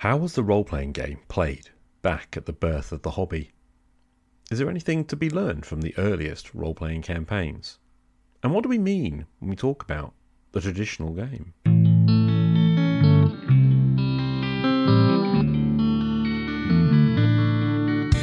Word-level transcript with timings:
How 0.00 0.18
was 0.18 0.34
the 0.34 0.44
role 0.44 0.64
playing 0.64 0.92
game 0.92 1.20
played 1.28 1.70
back 2.02 2.36
at 2.36 2.44
the 2.44 2.52
birth 2.52 2.92
of 2.92 3.00
the 3.00 3.12
hobby? 3.12 3.52
Is 4.50 4.58
there 4.58 4.68
anything 4.68 5.06
to 5.06 5.16
be 5.16 5.30
learned 5.30 5.64
from 5.64 5.80
the 5.80 5.94
earliest 5.96 6.54
role 6.54 6.74
playing 6.74 7.00
campaigns? 7.00 7.78
And 8.42 8.52
what 8.52 8.62
do 8.62 8.68
we 8.68 8.76
mean 8.76 9.24
when 9.38 9.48
we 9.48 9.56
talk 9.56 9.82
about 9.82 10.12
the 10.52 10.60
traditional 10.60 11.14
game? 11.14 11.54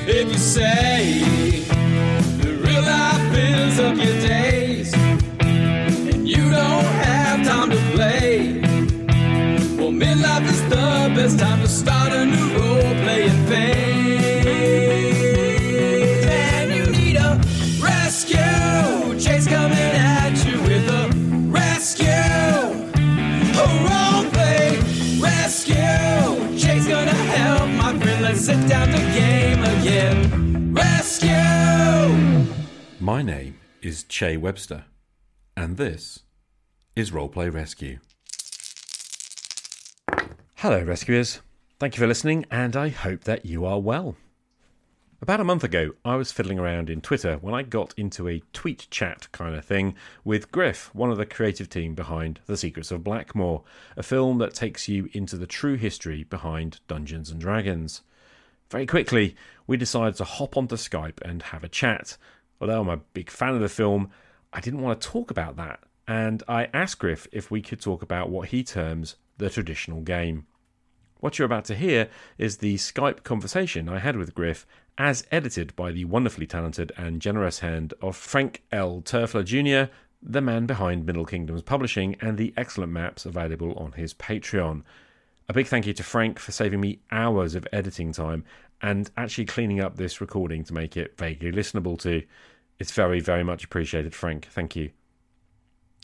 If 0.05 0.31
you 0.31 0.37
say 0.37 1.32
best 11.23 11.39
time 11.39 11.61
to 11.61 11.67
start 11.69 12.11
a 12.11 12.25
new 12.25 12.57
role 12.57 12.81
playing 13.01 13.45
phase. 13.47 13.85
And 16.25 16.73
you 16.73 16.85
need 16.91 17.15
a 17.15 17.39
rescue. 17.79 19.17
Chase 19.17 19.47
coming 19.47 19.77
at 19.77 20.45
you 20.45 20.61
with 20.63 20.85
a 20.89 21.09
rescue. 21.47 22.09
A 23.63 23.67
role 23.87 24.25
play 24.31 24.77
rescue. 25.17 26.57
Chase 26.59 26.87
gonna 26.89 27.15
help 27.37 27.69
my 27.69 27.97
friend. 28.01 28.21
Let's 28.21 28.41
sit 28.41 28.67
down 28.67 28.89
to 28.89 28.97
game 29.17 29.63
again. 29.63 30.73
Rescue. 30.73 32.53
My 32.99 33.21
name 33.21 33.61
is 33.81 34.03
Che 34.03 34.35
Webster, 34.35 34.83
and 35.55 35.77
this 35.77 36.23
is 36.97 37.11
Roleplay 37.11 37.49
Rescue. 37.49 37.99
Hello, 40.63 40.81
rescuers. 40.81 41.41
Thank 41.77 41.97
you 41.97 41.99
for 41.99 42.07
listening, 42.07 42.45
and 42.49 42.77
I 42.77 42.87
hope 42.87 43.25
that 43.25 43.45
you 43.45 43.65
are 43.65 43.81
well. 43.81 44.15
About 45.21 45.41
a 45.41 45.43
month 45.43 45.65
ago, 45.65 45.91
I 46.05 46.15
was 46.15 46.31
fiddling 46.31 46.57
around 46.57 46.89
in 46.89 47.01
Twitter 47.01 47.35
when 47.41 47.53
I 47.53 47.63
got 47.63 47.93
into 47.97 48.29
a 48.29 48.41
tweet 48.53 48.87
chat 48.89 49.27
kind 49.33 49.55
of 49.55 49.65
thing 49.65 49.93
with 50.23 50.53
Griff, 50.53 50.89
one 50.95 51.11
of 51.11 51.17
the 51.17 51.25
creative 51.25 51.67
team 51.67 51.95
behind 51.95 52.39
The 52.45 52.55
Secrets 52.55 52.91
of 52.91 53.03
Blackmoor, 53.03 53.63
a 53.97 54.03
film 54.03 54.37
that 54.37 54.53
takes 54.53 54.87
you 54.87 55.09
into 55.11 55.35
the 55.35 55.45
true 55.45 55.75
history 55.75 56.23
behind 56.23 56.79
Dungeons 56.87 57.29
and 57.29 57.41
Dragons. 57.41 58.01
Very 58.71 58.85
quickly, 58.85 59.35
we 59.67 59.75
decided 59.75 60.15
to 60.15 60.23
hop 60.23 60.55
onto 60.55 60.77
Skype 60.77 61.21
and 61.23 61.43
have 61.43 61.65
a 61.65 61.67
chat. 61.67 62.15
Although 62.61 62.79
I'm 62.79 62.87
a 62.87 63.01
big 63.13 63.29
fan 63.29 63.53
of 63.53 63.59
the 63.59 63.67
film, 63.67 64.11
I 64.53 64.61
didn't 64.61 64.81
want 64.81 65.01
to 65.01 65.09
talk 65.09 65.29
about 65.29 65.57
that, 65.57 65.81
and 66.07 66.41
I 66.47 66.69
asked 66.73 66.99
Griff 66.99 67.27
if 67.33 67.51
we 67.51 67.61
could 67.61 67.81
talk 67.81 68.01
about 68.01 68.29
what 68.29 68.47
he 68.47 68.63
terms 68.63 69.17
the 69.37 69.49
traditional 69.49 69.99
game. 69.99 70.45
What 71.23 71.39
you're 71.39 71.45
about 71.45 71.63
to 71.65 71.75
hear 71.75 72.09
is 72.37 72.57
the 72.57 72.75
Skype 72.75 73.23
conversation 73.23 73.87
I 73.87 73.99
had 73.99 74.17
with 74.17 74.35
Griff, 74.35 74.67
as 74.97 75.25
edited 75.31 75.73
by 75.73 75.93
the 75.93 76.03
wonderfully 76.03 76.45
talented 76.45 76.91
and 76.97 77.21
generous 77.21 77.59
hand 77.59 77.93
of 78.01 78.17
Frank 78.17 78.61
L. 78.73 79.01
Turfler 79.01 79.45
Jr., 79.45 79.89
the 80.21 80.41
man 80.41 80.65
behind 80.65 81.05
Middle 81.05 81.23
Kingdoms 81.23 81.61
Publishing 81.61 82.17
and 82.19 82.37
the 82.37 82.53
excellent 82.57 82.91
maps 82.91 83.25
available 83.25 83.73
on 83.75 83.93
his 83.93 84.13
Patreon. 84.13 84.83
A 85.47 85.53
big 85.53 85.67
thank 85.67 85.87
you 85.87 85.93
to 85.93 86.03
Frank 86.03 86.39
for 86.39 86.51
saving 86.51 86.81
me 86.81 86.99
hours 87.09 87.55
of 87.55 87.65
editing 87.71 88.11
time 88.11 88.43
and 88.81 89.09
actually 89.15 89.45
cleaning 89.45 89.79
up 89.79 89.95
this 89.95 90.19
recording 90.19 90.65
to 90.65 90.73
make 90.73 90.97
it 90.97 91.17
vaguely 91.17 91.53
listenable 91.53 91.97
to. 91.99 92.21
It's 92.79 92.91
very, 92.91 93.21
very 93.21 93.45
much 93.45 93.63
appreciated, 93.63 94.13
Frank. 94.13 94.49
Thank 94.51 94.75
you. 94.75 94.89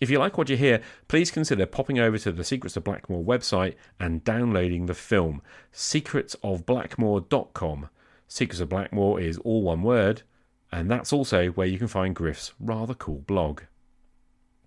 If 0.02 0.10
you 0.10 0.18
like 0.18 0.38
what 0.38 0.48
you 0.50 0.56
hear, 0.56 0.80
please 1.08 1.30
consider 1.30 1.66
popping 1.66 2.00
over 2.00 2.18
to 2.20 2.32
the 2.32 2.46
Secrets 2.46 2.78
of 2.78 2.86
Blackmoor 2.86 3.22
website 3.24 3.76
and 4.00 4.24
downloading 4.24 4.86
the 4.86 4.94
film, 4.94 5.42
secretsofblackmoor.com. 5.74 7.90
Secrets 8.28 8.62
of 8.62 8.70
Blackmoor 8.70 9.22
is 9.22 9.38
all 9.40 9.64
one 9.64 9.82
word, 9.82 10.22
and 10.72 10.90
that's 10.90 11.12
also 11.12 11.50
where 11.50 11.68
you 11.68 11.78
can 11.78 11.90
find 11.90 12.16
Griff's 12.16 12.54
rather 12.60 12.94
cool 12.94 13.24
blog. 13.28 13.64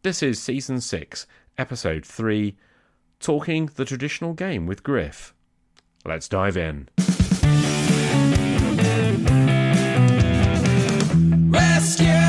This 0.03 0.23
is 0.23 0.43
Season 0.43 0.81
6, 0.81 1.27
Episode 1.57 2.05
3 2.05 2.57
Talking 3.21 3.71
the 3.77 3.85
Traditional 3.85 4.33
Game 4.35 4.67
with 4.67 4.83
Griff. 4.83 5.33
Let's 6.05 6.29
dive 6.29 6.57
in. 6.57 6.89
Rescue. 11.51 12.22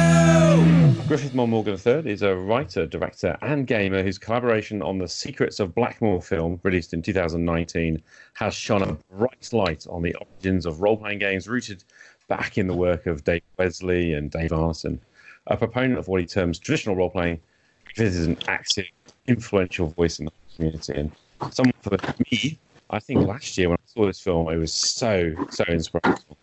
Griffith 1.07 1.33
Morgan 1.33 1.73
III 1.73 2.11
is 2.11 2.21
a 2.21 2.35
writer, 2.35 2.85
director, 2.85 3.37
and 3.41 3.67
gamer 3.67 4.03
whose 4.03 4.17
collaboration 4.17 4.81
on 4.81 4.97
the 4.97 5.07
Secrets 5.07 5.59
of 5.59 5.75
Blackmoor 5.75 6.23
film, 6.23 6.59
released 6.63 6.93
in 6.93 7.01
2019, 7.01 8.01
has 8.33 8.53
shone 8.53 8.81
a 8.81 8.97
bright 9.13 9.49
light 9.51 9.85
on 9.89 10.01
the 10.01 10.15
origins 10.15 10.65
of 10.65 10.81
role 10.81 10.97
playing 10.97 11.19
games 11.19 11.47
rooted 11.47 11.83
back 12.27 12.57
in 12.57 12.67
the 12.67 12.73
work 12.73 13.05
of 13.05 13.23
Dave 13.23 13.41
Wesely 13.59 14.17
and 14.17 14.31
Dave 14.31 14.51
Arneson. 14.51 14.99
A 15.47 15.57
proponent 15.57 15.99
of 15.99 16.07
what 16.07 16.21
he 16.21 16.25
terms 16.25 16.57
traditional 16.57 16.95
role 16.95 17.09
playing, 17.09 17.39
Griffith 17.85 18.15
is 18.15 18.27
an 18.27 18.37
active, 18.47 18.85
influential 19.27 19.87
voice 19.87 20.19
in 20.19 20.25
the 20.25 20.31
community. 20.55 20.93
And 20.93 21.11
someone 21.51 21.73
for 21.81 21.97
me, 22.31 22.57
I 22.89 22.99
think 22.99 23.27
last 23.27 23.57
year 23.57 23.69
when 23.69 23.77
I 23.77 23.87
saw 23.93 24.05
this 24.05 24.21
film, 24.21 24.47
it 24.49 24.57
was 24.57 24.73
so, 24.73 25.33
so 25.49 25.63
inspirational. 25.67 26.37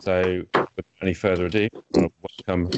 So, 0.00 0.44
without 0.54 0.84
any 1.02 1.14
further 1.14 1.46
ado, 1.46 1.68
I 1.74 1.98
want 1.98 2.12
to 2.12 2.30
welcome 2.46 2.70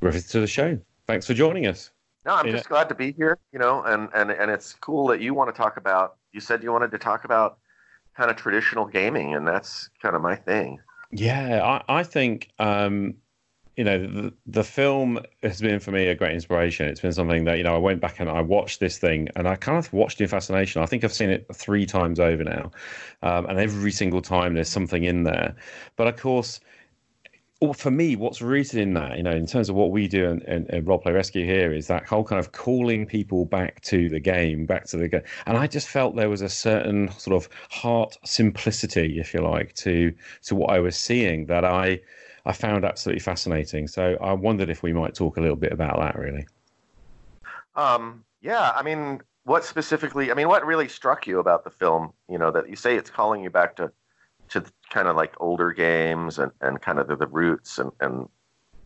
Griffith 0.00 0.30
to 0.30 0.40
the 0.40 0.46
show. 0.46 0.78
Thanks 1.06 1.26
for 1.26 1.34
joining 1.34 1.66
us. 1.66 1.90
No, 2.26 2.34
I'm 2.34 2.50
just 2.50 2.68
glad 2.68 2.88
to 2.88 2.94
be 2.94 3.12
here, 3.12 3.38
you 3.52 3.58
know, 3.58 3.82
and, 3.82 4.08
and, 4.14 4.30
and 4.30 4.50
it's 4.50 4.72
cool 4.74 5.06
that 5.08 5.20
you 5.20 5.34
want 5.34 5.54
to 5.54 5.56
talk 5.56 5.76
about, 5.76 6.16
you 6.32 6.40
said 6.40 6.62
you 6.62 6.72
wanted 6.72 6.90
to 6.92 6.98
talk 6.98 7.24
about 7.24 7.58
kind 8.16 8.30
of 8.30 8.36
traditional 8.36 8.86
gaming, 8.86 9.34
and 9.34 9.46
that's 9.46 9.90
kind 10.00 10.16
of 10.16 10.22
my 10.22 10.34
thing. 10.36 10.78
Yeah, 11.10 11.80
I, 11.88 11.98
I 12.00 12.02
think 12.02 12.48
um, 12.58 13.14
you 13.76 13.84
know 13.84 13.98
the, 13.98 14.32
the 14.46 14.64
film 14.64 15.20
has 15.42 15.60
been 15.60 15.80
for 15.80 15.90
me 15.90 16.06
a 16.06 16.14
great 16.14 16.32
inspiration. 16.32 16.88
It's 16.88 17.00
been 17.00 17.12
something 17.12 17.44
that 17.44 17.58
you 17.58 17.64
know 17.64 17.74
I 17.74 17.78
went 17.78 18.00
back 18.00 18.20
and 18.20 18.30
I 18.30 18.40
watched 18.40 18.80
this 18.80 18.98
thing, 18.98 19.28
and 19.36 19.46
I 19.46 19.56
kind 19.56 19.78
of 19.78 19.92
watched 19.92 20.20
it 20.20 20.24
in 20.24 20.30
fascination. 20.30 20.82
I 20.82 20.86
think 20.86 21.04
I've 21.04 21.12
seen 21.12 21.30
it 21.30 21.46
three 21.54 21.86
times 21.86 22.18
over 22.18 22.44
now, 22.44 22.70
um, 23.22 23.46
and 23.46 23.58
every 23.58 23.92
single 23.92 24.22
time 24.22 24.54
there's 24.54 24.68
something 24.68 25.04
in 25.04 25.24
there. 25.24 25.54
But 25.96 26.08
of 26.08 26.16
course. 26.16 26.60
Well, 27.64 27.72
for 27.72 27.90
me, 27.90 28.14
what's 28.14 28.42
rooted 28.42 28.78
in 28.78 28.92
that, 28.92 29.16
you 29.16 29.22
know, 29.22 29.30
in 29.30 29.46
terms 29.46 29.70
of 29.70 29.74
what 29.74 29.90
we 29.90 30.06
do 30.06 30.28
and 30.28 30.42
in, 30.42 30.66
in 30.66 30.84
Roleplay 30.84 31.14
Rescue 31.14 31.46
here, 31.46 31.72
is 31.72 31.86
that 31.86 32.04
whole 32.04 32.22
kind 32.22 32.38
of 32.38 32.52
calling 32.52 33.06
people 33.06 33.46
back 33.46 33.80
to 33.84 34.10
the 34.10 34.20
game, 34.20 34.66
back 34.66 34.84
to 34.88 34.98
the 34.98 35.08
game. 35.08 35.22
And 35.46 35.56
I 35.56 35.66
just 35.66 35.88
felt 35.88 36.14
there 36.14 36.28
was 36.28 36.42
a 36.42 36.48
certain 36.50 37.10
sort 37.12 37.34
of 37.34 37.48
heart 37.70 38.18
simplicity, 38.22 39.18
if 39.18 39.32
you 39.32 39.40
like, 39.40 39.72
to 39.76 40.12
to 40.42 40.54
what 40.54 40.74
I 40.74 40.78
was 40.78 40.94
seeing 40.94 41.46
that 41.46 41.64
I 41.64 42.02
I 42.44 42.52
found 42.52 42.84
absolutely 42.84 43.20
fascinating. 43.20 43.88
So 43.88 44.18
I 44.20 44.34
wondered 44.34 44.68
if 44.68 44.82
we 44.82 44.92
might 44.92 45.14
talk 45.14 45.38
a 45.38 45.40
little 45.40 45.56
bit 45.56 45.72
about 45.72 45.98
that, 46.00 46.18
really. 46.18 46.46
Um, 47.76 48.24
yeah, 48.42 48.72
I 48.76 48.82
mean, 48.82 49.22
what 49.44 49.64
specifically, 49.64 50.30
I 50.30 50.34
mean, 50.34 50.48
what 50.48 50.66
really 50.66 50.88
struck 50.88 51.26
you 51.26 51.38
about 51.38 51.64
the 51.64 51.70
film, 51.70 52.12
you 52.28 52.36
know, 52.36 52.50
that 52.50 52.68
you 52.68 52.76
say 52.76 52.96
it's 52.96 53.08
calling 53.08 53.42
you 53.42 53.48
back 53.48 53.76
to, 53.76 53.90
to 54.50 54.64
kind 54.90 55.08
of 55.08 55.16
like 55.16 55.34
older 55.40 55.72
games 55.72 56.38
and, 56.38 56.52
and 56.60 56.80
kind 56.80 56.98
of 56.98 57.08
the, 57.08 57.16
the 57.16 57.26
roots 57.26 57.78
and, 57.78 57.90
and 58.00 58.28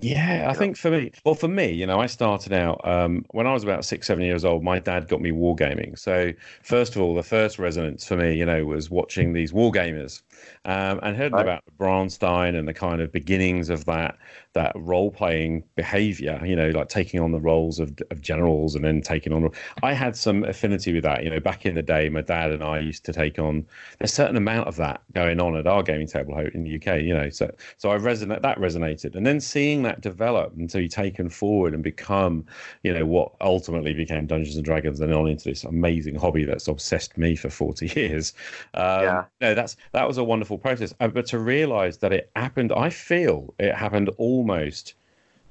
Yeah, 0.01 0.47
I 0.49 0.55
think 0.55 0.77
for 0.77 0.91
me, 0.91 1.11
well, 1.25 1.35
for 1.35 1.49
me, 1.49 1.73
you 1.73 1.85
know, 1.85 1.99
I 1.99 2.07
started 2.07 2.53
out 2.53 2.81
um, 2.87 3.25
when 3.33 3.47
I 3.49 3.53
was 3.53 3.65
about 3.65 3.85
six, 3.85 4.07
seven 4.07 4.25
years 4.25 4.45
old. 4.45 4.63
My 4.63 4.79
dad 4.79 5.09
got 5.09 5.21
me 5.21 5.33
wargaming. 5.33 5.99
So, 5.99 6.33
first 6.63 6.95
of 6.95 7.03
all, 7.03 7.15
the 7.17 7.25
first 7.25 7.59
resonance 7.59 8.07
for 8.07 8.17
me, 8.17 8.37
you 8.37 8.47
know, 8.47 8.65
was 8.65 8.91
watching 8.91 9.33
these 9.33 9.53
wargamers 9.53 10.23
um, 10.65 11.01
and 11.03 11.17
heard 11.17 11.33
Right. 11.33 11.41
about 11.41 11.63
Braunstein 11.79 12.57
and 12.59 12.67
the 12.69 12.75
kind 12.75 13.01
of 13.01 13.13
beginnings 13.13 13.71
of 13.71 13.85
that 13.87 14.19
that 14.55 14.73
role 14.77 15.11
playing 15.11 15.65
behavior. 15.77 16.41
You 16.45 16.57
know, 16.57 16.71
like 16.71 16.89
taking 16.89 17.21
on 17.21 17.33
the 17.33 17.41
roles 17.41 17.79
of, 17.79 17.97
of 18.11 18.21
generals 18.21 18.75
and 18.75 18.85
then 18.85 19.01
taking 19.03 19.33
on. 19.33 19.51
I 19.83 19.93
had 19.93 20.17
some 20.17 20.45
affinity 20.45 20.93
with 20.93 21.05
that. 21.05 21.25
You 21.25 21.31
know, 21.31 21.41
back 21.41 21.67
in 21.67 21.75
the 21.75 21.83
day, 21.83 22.09
my 22.09 22.23
dad 22.23 22.51
and 22.53 22.63
I 22.63 22.81
used 22.81 23.05
to 23.07 23.13
take 23.13 23.39
on 23.39 23.67
a 24.01 24.09
certain 24.09 24.37
amount 24.37 24.69
of 24.69 24.77
that 24.77 25.03
going 25.15 25.41
on 25.41 25.57
at 25.57 25.67
our 25.67 25.83
gaming 25.83 26.07
table 26.07 26.37
in 26.39 26.65
the 26.65 26.71
UK. 26.71 26.99
You 26.99 27.15
know, 27.15 27.31
so 27.31 27.51
so 27.77 27.91
I 27.91 27.99
resonate 27.99 28.43
that 28.43 28.59
resonated, 28.59 29.15
and 29.17 29.27
then 29.27 29.41
seeing 29.41 29.83
that 29.83 30.01
develop 30.01 30.55
and 30.57 30.69
to 30.71 30.79
be 30.79 30.89
taken 30.89 31.29
forward 31.29 31.75
and 31.75 31.83
become, 31.83 32.45
you 32.83 32.93
know, 32.93 33.07
what 33.07 33.33
ultimately 33.41 33.95
became 33.95 34.27
Dungeons 34.27 34.57
and 34.57 34.65
Dragons, 34.65 35.01
and 35.01 35.13
on 35.13 35.29
into 35.29 35.45
this 35.45 35.65
amazing 35.65 36.15
hobby 36.17 36.45
that's 36.45 36.69
obsessed 36.69 37.17
me 37.19 37.37
for 37.37 37.51
forty 37.51 37.87
years. 37.97 38.33
Um, 38.75 39.19
Yeah. 39.19 39.29
no, 39.41 39.55
that's 39.55 39.77
that 39.93 40.07
was 40.07 40.19
a 40.19 40.25
wonderful 40.29 40.59
process. 40.59 40.95
Uh, 41.01 41.09
but 41.09 41.27
to 41.27 41.39
realise 41.39 41.97
that 41.99 42.13
it 42.13 42.31
happened, 42.37 42.73
I 42.73 42.91
feel 42.91 43.55
it 43.59 43.75
happened 43.75 44.11
almost. 44.19 44.95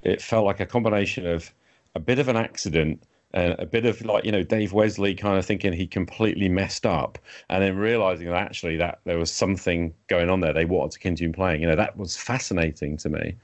It 0.04 0.22
felt 0.22 0.46
like 0.46 0.60
a 0.60 0.66
combination 0.66 1.26
of 1.26 1.54
a 1.96 2.00
bit 2.00 2.20
of 2.20 2.28
an 2.28 2.38
accident 2.38 3.04
and 3.34 3.56
a 3.60 3.66
bit 3.66 3.86
of 3.86 4.02
like 4.06 4.24
you 4.24 4.32
know 4.32 4.44
Dave 4.44 4.72
Wesely 4.72 5.18
kind 5.18 5.38
of 5.38 5.46
thinking 5.46 5.74
he 5.74 5.86
completely 5.86 6.48
messed 6.48 6.86
up, 6.86 7.20
and 7.50 7.62
then 7.62 7.76
realizing 7.76 8.28
that 8.28 8.38
actually 8.38 8.78
that 8.78 9.00
there 9.04 9.18
was 9.18 9.32
something 9.32 9.94
going 10.08 10.30
on 10.30 10.40
there. 10.40 10.54
They 10.54 10.66
wanted 10.66 10.92
to 10.92 11.00
continue 11.00 11.34
playing. 11.34 11.62
You 11.62 11.68
know 11.68 11.76
that 11.76 11.98
was 11.98 12.16
fascinating 12.16 12.98
to 12.98 13.10
me, 13.10 13.36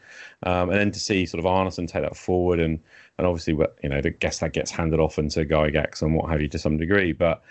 um, 0.43 0.69
and 0.69 0.79
then 0.79 0.91
to 0.91 0.99
see 0.99 1.25
sort 1.25 1.39
of 1.39 1.45
Arneson 1.45 1.87
take 1.87 2.03
that 2.03 2.15
forward 2.15 2.59
and 2.59 2.79
and 3.17 3.27
obviously 3.27 3.53
you 3.83 3.89
know, 3.89 3.97
I 3.97 4.01
guess 4.01 4.39
that 4.39 4.53
gets 4.53 4.71
handed 4.71 4.99
off 4.99 5.19
into 5.19 5.45
Gygax 5.45 6.01
and 6.01 6.15
what 6.15 6.29
have 6.29 6.41
you 6.41 6.47
to 6.49 6.59
some 6.59 6.77
degree, 6.77 7.11
but. 7.11 7.43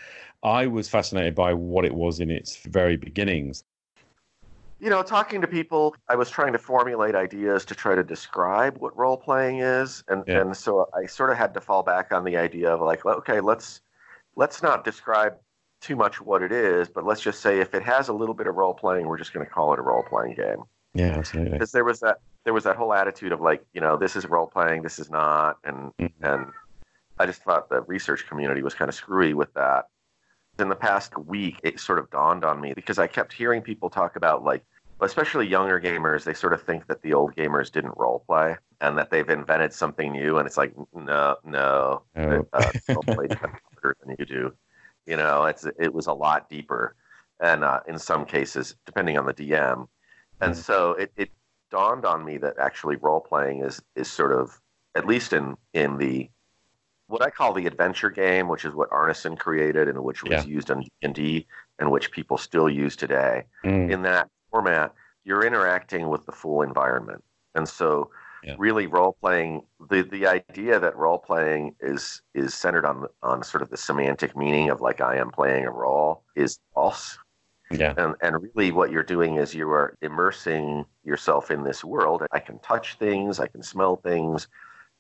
I 0.44 0.67
was 0.67 0.88
fascinated 0.88 1.37
by 1.37 1.55
what 1.55 1.84
it 1.84 1.94
was 1.94 2.19
in 2.19 2.29
its 2.29 2.56
very 2.67 2.96
beginnings. 2.96 3.62
You 4.82 4.90
know, 4.90 5.05
talking 5.05 5.40
to 5.40 5.46
people, 5.46 5.94
I 6.08 6.17
was 6.17 6.29
trying 6.29 6.52
to 6.55 6.58
formulate 6.58 7.14
ideas 7.14 7.64
to 7.67 7.75
try 7.76 7.94
to 7.94 8.02
describe 8.02 8.79
what 8.79 8.96
role 8.99 9.17
playing 9.17 9.61
is, 9.61 10.02
and 10.08 10.25
Yeah. 10.26 10.40
and 10.40 10.56
so 10.56 10.88
I 10.93 11.06
sort 11.06 11.31
of 11.31 11.38
had 11.38 11.55
to 11.55 11.61
fall 11.61 11.84
back 11.84 12.12
on 12.12 12.25
the 12.25 12.37
idea 12.37 12.75
of 12.75 12.81
like, 12.81 13.06
okay, 13.06 13.38
let's 13.40 13.81
let's 14.34 14.61
not 14.61 14.82
describe 14.82 15.37
too 15.81 15.94
much 15.94 16.20
what 16.20 16.43
it 16.43 16.50
is, 16.50 16.88
but 16.88 17.05
let's 17.06 17.20
just 17.20 17.40
say 17.40 17.61
if 17.61 17.75
it 17.76 17.84
has 17.84 18.08
a 18.08 18.12
little 18.12 18.34
bit 18.34 18.49
of 18.49 18.56
role 18.56 18.75
playing, 18.75 19.06
we're 19.06 19.19
just 19.19 19.32
going 19.32 19.46
to 19.46 19.52
call 19.52 19.73
it 19.73 19.79
a 19.79 19.82
role 19.82 20.02
playing 20.02 20.34
game. 20.34 20.64
Yeah, 20.94 21.14
absolutely. 21.17 21.52
because 21.52 21.70
there 21.70 21.84
was 21.84 22.00
that 22.00 22.19
there 22.44 22.52
was 22.52 22.64
that 22.64 22.75
whole 22.75 22.93
attitude 22.93 23.31
of 23.31 23.40
like 23.40 23.64
you 23.75 23.81
know 23.81 23.96
this 23.96 24.17
is 24.17 24.26
role 24.26 24.49
playing 24.49 24.82
this 24.82 24.99
is 24.99 25.08
not 25.11 25.58
and 25.62 25.93
Mhm. 26.00 26.11
and 26.23 26.46
i 27.20 27.25
just 27.25 27.43
thought 27.44 27.69
the 27.70 27.82
research 27.82 28.26
community 28.26 28.62
was 28.62 28.75
kind 28.75 28.88
of 28.88 28.94
screwy 28.96 29.32
with 29.32 29.55
that 29.55 29.87
in 30.58 30.69
the 30.69 30.76
past 30.76 31.17
week 31.17 31.61
it 31.62 31.81
sort 31.81 31.99
of 31.99 32.11
dawned 32.11 32.44
on 32.44 32.61
me 32.61 32.75
because 32.75 32.99
i 32.99 33.06
kept 33.06 33.32
hearing 33.32 33.62
people 33.62 33.88
talk 33.88 34.17
about 34.17 34.44
like 34.44 34.62
especially 35.04 35.46
younger 35.46 35.81
gamers 35.81 36.25
they 36.25 36.34
sort 36.34 36.52
of 36.52 36.62
think 36.62 36.87
that 36.87 37.02
the 37.02 37.12
old 37.14 37.34
gamers 37.34 37.70
didn't 37.70 37.94
role 37.96 38.25
play 38.26 38.56
and 38.81 38.96
that 38.99 39.10
they've 39.10 39.31
invented 39.31 39.72
something 39.72 40.12
new 40.12 40.38
and 40.38 40.46
it's 40.46 40.56
like 40.56 40.72
no 40.94 41.37
no 41.44 42.02
Oh. 42.16 42.46
uh, 42.52 42.70
role 42.94 43.06
play 43.14 43.28
harder 43.40 43.96
than 44.04 44.16
you 44.19 44.25
do 44.26 44.52
you 45.06 45.16
know 45.16 45.44
it's 45.44 45.66
it 45.78 45.93
was 45.93 46.06
a 46.06 46.12
lot 46.12 46.49
deeper 46.49 46.94
and 47.40 47.64
uh, 47.64 47.81
in 47.88 47.99
some 47.99 48.25
cases 48.25 48.76
depending 48.87 49.19
on 49.19 49.26
the 49.26 49.34
dm 49.34 49.88
and 50.40 50.54
Mm. 50.54 50.56
so 50.56 50.93
it, 50.93 51.12
it 51.16 51.31
dawned 51.70 52.05
on 52.05 52.25
me 52.25 52.37
that 52.38 52.58
actually 52.58 52.96
role 52.96 53.20
playing 53.20 53.62
is 53.64 53.82
is 53.96 54.10
sort 54.10 54.32
of 54.32 54.60
at 54.94 55.06
least 55.06 55.32
in 55.32 55.56
in 55.75 55.96
the 55.98 56.28
what 57.06 57.22
I 57.22 57.31
call 57.31 57.52
the 57.52 57.66
adventure 57.66 58.10
game, 58.10 58.48
which 58.48 58.64
is 58.64 58.75
what 58.75 58.88
Arneson 58.90 59.38
created 59.38 59.88
and 59.88 60.02
which 60.02 60.22
was 60.22 60.32
Yeah. 60.32 60.44
used 60.44 60.70
in 60.70 60.82
D&D 61.02 61.46
and 61.78 61.90
which 61.90 62.10
people 62.10 62.38
still 62.38 62.70
use 62.70 62.96
today. 62.96 63.44
Mm, 63.64 63.93
In 63.93 64.02
that 64.02 64.28
format, 64.52 64.94
you're 65.25 65.44
interacting 65.44 66.08
with 66.08 66.26
the 66.26 66.32
full 66.32 66.62
environment. 66.62 67.25
And 67.54 67.69
so 67.69 68.10
Yeah. 68.44 68.56
really 68.58 68.87
role 68.88 69.14
playing 69.20 69.62
the 69.90 70.02
the 70.02 70.26
idea 70.26 70.78
that 70.81 70.96
role 70.96 71.19
playing 71.19 71.75
is 71.81 72.22
is 72.34 72.54
centered 72.54 72.84
on 72.84 73.06
on 73.22 73.43
sort 73.43 73.62
of 73.62 73.70
the 73.70 73.76
semantic 73.76 74.37
meaning 74.37 74.70
of 74.70 74.81
like 74.81 75.00
I 75.00 75.16
am 75.16 75.31
playing 75.31 75.64
a 75.66 75.70
role 75.70 76.25
is 76.34 76.58
false. 76.75 77.19
Yeah, 77.70 77.94
and, 77.96 78.14
and 78.20 78.37
really 78.43 78.70
what 78.72 78.90
you're 78.93 79.02
doing 79.16 79.37
is 79.37 79.54
you 79.54 79.69
are 79.70 79.96
immersing 80.02 80.84
yourself 81.05 81.50
in 81.50 81.62
this 81.64 81.82
world. 81.84 82.22
I 82.32 82.40
can 82.40 82.58
touch 82.58 82.96
things 82.98 83.40
i 83.40 83.46
can 83.46 83.62
smell 83.62 83.96
things 83.96 84.48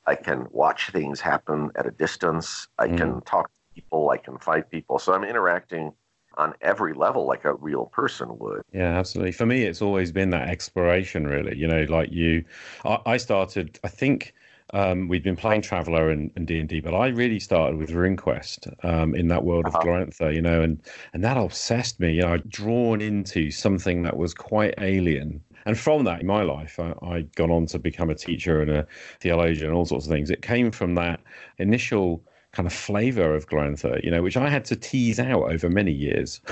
i 0.06 0.14
can 0.14 0.46
watch 0.50 0.90
things 0.90 1.20
happen 1.20 1.70
at 1.76 1.86
a 1.86 1.90
distance 1.90 2.68
i 2.78 2.86
can 2.88 3.10
mm-hmm. 3.10 3.18
talk 3.32 3.46
to 3.48 3.74
people 3.74 4.10
i 4.10 4.16
can 4.16 4.38
fight 4.38 4.70
people. 4.70 4.98
So 4.98 5.12
i'm 5.14 5.24
interacting 5.24 5.92
on 6.36 6.54
every 6.60 6.94
level 6.94 7.26
like 7.26 7.44
a 7.44 7.54
real 7.54 7.86
person 7.86 8.38
would 8.38 8.62
yeah, 8.72 8.98
absolutely. 8.98 9.32
For 9.32 9.44
me, 9.44 9.64
it's 9.64 9.82
always 9.82 10.12
been 10.12 10.30
that 10.30 10.48
exploration, 10.48 11.26
really. 11.26 11.56
You 11.56 11.66
know, 11.68 11.82
like 11.90 12.10
you, 12.10 12.44
I, 12.84 12.98
I 13.04 13.16
started. 13.18 13.78
I 13.84 13.88
think 13.88 14.32
um, 14.72 15.08
we'd 15.08 15.22
been 15.22 15.36
playing 15.36 15.60
Traveller 15.60 16.08
and 16.10 16.30
and 16.36 16.46
D 16.46 16.58
and 16.58 16.68
D, 16.68 16.80
but 16.80 16.94
I 16.94 17.08
really 17.08 17.38
started 17.38 17.76
with 17.78 17.90
RuneQuest 17.90 18.84
um, 18.84 19.14
in 19.14 19.28
that 19.28 19.44
world 19.44 19.68
of 19.68 19.74
Uh-huh. 19.74 19.78
Glorantha. 19.78 20.34
You 20.34 20.40
know, 20.40 20.62
and 20.62 20.80
and 21.12 21.22
that 21.22 21.36
obsessed 21.36 22.00
me. 22.00 22.14
You 22.14 22.22
know, 22.22 22.32
I'd 22.32 22.48
drawn 22.48 23.02
into 23.02 23.50
something 23.50 24.02
that 24.04 24.16
was 24.16 24.32
quite 24.32 24.74
alien. 24.78 25.42
And 25.66 25.78
from 25.78 26.04
that, 26.04 26.22
in 26.22 26.26
my 26.26 26.42
life, 26.42 26.80
I, 26.80 26.94
I'd 27.02 27.36
gone 27.36 27.50
on 27.50 27.66
to 27.66 27.78
become 27.78 28.10
a 28.10 28.14
teacher 28.16 28.62
and 28.62 28.70
a 28.70 28.86
theologian 29.20 29.66
and 29.66 29.74
all 29.76 29.84
sorts 29.84 30.06
of 30.06 30.10
things. 30.12 30.30
It 30.30 30.42
came 30.42 30.70
from 30.72 30.94
that 30.94 31.20
initial 31.58 32.24
kind 32.52 32.66
of 32.66 32.72
flavor 32.72 33.34
of 33.34 33.48
Glorantha, 33.48 34.02
you 34.04 34.10
know, 34.10 34.22
which 34.22 34.36
I 34.36 34.48
had 34.50 34.64
to 34.66 34.76
tease 34.76 35.18
out 35.18 35.50
over 35.50 35.70
many 35.70 35.92
years. 35.92 36.40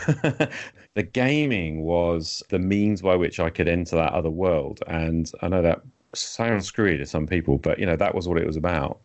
the 0.95 1.03
gaming 1.03 1.83
was 1.83 2.43
the 2.49 2.59
means 2.59 3.03
by 3.03 3.17
which 3.17 3.39
I 3.39 3.51
could 3.51 3.69
enter 3.69 3.97
that 3.97 4.13
other 4.13 4.31
world. 4.31 4.83
And 4.87 5.31
I 5.43 5.49
know 5.49 5.61
that 5.63 5.83
sounds 6.15 6.67
screwy 6.67 6.97
to 6.97 7.07
some 7.07 7.27
people, 7.27 7.59
but, 7.59 7.79
you 7.79 7.87
know, 7.87 7.97
that 7.97 8.15
was 8.15 8.27
what 8.27 8.39
it 8.39 8.47
was 8.47 8.57
about. 8.57 8.99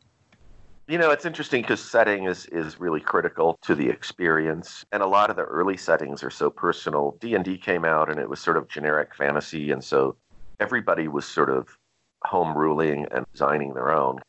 you 0.87 0.97
know 0.99 1.09
it's 1.09 1.25
interesting 1.25 1.61
because 1.63 1.81
setting 1.81 2.25
is 2.25 2.45
is 2.47 2.79
really 2.79 2.99
critical 2.99 3.57
to 3.63 3.73
the 3.73 3.89
experience 3.89 4.85
and 4.91 5.01
a 5.01 5.07
lot 5.07 5.31
of 5.31 5.35
the 5.35 5.41
early 5.41 5.75
settings 5.77 6.23
are 6.23 6.29
so 6.29 6.47
personal 6.49 7.17
d&d 7.21 7.57
came 7.57 7.83
out 7.83 8.07
and 8.09 8.19
it 8.19 8.29
was 8.29 8.39
sort 8.39 8.55
of 8.55 8.67
generic 8.67 9.15
fantasy 9.15 9.71
and 9.71 9.83
so 9.83 10.15
everybody 10.59 11.07
was 11.07 11.25
sort 11.25 11.49
of 11.49 11.75
home 12.23 12.55
ruling 12.55 13.07
and 13.11 13.25
designing 13.33 13.73
their 13.73 13.91
own 13.91 14.19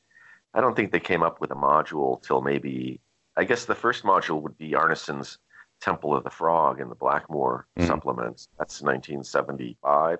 i 0.56 0.60
don't 0.60 0.74
think 0.74 0.90
they 0.90 0.98
came 1.00 1.22
up 1.22 1.40
with 1.40 1.50
a 1.52 1.54
module 1.54 2.20
till 2.22 2.40
maybe 2.40 3.00
i 3.36 3.44
guess 3.44 3.64
the 3.66 3.74
first 3.74 4.02
module 4.02 4.40
would 4.42 4.56
be 4.58 4.74
arneson's 4.74 5.38
temple 5.80 6.14
of 6.16 6.24
the 6.24 6.30
frog 6.30 6.80
in 6.80 6.88
the 6.88 6.94
blackmoor 6.96 7.66
Mhm. 7.78 7.86
supplements 7.86 8.48
that's 8.58 8.82
1975 8.82 10.18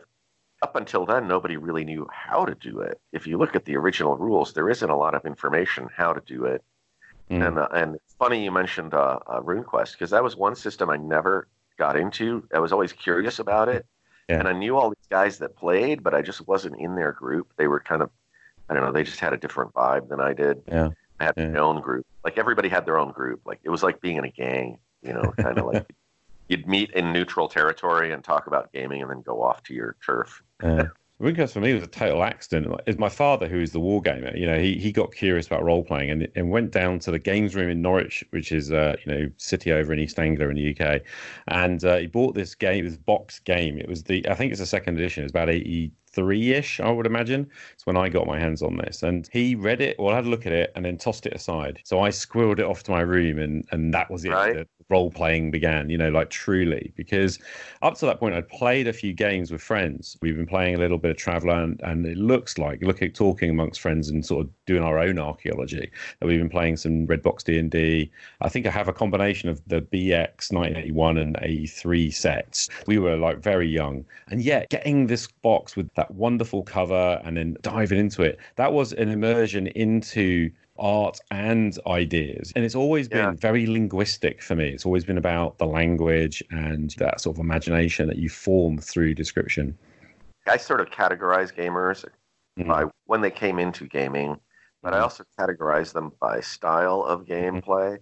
up 0.63 0.75
until 0.75 1.05
then, 1.05 1.29
nobody 1.29 1.59
really 1.59 1.85
knew 1.85 2.09
how 2.11 2.47
to 2.47 2.55
do 2.55 2.81
it. 2.81 2.99
If 3.13 3.27
you 3.27 3.37
look 3.37 3.55
at 3.55 3.67
the 3.67 3.77
original 3.77 4.17
rules, 4.17 4.55
there 4.55 4.71
isn't 4.71 4.89
a 4.89 4.97
lot 4.97 5.15
of 5.15 5.27
information 5.27 5.87
how 5.95 6.15
to 6.15 6.23
do 6.23 6.47
it. 6.47 6.65
Mm. 7.31 7.47
And 7.47 7.59
uh, 7.59 7.69
and 7.75 7.99
funny 8.19 8.43
you 8.43 8.51
mentioned 8.51 8.95
uh, 8.95 9.19
uh, 9.27 9.41
RuneQuest 9.43 9.93
because 9.93 10.09
that 10.13 10.25
was 10.25 10.35
one 10.35 10.55
system 10.57 10.89
I 10.89 10.97
never 10.97 11.47
got 11.77 11.95
into. 11.95 12.49
I 12.55 12.59
was 12.61 12.73
always 12.73 12.95
curious 12.95 13.39
about 13.39 13.69
it, 13.69 13.85
Yeah. 14.31 14.39
and 14.39 14.49
I 14.49 14.55
knew 14.55 14.79
all 14.79 14.89
these 14.89 15.07
guys 15.11 15.37
that 15.41 15.57
played, 15.57 16.03
but 16.03 16.15
I 16.15 16.23
just 16.23 16.49
wasn't 16.49 16.77
in 16.81 16.95
their 16.97 17.13
group. 17.13 17.53
They 17.59 17.67
were 17.69 17.81
kind 17.81 18.01
of, 18.01 18.09
I 18.69 18.75
don't 18.75 18.83
know, 18.85 18.93
they 18.93 19.05
just 19.05 19.21
had 19.21 19.33
a 19.33 19.37
different 19.37 19.73
vibe 19.75 20.09
than 20.09 20.21
I 20.21 20.33
did. 20.33 20.63
Yeah. 20.69 20.91
I 21.21 21.25
had 21.25 21.35
Yeah. 21.37 21.49
my 21.49 21.59
own 21.61 21.81
group. 21.81 22.05
Like 22.25 22.39
everybody 22.39 22.69
had 22.69 22.85
their 22.85 22.99
own 22.99 23.13
group. 23.13 23.41
Like 23.45 23.61
it 23.63 23.71
was 23.71 23.83
like 23.83 24.01
being 24.01 24.17
in 24.17 24.25
a 24.25 24.31
gang. 24.31 24.79
You 25.03 25.13
know, 25.13 25.33
kind 25.39 25.59
of 25.59 25.67
like 25.67 25.87
you'd 26.49 26.67
meet 26.67 26.91
in 26.91 27.13
neutral 27.13 27.49
territory 27.49 28.13
and 28.13 28.23
talk 28.25 28.47
about 28.49 28.73
gaming, 28.73 29.03
and 29.03 29.11
then 29.11 29.23
go 29.23 29.43
off 29.43 29.63
to 29.65 29.75
your 29.75 29.97
turf. 30.05 30.43
Yeah. 30.63 30.89
For 31.19 31.61
me 31.61 31.73
was 31.73 31.83
a 31.83 31.87
total 31.87 32.23
accident. 32.23 32.79
It's 32.87 32.99
my 32.99 33.09
father 33.09 33.49
who 33.49 33.59
is 33.59 33.73
the 33.73 33.81
war 33.81 34.03
gamer. 34.03 34.37
You 34.37 34.47
know, 34.47 34.59
he, 34.59 34.75
he 34.77 34.93
got 34.93 35.15
curious 35.15 35.47
about 35.47 35.65
role 35.65 35.83
playing 35.83 36.11
and, 36.11 36.29
and 36.37 36.51
went 36.51 36.73
down 36.73 36.99
to 37.01 37.11
the 37.11 37.19
games 37.19 37.55
room 37.55 37.71
in 37.71 37.81
Norwich, 37.81 38.23
which 38.31 38.53
is 38.53 38.71
uh, 38.71 38.97
you 39.07 39.13
know 39.13 39.31
city 39.39 39.73
over 39.73 39.95
in 39.95 39.99
East 39.99 40.19
Anglia 40.19 40.49
in 40.51 40.57
the 40.57 40.77
UK, 40.79 41.01
and 41.49 41.83
uh, 41.85 41.97
he 41.97 42.07
bought 42.07 42.35
this 42.35 42.55
game, 42.55 42.85
this 42.85 42.99
box 42.99 43.39
game. 43.39 43.79
It 43.79 43.89
was 43.89 44.03
the 44.03 44.29
I 44.29 44.35
think 44.35 44.51
it's 44.53 44.61
the 44.61 44.67
second 44.67 44.99
edition. 44.99 45.25
It's 45.25 45.31
about 45.31 45.49
eighty 45.49 45.91
three 46.17 46.53
ish, 46.53 46.81
I 46.81 46.91
would 46.91 47.07
imagine. 47.07 47.49
It's 47.75 47.87
when 47.87 47.97
I 47.97 48.09
got 48.09 48.27
my 48.27 48.41
hands 48.41 48.63
on 48.63 48.77
this, 48.79 49.05
and 49.05 49.29
he 49.33 49.55
read 49.55 49.81
it, 49.81 49.95
or 49.99 50.13
had 50.13 50.25
a 50.25 50.29
look 50.29 50.47
at 50.47 50.53
it, 50.53 50.73
and 50.75 50.85
then 50.85 50.97
tossed 50.97 51.27
it 51.27 51.35
aside. 51.35 51.79
So 51.85 52.01
I 52.01 52.09
squirreled 52.09 52.59
it 52.59 52.65
off 52.65 52.83
to 52.85 52.91
my 52.91 53.03
room, 53.03 53.39
and 53.39 53.65
and 53.71 53.95
that 53.95 54.11
was 54.11 54.25
it. 54.25 54.31
Right. 54.31 54.55
The 54.55 54.76
role 54.89 55.11
playing 55.11 55.51
began. 55.51 55.91
You 55.91 55.99
know, 55.99 56.11
like 56.11 56.31
truly, 56.31 56.93
because 56.97 57.39
up 57.83 57.95
to 57.97 58.07
that 58.07 58.21
point, 58.21 58.35
I'd 58.35 58.49
played 58.49 58.89
a 58.89 58.93
few 58.93 59.13
games 59.13 59.51
with 59.51 59.61
friends. 59.61 60.17
We've 60.21 60.37
been 60.37 60.47
playing 60.47 60.77
a 60.77 60.79
little 60.79 60.99
bit 60.99 61.11
of 61.13 61.17
Traveller, 61.17 61.63
and, 61.63 61.81
and 61.83 62.07
it 62.07 62.17
looks 62.17 62.59
like 62.59 62.83
look 62.83 63.03
at 63.03 63.15
talking 63.15 63.51
amongst 63.51 63.81
friends 63.81 64.09
and 64.09 64.25
sort 64.25 64.47
of 64.47 64.51
doing 64.67 64.83
our 64.83 64.99
own 64.99 65.19
archaeology. 65.19 65.91
That 66.21 66.27
we've 66.27 66.39
been 66.39 66.49
playing 66.49 66.77
some 66.77 67.07
Red 67.07 67.23
Box 67.23 67.43
D 67.43 67.59
and 67.59 67.71
D. 67.71 68.11
I 68.41 68.49
think 68.49 68.67
I 68.67 68.71
have 68.71 68.89
a 68.89 68.93
combination 68.93 69.49
of 69.49 69.61
the 69.67 69.83
BX 69.83 70.53
1981 70.53 71.19
and 71.19 71.39
83 71.43 72.11
sets. 72.11 72.69
We 72.87 72.99
were 72.99 73.17
like 73.17 73.39
very 73.39 73.69
young, 73.69 74.05
and 74.29 74.43
yet 74.43 74.69
getting 74.71 75.07
this 75.07 75.27
box 75.27 75.77
with 75.77 75.93
that 75.95 76.11
wonderful 76.13 76.63
cover 76.63 77.21
and 77.25 77.37
then 77.37 77.57
diving 77.63 77.99
into 77.99 78.23
it, 78.23 78.39
that 78.57 78.73
was 78.73 78.93
an 78.93 79.09
immersion 79.09 79.67
into 79.69 80.51
art 80.79 81.21
and 81.31 81.79
ideas. 81.87 82.53
And 82.57 82.65
it's 82.65 82.75
always 82.75 83.09
been 83.09 83.19
Yeah. 83.19 83.31
very 83.33 83.67
linguistic 83.67 84.43
for 84.43 84.55
me. 84.55 84.69
It's 84.69 84.87
always 84.87 85.05
been 85.05 85.19
about 85.19 85.59
the 85.59 85.67
language 85.67 86.43
and 86.51 86.91
that 86.99 87.21
sort 87.21 87.37
of 87.37 87.41
imagination 87.41 88.09
that 88.09 88.17
you 88.17 88.29
form 88.29 88.79
through 88.79 89.15
description. 89.15 89.77
I 90.47 90.57
sort 90.57 90.81
of 90.81 90.91
categorize 90.91 91.53
gamers 91.55 92.05
Mhm. 92.59 92.69
by 92.69 92.85
when 93.07 93.21
they 93.21 93.31
came 93.31 93.59
into 93.59 93.87
gaming, 93.87 94.39
but 94.83 94.95
I 94.95 94.99
Mhm. 94.99 95.03
also 95.03 95.25
categorize 95.39 95.93
them 95.93 96.13
by 96.21 96.41
style 96.41 97.03
of 97.03 97.25
gameplay. 97.25 97.99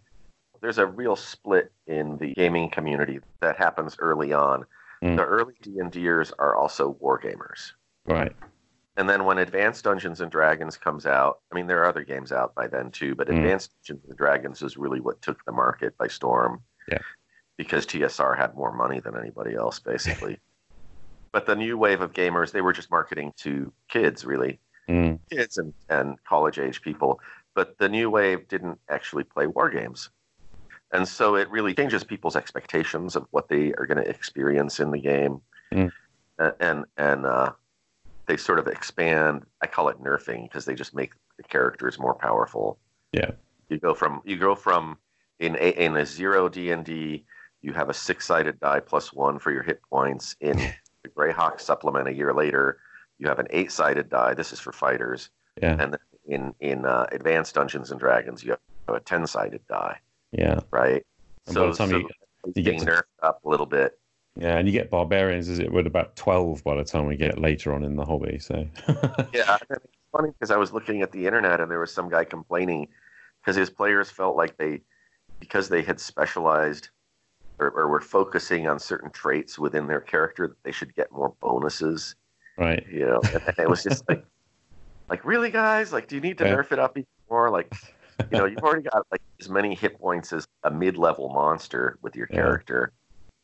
There's 0.61 0.78
a 0.78 0.87
real 0.87 1.16
split 1.16 1.73
in 1.87 2.16
the 2.19 2.33
gaming 2.35 2.71
community 2.71 3.21
that 3.40 3.57
happens 3.57 3.97
early 3.99 4.33
on. 4.33 4.64
Mm. 5.02 5.16
The 5.16 5.25
early 5.25 5.54
D&Ders 5.61 6.33
are 6.38 6.54
also 6.54 6.90
war 7.00 7.21
gamers. 7.21 7.73
Right. 8.07 8.35
And 8.96 9.08
then 9.08 9.24
when 9.24 9.38
Advanced 9.38 9.84
Dungeons 9.84 10.20
and 10.20 10.30
Dragons 10.30 10.76
comes 10.76 11.04
out, 11.06 11.40
I 11.50 11.54
mean 11.54 11.66
there 11.66 11.82
are 11.82 11.88
other 11.88 12.04
games 12.04 12.32
out 12.32 12.54
by 12.54 12.68
then 12.68 12.90
too, 12.90 13.14
but 13.14 13.28
Mm. 13.28 13.38
Advanced 13.38 13.72
Dungeons 13.86 14.08
and 14.08 14.16
Dragons 14.18 14.62
is 14.62 14.76
really 14.76 15.00
what 15.00 15.20
took 15.22 15.44
the 15.44 15.52
market 15.52 15.96
by 15.98 16.06
storm. 16.06 16.62
Yeah. 16.88 16.98
Because 17.56 17.86
TSR 17.86 18.36
had 18.36 18.54
more 18.54 18.72
money 18.72 19.00
than 19.00 19.16
anybody 19.16 19.54
else 19.54 19.78
basically. 19.80 20.38
but 21.32 21.46
the 21.46 21.56
new 21.56 21.76
wave 21.76 22.00
of 22.00 22.12
gamers, 22.12 22.52
they 22.52 22.60
were 22.60 22.72
just 22.72 22.90
marketing 22.90 23.32
to 23.38 23.72
kids 23.88 24.24
really 24.24 24.60
Mm. 24.86 25.18
kids 25.30 25.56
and, 25.56 25.72
and 25.88 26.22
college 26.24 26.58
age 26.58 26.82
people, 26.82 27.18
but 27.54 27.78
the 27.78 27.88
new 27.88 28.10
wave 28.10 28.46
didn't 28.48 28.78
actually 28.90 29.24
play 29.24 29.46
war 29.46 29.70
games. 29.70 30.10
And 30.92 31.08
so 31.08 31.36
it 31.36 31.50
really 31.50 31.72
changes 31.74 32.04
people's 32.04 32.36
expectations 32.36 33.16
of 33.16 33.26
what 33.30 33.48
they 33.48 33.72
are 33.78 33.86
going 33.86 34.04
to 34.04 34.08
experience 34.08 34.80
in 34.80 34.90
the 34.90 35.00
game. 35.00 35.40
Mm. 35.72 35.90
And, 36.60 36.84
and, 36.98 37.24
uh, 37.24 37.52
they 38.26 38.37
sort 38.37 38.59
of 38.59 38.66
expand. 38.66 39.45
I 39.62 39.66
call 39.66 39.88
it 39.88 40.02
nerfing 40.02 40.45
because 40.45 40.64
they 40.64 40.75
just 40.75 40.95
make 40.95 41.12
the 41.37 41.43
characters 41.43 41.99
more 41.99 42.14
powerful. 42.14 42.78
Yeah. 43.12 43.33
You 43.69 43.78
go 43.78 43.95
from, 43.95 44.21
you 44.25 44.37
go 44.37 44.54
from 44.54 44.99
in 45.40 45.57
a, 45.57 45.71
in 45.85 45.97
a 45.97 46.07
zero 46.07 46.49
D 46.49 46.71
and 46.71 46.85
D, 46.85 47.25
you 47.62 47.73
have 47.73 47.88
a 47.90 47.95
six 47.95 48.26
sided 48.26 48.61
die 48.61 48.81
plus 48.81 49.12
one 49.12 49.38
for 49.38 49.50
your 49.52 49.62
hit 49.62 49.81
points. 49.90 50.37
In 50.40 50.57
the 51.02 51.09
Greyhawk 51.09 51.61
supplement, 51.61 52.09
a 52.09 52.12
year 52.14 52.33
later, 52.35 52.78
you 53.19 53.28
have 53.28 53.38
an 53.38 53.47
eight 53.50 53.73
sided 53.73 54.09
die. 54.11 54.35
This 54.35 54.52
is 54.52 54.61
for 54.61 54.73
fighters, 54.73 55.31
Yeah. 55.61 55.76
and 55.78 55.97
in 56.26 56.54
in 56.61 56.85
uh, 56.85 57.07
Advanced 57.12 57.54
Dungeons 57.54 57.90
and 57.90 58.00
Dragons, 58.00 58.43
you 58.43 58.50
have 58.88 58.97
a 58.97 59.00
ten 59.00 59.26
sided 59.26 59.61
die, 59.69 59.99
Yeah. 60.33 60.61
right? 60.71 61.04
And 61.47 61.57
the 61.57 61.73
time 61.73 61.90
you- 61.90 62.09
you 62.54 62.62
get 62.62 62.76
nerfed 62.83 63.02
up 63.23 63.43
a 63.45 63.49
little 63.49 63.64
bit. 63.66 63.99
Yeah, 64.37 64.57
and 64.59 64.67
you 64.67 64.73
get 64.73 64.91
barbarians 64.91 65.49
as 65.49 65.61
it 65.61 65.73
would 65.73 65.87
about 65.87 66.17
twelve 66.17 66.64
by 66.64 66.75
the 66.75 66.85
time 66.85 67.07
we 67.07 67.17
get 67.17 67.38
later 67.38 67.73
on 67.73 67.85
in 67.85 67.97
the 67.97 68.05
hobby. 68.05 68.38
So 68.38 68.67
Yeah, 69.33 69.57
it's 69.71 69.87
funny 70.12 70.31
because 70.31 70.50
I 70.50 70.57
was 70.57 70.73
looking 70.73 71.03
at 71.03 71.12
the 71.12 71.26
internet 71.26 71.61
and 71.61 71.71
there 71.71 71.81
was 71.81 71.93
some 71.93 72.09
guy 72.09 72.25
complaining 72.25 72.88
because 73.41 73.57
his 73.57 73.71
players 73.71 74.11
felt 74.11 74.37
like 74.37 74.57
they, 74.57 74.83
because 75.41 75.69
they 75.69 75.83
had 75.83 76.00
specialized 76.00 76.91
or, 77.59 77.71
or 77.71 77.88
were 77.88 78.00
focusing 78.00 78.67
on 78.69 78.79
certain 78.79 79.11
traits 79.11 79.59
within 79.59 79.87
their 79.87 80.00
character, 80.00 80.49
that 80.49 80.62
they 80.64 80.73
should 80.73 80.95
get 80.95 81.12
more 81.12 81.35
bonuses. 81.41 82.17
right. 82.57 82.85
You 82.91 83.07
know, 83.07 83.21
and 83.33 83.43
it 83.59 83.69
was 83.69 83.83
just 83.83 84.09
like, 84.09 84.25
like 85.09 85.25
really, 85.25 85.50
guys, 85.50 85.93
like, 85.93 86.09
do 86.09 86.17
you 86.17 86.21
need 86.21 86.38
to 86.38 86.45
Yeah. 86.45 86.57
nerf 86.57 86.73
it 86.73 86.79
up 86.79 86.97
even 86.97 87.07
more? 87.31 87.50
Like, 87.50 87.73
you 88.31 88.37
know, 88.38 88.47
you've 88.47 88.62
already 88.62 88.83
got 88.83 89.07
like 89.11 89.21
as 89.41 89.49
many 89.49 89.75
hit 89.75 89.99
points 89.99 90.33
as 90.33 90.47
a 90.62 90.71
mid-level 90.71 91.29
monster 91.29 91.99
with 92.03 92.17
your 92.17 92.26
Yeah. 92.29 92.37
character, 92.37 92.93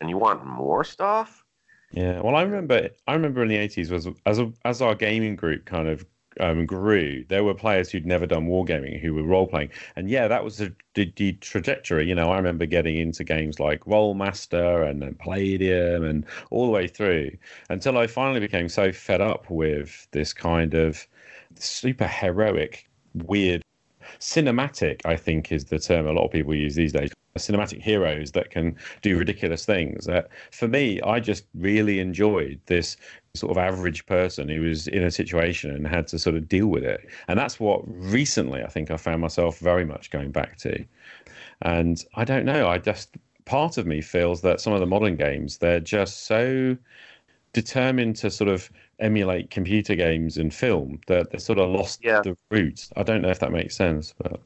and 0.00 0.11
you 0.11 0.19
want 0.19 0.45
more 0.45 0.85
stuff. 0.85 1.45
Yeah. 1.92 2.21
Well, 2.21 2.37
I 2.37 2.42
remember. 2.42 2.90
I 3.07 3.14
remember 3.14 3.42
in 3.42 3.49
the 3.49 3.57
eighties 3.57 3.90
was 3.90 4.07
as 4.26 4.38
a, 4.38 4.52
as 4.64 4.80
our 4.80 4.95
gaming 4.95 5.37
group 5.37 5.64
kind 5.64 5.88
of 5.88 6.07
um, 6.38 6.64
grew, 6.64 7.25
there 7.28 7.42
were 7.42 7.54
players 7.54 7.90
who'd 7.90 8.07
never 8.07 8.26
done 8.26 8.47
wargaming 8.47 9.00
who 9.00 9.14
were 9.14 9.25
role 9.25 9.47
playing, 9.47 9.71
and 9.97 10.09
yeah, 10.09 10.28
that 10.28 10.45
was 10.45 10.59
the, 10.59 10.73
the, 10.95 11.12
the 11.16 11.33
trajectory. 11.35 12.09
You 12.09 12.14
know, 12.14 12.30
I 12.30 12.37
remember 12.37 12.66
getting 12.66 12.97
into 12.97 13.25
games 13.25 13.59
like 13.59 13.80
Rolemaster 13.85 14.88
and 14.88 15.02
then 15.02 15.14
Palladium 15.14 16.04
and 16.04 16.25
all 16.50 16.66
the 16.66 16.73
way 16.73 16.87
through 16.87 17.33
until 17.69 17.99
I 17.99 18.07
finally 18.07 18.40
became 18.40 18.69
so 18.69 18.92
fed 18.92 19.21
up 19.21 19.50
with 19.50 20.07
this 20.12 20.33
kind 20.33 20.75
of 20.75 21.07
super 21.57 22.07
heroic, 22.07 22.88
weird 23.14 23.62
cinematic, 24.19 25.00
I 25.05 25.17
think 25.17 25.52
is 25.52 25.67
the 25.67 25.79
term 25.79 26.07
a 26.07 26.12
lot 26.12 26.25
of 26.25 26.33
people 26.33 26.55
use 26.55 26.75
these 26.75 26.93
days. 26.93 27.11
Cinematic 27.38 27.81
heroes 27.81 28.33
that 28.33 28.50
can 28.50 28.76
do 29.02 29.17
ridiculous 29.17 29.64
things. 29.64 30.09
Uh, 30.09 30.23
for 30.50 30.67
me, 30.67 31.00
I 31.02 31.21
just 31.21 31.45
really 31.55 32.00
enjoyed 32.00 32.61
this 32.67 32.97
sort 33.35 33.52
of 33.52 33.59
average 33.59 34.05
person 34.07 34.49
who 34.49 34.62
was 34.62 34.88
in 34.88 35.05
a 35.05 35.11
situation 35.11 35.71
and 35.71 35.87
had 35.87 36.09
to 36.09 36.19
sort 36.19 36.35
of 36.35 36.49
deal 36.49 36.67
with 36.67 36.83
it. 36.83 37.09
And 37.29 37.38
that's 37.38 37.61
what 37.61 37.83
recently 37.87 38.62
I 38.62 38.69
think 38.69 38.90
I 38.90 38.97
found 38.97 39.21
myself 39.21 39.59
very 39.61 39.85
much 39.85 40.11
going 40.11 40.33
back 40.33 40.59
to. 40.59 40.85
And 41.62 42.05
I 42.14 42.25
don't 42.25 42.45
know, 42.45 42.69
I 42.69 42.79
just 42.79 43.17
part 43.45 43.79
of 43.79 43.87
me 43.87 44.00
feels 44.00 44.40
that 44.43 44.61
some 44.61 44.73
of 44.73 44.81
the 44.81 44.87
modern 44.87 45.17
games, 45.17 45.59
they're 45.59 45.81
just 45.81 46.25
so 46.26 46.76
determined 47.52 48.17
to 48.17 48.31
sort 48.31 48.49
of 48.49 48.71
emulate 49.00 49.50
computer 49.50 49.95
games 49.95 50.37
and 50.38 50.52
film 50.54 51.00
that 51.07 51.30
they 51.30 51.38
sort 51.38 51.59
of 51.59 51.71
lost 51.71 52.00
Yeah. 52.02 52.23
the 52.23 52.37
roots. 52.50 52.90
I 52.97 53.02
don't 53.02 53.23
know 53.23 53.30
if 53.30 53.40
that 53.40 53.52
makes 53.52 53.76
sense, 53.76 54.14
but 54.19 54.40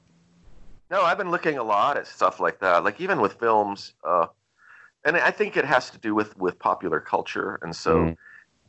No, 0.91 1.03
I've 1.03 1.19
been 1.19 1.31
looking 1.31 1.59
a 1.59 1.63
lot 1.63 1.97
at 1.97 2.07
stuff 2.07 2.41
like 2.41 2.61
that. 2.61 2.85
Like 2.85 3.01
even 3.01 3.21
with 3.21 3.35
films, 3.39 3.95
uh, 4.05 4.27
and 5.05 5.17
I 5.17 5.31
think 5.33 5.57
it 5.57 5.65
has 5.65 5.91
to 5.91 5.99
do 5.99 6.15
with 6.15 6.37
with 6.39 6.59
popular 6.59 7.01
culture, 7.01 7.59
and 7.63 7.75
so 7.75 8.13
Mm. 8.13 8.17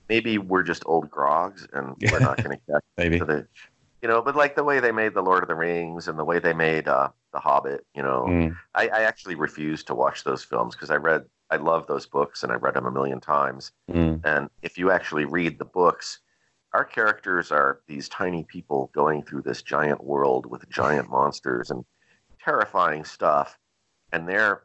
maybe 0.09 0.37
we're 0.39 0.63
just 0.63 0.83
old 0.87 1.09
grogs, 1.11 1.67
and 1.73 1.95
we're 2.11 2.19
not 2.21 2.43
going 2.43 2.57
to 2.57 2.73
catch 2.73 2.83
maybe. 2.97 3.19
to 3.19 3.25
the, 3.25 3.47
you 4.01 4.09
know. 4.09 4.21
But 4.21 4.35
like 4.35 4.55
the 4.55 4.63
way 4.63 4.79
they 4.79 4.91
made 4.93 5.13
the 5.15 5.23
Lord 5.23 5.43
of 5.43 5.49
the 5.49 5.55
Rings 5.55 6.07
and 6.07 6.19
the 6.19 6.25
way 6.25 6.39
they 6.39 6.53
made 6.53 6.87
uh, 6.87 7.09
the 7.33 7.39
Hobbit, 7.39 7.85
you 7.95 8.03
know, 8.03 8.27
Mm, 8.29 8.55
I, 8.75 8.89
I 8.89 9.01
actually 9.03 9.35
refused 9.35 9.87
to 9.87 9.95
watch 9.95 10.23
those 10.23 10.43
films 10.45 10.75
because 10.75 10.91
I 10.91 10.97
read, 10.97 11.25
I 11.49 11.57
love 11.57 11.87
those 11.87 12.05
books, 12.05 12.43
and 12.43 12.51
I 12.51 12.55
read 12.55 12.73
them 12.73 12.85
a 12.85 12.91
million 12.91 13.19
times. 13.19 13.71
mm, 13.89 14.19
And 14.23 14.49
if 14.61 14.77
you 14.77 14.91
actually 14.91 15.25
read 15.25 15.59
the 15.59 15.65
books, 15.65 16.19
our 16.73 16.83
characters 16.83 17.51
are 17.51 17.79
these 17.87 18.09
tiny 18.09 18.43
people 18.43 18.89
going 18.93 19.23
through 19.23 19.43
this 19.43 19.61
giant 19.61 20.03
world 20.03 20.45
with 20.45 20.67
giant 20.69 21.09
monsters 21.09 21.71
and 21.71 21.85
terrifying 22.43 23.03
stuff. 23.05 23.57
And 24.11 24.27
they're 24.27 24.63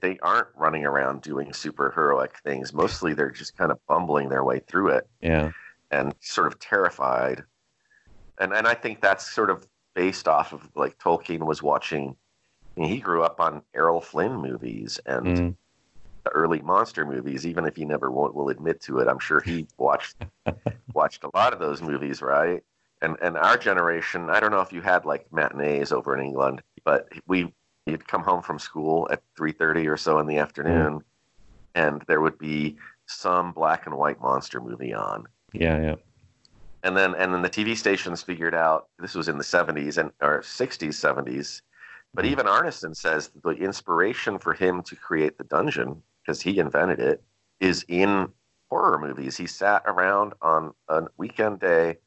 they 0.00 0.18
aren't 0.20 0.48
running 0.56 0.86
around 0.86 1.20
doing 1.20 1.52
super 1.52 1.90
heroic 1.90 2.38
things. 2.42 2.72
Mostly 2.72 3.12
they're 3.12 3.30
just 3.30 3.56
kind 3.58 3.70
of 3.70 3.78
bumbling 3.86 4.30
their 4.30 4.44
way 4.44 4.60
through 4.60 4.88
it 4.88 5.06
yeah. 5.20 5.50
and 5.90 6.14
sort 6.20 6.46
of 6.46 6.58
terrified. 6.58 7.44
And 8.38 8.54
and 8.54 8.66
I 8.66 8.74
think 8.74 9.02
that's 9.02 9.30
sort 9.30 9.50
of 9.50 9.66
based 9.94 10.26
off 10.28 10.54
of 10.54 10.70
like 10.74 10.98
Tolkien 10.98 11.40
was 11.44 11.62
watching 11.62 12.16
I 12.76 12.80
mean, 12.80 12.88
he 12.88 13.00
grew 13.00 13.22
up 13.22 13.40
on 13.40 13.62
Errol 13.74 14.00
Flynn 14.00 14.36
movies 14.36 14.98
and 15.04 15.26
Mm, 15.26 15.56
the 16.24 16.30
early 16.30 16.60
monster 16.60 17.04
movies, 17.04 17.46
even 17.46 17.64
if 17.64 17.76
he 17.76 17.84
never 17.84 18.10
will, 18.10 18.32
will 18.32 18.48
admit 18.48 18.80
to 18.82 18.98
it. 18.98 19.08
I'm 19.08 19.18
sure 19.18 19.40
he 19.40 19.66
watched 19.78 20.16
watched 20.92 21.24
a 21.24 21.30
lot 21.34 21.52
of 21.52 21.58
those 21.58 21.82
movies, 21.82 22.22
right? 22.22 22.62
And 23.02 23.16
and 23.22 23.36
our 23.36 23.56
generation, 23.56 24.30
I 24.30 24.40
don't 24.40 24.50
know 24.50 24.60
if 24.60 24.72
you 24.72 24.82
had 24.82 25.04
like 25.04 25.32
matinees 25.32 25.92
over 25.92 26.16
in 26.16 26.24
England, 26.24 26.62
but 26.84 27.08
we 27.26 27.52
you'd 27.86 28.06
come 28.06 28.22
home 28.22 28.42
from 28.42 28.58
school 28.58 29.08
at 29.10 29.22
3:30 29.38 29.88
or 29.88 29.96
so 29.96 30.18
in 30.18 30.26
the 30.26 30.38
afternoon, 30.38 30.94
mm-hmm. 30.94 31.00
and 31.74 32.02
there 32.06 32.20
would 32.20 32.38
be 32.38 32.76
some 33.06 33.52
black 33.52 33.86
and 33.86 33.96
white 33.96 34.20
monster 34.20 34.60
movie 34.60 34.94
on. 34.94 35.26
yeah, 35.52 35.80
yeah. 35.80 35.94
And 36.82 36.96
then 36.96 37.14
and 37.14 37.34
then 37.34 37.42
the 37.42 37.50
TV 37.50 37.76
stations 37.76 38.22
figured 38.22 38.54
out 38.54 38.88
this 38.98 39.14
was 39.14 39.28
in 39.28 39.36
the 39.38 39.44
70s 39.44 39.98
and 39.98 40.12
or 40.20 40.40
60s, 40.40 40.88
70s. 40.88 41.62
But 42.14 42.24
hmm. 42.24 42.32
even 42.32 42.46
Arneson 42.46 42.96
says 42.96 43.30
the 43.42 43.50
inspiration 43.50 44.38
for 44.38 44.54
him 44.54 44.82
to 44.84 44.96
create 44.96 45.38
the 45.38 45.44
dungeon, 45.44 46.02
because 46.22 46.40
he 46.40 46.58
invented 46.58 47.00
it, 47.00 47.22
is 47.60 47.84
in 47.88 48.32
horror 48.70 48.98
movies. 48.98 49.36
He 49.36 49.46
sat 49.46 49.82
around 49.86 50.32
on 50.40 50.72
a 50.88 51.02
weekend 51.16 51.60
day 51.60 51.98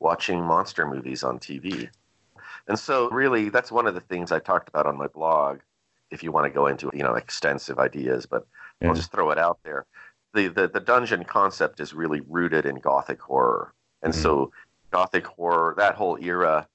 watching 0.00 0.42
monster 0.42 0.86
movies 0.86 1.22
on 1.22 1.38
TV. 1.38 1.88
And 2.68 2.78
so 2.78 3.10
really 3.10 3.48
that's 3.48 3.72
one 3.72 3.86
of 3.86 3.94
the 3.94 4.00
things 4.00 4.32
I 4.32 4.38
talked 4.38 4.68
about 4.68 4.86
on 4.86 4.96
my 4.96 5.08
blog. 5.08 5.60
If 6.10 6.22
you 6.22 6.30
want 6.30 6.46
to 6.46 6.50
go 6.50 6.66
into, 6.66 6.90
you 6.94 7.02
know, 7.02 7.14
extensive 7.14 7.78
ideas, 7.78 8.26
but 8.26 8.46
Yeah. 8.80 8.88
I'll 8.88 8.94
just 8.94 9.12
throw 9.12 9.30
it 9.30 9.38
out 9.38 9.58
there. 9.64 9.86
The, 10.34 10.48
the 10.48 10.68
the 10.68 10.80
dungeon 10.80 11.24
concept 11.24 11.80
is 11.80 11.94
really 11.94 12.20
rooted 12.20 12.66
in 12.66 12.76
gothic 12.76 13.20
horror. 13.20 13.74
And 14.02 14.14
hmm. 14.14 14.20
so 14.20 14.52
gothic 14.90 15.26
horror, 15.26 15.74
that 15.78 15.94
whole 15.94 16.18
era, 16.20 16.66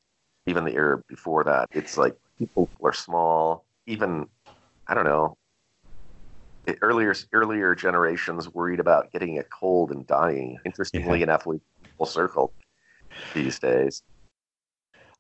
even 0.45 0.63
the 0.63 0.73
era 0.73 1.01
before 1.07 1.43
that, 1.43 1.67
it's 1.71 1.97
like 1.97 2.15
people 2.37 2.69
were 2.79 2.93
small, 2.93 3.65
even 3.85 4.27
I 4.87 4.93
don't 4.93 5.05
know. 5.05 5.37
Earlier 6.81 7.13
earlier 7.31 7.75
generations 7.75 8.53
worried 8.53 8.81
about 8.81 9.11
getting 9.11 9.39
a 9.39 9.43
cold 9.43 9.91
and 9.91 10.05
dying. 10.05 10.59
Interestingly 10.65 11.19
Yeah. 11.19 11.23
enough, 11.23 11.45
we 11.45 11.59
full 11.97 12.05
circle 12.05 12.53
these 13.33 13.57
days. 13.59 14.03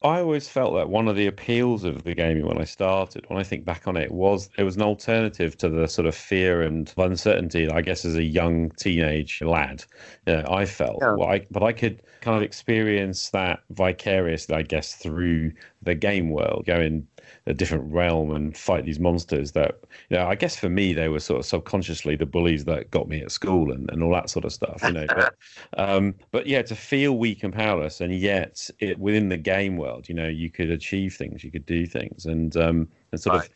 I 0.03 0.19
always 0.21 0.47
felt 0.47 0.75
that 0.75 0.89
one 0.89 1.07
of 1.07 1.15
the 1.15 1.25
appeals 1.25 1.83
of 1.83 2.03
the 2.03 2.13
gaming 2.13 2.45
when 2.45 2.59
I 2.59 2.65
started, 2.65 3.25
when 3.29 3.39
I 3.39 3.43
think 3.43 3.65
back 3.65 3.87
on 3.87 3.97
it, 3.97 4.11
was 4.11 4.47
it 4.55 4.61
was 4.63 4.75
an 4.75 4.83
alternative 4.83 5.57
to 5.57 5.69
the 5.69 5.87
sort 5.87 6.05
of 6.05 6.13
fear 6.15 6.61
and 6.61 6.93
uncertainty. 6.97 7.67
I 7.67 7.81
guess 7.81 8.05
as 8.05 8.15
a 8.15 8.23
young 8.23 8.69
teenage 8.71 9.41
lad, 9.41 9.85
you 10.27 10.33
know, 10.33 10.45
I 10.47 10.65
felt, 10.65 11.07
Yeah. 11.07 11.15
well, 11.15 11.29
I, 11.29 11.47
but 11.49 11.63
I 11.63 11.73
could 11.73 12.03
kind 12.21 12.37
of 12.37 12.43
experience 12.43 13.31
that 13.31 13.61
vicariously, 13.71 14.53
I 14.55 14.61
guess, 14.61 14.93
through 14.95 15.53
the 15.81 15.95
game 15.95 16.29
world, 16.29 16.65
go 16.67 16.79
in 16.79 17.07
a 17.47 17.53
different 17.55 17.91
realm 17.91 18.31
and 18.31 18.55
fight 18.55 18.85
these 18.85 18.99
monsters. 18.99 19.53
That, 19.53 19.79
you 20.09 20.17
know, 20.17 20.27
I 20.27 20.35
guess 20.35 20.55
for 20.55 20.69
me, 20.69 20.93
they 20.93 21.09
were 21.09 21.19
sort 21.19 21.39
of 21.39 21.45
subconsciously 21.47 22.15
the 22.15 22.25
bullies 22.27 22.65
that 22.65 22.91
got 22.91 23.07
me 23.09 23.21
at 23.21 23.31
school 23.31 23.71
and, 23.71 23.89
and 23.89 24.03
all 24.03 24.13
that 24.13 24.29
sort 24.29 24.45
of 24.45 24.53
stuff, 24.53 24.85
you 24.85 24.93
know. 24.93 25.07
But 25.13 25.31
um, 25.77 26.15
but 26.31 26.47
yeah, 26.47 26.61
to 26.63 26.75
feel 26.75 27.17
weak 27.17 27.43
and 27.43 27.53
powerless, 27.53 28.01
and 28.01 28.13
yet 28.13 28.69
it 28.79 28.99
within 28.99 29.29
the 29.29 29.37
game 29.37 29.77
world, 29.77 29.86
you 30.07 30.15
know, 30.15 30.27
you 30.27 30.49
could 30.49 30.71
achieve 30.71 31.15
things, 31.15 31.43
you 31.43 31.51
could 31.51 31.65
do 31.65 31.85
things, 31.85 32.25
and 32.25 32.55
um, 32.57 32.87
and 33.11 33.21
sort 33.21 33.35
Right. 33.35 33.45
of, 33.45 33.49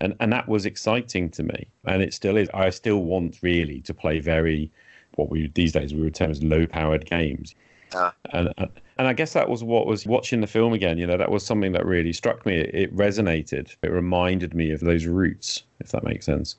and 0.00 0.14
and 0.20 0.32
that 0.32 0.48
was 0.48 0.66
exciting 0.66 1.30
to 1.30 1.42
me, 1.42 1.66
and 1.86 2.02
it 2.02 2.14
still 2.14 2.36
is. 2.36 2.48
I 2.54 2.70
still 2.70 3.02
want 3.04 3.38
really 3.42 3.80
to 3.82 3.94
play 3.94 4.20
very, 4.20 4.70
what 5.16 5.30
we 5.30 5.48
these 5.54 5.72
days 5.72 5.94
we 5.94 6.02
would 6.02 6.14
term 6.14 6.30
as 6.30 6.42
low-powered 6.42 7.06
games, 7.06 7.54
Yeah. 7.92 8.12
and 8.32 8.52
and 8.58 8.70
and 8.98 9.08
I 9.08 9.12
guess 9.14 9.32
that 9.34 9.48
was 9.48 9.64
what 9.64 9.86
was 9.86 10.06
watching 10.06 10.40
the 10.40 10.46
film 10.46 10.72
again. 10.72 10.98
You 10.98 11.06
know, 11.06 11.16
that 11.16 11.30
was 11.30 11.44
something 11.44 11.72
that 11.72 11.86
really 11.86 12.12
struck 12.12 12.46
me. 12.46 12.56
It, 12.58 12.74
it 12.74 12.96
resonated. 12.96 13.76
It 13.82 13.90
reminded 13.90 14.54
me 14.54 14.70
of 14.72 14.80
those 14.80 15.06
roots, 15.06 15.64
if 15.80 15.90
that 15.92 16.04
makes 16.04 16.26
sense. 16.26 16.56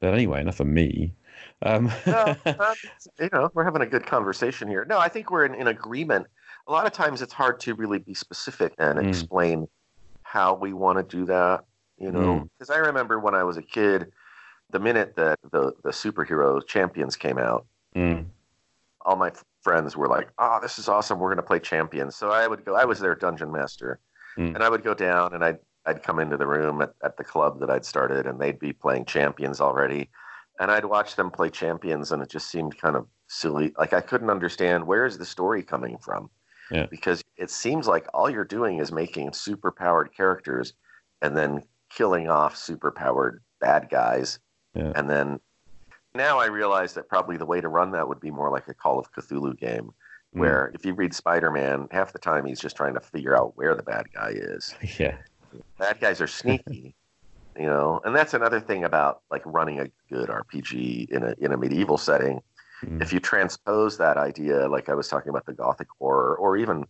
But 0.00 0.14
anyway, 0.14 0.40
enough 0.40 0.60
of 0.60 0.66
me. 0.68 1.12
Um, 1.62 1.90
no, 2.06 2.36
um, 2.58 2.76
you 3.18 3.28
know, 3.32 3.50
we're 3.54 3.64
having 3.64 3.82
a 3.82 3.86
good 3.86 4.06
conversation 4.06 4.68
here. 4.68 4.84
No, 4.84 4.98
I 4.98 5.08
think 5.08 5.30
we're 5.30 5.46
in, 5.46 5.54
in 5.54 5.66
agreement. 5.68 6.26
A 6.66 6.72
lot 6.72 6.86
of 6.86 6.92
times 6.92 7.20
it's 7.22 7.32
hard 7.32 7.60
to 7.60 7.74
really 7.74 7.98
be 7.98 8.14
specific 8.14 8.74
and 8.78 8.98
Mm. 8.98 9.08
explain 9.08 9.68
how 10.22 10.54
we 10.54 10.72
want 10.72 10.98
to 10.98 11.16
do 11.16 11.24
that, 11.26 11.64
you 11.98 12.10
know. 12.10 12.40
Mm. 12.40 12.48
Because 12.58 12.70
I 12.70 12.78
remember 12.78 13.18
when 13.20 13.34
I 13.34 13.44
was 13.44 13.56
a 13.56 13.62
kid, 13.62 14.10
the 14.70 14.80
minute 14.80 15.14
that 15.16 15.38
the, 15.52 15.72
the 15.82 15.90
superhero 15.90 16.66
champions 16.66 17.16
came 17.16 17.38
out, 17.38 17.66
mm, 17.94 18.24
all 19.02 19.16
my 19.16 19.28
f- 19.28 19.44
friends 19.62 19.96
were 19.96 20.08
like, 20.08 20.30
oh, 20.38 20.58
this 20.62 20.78
is 20.78 20.88
awesome. 20.88 21.18
We're 21.18 21.28
going 21.28 21.36
to 21.36 21.42
play 21.42 21.60
champions. 21.60 22.16
So 22.16 22.30
I 22.30 22.46
would 22.48 22.64
go, 22.64 22.74
I 22.74 22.86
was 22.86 22.98
their 22.98 23.14
dungeon 23.14 23.52
master. 23.52 24.00
Mm. 24.38 24.54
And 24.54 24.62
I 24.64 24.68
would 24.70 24.82
go 24.82 24.94
down 24.94 25.34
and 25.34 25.44
I'd 25.44 25.58
I'd 25.86 26.02
come 26.02 26.18
into 26.18 26.38
the 26.38 26.46
room 26.46 26.80
at, 26.80 26.94
at 27.04 27.18
the 27.18 27.24
club 27.24 27.60
that 27.60 27.68
I'd 27.70 27.84
started, 27.84 28.26
and 28.26 28.40
they'd 28.40 28.58
be 28.58 28.72
playing 28.72 29.04
champions 29.04 29.60
already, 29.60 30.08
and 30.58 30.70
I'd 30.70 30.86
watch 30.86 31.14
them 31.14 31.30
play 31.30 31.50
champions, 31.50 32.10
and 32.10 32.22
it 32.22 32.30
just 32.30 32.48
seemed 32.50 32.78
kind 32.80 32.96
of 32.96 33.06
silly. 33.28 33.74
Like 33.78 33.92
I 33.92 34.00
couldn't 34.00 34.30
understand 34.30 34.86
where 34.86 35.04
is 35.04 35.18
the 35.18 35.26
story 35.26 35.62
coming 35.62 35.98
from, 35.98 36.30
Yeah. 36.70 36.86
because 36.90 37.22
it 37.36 37.50
seems 37.50 37.86
like 37.86 38.06
all 38.14 38.30
you're 38.30 38.44
doing 38.44 38.78
is 38.78 38.90
making 38.90 39.32
super 39.32 39.70
powered 39.70 40.14
characters, 40.16 40.72
and 41.22 41.36
then 41.36 41.62
killing 41.90 42.28
off 42.30 42.56
super 42.56 42.90
powered 42.90 43.42
bad 43.60 43.88
guys, 43.90 44.38
Yeah. 44.74 44.92
and 44.96 45.08
then 45.08 45.40
now 46.14 46.38
I 46.38 46.46
realize 46.46 46.94
that 46.94 47.08
probably 47.08 47.36
the 47.36 47.46
way 47.46 47.60
to 47.60 47.68
run 47.68 47.90
that 47.92 48.08
would 48.08 48.20
be 48.20 48.30
more 48.30 48.50
like 48.50 48.68
a 48.68 48.74
Call 48.74 48.98
of 48.98 49.10
Cthulhu 49.12 49.56
game 49.58 49.92
Mm. 50.34 50.40
where 50.40 50.70
if 50.74 50.84
you 50.84 50.94
read 50.94 51.14
Spider-Man, 51.14 51.88
half 51.90 52.12
the 52.12 52.18
time 52.18 52.44
he's 52.46 52.58
just 52.60 52.76
trying 52.76 52.94
to 52.94 53.00
figure 53.00 53.36
out 53.36 53.56
where 53.56 53.74
the 53.76 53.82
bad 53.82 54.12
guy 54.12 54.30
is. 54.34 54.74
Yeah. 54.98 55.16
Bad 55.78 56.00
guys 56.00 56.20
are 56.20 56.26
sneaky, 56.26 56.96
you 57.56 57.66
know, 57.66 58.00
and 58.04 58.14
that's 58.16 58.34
another 58.34 58.58
thing 58.58 58.82
about 58.84 59.22
like 59.30 59.42
running 59.44 59.78
a 59.80 59.86
good 60.08 60.28
RPG 60.28 61.10
in 61.10 61.22
a 61.22 61.34
in 61.38 61.52
a 61.52 61.56
medieval 61.56 61.96
setting. 61.98 62.40
Mm. 62.82 63.00
If 63.02 63.12
you 63.12 63.20
transpose 63.20 63.98
that 63.98 64.16
idea, 64.16 64.68
like 64.68 64.88
I 64.88 64.94
was 64.94 65.08
talking 65.08 65.30
about 65.30 65.46
the 65.46 65.52
Gothic 65.52 65.88
horror, 65.98 66.36
or 66.36 66.56
even 66.56 66.84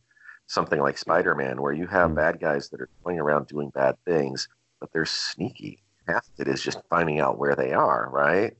something 0.46 0.80
like 0.80 0.98
Spider-Man, 0.98 1.60
where 1.60 1.72
you 1.72 1.86
have 1.86 2.10
Mm. 2.10 2.16
bad 2.16 2.40
guys 2.40 2.68
that 2.70 2.80
are 2.80 2.90
going 3.04 3.18
around 3.18 3.46
doing 3.46 3.70
bad 3.70 3.96
things, 4.04 4.48
but 4.80 4.92
they're 4.92 5.04
sneaky. 5.06 5.82
Half 6.06 6.26
of 6.38 6.46
it 6.46 6.48
is 6.52 6.62
just 6.62 6.80
finding 6.90 7.20
out 7.20 7.38
where 7.38 7.54
they 7.56 7.72
are, 7.72 8.08
right? 8.10 8.56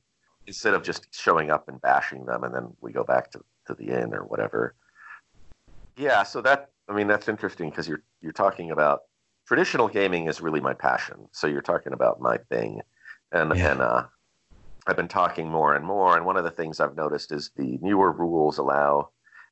Instead 0.47 0.73
of 0.73 0.83
just 0.83 1.07
showing 1.13 1.51
up 1.51 1.67
and 1.67 1.81
bashing 1.81 2.25
them, 2.25 2.43
and 2.43 2.53
then 2.53 2.75
we 2.81 2.91
go 2.91 3.03
back 3.03 3.31
to, 3.31 3.41
to 3.67 3.73
the 3.75 3.89
inn 3.89 4.13
or 4.13 4.23
whatever. 4.25 4.75
Yeah, 5.97 6.23
so 6.23 6.41
that 6.41 6.71
I 6.89 6.93
mean 6.93 7.07
that's 7.07 7.27
interesting 7.27 7.69
because 7.69 7.87
you're 7.87 8.03
you're 8.21 8.31
talking 8.33 8.71
about 8.71 9.01
traditional 9.47 9.87
gaming 9.87 10.27
is 10.27 10.41
really 10.41 10.59
my 10.61 10.73
passion. 10.73 11.27
So 11.31 11.47
you're 11.47 11.61
talking 11.61 11.93
about 11.93 12.19
my 12.19 12.37
thing, 12.49 12.81
and 13.31 13.53
Yeah. 13.55 13.71
and 13.71 13.81
uh, 13.81 14.03
I've 14.87 14.95
been 14.95 15.07
talking 15.07 15.49
more 15.49 15.75
and 15.75 15.85
more. 15.85 16.15
And 16.15 16.25
one 16.25 16.37
of 16.37 16.43
the 16.43 16.51
things 16.51 16.79
I've 16.79 16.95
noticed 16.95 17.31
is 17.31 17.51
the 17.55 17.79
newer 17.81 18.11
rules 18.11 18.57
allow. 18.57 19.09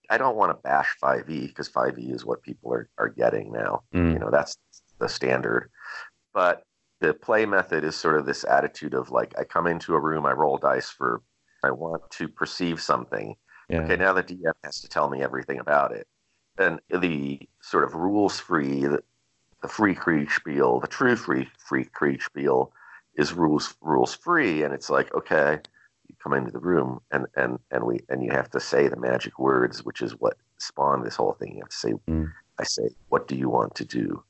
I 0.09 0.17
don't 0.17 0.35
want 0.35 0.51
to 0.51 0.61
bash 0.61 0.95
5e 1.01 1.47
because 1.47 1.69
5e 1.69 2.13
is 2.13 2.25
what 2.25 2.43
people 2.43 2.73
are, 2.73 2.89
are 2.97 3.09
getting 3.09 3.51
now. 3.51 3.83
Mm. 3.93 4.13
You 4.13 4.19
know, 4.19 4.29
that's 4.29 4.57
the 4.99 5.09
standard. 5.09 5.71
But 6.33 6.63
the 6.99 7.13
play 7.13 7.45
method 7.45 7.83
is 7.83 7.95
sort 7.95 8.17
of 8.17 8.25
this 8.25 8.43
attitude 8.43 8.93
of 8.93 9.11
like, 9.11 9.33
I 9.37 9.43
come 9.43 9.67
into 9.67 9.95
a 9.95 9.99
room, 9.99 10.25
I 10.25 10.33
roll 10.33 10.57
dice 10.57 10.89
for, 10.89 11.21
I 11.63 11.71
want 11.71 12.09
to 12.11 12.27
perceive 12.27 12.81
something. 12.81 13.35
Yeah. 13.69 13.81
Okay, 13.81 13.95
now 13.95 14.13
the 14.13 14.23
DM 14.23 14.51
has 14.63 14.81
to 14.81 14.89
tell 14.89 15.09
me 15.09 15.23
everything 15.23 15.59
about 15.59 15.93
it. 15.93 16.07
And 16.57 16.79
the 16.89 17.39
sort 17.61 17.85
of 17.85 17.95
rules 17.95 18.39
free, 18.39 18.81
the, 18.81 19.01
the 19.61 19.67
free 19.67 19.95
Kriegsspiel, 19.95 20.81
the 20.81 20.87
true 20.87 21.15
free 21.15 21.49
free 21.57 21.85
Kriegsspiel 21.85 22.69
is 23.15 23.33
rules 23.33 23.75
rules 23.81 24.13
free, 24.15 24.63
and 24.63 24.73
it's 24.73 24.89
like 24.89 25.13
okay, 25.13 25.59
you 26.07 26.15
come 26.21 26.33
into 26.33 26.51
the 26.51 26.59
room 26.59 26.99
and 27.11 27.27
and 27.35 27.59
and 27.71 27.83
we 27.85 27.99
and 28.09 28.23
you 28.23 28.31
have 28.31 28.49
to 28.51 28.59
say 28.59 28.87
the 28.87 28.97
magic 28.97 29.39
words, 29.39 29.83
which 29.83 30.01
is 30.01 30.13
what 30.19 30.37
spawned 30.59 31.05
this 31.05 31.15
whole 31.15 31.33
thing. 31.33 31.53
You 31.55 31.61
have 31.61 31.69
to 31.69 31.75
say, 31.75 31.93
Mm. 32.07 32.31
I 32.59 32.63
say, 32.63 32.89
what 33.09 33.27
do 33.27 33.35
you 33.35 33.49
want 33.49 33.75
to 33.75 33.85
do? 33.85 34.23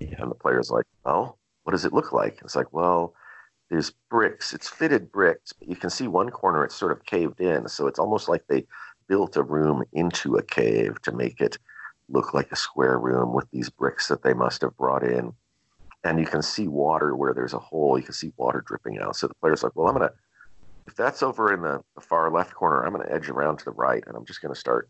Yeah. 0.00 0.16
And 0.18 0.30
the 0.30 0.34
player's 0.34 0.70
like, 0.70 0.84
oh, 1.04 1.36
what 1.62 1.72
does 1.72 1.84
it 1.84 1.92
look 1.92 2.12
like? 2.12 2.40
It's 2.42 2.56
like, 2.56 2.72
well, 2.72 3.14
there's 3.70 3.92
bricks. 4.10 4.52
It's 4.52 4.68
fitted 4.68 5.12
bricks, 5.12 5.52
but 5.52 5.68
you 5.68 5.76
can 5.76 5.90
see 5.90 6.08
one 6.08 6.30
corner 6.30 6.64
it's 6.64 6.74
sort 6.74 6.92
of 6.92 7.04
caved 7.04 7.40
in. 7.40 7.68
So 7.68 7.86
it's 7.86 7.98
almost 7.98 8.28
like 8.28 8.42
they 8.48 8.66
built 9.08 9.36
a 9.36 9.42
room 9.42 9.84
into 9.92 10.36
a 10.36 10.42
cave 10.42 11.00
to 11.02 11.12
make 11.12 11.40
it 11.40 11.58
look 12.08 12.34
like 12.34 12.50
a 12.50 12.56
square 12.56 12.98
room 12.98 13.32
with 13.32 13.46
these 13.50 13.70
bricks 13.70 14.08
that 14.08 14.22
they 14.22 14.34
must 14.34 14.62
have 14.62 14.76
brought 14.76 15.04
in. 15.04 15.32
And 16.04 16.18
you 16.18 16.26
can 16.26 16.42
see 16.42 16.68
water 16.68 17.16
where 17.16 17.34
there's 17.34 17.54
a 17.54 17.58
hole. 17.58 17.98
You 17.98 18.04
can 18.04 18.14
see 18.14 18.32
water 18.36 18.62
dripping 18.64 18.98
out. 18.98 19.16
So 19.16 19.26
the 19.26 19.34
player's 19.34 19.62
like, 19.62 19.74
well, 19.74 19.88
I'm 19.88 19.96
going 19.96 20.08
to, 20.08 20.14
if 20.86 20.94
that's 20.94 21.22
over 21.22 21.52
in 21.52 21.62
the, 21.62 21.80
the 21.94 22.00
far 22.00 22.30
left 22.30 22.54
corner, 22.54 22.82
I'm 22.84 22.94
going 22.94 23.06
to 23.06 23.12
edge 23.12 23.28
around 23.28 23.58
to 23.58 23.64
the 23.64 23.72
right 23.72 24.02
and 24.06 24.16
I'm 24.16 24.24
just 24.24 24.40
going 24.40 24.54
to 24.54 24.58
start 24.58 24.88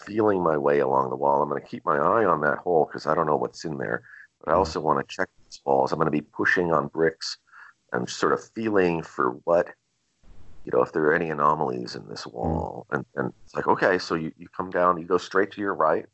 feeling 0.00 0.42
my 0.42 0.56
way 0.56 0.80
along 0.80 1.10
the 1.10 1.16
wall. 1.16 1.42
I'm 1.42 1.48
going 1.48 1.60
to 1.60 1.66
keep 1.68 1.84
my 1.84 1.96
eye 1.96 2.24
on 2.24 2.40
that 2.40 2.58
hole 2.58 2.86
because 2.86 3.06
I 3.06 3.14
don't 3.14 3.26
know 3.26 3.36
what's 3.36 3.64
in 3.64 3.76
there. 3.78 4.02
But 4.40 4.52
I 4.52 4.54
Mhm. 4.54 4.58
also 4.58 4.80
want 4.80 4.98
to 5.06 5.14
check 5.14 5.28
these 5.50 5.60
walls. 5.64 5.92
I'm 5.92 5.98
going 5.98 6.06
to 6.06 6.10
be 6.10 6.22
pushing 6.22 6.72
on 6.72 6.88
bricks 6.88 7.38
and 7.92 8.08
sort 8.08 8.32
of 8.32 8.42
feeling 8.54 9.02
for 9.02 9.32
what, 9.44 9.68
you 10.64 10.72
know, 10.72 10.82
if 10.82 10.92
there 10.92 11.04
are 11.04 11.14
any 11.14 11.30
anomalies 11.30 11.94
in 11.94 12.08
this 12.08 12.26
wall. 12.26 12.86
And, 12.90 13.04
and 13.14 13.32
it's 13.44 13.54
like, 13.54 13.68
okay, 13.68 13.98
so 13.98 14.14
you, 14.14 14.32
you 14.36 14.48
come 14.48 14.70
down, 14.70 14.98
you 14.98 15.06
go 15.06 15.18
straight 15.18 15.52
to 15.52 15.60
your 15.60 15.74
right 15.74 16.06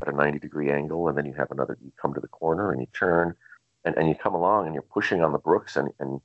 at 0.00 0.08
a 0.08 0.12
90 0.12 0.38
degree 0.38 0.70
angle, 0.70 1.08
and 1.08 1.18
then 1.18 1.26
you 1.26 1.32
have 1.34 1.50
another, 1.50 1.76
you 1.82 1.92
come 2.00 2.14
to 2.14 2.20
the 2.20 2.28
corner 2.28 2.70
and 2.72 2.80
you 2.80 2.86
turn 2.92 3.34
and, 3.84 3.96
and 3.96 4.08
you 4.08 4.14
come 4.14 4.34
along 4.34 4.66
and 4.66 4.74
you're 4.74 4.82
pushing 4.82 5.22
on 5.22 5.32
the 5.32 5.38
Brooks, 5.38 5.76
and, 5.76 5.90
and 5.98 6.20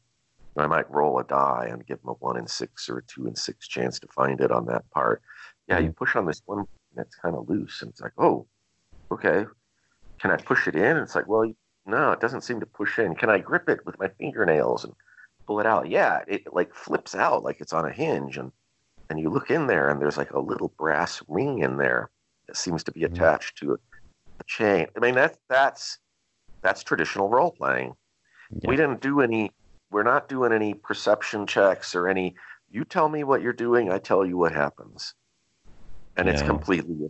I 0.57 0.67
might 0.67 0.89
roll 0.89 1.19
a 1.19 1.23
die 1.23 1.67
and 1.71 1.85
give 1.85 2.01
them 2.01 2.09
a 2.09 2.13
one 2.13 2.37
in 2.37 2.47
six 2.47 2.89
or 2.89 2.99
a 2.99 3.03
two 3.03 3.27
in 3.27 3.35
six 3.35 3.67
chance 3.67 3.99
to 3.99 4.07
find 4.07 4.41
it 4.41 4.51
on 4.51 4.65
that 4.67 4.89
part. 4.91 5.21
Yeah, 5.67 5.79
you 5.79 5.91
push 5.91 6.15
on 6.15 6.25
this 6.25 6.41
one 6.45 6.59
and 6.59 7.05
it's 7.05 7.15
kind 7.15 7.35
of 7.35 7.49
loose, 7.49 7.81
and 7.81 7.89
it's 7.89 8.01
like, 8.01 8.13
oh, 8.17 8.47
okay. 9.11 9.45
Can 10.19 10.31
I 10.31 10.37
push 10.37 10.67
it 10.67 10.75
in? 10.75 10.83
And 10.83 10.99
it's 10.99 11.13
like, 11.15 11.27
well, 11.27 11.51
no, 11.85 12.11
it 12.11 12.19
doesn't 12.19 12.41
seem 12.41 12.59
to 12.59 12.65
push 12.65 12.97
in. 12.97 13.15
Can 13.15 13.29
I 13.29 13.37
grip 13.37 13.69
it 13.69 13.85
with 13.85 13.99
my 13.99 14.07
fingernails 14.19 14.83
and 14.83 14.93
pull 15.45 15.59
it 15.59 15.65
out? 15.65 15.89
Yeah, 15.89 16.21
it 16.27 16.41
like 16.51 16.73
flips 16.73 17.13
out 17.13 17.43
like 17.43 17.61
it's 17.61 17.73
on 17.73 17.85
a 17.85 17.91
hinge, 17.91 18.37
and 18.37 18.51
and 19.09 19.19
you 19.19 19.29
look 19.29 19.51
in 19.51 19.67
there, 19.67 19.89
and 19.89 20.01
there's 20.01 20.17
like 20.17 20.31
a 20.31 20.39
little 20.39 20.73
brass 20.77 21.21
ring 21.27 21.59
in 21.59 21.77
there 21.77 22.09
that 22.47 22.57
seems 22.57 22.83
to 22.85 22.91
be 22.91 23.01
Mhm. 23.01 23.13
attached 23.13 23.57
to 23.59 23.73
a 23.73 24.43
chain. 24.45 24.87
I 24.95 24.99
mean, 24.99 25.15
that's 25.15 25.37
that's 25.49 25.99
that's 26.67 26.83
traditional 26.83 27.29
role 27.29 27.51
playing 27.51 27.93
Yeah. 28.51 28.69
we 28.69 28.75
didn't 28.75 28.99
do 28.99 29.21
any 29.21 29.51
we're 29.89 30.03
not 30.03 30.27
doing 30.27 30.51
any 30.51 30.73
perception 30.73 31.47
checks 31.47 31.95
or 31.95 32.09
any 32.09 32.35
you 32.69 32.83
tell 32.83 33.07
me 33.07 33.23
what 33.23 33.41
you're 33.41 33.53
doing 33.67 33.89
i 33.89 33.97
tell 33.97 34.25
you 34.25 34.35
what 34.37 34.51
happens. 34.51 35.13
And 36.17 36.27
it's 36.27 36.41
completely 36.41 37.09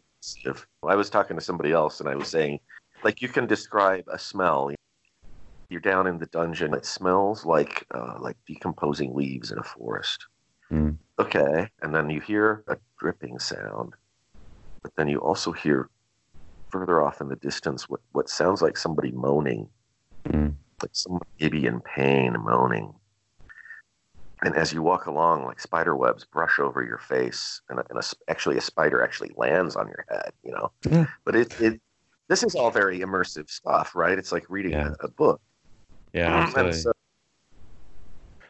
i 0.94 0.96
was 0.96 1.10
talking 1.10 1.38
to 1.38 1.44
somebody 1.44 1.72
else 1.72 2.00
and 2.02 2.08
i 2.10 2.16
was 2.16 2.28
saying 2.28 2.60
like 3.04 3.22
you 3.22 3.30
can 3.30 3.46
describe 3.48 4.06
a 4.12 4.20
smell. 4.20 4.72
You're 5.70 5.82
down 5.82 6.06
in 6.08 6.18
the 6.20 6.28
dungeon 6.28 6.74
it 6.74 6.86
smells 6.86 7.46
like 7.46 7.86
uh, 7.98 8.16
like 8.20 8.38
decomposing 8.48 9.14
leaves 9.16 9.52
in 9.52 9.58
a 9.60 9.64
forest. 9.64 10.20
Mm. 10.72 10.98
okay. 11.20 11.70
And 11.82 11.94
then 11.96 12.10
you 12.10 12.22
hear 12.22 12.64
a 12.68 12.78
dripping 13.00 13.40
sound 13.40 13.94
but 14.84 14.92
then 14.98 15.08
you 15.08 15.20
also 15.20 15.52
hear 15.52 15.90
further 16.78 17.02
off 17.02 17.22
in 17.22 17.30
the 17.30 17.36
distance 17.38 17.90
what, 17.90 18.02
what 18.12 18.30
sounds 18.30 18.62
like 18.62 18.78
somebody 18.78 19.12
moaning 19.12 19.70
Mm. 20.28 20.56
like 20.82 20.92
someone 20.92 21.22
maybe 21.40 21.66
in 21.66 21.80
pain 21.80 22.36
moaning. 22.38 22.94
And 24.44 24.56
as 24.58 24.74
you 24.74 24.82
walk 24.84 25.06
along, 25.06 25.46
like 25.46 25.62
spider 25.62 25.96
webs 25.96 26.26
brush 26.26 26.60
over 26.60 26.84
your 26.84 26.98
face, 26.98 27.62
and, 27.70 27.80
a, 27.80 27.86
and 27.90 27.98
a, 27.98 28.04
actually 28.30 28.58
a 28.58 28.62
spider 28.62 29.02
actually 29.02 29.32
lands 29.38 29.78
on 29.78 29.88
your 29.88 30.06
head, 30.10 30.32
you 30.44 30.52
know. 30.52 30.72
Yeah. 30.92 31.06
But 31.24 31.36
it, 31.38 31.62
it 31.62 31.82
this 32.28 32.44
is 32.44 32.56
all 32.56 32.72
very 32.72 33.00
immersive 33.00 33.50
stuff, 33.50 33.96
right? 33.96 34.18
It's 34.18 34.34
like 34.34 34.46
reading 34.50 34.74
Yeah. 34.74 34.90
a, 35.02 35.06
a 35.06 35.08
book. 35.08 35.40
Yeah. 36.12 36.28
Absolutely. 36.36 36.74
so- 36.74 36.92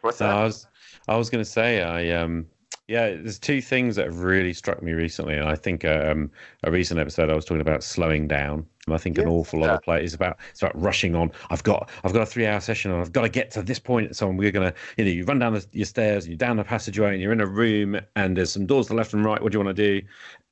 what's 0.02 0.20
No, 0.20 0.28
that? 0.28 0.36
I 0.36 0.44
was 0.46 0.68
I 1.08 1.16
was 1.16 1.30
going 1.30 1.44
to 1.44 1.50
say 1.50 1.84
I 1.84 2.10
um 2.24 2.48
yeah 2.88 3.10
there's 3.10 3.40
two 3.40 3.62
things 3.62 3.96
that 3.96 4.06
have 4.06 4.20
really 4.22 4.54
struck 4.54 4.82
me 4.82 4.94
recently 4.94 5.36
and 5.36 5.48
I 5.48 5.56
think 5.56 5.86
um 5.86 6.32
a 6.64 6.72
recent 6.72 7.00
episode 7.00 7.30
I 7.30 7.36
was 7.36 7.46
talking 7.46 7.62
about 7.62 7.84
slowing 7.84 8.28
down. 8.28 8.66
And 8.86 8.96
I 8.96 8.98
think 8.98 9.18
an 9.18 9.28
awful 9.28 9.60
lot 9.60 9.72
of 9.72 9.82
play 9.82 10.02
is 10.02 10.14
about 10.14 10.38
it's 10.50 10.62
about 10.62 10.82
rushing 10.82 11.14
on. 11.14 11.30
I've 11.50 11.64
got 11.64 11.90
I've 12.06 12.14
got 12.14 12.22
a 12.22 12.26
three 12.26 12.46
hour 12.46 12.62
session 12.62 12.90
and 12.92 13.02
I've 13.02 13.12
got 13.12 13.24
to 13.24 13.30
get 13.30 13.52
to 13.52 13.62
this 13.62 13.80
point 13.80 14.16
so 14.16 14.30
we're 14.30 14.52
gonna 14.52 14.74
you 14.96 15.04
know 15.04 15.12
you 15.12 15.26
run 15.26 15.40
down 15.40 15.54
the, 15.54 15.66
your 15.74 15.86
stairs 15.86 16.24
and 16.24 16.32
you're 16.32 16.38
down 16.38 16.56
the 16.56 16.64
passageway 16.64 17.12
and 17.12 17.22
you're 17.22 17.34
in 17.34 17.42
a 17.42 17.46
room 17.46 18.00
and 18.16 18.38
there's 18.38 18.52
some 18.52 18.66
doors 18.66 18.88
to 18.88 18.94
the 18.94 18.96
left 18.96 19.14
and 19.14 19.26
right. 19.26 19.42
What 19.42 19.52
do 19.52 19.58
you 19.58 19.64
want 19.64 19.76
to 19.76 20.00
do 20.02 20.08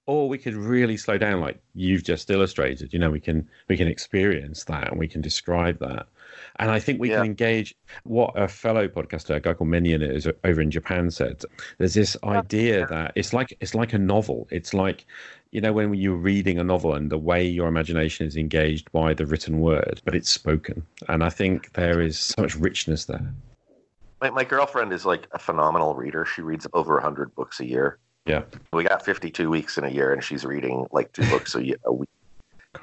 or 0.07 0.29
we 0.29 0.37
could 0.37 0.55
really 0.55 0.97
slow 0.97 1.17
down 1.17 1.41
like 1.41 1.59
you've 1.73 2.03
just 2.03 2.29
illustrated 2.29 2.91
you 2.93 2.99
know 2.99 3.09
we 3.09 3.19
can 3.19 3.47
we 3.67 3.77
can 3.77 3.87
experience 3.87 4.63
that 4.65 4.89
and 4.89 4.99
we 4.99 5.07
can 5.07 5.21
describe 5.21 5.79
that 5.79 6.07
and 6.57 6.71
I 6.71 6.79
think 6.79 6.99
we 6.99 7.09
Yeah. 7.09 7.17
can 7.17 7.25
engage 7.25 7.75
what 8.03 8.31
a 8.35 8.47
fellow 8.47 8.87
podcaster, 8.87 9.35
a 9.35 9.39
guy 9.39 9.53
called 9.53 9.69
Minion, 9.69 10.01
is 10.01 10.27
over 10.43 10.61
in 10.61 10.71
Japan 10.71 11.11
said. 11.11 11.41
There's 11.77 11.93
this 11.93 12.15
oh, 12.23 12.29
idea 12.29 12.85
that 12.87 13.13
it's 13.15 13.33
like 13.33 13.55
it's 13.59 13.75
like 13.75 13.93
a 13.93 13.97
novel. 13.97 14.47
It's 14.51 14.73
like 14.73 15.05
you 15.51 15.61
know 15.61 15.73
when 15.73 15.93
you're 15.93 16.15
reading 16.15 16.59
a 16.59 16.63
novel 16.63 16.93
and 16.93 17.11
the 17.11 17.17
way 17.17 17.45
your 17.45 17.67
imagination 17.67 18.27
is 18.27 18.37
engaged 18.37 18.91
by 18.91 19.13
the 19.13 19.25
written 19.25 19.59
word, 19.59 20.01
but 20.05 20.15
it's 20.15 20.29
spoken. 20.29 20.85
And 21.09 21.23
I 21.23 21.29
think 21.29 21.73
there 21.73 22.01
is 22.01 22.17
so 22.19 22.41
much 22.41 22.55
richness 22.55 23.05
there. 23.05 23.33
My, 24.21 24.29
my 24.29 24.43
girlfriend 24.43 24.93
is 24.93 25.05
like 25.05 25.27
a 25.33 25.39
phenomenal 25.39 25.93
reader. 25.93 26.25
She 26.25 26.41
reads 26.41 26.65
over 26.73 26.93
100 26.95 27.35
books 27.35 27.59
a 27.59 27.65
year. 27.65 27.99
Yeah. 28.25 28.43
We 28.73 28.83
got 28.83 29.05
52 29.05 29.49
weeks 29.49 29.77
in 29.77 29.83
a 29.83 29.89
year, 29.89 30.11
and 30.13 30.23
she's 30.23 30.45
reading 30.45 30.85
like 30.91 31.11
two 31.13 31.25
books 31.29 31.55
a, 31.55 31.59
a 31.85 31.93
week. 31.93 32.09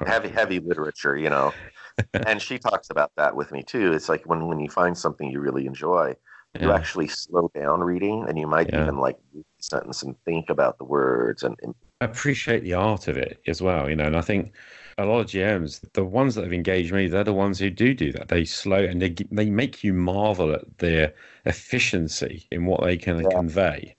heavy 0.05 0.29
heavy 0.29 0.59
literature 0.59 1.15
you 1.15 1.29
know 1.29 1.53
and 2.27 2.41
she 2.41 2.57
talks 2.57 2.89
about 2.89 3.11
that 3.15 3.35
with 3.35 3.51
me 3.51 3.63
too 3.63 3.93
it's 3.93 4.09
like 4.09 4.23
when 4.25 4.47
when 4.47 4.59
you 4.59 4.69
find 4.69 4.97
something 4.97 5.29
you 5.29 5.39
really 5.39 5.65
enjoy 5.65 6.13
you 6.59 6.71
actually 6.71 7.07
slow 7.07 7.49
down 7.55 7.79
reading 7.79 8.25
and 8.27 8.37
you 8.37 8.47
might 8.47 8.69
Yeah. 8.73 8.81
even 8.83 8.97
like 8.97 9.17
read 9.33 9.45
the 9.57 9.63
sentence 9.63 10.03
and 10.03 10.15
think 10.25 10.49
about 10.49 10.77
the 10.77 10.83
words 10.83 11.43
and, 11.43 11.55
and 11.63 11.73
appreciate 12.01 12.63
the 12.63 12.73
art 12.73 13.07
of 13.07 13.17
it 13.17 13.39
as 13.47 13.61
well, 13.61 13.89
you 13.89 13.95
know. 13.95 14.03
And 14.05 14.17
I 14.17 14.21
think 14.21 14.53
a 14.97 15.05
lot 15.05 15.21
of 15.21 15.27
GMs, 15.27 15.79
the 15.93 16.03
ones 16.03 16.35
that 16.35 16.43
have 16.43 16.53
engaged 16.53 16.91
me, 16.93 17.07
they're 17.07 17.23
the 17.23 17.33
ones 17.33 17.59
who 17.59 17.69
do 17.69 17.93
do 17.93 18.11
that. 18.11 18.27
They 18.27 18.43
slow 18.45 18.83
and 18.83 19.01
they 19.01 19.15
they 19.31 19.49
make 19.49 19.83
you 19.83 19.93
marvel 19.93 20.53
at 20.53 20.77
their 20.79 21.13
efficiency 21.45 22.45
in 22.51 22.65
what 22.65 22.83
they 22.83 22.97
can 22.97 23.21
Yeah. 23.21 23.29
convey. 23.29 23.95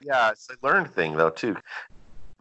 Yeah, 0.00 0.30
it's 0.30 0.48
a 0.50 0.54
learned 0.66 0.92
thing 0.94 1.16
though 1.16 1.30
too. 1.30 1.56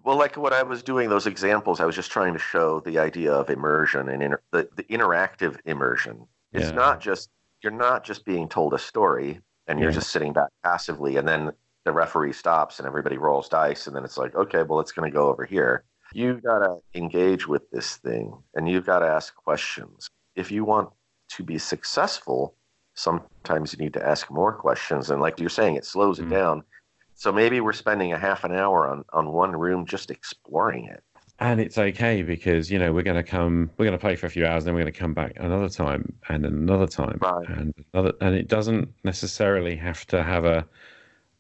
Well, 0.04 0.18
like 0.18 0.38
what 0.38 0.54
I 0.54 0.64
was 0.64 0.84
doing 0.84 1.10
those 1.10 1.28
examples, 1.28 1.80
I 1.80 1.86
was 1.86 1.96
just 1.96 2.12
trying 2.12 2.34
to 2.34 2.40
show 2.40 2.80
the 2.80 2.98
idea 3.00 3.34
of 3.34 3.50
immersion 3.50 4.08
and 4.10 4.24
inter- 4.24 4.42
the, 4.52 4.70
the 4.76 4.84
interactive 4.84 5.58
immersion. 5.66 6.28
It's 6.54 6.70
Yeah. 6.70 6.76
not 6.76 7.02
just 7.02 7.30
you're 7.62 7.74
not 7.74 8.04
just 8.04 8.24
being 8.24 8.48
told 8.48 8.74
a 8.74 8.80
story 8.80 9.42
and 9.68 9.80
you're 9.80 9.90
Yeah. 9.90 9.96
just 9.96 10.12
sitting 10.12 10.32
back 10.34 10.50
passively, 10.64 11.18
and 11.18 11.28
then 11.28 11.52
the 11.84 11.92
referee 11.92 12.34
stops 12.34 12.80
and 12.80 12.88
everybody 12.88 13.18
rolls 13.18 13.50
dice, 13.50 13.88
and 13.88 13.96
then 13.96 14.06
it's 14.06 14.18
like, 14.18 14.36
okay, 14.36 14.64
well, 14.64 14.80
it's 14.80 14.92
going 14.92 15.10
to 15.10 15.14
go 15.14 15.28
over 15.30 15.44
here. 15.44 15.84
You've 16.14 16.42
got 16.44 16.60
to 16.60 16.78
engage 16.96 17.48
with 17.48 17.70
this 17.72 17.98
thing, 17.98 18.34
and 18.56 18.70
you've 18.70 18.86
got 18.86 19.00
to 19.00 19.08
ask 19.08 19.36
questions. 19.36 20.10
If 20.36 20.52
you 20.52 20.64
want 20.64 20.90
to 21.32 21.44
be 21.44 21.58
successful, 21.58 22.56
sometimes 22.94 23.74
you 23.74 23.80
need 23.84 23.94
to 23.94 24.06
ask 24.08 24.30
more 24.32 24.54
questions, 24.54 25.10
and 25.10 25.20
like 25.22 25.40
you're 25.40 25.50
saying, 25.50 25.76
it 25.76 25.86
slows 25.86 26.20
Mm. 26.20 26.24
it 26.24 26.30
down. 26.30 26.64
So 27.18 27.32
maybe 27.32 27.60
we're 27.62 27.74
spending 27.74 28.14
a 28.14 28.20
half 28.20 28.44
an 28.44 28.54
hour 28.54 28.88
on, 28.88 29.04
on 29.12 29.34
one 29.34 29.56
room 29.56 29.86
just 29.86 30.12
exploring 30.12 30.86
it. 30.86 31.04
And 31.40 31.60
it's 31.60 31.78
okay 31.78 32.24
because, 32.24 32.72
you 32.72 32.80
know, 32.80 32.94
we're 32.94 33.04
going 33.04 33.18
to 33.18 33.24
come, 33.24 33.70
we're 33.78 33.86
going 33.86 33.98
to 33.98 34.02
play 34.02 34.16
for 34.16 34.26
a 34.26 34.30
few 34.30 34.46
hours, 34.46 34.64
then 34.64 34.74
we're 34.74 34.82
going 34.82 34.94
to 34.94 35.00
come 35.00 35.14
back 35.14 35.34
another 35.38 35.70
time 35.70 36.14
and 36.30 36.46
another 36.46 36.88
time 36.88 37.20
Right. 37.22 37.48
and 37.50 37.74
another. 37.94 38.14
And 38.22 38.36
it 38.36 38.48
doesn't 38.48 38.94
necessarily 39.04 39.76
have 39.76 40.06
to 40.08 40.24
have 40.24 40.46
a, 40.46 40.68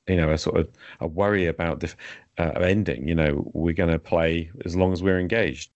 you 0.08 0.18
know, 0.18 0.32
a 0.32 0.38
sort 0.38 0.58
of 0.58 0.70
a 1.00 1.08
worry 1.08 1.48
about 1.48 1.80
the 1.80 1.94
uh, 2.38 2.52
ending. 2.60 3.08
You 3.08 3.16
know, 3.16 3.52
we're 3.54 3.74
going 3.74 3.92
to 3.92 4.00
play 4.00 4.52
as 4.66 4.76
long 4.76 4.94
as 4.94 5.02
we're 5.04 5.20
engaged. 5.20 5.72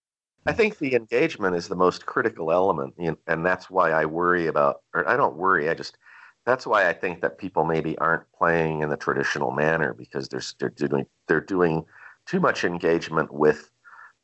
I 0.46 0.52
think 0.52 0.78
the 0.78 0.94
engagement 0.96 1.54
is 1.54 1.68
the 1.68 1.76
most 1.76 2.06
critical 2.06 2.50
element, 2.50 2.94
and 2.98 3.46
that's 3.46 3.70
why 3.70 3.92
I 3.92 4.06
worry 4.06 4.48
about, 4.48 4.82
or 4.92 5.08
I 5.08 5.16
don't 5.16 5.36
worry, 5.36 5.70
I 5.70 5.74
just, 5.74 5.98
that's 6.44 6.66
why 6.66 6.88
I 6.88 6.92
think 6.92 7.20
that 7.22 7.38
people 7.38 7.64
maybe 7.64 7.96
aren't 7.98 8.24
playing 8.32 8.80
in 8.80 8.88
the 8.90 8.96
traditional 8.96 9.50
manner 9.52 9.94
because 9.94 10.28
they're 10.28 10.42
they're 10.58 10.70
doing 10.88 11.06
they're 11.28 11.40
doing 11.40 11.84
too 12.26 12.40
much 12.40 12.64
engagement 12.64 13.32
with, 13.32 13.70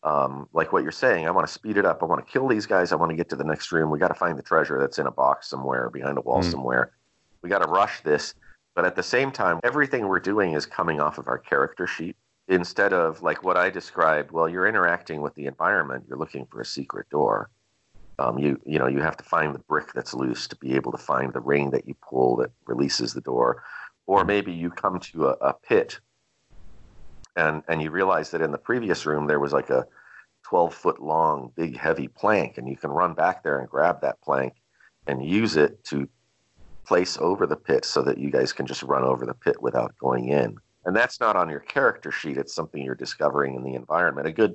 um, 0.02 0.48
like 0.52 0.72
what 0.72 0.82
you're 0.82 0.92
saying. 0.92 1.26
I 1.26 1.30
want 1.30 1.46
to 1.46 1.52
speed 1.52 1.76
it 1.76 1.84
up. 1.84 2.02
I 2.02 2.06
want 2.06 2.24
to 2.24 2.32
kill 2.32 2.48
these 2.48 2.66
guys. 2.66 2.92
I 2.92 2.96
want 2.96 3.10
to 3.10 3.16
get 3.16 3.28
to 3.30 3.36
the 3.36 3.44
next 3.44 3.72
room. 3.72 3.90
We 3.90 3.98
got 3.98 4.08
to 4.08 4.14
find 4.14 4.38
the 4.38 4.42
treasure 4.42 4.78
that's 4.80 4.98
in 4.98 5.06
a 5.06 5.10
box 5.10 5.48
somewhere 5.48 5.90
behind 5.90 6.18
a 6.18 6.20
wall 6.20 6.42
Mm. 6.42 6.50
somewhere. 6.50 6.92
We 7.42 7.50
got 7.50 7.62
to 7.62 7.68
rush 7.68 8.00
this, 8.02 8.34
but 8.74 8.84
at 8.84 8.96
the 8.96 9.02
same 9.02 9.30
time, 9.30 9.60
everything 9.64 10.06
we're 10.08 10.20
doing 10.20 10.52
is 10.54 10.66
coming 10.66 11.00
off 11.00 11.18
of 11.18 11.28
our 11.28 11.38
character 11.38 11.86
sheet 11.86 12.16
instead 12.48 12.92
of 12.92 13.22
like 13.22 13.44
what 13.44 13.56
I 13.56 13.70
described, 13.70 14.32
well, 14.32 14.48
you're 14.48 14.66
interacting 14.66 15.20
with 15.20 15.34
the 15.34 15.46
environment. 15.46 16.04
You're 16.08 16.18
looking 16.18 16.46
for 16.46 16.60
a 16.60 16.64
secret 16.64 17.08
door. 17.10 17.50
Um, 18.18 18.38
you 18.38 18.60
you 18.66 18.78
know 18.78 18.88
you 18.88 19.00
have 19.00 19.16
to 19.18 19.24
find 19.24 19.54
the 19.54 19.60
brick 19.60 19.92
that's 19.94 20.14
loose 20.14 20.48
to 20.48 20.56
be 20.56 20.74
able 20.74 20.92
to 20.92 20.98
find 20.98 21.32
the 21.32 21.40
ring 21.40 21.70
that 21.70 21.86
you 21.86 21.94
pull 22.08 22.36
that 22.36 22.50
releases 22.66 23.14
the 23.14 23.20
door, 23.20 23.62
or 24.06 24.24
maybe 24.24 24.52
you 24.52 24.70
come 24.70 24.98
to 24.98 25.28
a, 25.28 25.32
a 25.40 25.54
pit, 25.54 26.00
and 27.36 27.62
and 27.68 27.80
you 27.80 27.90
realize 27.90 28.30
that 28.30 28.42
in 28.42 28.50
the 28.50 28.58
previous 28.58 29.06
room 29.06 29.26
there 29.26 29.38
was 29.38 29.52
like 29.52 29.70
a 29.70 29.86
12 30.48 30.74
foot 30.74 31.00
long 31.00 31.52
big 31.56 31.76
heavy 31.76 32.08
plank, 32.08 32.58
and 32.58 32.68
you 32.68 32.76
can 32.76 32.90
run 32.90 33.14
back 33.14 33.42
there 33.42 33.60
and 33.60 33.68
grab 33.68 34.00
that 34.00 34.20
plank 34.20 34.54
and 35.06 35.24
use 35.24 35.56
it 35.56 35.82
to 35.84 36.08
place 36.86 37.18
over 37.20 37.46
the 37.46 37.56
pit 37.56 37.84
so 37.84 38.02
that 38.02 38.18
you 38.18 38.30
guys 38.30 38.52
can 38.52 38.66
just 38.66 38.82
run 38.82 39.04
over 39.04 39.26
the 39.26 39.34
pit 39.34 39.60
without 39.60 39.94
going 39.98 40.28
in. 40.28 40.56
And 40.86 40.96
that's 40.96 41.20
not 41.20 41.36
on 41.36 41.50
your 41.50 41.60
character 41.60 42.10
sheet. 42.10 42.38
It's 42.38 42.54
something 42.54 42.82
you're 42.82 42.94
discovering 42.94 43.54
in 43.54 43.62
the 43.62 43.74
environment. 43.74 44.26
A 44.26 44.32
good 44.32 44.54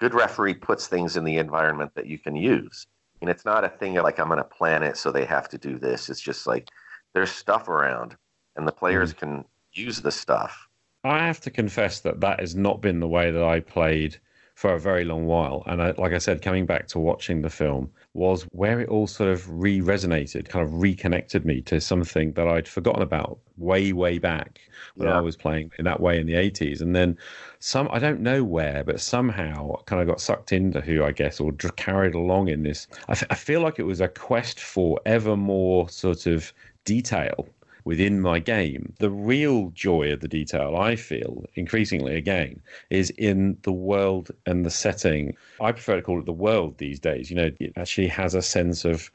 good 0.00 0.14
referee 0.14 0.54
puts 0.54 0.88
things 0.88 1.16
in 1.16 1.24
the 1.24 1.38
environment 1.38 1.92
that 1.94 2.06
you 2.06 2.18
can 2.18 2.34
use 2.34 2.86
and 3.24 3.30
it's 3.30 3.46
not 3.46 3.64
a 3.64 3.70
thing 3.70 3.94
like 3.94 4.20
i'm 4.20 4.26
going 4.28 4.36
to 4.36 4.44
plan 4.44 4.82
it 4.82 4.98
so 4.98 5.10
they 5.10 5.24
have 5.24 5.48
to 5.48 5.56
do 5.56 5.78
this. 5.78 6.10
It's 6.10 6.20
just 6.20 6.46
like 6.46 6.68
there's 7.14 7.30
stuff 7.30 7.68
around 7.68 8.16
and 8.54 8.68
the 8.68 8.72
players 8.72 9.14
mm. 9.14 9.16
can 9.16 9.44
use 9.72 10.02
the 10.02 10.12
stuff. 10.12 10.68
I 11.04 11.24
have 11.24 11.40
to 11.40 11.50
confess 11.50 12.00
that 12.00 12.20
that 12.20 12.40
has 12.40 12.54
not 12.54 12.82
been 12.82 13.00
the 13.00 13.08
way 13.08 13.30
that 13.30 13.42
I 13.42 13.60
played 13.60 14.18
for 14.54 14.72
a 14.74 14.80
very 14.80 15.04
long 15.04 15.26
while. 15.26 15.62
And 15.66 15.82
I, 15.82 15.90
like 15.98 16.12
I 16.12 16.18
said, 16.18 16.42
coming 16.42 16.66
back 16.66 16.86
to 16.88 16.98
watching 16.98 17.42
the 17.42 17.50
film 17.50 17.90
was 18.14 18.44
where 18.52 18.80
it 18.80 18.88
all 18.88 19.06
sort 19.06 19.30
of 19.30 19.48
re 19.50 19.80
resonated, 19.80 20.48
kind 20.48 20.64
of 20.64 20.74
reconnected 20.80 21.44
me 21.44 21.60
to 21.62 21.80
something 21.80 22.32
that 22.34 22.46
I'd 22.48 22.68
forgotten 22.68 23.02
about 23.02 23.38
way, 23.56 23.92
way 23.92 24.18
back 24.18 24.60
when 24.96 25.08
Yeah. 25.08 25.16
I 25.16 25.20
was 25.20 25.36
playing 25.36 25.72
in 25.78 25.84
that 25.86 26.00
way 26.00 26.20
in 26.20 26.26
the 26.26 26.36
80s. 26.36 26.80
And 26.80 26.94
then 26.94 27.18
some, 27.58 27.88
I 27.90 27.98
don't 27.98 28.20
know 28.20 28.44
where, 28.44 28.84
but 28.84 29.00
somehow 29.00 29.82
kind 29.86 30.00
of 30.00 30.08
got 30.08 30.20
sucked 30.20 30.52
into 30.52 30.80
who, 30.80 31.02
I 31.04 31.12
guess, 31.12 31.40
or 31.40 31.52
dr- 31.52 31.76
carried 31.76 32.14
along 32.14 32.48
in 32.48 32.62
this. 32.62 32.86
I, 33.08 33.12
f- 33.12 33.24
I 33.30 33.34
feel 33.34 33.60
like 33.60 33.78
it 33.78 33.84
was 33.84 34.00
a 34.00 34.08
quest 34.08 34.60
for 34.60 35.00
ever 35.06 35.36
more 35.36 35.88
sort 35.88 36.26
of 36.26 36.52
detail 36.84 37.48
within 37.84 38.20
my 38.20 38.38
game. 38.38 38.92
The 38.98 39.10
real 39.10 39.70
joy 39.70 40.12
of 40.12 40.20
the 40.20 40.28
detail, 40.28 40.76
I 40.76 40.96
feel, 40.96 41.44
increasingly 41.54 42.16
again, 42.16 42.60
is 42.90 43.10
in 43.10 43.58
the 43.62 43.72
world 43.72 44.30
and 44.46 44.64
the 44.64 44.70
setting. 44.70 45.36
I 45.60 45.72
prefer 45.72 45.96
to 45.96 46.02
call 46.02 46.18
it 46.18 46.26
the 46.26 46.32
world 46.32 46.78
these 46.78 46.98
days. 46.98 47.30
You 47.30 47.36
know, 47.36 47.50
it 47.60 47.72
actually 47.76 48.08
has 48.08 48.34
a 48.34 48.42
sense 48.42 48.84
of 48.84 49.10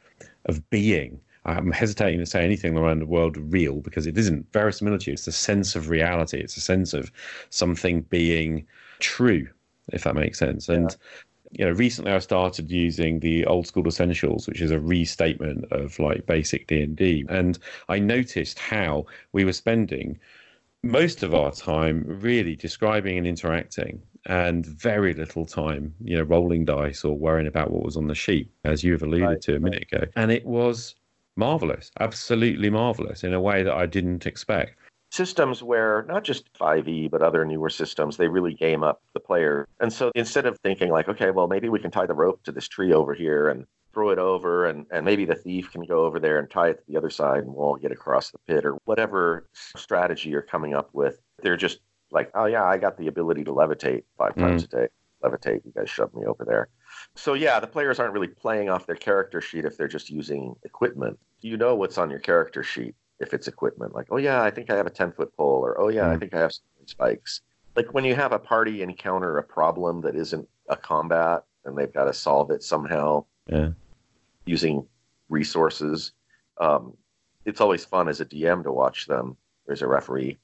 of 0.46 0.68
being. 0.70 1.20
I'm 1.46 1.72
hesitating 1.72 2.20
to 2.20 2.26
say 2.26 2.44
anything 2.44 2.78
around 2.78 3.00
the 3.00 3.06
world 3.06 3.38
real 3.38 3.82
because 3.82 4.06
it 4.06 4.18
isn't 4.18 4.52
verisimilitude. 4.52 5.14
It's 5.14 5.28
a 5.28 5.32
sense 5.32 5.76
of 5.76 5.90
reality. 5.90 6.38
It's 6.40 6.58
a 6.58 6.62
sense 6.62 6.94
of 6.94 7.12
something 7.50 8.02
being 8.02 8.68
true, 9.00 9.48
if 9.92 10.04
that 10.04 10.16
makes 10.16 10.38
sense. 10.38 10.70
And 10.70 10.96
you 11.52 11.66
know, 11.66 11.72
recently 11.72 12.12
I 12.12 12.20
started 12.20 12.72
using 12.72 13.20
the 13.20 13.46
old 13.46 13.68
school 13.68 13.88
essentials, 13.88 14.48
which 14.48 14.62
is 14.62 14.72
a 14.72 14.80
restatement 14.80 15.66
of 15.72 15.98
like 16.00 16.26
basic 16.26 16.68
D 16.68 16.82
and 16.82 16.96
D, 16.96 17.26
and 17.30 17.58
I 17.90 18.00
noticed 18.00 18.60
how 18.60 19.06
we 19.34 19.46
were 19.46 19.54
spending 19.54 20.20
most 20.84 21.24
of 21.24 21.34
our 21.34 21.52
time 21.52 22.04
really 22.08 22.56
describing 22.56 23.18
and 23.18 23.28
interacting, 23.28 24.02
and 24.26 24.66
very 24.66 25.14
little 25.14 25.46
time, 25.46 25.94
you 26.04 26.18
know, 26.18 26.24
rolling 26.24 26.66
dice 26.66 27.04
or 27.04 27.18
worrying 27.18 27.48
about 27.48 27.72
what 27.72 27.84
was 27.84 27.98
on 27.98 28.08
the 28.08 28.16
sheet, 28.16 28.50
as 28.64 28.84
you've 28.84 29.02
alluded 29.04 29.28
Right, 29.28 29.42
to 29.42 29.56
a 29.56 29.60
minute 29.60 29.84
ago. 29.92 30.06
And 30.16 30.32
it 30.32 30.46
was 30.46 30.96
marvelous, 31.36 31.92
absolutely 32.00 32.70
marvelous 32.70 33.24
in 33.24 33.34
a 33.34 33.42
way 33.42 33.64
that 33.64 33.74
I 33.74 33.86
didn't 33.86 34.26
expect. 34.26 34.78
Systems 35.12 35.64
where 35.64 36.06
not 36.08 36.24
just 36.24 36.52
5e 36.54 37.10
but 37.10 37.22
other 37.22 37.46
newer 37.46 37.70
systems 37.70 38.18
they 38.18 38.28
really 38.28 38.54
game 38.54 38.84
up 38.84 39.02
the 39.14 39.20
player. 39.20 39.68
And 39.80 39.92
so 39.92 40.12
instead 40.16 40.46
of 40.46 40.58
thinking 40.60 40.90
like 40.92 41.10
okay 41.10 41.32
well 41.32 41.48
maybe 41.48 41.70
we 41.70 41.80
can 41.80 41.92
tie 41.92 42.06
the 42.06 42.14
rope 42.14 42.44
to 42.44 42.52
this 42.52 42.68
tree 42.68 42.94
over 42.94 43.14
here 43.14 43.50
and 43.50 43.66
throw 43.94 44.12
it 44.12 44.20
over 44.20 44.66
and, 44.66 44.86
and 44.92 45.04
maybe 45.04 45.26
the 45.26 45.36
thief 45.36 45.72
can 45.72 45.82
go 45.82 46.06
over 46.06 46.20
there 46.20 46.38
and 46.38 46.50
tie 46.50 46.70
it 46.70 46.78
to 46.78 46.84
the 46.88 46.98
other 46.98 47.10
side 47.10 47.40
and 47.40 47.54
we'll 47.54 47.66
all 47.66 47.76
get 47.76 47.92
across 47.92 48.30
the 48.32 48.38
pit 48.48 48.66
or 48.66 48.78
whatever 48.86 49.48
strategy 49.54 50.30
you're 50.30 50.44
coming 50.44 50.76
up 50.76 50.90
with 50.94 51.20
they're 51.42 51.58
just 51.58 51.80
like 52.12 52.30
oh 52.36 52.46
yeah 52.46 52.64
i 52.64 52.78
got 52.78 52.98
the 52.98 53.08
ability 53.08 53.44
to 53.44 53.52
levitate 53.52 54.04
five 54.18 54.36
mm. 54.36 54.42
times 54.42 54.64
a 54.64 54.68
day. 54.68 54.88
Levitate 55.24 55.66
you 55.66 55.74
guys 55.76 55.90
shove 55.90 56.14
me 56.14 56.26
over 56.26 56.46
there. 56.46 56.70
So 57.16 57.34
yeah 57.34 57.60
the 57.60 57.68
players 57.68 58.00
aren't 58.00 58.14
really 58.14 58.30
playing 58.30 58.70
off 58.70 58.86
their 58.86 58.96
character 58.96 59.42
sheet 59.42 59.66
if 59.66 59.76
they're 59.76 59.90
just 59.90 60.10
using 60.10 60.56
equipment. 60.64 61.20
You 61.42 61.58
know 61.58 61.76
what's 61.76 61.98
on 61.98 62.10
your 62.10 62.20
character 62.20 62.64
sheet 62.64 62.96
if 63.20 63.34
it's 63.34 63.48
equipment 63.48 63.94
like 63.94 64.08
oh 64.12 64.18
yeah 64.18 64.42
i 64.42 64.50
think 64.50 64.70
i 64.70 64.76
have 64.76 64.88
a 64.88 64.90
10 64.92 65.12
foot 65.12 65.36
pole 65.36 65.62
or 65.66 65.80
oh 65.80 65.90
yeah 65.90 66.10
i 66.10 66.16
Mm. 66.16 66.20
think 66.20 66.34
i 66.34 66.40
have 66.40 66.54
some 66.54 66.64
spikes 66.86 67.42
like 67.76 67.94
when 67.94 68.06
you 68.06 68.16
have 68.16 68.32
a 68.32 68.40
party 68.40 68.82
encounter 68.82 69.38
a 69.38 69.44
problem 69.44 70.02
that 70.02 70.16
isn't 70.16 70.48
a 70.70 70.76
combat 70.78 71.44
and 71.66 71.78
they've 71.78 71.94
got 71.94 72.06
to 72.06 72.14
solve 72.14 72.52
it 72.52 72.64
somehow 72.64 73.26
Yeah. 73.48 73.72
using 74.46 74.88
resources 75.30 76.14
um, 76.60 76.96
it's 77.46 77.62
always 77.62 77.86
fun 77.86 78.08
as 78.08 78.20
a 78.22 78.26
dm 78.26 78.64
to 78.64 78.72
watch 78.72 79.06
them 79.08 79.38
there's 79.66 79.82
a 79.82 79.88
referee 79.88 80.38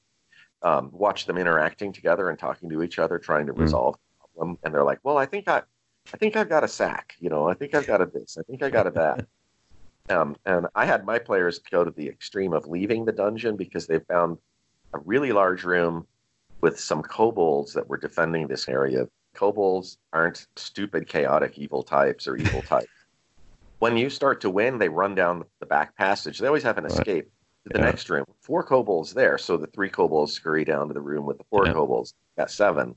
um, 0.62 0.90
watch 0.92 1.26
them 1.26 1.36
interacting 1.38 1.92
together 1.92 2.30
and 2.30 2.38
talking 2.38 2.68
to 2.70 2.82
each 2.82 2.98
other 2.98 3.18
trying 3.18 3.46
to 3.46 3.52
Mm. 3.52 3.58
resolve 3.60 3.94
the 3.94 4.26
problem 4.28 4.58
and 4.62 4.74
they're 4.74 4.84
like 4.84 5.00
well 5.02 5.18
i 5.18 5.26
think 5.26 5.48
i 5.48 5.62
i 6.12 6.16
think 6.16 6.36
i've 6.36 6.48
got 6.48 6.64
a 6.64 6.68
sack 6.68 7.14
you 7.18 7.28
know 7.30 7.48
i 7.48 7.54
think 7.54 7.74
i've 7.74 7.86
got 7.86 8.00
a 8.00 8.06
this 8.06 8.36
i 8.38 8.42
think 8.42 8.62
i 8.62 8.70
got 8.70 8.86
a 8.86 8.90
that 8.90 9.26
um, 10.08 10.36
and 10.44 10.66
I 10.74 10.84
had 10.84 11.04
my 11.04 11.18
players 11.18 11.58
go 11.58 11.84
to 11.84 11.90
the 11.90 12.08
extreme 12.08 12.52
of 12.52 12.66
leaving 12.66 13.04
the 13.04 13.12
dungeon 13.12 13.56
because 13.56 13.86
they 13.86 13.98
found 14.00 14.38
a 14.94 14.98
really 15.00 15.32
large 15.32 15.64
room 15.64 16.06
with 16.62 16.78
some 16.80 17.02
kobolds 17.02 17.74
that 17.74 17.88
were 17.88 17.98
defending 17.98 18.46
this 18.46 18.68
area. 18.68 19.08
Kobolds 19.34 19.98
aren't 20.12 20.46
stupid, 20.56 21.08
chaotic, 21.08 21.58
evil 21.58 21.82
types 21.82 22.26
or 22.26 22.36
evil 22.36 22.62
types. 22.68 22.88
When 23.78 23.96
you 23.96 24.10
start 24.10 24.40
to 24.42 24.50
win, 24.50 24.78
they 24.78 24.88
run 24.88 25.14
down 25.14 25.44
the 25.60 25.66
back 25.66 25.96
passage. 25.96 26.38
They 26.38 26.46
always 26.46 26.62
have 26.62 26.78
an 26.78 26.84
Right. 26.84 26.92
escape 26.92 27.30
to 27.64 27.70
the 27.72 27.78
Yeah. 27.78 27.84
next 27.86 28.08
room. 28.08 28.24
Four 28.40 28.62
kobolds 28.62 29.14
there, 29.14 29.38
so 29.38 29.56
the 29.56 29.66
three 29.68 29.90
kobolds 29.90 30.32
scurry 30.32 30.64
down 30.64 30.88
to 30.88 30.94
the 30.94 31.00
room 31.00 31.26
with 31.26 31.38
the 31.38 31.44
four 31.50 31.66
Yeah. 31.66 31.72
kobolds. 31.74 32.14
Got 32.38 32.50
seven. 32.50 32.96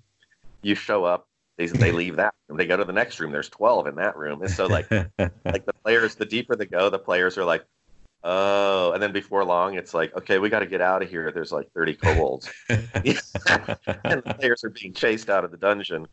You 0.64 0.76
show 0.76 1.06
up. 1.06 1.29
They, 1.60 1.68
they 1.68 1.92
leave 1.92 2.16
that 2.16 2.34
room. 2.48 2.58
They 2.58 2.66
go 2.66 2.78
to 2.78 2.86
the 2.86 2.94
next 2.94 3.20
room. 3.20 3.32
There's 3.32 3.50
twelve 3.50 3.86
in 3.86 3.96
that 3.96 4.18
room. 4.18 4.42
And 4.42 4.50
so 4.50 4.66
like 4.66 4.88
like 5.20 5.66
the 5.66 5.74
players, 5.84 6.16
the 6.16 6.26
deeper 6.26 6.56
they 6.56 6.66
go, 6.66 6.90
the 6.90 6.98
players 6.98 7.38
are 7.38 7.46
like, 7.46 7.66
Oh, 8.24 8.92
and 8.92 9.02
then 9.02 9.14
before 9.14 9.46
long, 9.46 9.76
it's 9.76 9.94
like, 9.94 10.16
okay, 10.18 10.40
we 10.40 10.50
got 10.50 10.60
to 10.60 10.66
get 10.66 10.82
out 10.82 11.02
of 11.02 11.10
here. 11.10 11.32
There's 11.32 11.52
like 11.52 11.70
30 11.74 11.96
kobolds, 11.96 12.50
and 12.76 13.24
the 14.08 14.36
players 14.38 14.64
are 14.64 14.70
being 14.70 14.94
chased 14.94 15.30
out 15.30 15.46
of 15.46 15.52
the 15.52 15.58
dungeon. 15.58 16.06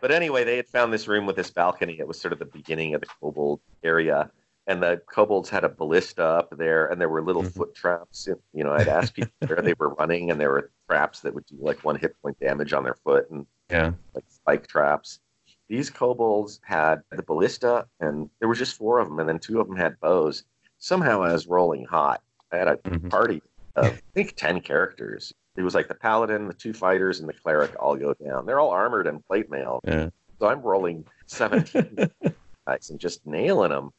But 0.00 0.12
anyway, 0.12 0.44
they 0.44 0.56
had 0.56 0.68
found 0.68 0.92
this 0.92 1.08
room 1.08 1.26
with 1.26 1.34
this 1.36 1.50
balcony. 1.50 1.98
It 1.98 2.06
was 2.06 2.20
sort 2.20 2.32
of 2.32 2.38
the 2.38 2.44
beginning 2.44 2.94
of 2.94 3.00
the 3.00 3.08
kobold 3.20 3.60
area, 3.82 4.30
and 4.68 4.80
the 4.80 5.02
kobolds 5.12 5.48
had 5.48 5.64
a 5.64 5.68
ballista 5.68 6.22
up 6.24 6.56
there, 6.56 6.86
and 6.86 7.00
there 7.00 7.08
were 7.08 7.22
little 7.22 7.42
Mhm. 7.42 7.54
foot 7.54 7.74
traps. 7.74 8.28
You 8.52 8.62
know, 8.62 8.72
I'd 8.72 8.88
ask 8.88 9.12
people 9.14 9.32
where 9.46 9.60
they 9.60 9.74
were 9.74 9.94
running, 9.94 10.30
and 10.30 10.40
there 10.40 10.50
were 10.50 10.70
traps 10.88 11.20
that 11.20 11.34
would 11.34 11.46
do 11.46 11.56
like 11.58 11.82
one 11.84 11.96
hit 11.96 12.14
point 12.22 12.38
damage 12.38 12.72
on 12.72 12.84
their 12.84 12.94
foot, 12.94 13.28
and 13.30 13.46
yeah. 13.70 13.92
like 14.14 14.24
spike 14.28 14.66
traps. 14.66 15.20
These 15.68 15.90
kobolds 15.90 16.60
had 16.64 17.02
the 17.10 17.22
ballista, 17.22 17.86
and 18.00 18.30
there 18.38 18.48
was 18.48 18.58
just 18.58 18.76
four 18.76 18.98
of 18.98 19.08
them, 19.08 19.18
and 19.20 19.28
then 19.28 19.38
two 19.38 19.60
of 19.60 19.66
them 19.68 19.76
had 19.76 20.00
bows. 20.00 20.44
Somehow, 20.78 21.22
I 21.22 21.32
was 21.32 21.46
rolling 21.46 21.84
hot. 21.84 22.22
I 22.52 22.56
had 22.56 22.68
a 22.68 22.76
Mhm. 22.76 23.10
party 23.10 23.42
of 23.76 23.84
I 23.86 23.90
think 24.14 24.34
ten 24.36 24.60
characters. 24.60 25.32
It 25.56 25.62
was 25.62 25.74
like 25.74 25.88
the 25.88 25.94
paladin, 25.94 26.46
the 26.48 26.54
two 26.54 26.72
fighters, 26.72 27.20
and 27.20 27.28
the 27.28 27.32
cleric 27.34 27.74
all 27.78 27.96
go 27.96 28.14
down. 28.14 28.46
They're 28.46 28.60
all 28.60 28.70
armored 28.70 29.06
and 29.06 29.24
plate 29.26 29.50
mail, 29.50 29.80
Yeah. 29.84 30.08
so 30.38 30.46
I'm 30.48 30.62
rolling 30.62 31.04
seventeen 31.26 31.96
guys 32.66 32.90
and 32.90 32.98
just 32.98 33.26
nailing 33.26 33.70
them. 33.70 33.92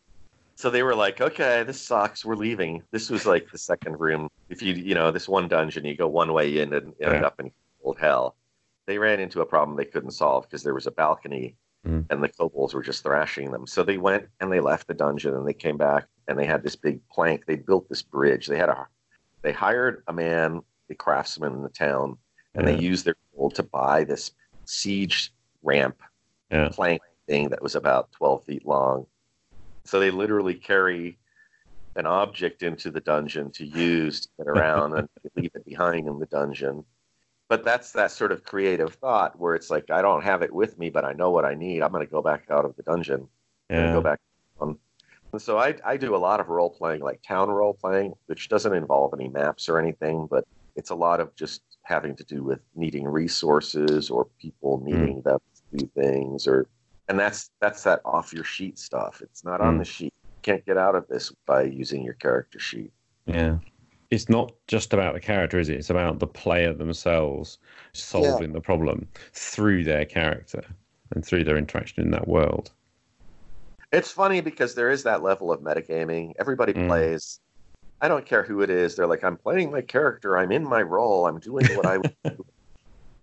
So 0.55 0.69
they 0.69 0.83
were 0.83 0.95
like, 0.95 1.21
"Okay, 1.21 1.63
this 1.63 1.79
sucks. 1.81 2.25
We're 2.25 2.35
leaving." 2.35 2.83
This 2.91 3.09
was 3.09 3.25
like 3.25 3.49
the 3.51 3.57
second 3.57 3.99
room. 3.99 4.29
If 4.49 4.61
you 4.61 4.73
you 4.73 4.95
know 4.95 5.11
this 5.11 5.29
one 5.29 5.47
dungeon, 5.47 5.85
you 5.85 5.95
go 5.95 6.07
one 6.07 6.33
way 6.33 6.59
in 6.59 6.73
and 6.73 6.87
end 6.99 7.21
Yeah. 7.21 7.25
up 7.25 7.39
in 7.39 7.51
old 7.83 7.99
hell. 7.99 8.35
They 8.89 8.97
ran 8.97 9.19
into 9.19 9.41
a 9.41 9.45
problem 9.45 9.77
they 9.77 9.85
couldn't 9.85 10.11
solve 10.11 10.45
because 10.45 10.63
there 10.63 10.73
was 10.73 10.87
a 10.87 10.91
balcony, 10.91 11.55
Mm. 11.85 12.07
and 12.09 12.23
the 12.23 12.27
kobolds 12.27 12.73
were 12.73 12.81
just 12.81 13.03
thrashing 13.03 13.51
them. 13.51 13.65
So 13.67 13.83
they 13.83 13.97
went 13.99 14.27
and 14.41 14.51
they 14.51 14.59
left 14.59 14.87
the 14.87 14.93
dungeon 14.95 15.35
and 15.35 15.47
they 15.47 15.53
came 15.53 15.77
back 15.77 16.07
and 16.27 16.37
they 16.37 16.45
had 16.45 16.63
this 16.63 16.75
big 16.75 16.99
plank. 17.07 17.45
They 17.45 17.55
built 17.55 17.87
this 17.87 18.01
bridge. 18.01 18.47
They 18.47 18.57
had 18.57 18.67
a 18.67 18.87
they 19.43 19.51
hired 19.53 20.03
a 20.07 20.11
man, 20.11 20.61
a 20.89 20.95
craftsman 20.95 21.53
in 21.53 21.61
the 21.61 21.69
town, 21.69 22.17
and 22.55 22.67
they 22.67 22.75
used 22.77 23.05
their 23.05 23.15
gold 23.37 23.55
to 23.55 23.63
buy 23.63 24.03
this 24.03 24.31
siege 24.65 25.31
ramp 25.61 26.01
Yeah. 26.49 26.69
plank 26.69 27.01
thing 27.27 27.49
that 27.49 27.61
was 27.61 27.75
about 27.75 28.11
12 28.13 28.43
feet 28.43 28.65
long. 28.65 29.05
So 29.85 29.99
they 29.99 30.09
literally 30.11 30.55
carry 30.55 31.19
an 31.95 32.07
object 32.07 32.63
into 32.63 32.89
the 32.91 33.01
dungeon 33.01 33.51
to 33.51 33.65
use 33.65 34.21
to 34.21 34.29
get 34.39 34.47
around 34.53 34.97
and 34.97 35.07
leave 35.35 35.51
it 35.53 35.63
behind 35.63 36.07
in 36.07 36.17
the 36.19 36.25
dungeon. 36.25 36.83
But 37.49 37.63
that's 37.65 37.91
that 37.93 38.11
sort 38.11 38.31
of 38.31 38.43
creative 38.43 38.93
thought 38.93 39.37
where 39.39 39.55
it's 39.55 39.69
like, 39.71 39.89
I 39.89 40.01
don't 40.03 40.23
have 40.23 40.43
it 40.43 40.53
with 40.53 40.77
me, 40.77 40.89
but 40.91 41.03
I 41.03 41.13
know 41.13 41.31
what 41.31 41.45
I 41.45 41.55
need. 41.55 41.81
I'm 41.81 41.91
going 41.91 42.05
to 42.05 42.11
go 42.11 42.21
back 42.21 42.45
out 42.51 42.63
of 42.63 42.75
the 42.75 42.83
dungeon 42.83 43.27
and 43.69 43.79
Yeah. 43.87 43.91
go 43.93 44.01
back 44.01 44.19
on. 44.59 44.77
And 45.33 45.41
so 45.41 45.57
I, 45.57 45.75
I 45.83 45.97
do 45.97 46.15
a 46.15 46.17
lot 46.17 46.39
of 46.39 46.49
role 46.49 46.69
playing, 46.69 47.01
like 47.01 47.21
town 47.27 47.49
role 47.49 47.73
playing, 47.73 48.13
which 48.27 48.49
doesn't 48.49 48.73
involve 48.73 49.13
any 49.13 49.27
maps 49.29 49.67
or 49.67 49.79
anything, 49.79 50.27
but 50.29 50.43
it's 50.75 50.91
a 50.91 50.95
lot 50.95 51.19
of 51.19 51.35
just 51.35 51.61
having 51.83 52.15
to 52.17 52.23
do 52.23 52.43
with 52.43 52.59
needing 52.75 53.05
resources 53.07 54.11
or 54.11 54.25
people 54.39 54.79
needing 54.83 55.21
them 55.23 55.39
to 55.55 55.77
do 55.79 55.89
things 55.95 56.47
or 56.47 56.67
and 57.07 57.17
that's 57.19 57.49
that's 57.59 57.81
that 57.83 58.01
off 58.05 58.31
your 58.31 58.43
sheet 58.43 58.77
stuff. 58.77 59.21
It's 59.23 59.43
not 59.43 59.59
on 59.61 59.75
Mm. 59.75 59.79
the 59.79 59.85
sheet. 59.85 60.13
You 60.13 60.41
can't 60.43 60.63
get 60.65 60.77
out 60.77 60.93
of 60.93 61.07
this 61.07 61.33
by 61.47 61.63
using 61.63 62.03
your 62.03 62.13
character 62.13 62.59
sheet. 62.59 62.91
Yeah. 63.25 63.57
It's 64.11 64.29
not 64.29 64.53
just 64.67 64.93
about 64.93 65.13
the 65.13 65.19
character, 65.19 65.59
is 65.59 65.69
it? 65.69 65.77
It's 65.77 65.89
about 65.91 66.19
the 66.19 66.27
player 66.27 66.73
themselves 66.73 67.59
solving 67.93 68.53
the 68.53 68.61
problem 68.61 69.07
through 69.33 69.83
their 69.83 70.05
character 70.05 70.63
and 71.11 71.23
through 71.23 71.43
their 71.43 71.57
interaction 71.57 72.03
in 72.03 72.11
that 72.11 72.27
world. 72.27 72.71
It's 73.91 74.11
funny 74.11 74.41
because 74.41 74.75
there 74.75 74.89
is 74.89 75.03
that 75.03 75.23
level 75.23 75.51
of 75.51 75.61
metagaming. 75.61 76.33
Everybody 76.39 76.73
Mm. 76.73 76.87
plays. 76.87 77.39
I 78.01 78.07
don't 78.07 78.25
care 78.25 78.43
who 78.43 78.61
it 78.61 78.69
is. 78.69 78.95
They're 78.95 79.07
like, 79.07 79.23
I'm 79.23 79.37
playing 79.37 79.71
my 79.71 79.81
character. 79.81 80.37
I'm 80.37 80.51
in 80.51 80.63
my 80.63 80.81
role. 80.81 81.27
I'm 81.27 81.39
doing 81.39 81.65
what 81.75 81.85
I 81.85 81.97
would 81.97 82.15
do. 82.23 82.45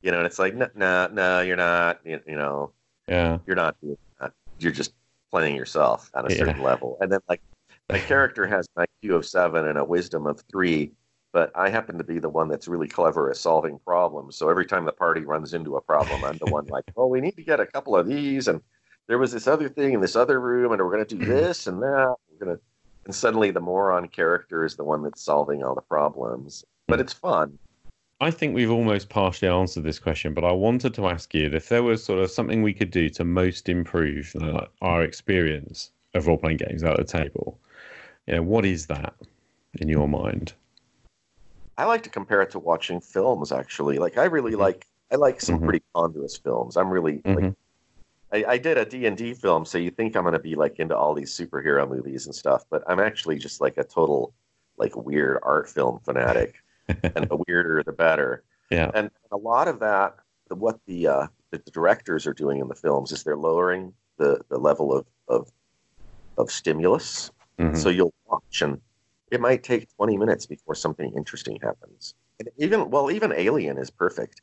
You 0.02 0.10
know, 0.12 0.18
and 0.18 0.26
it's 0.26 0.38
like, 0.38 0.54
no, 0.54 0.68
no, 0.74 1.08
no, 1.08 1.40
you're 1.40 1.56
not. 1.56 2.00
You, 2.04 2.20
you 2.26 2.36
know, 2.36 2.72
Yeah. 3.08 3.38
you're 3.46 3.56
not 3.56 3.76
doing 3.80 3.96
that. 4.20 4.32
You're 4.58 4.72
just 4.72 4.92
playing 5.30 5.56
yourself 5.56 6.10
on 6.14 6.26
a 6.26 6.30
Yeah. 6.30 6.38
certain 6.38 6.62
level. 6.62 6.98
And 7.00 7.10
then, 7.10 7.20
like, 7.28 7.42
my 7.88 7.98
character 7.98 8.46
has 8.46 8.66
an 8.76 8.86
IQ 9.02 9.16
of 9.16 9.26
seven 9.26 9.68
and 9.68 9.78
a 9.78 9.84
wisdom 9.84 10.26
of 10.26 10.42
three, 10.50 10.92
but 11.32 11.52
I 11.54 11.68
happen 11.68 11.98
to 11.98 12.04
be 12.04 12.18
the 12.18 12.28
one 12.28 12.48
that's 12.48 12.66
really 12.66 12.88
clever 12.88 13.30
at 13.30 13.36
solving 13.36 13.78
problems. 13.78 14.36
So 14.36 14.48
every 14.48 14.66
time 14.66 14.84
the 14.84 14.92
party 14.92 15.20
runs 15.20 15.54
into 15.54 15.76
a 15.76 15.80
problem, 15.80 16.24
I'm 16.24 16.38
the 16.38 16.50
one 16.50 16.66
like, 16.66 16.84
oh, 16.96 17.06
we 17.06 17.20
need 17.20 17.36
to 17.36 17.42
get 17.42 17.60
a 17.60 17.66
couple 17.66 17.96
of 17.96 18.06
these. 18.06 18.48
And 18.48 18.60
there 19.06 19.18
was 19.18 19.32
this 19.32 19.46
other 19.46 19.68
thing 19.68 19.92
in 19.92 20.00
this 20.00 20.16
other 20.16 20.40
room, 20.40 20.72
and 20.72 20.82
we're 20.82 20.90
going 20.90 21.06
to 21.06 21.14
do 21.14 21.24
this 21.24 21.66
and 21.66 21.80
that. 21.82 22.16
We're 22.30 22.44
going 22.44 22.56
to. 22.56 22.62
And 23.04 23.14
suddenly 23.14 23.52
the 23.52 23.60
moron 23.60 24.08
character 24.08 24.64
is 24.64 24.74
the 24.74 24.82
one 24.82 25.04
that's 25.04 25.22
solving 25.22 25.62
all 25.62 25.76
the 25.76 25.80
problems. 25.80 26.64
But 26.88 26.98
it's 26.98 27.12
fun. 27.12 27.56
I 28.20 28.32
think 28.32 28.54
we've 28.54 28.70
almost 28.70 29.10
partially 29.10 29.46
answered 29.46 29.84
this 29.84 30.00
question, 30.00 30.34
but 30.34 30.42
I 30.42 30.50
wanted 30.50 30.94
to 30.94 31.06
ask 31.06 31.32
you 31.32 31.50
if 31.52 31.68
there 31.68 31.84
was 31.84 32.02
sort 32.02 32.18
of 32.18 32.32
something 32.32 32.62
we 32.62 32.72
could 32.72 32.90
do 32.90 33.08
to 33.10 33.24
most 33.24 33.68
improve 33.68 34.34
uh, 34.40 34.62
our 34.82 35.02
experience 35.02 35.92
of 36.14 36.26
role 36.26 36.38
playing 36.38 36.56
games 36.56 36.82
at 36.82 36.96
the 36.96 37.04
table. 37.04 37.60
You 38.26 38.36
know, 38.36 38.42
what 38.42 38.64
is 38.64 38.86
that 38.86 39.14
in 39.74 39.88
your 39.88 40.08
mind? 40.08 40.52
I 41.78 41.84
like 41.84 42.02
to 42.04 42.10
compare 42.10 42.42
it 42.42 42.50
to 42.50 42.58
watching 42.58 43.00
films. 43.00 43.52
Actually, 43.52 43.98
like 43.98 44.18
I 44.18 44.24
really 44.24 44.56
like 44.56 44.86
I 45.12 45.16
like 45.16 45.40
some 45.40 45.60
Mhm. 45.60 45.64
pretty 45.64 45.82
ponderous 45.94 46.36
films. 46.36 46.76
I'm 46.76 46.90
really 46.90 47.22
like 47.24 47.38
Mhm. 47.38 47.56
I, 48.32 48.44
I 48.44 48.58
did 48.58 48.76
a 48.76 48.84
D 48.84 49.06
and 49.06 49.16
D 49.16 49.34
film, 49.34 49.64
so 49.64 49.78
you 49.78 49.90
think 49.90 50.16
I'm 50.16 50.24
going 50.24 50.32
to 50.32 50.40
be 50.40 50.56
like 50.56 50.80
into 50.80 50.96
all 50.96 51.14
these 51.14 51.32
superhero 51.32 51.88
movies 51.88 52.26
and 52.26 52.34
stuff, 52.34 52.64
but 52.68 52.82
I'm 52.88 52.98
actually 52.98 53.38
just 53.38 53.60
like 53.60 53.76
a 53.76 53.84
total 53.84 54.34
like 54.78 54.96
weird 54.96 55.38
art 55.42 55.68
film 55.68 56.00
fanatic, 56.00 56.56
and 56.88 57.28
the 57.28 57.38
weirder 57.46 57.82
the 57.84 57.92
better. 57.92 58.42
Yeah. 58.70 58.90
And 58.94 59.10
a 59.30 59.36
lot 59.36 59.68
of 59.68 59.78
that, 59.78 60.16
the, 60.48 60.56
what 60.56 60.80
the 60.86 61.06
uh, 61.06 61.26
the 61.50 61.58
directors 61.58 62.26
are 62.26 62.34
doing 62.34 62.58
in 62.58 62.66
the 62.66 62.74
films 62.74 63.12
is 63.12 63.22
they're 63.22 63.36
lowering 63.36 63.94
the 64.16 64.40
the 64.48 64.58
level 64.58 64.92
of 64.92 65.06
of 65.28 65.52
of 66.36 66.50
stimulus. 66.50 67.30
Mhm. 67.58 67.76
So 67.76 67.88
you'll 67.88 68.14
watch, 68.26 68.62
and 68.62 68.80
it 69.30 69.40
might 69.40 69.62
take 69.62 69.88
20 69.96 70.16
minutes 70.16 70.46
before 70.46 70.74
something 70.74 71.12
interesting 71.16 71.58
happens. 71.62 72.14
And 72.38 72.48
even 72.58 72.90
well, 72.90 73.10
even 73.10 73.32
Alien 73.32 73.78
is 73.78 73.90
perfect. 73.90 74.42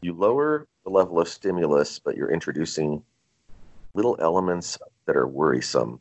You 0.00 0.14
lower 0.14 0.66
the 0.84 0.90
level 0.90 1.20
of 1.20 1.28
stimulus, 1.28 1.98
but 1.98 2.16
you're 2.16 2.30
introducing 2.30 3.02
little 3.94 4.16
elements 4.20 4.78
that 5.06 5.16
are 5.16 5.26
worrisome. 5.28 6.00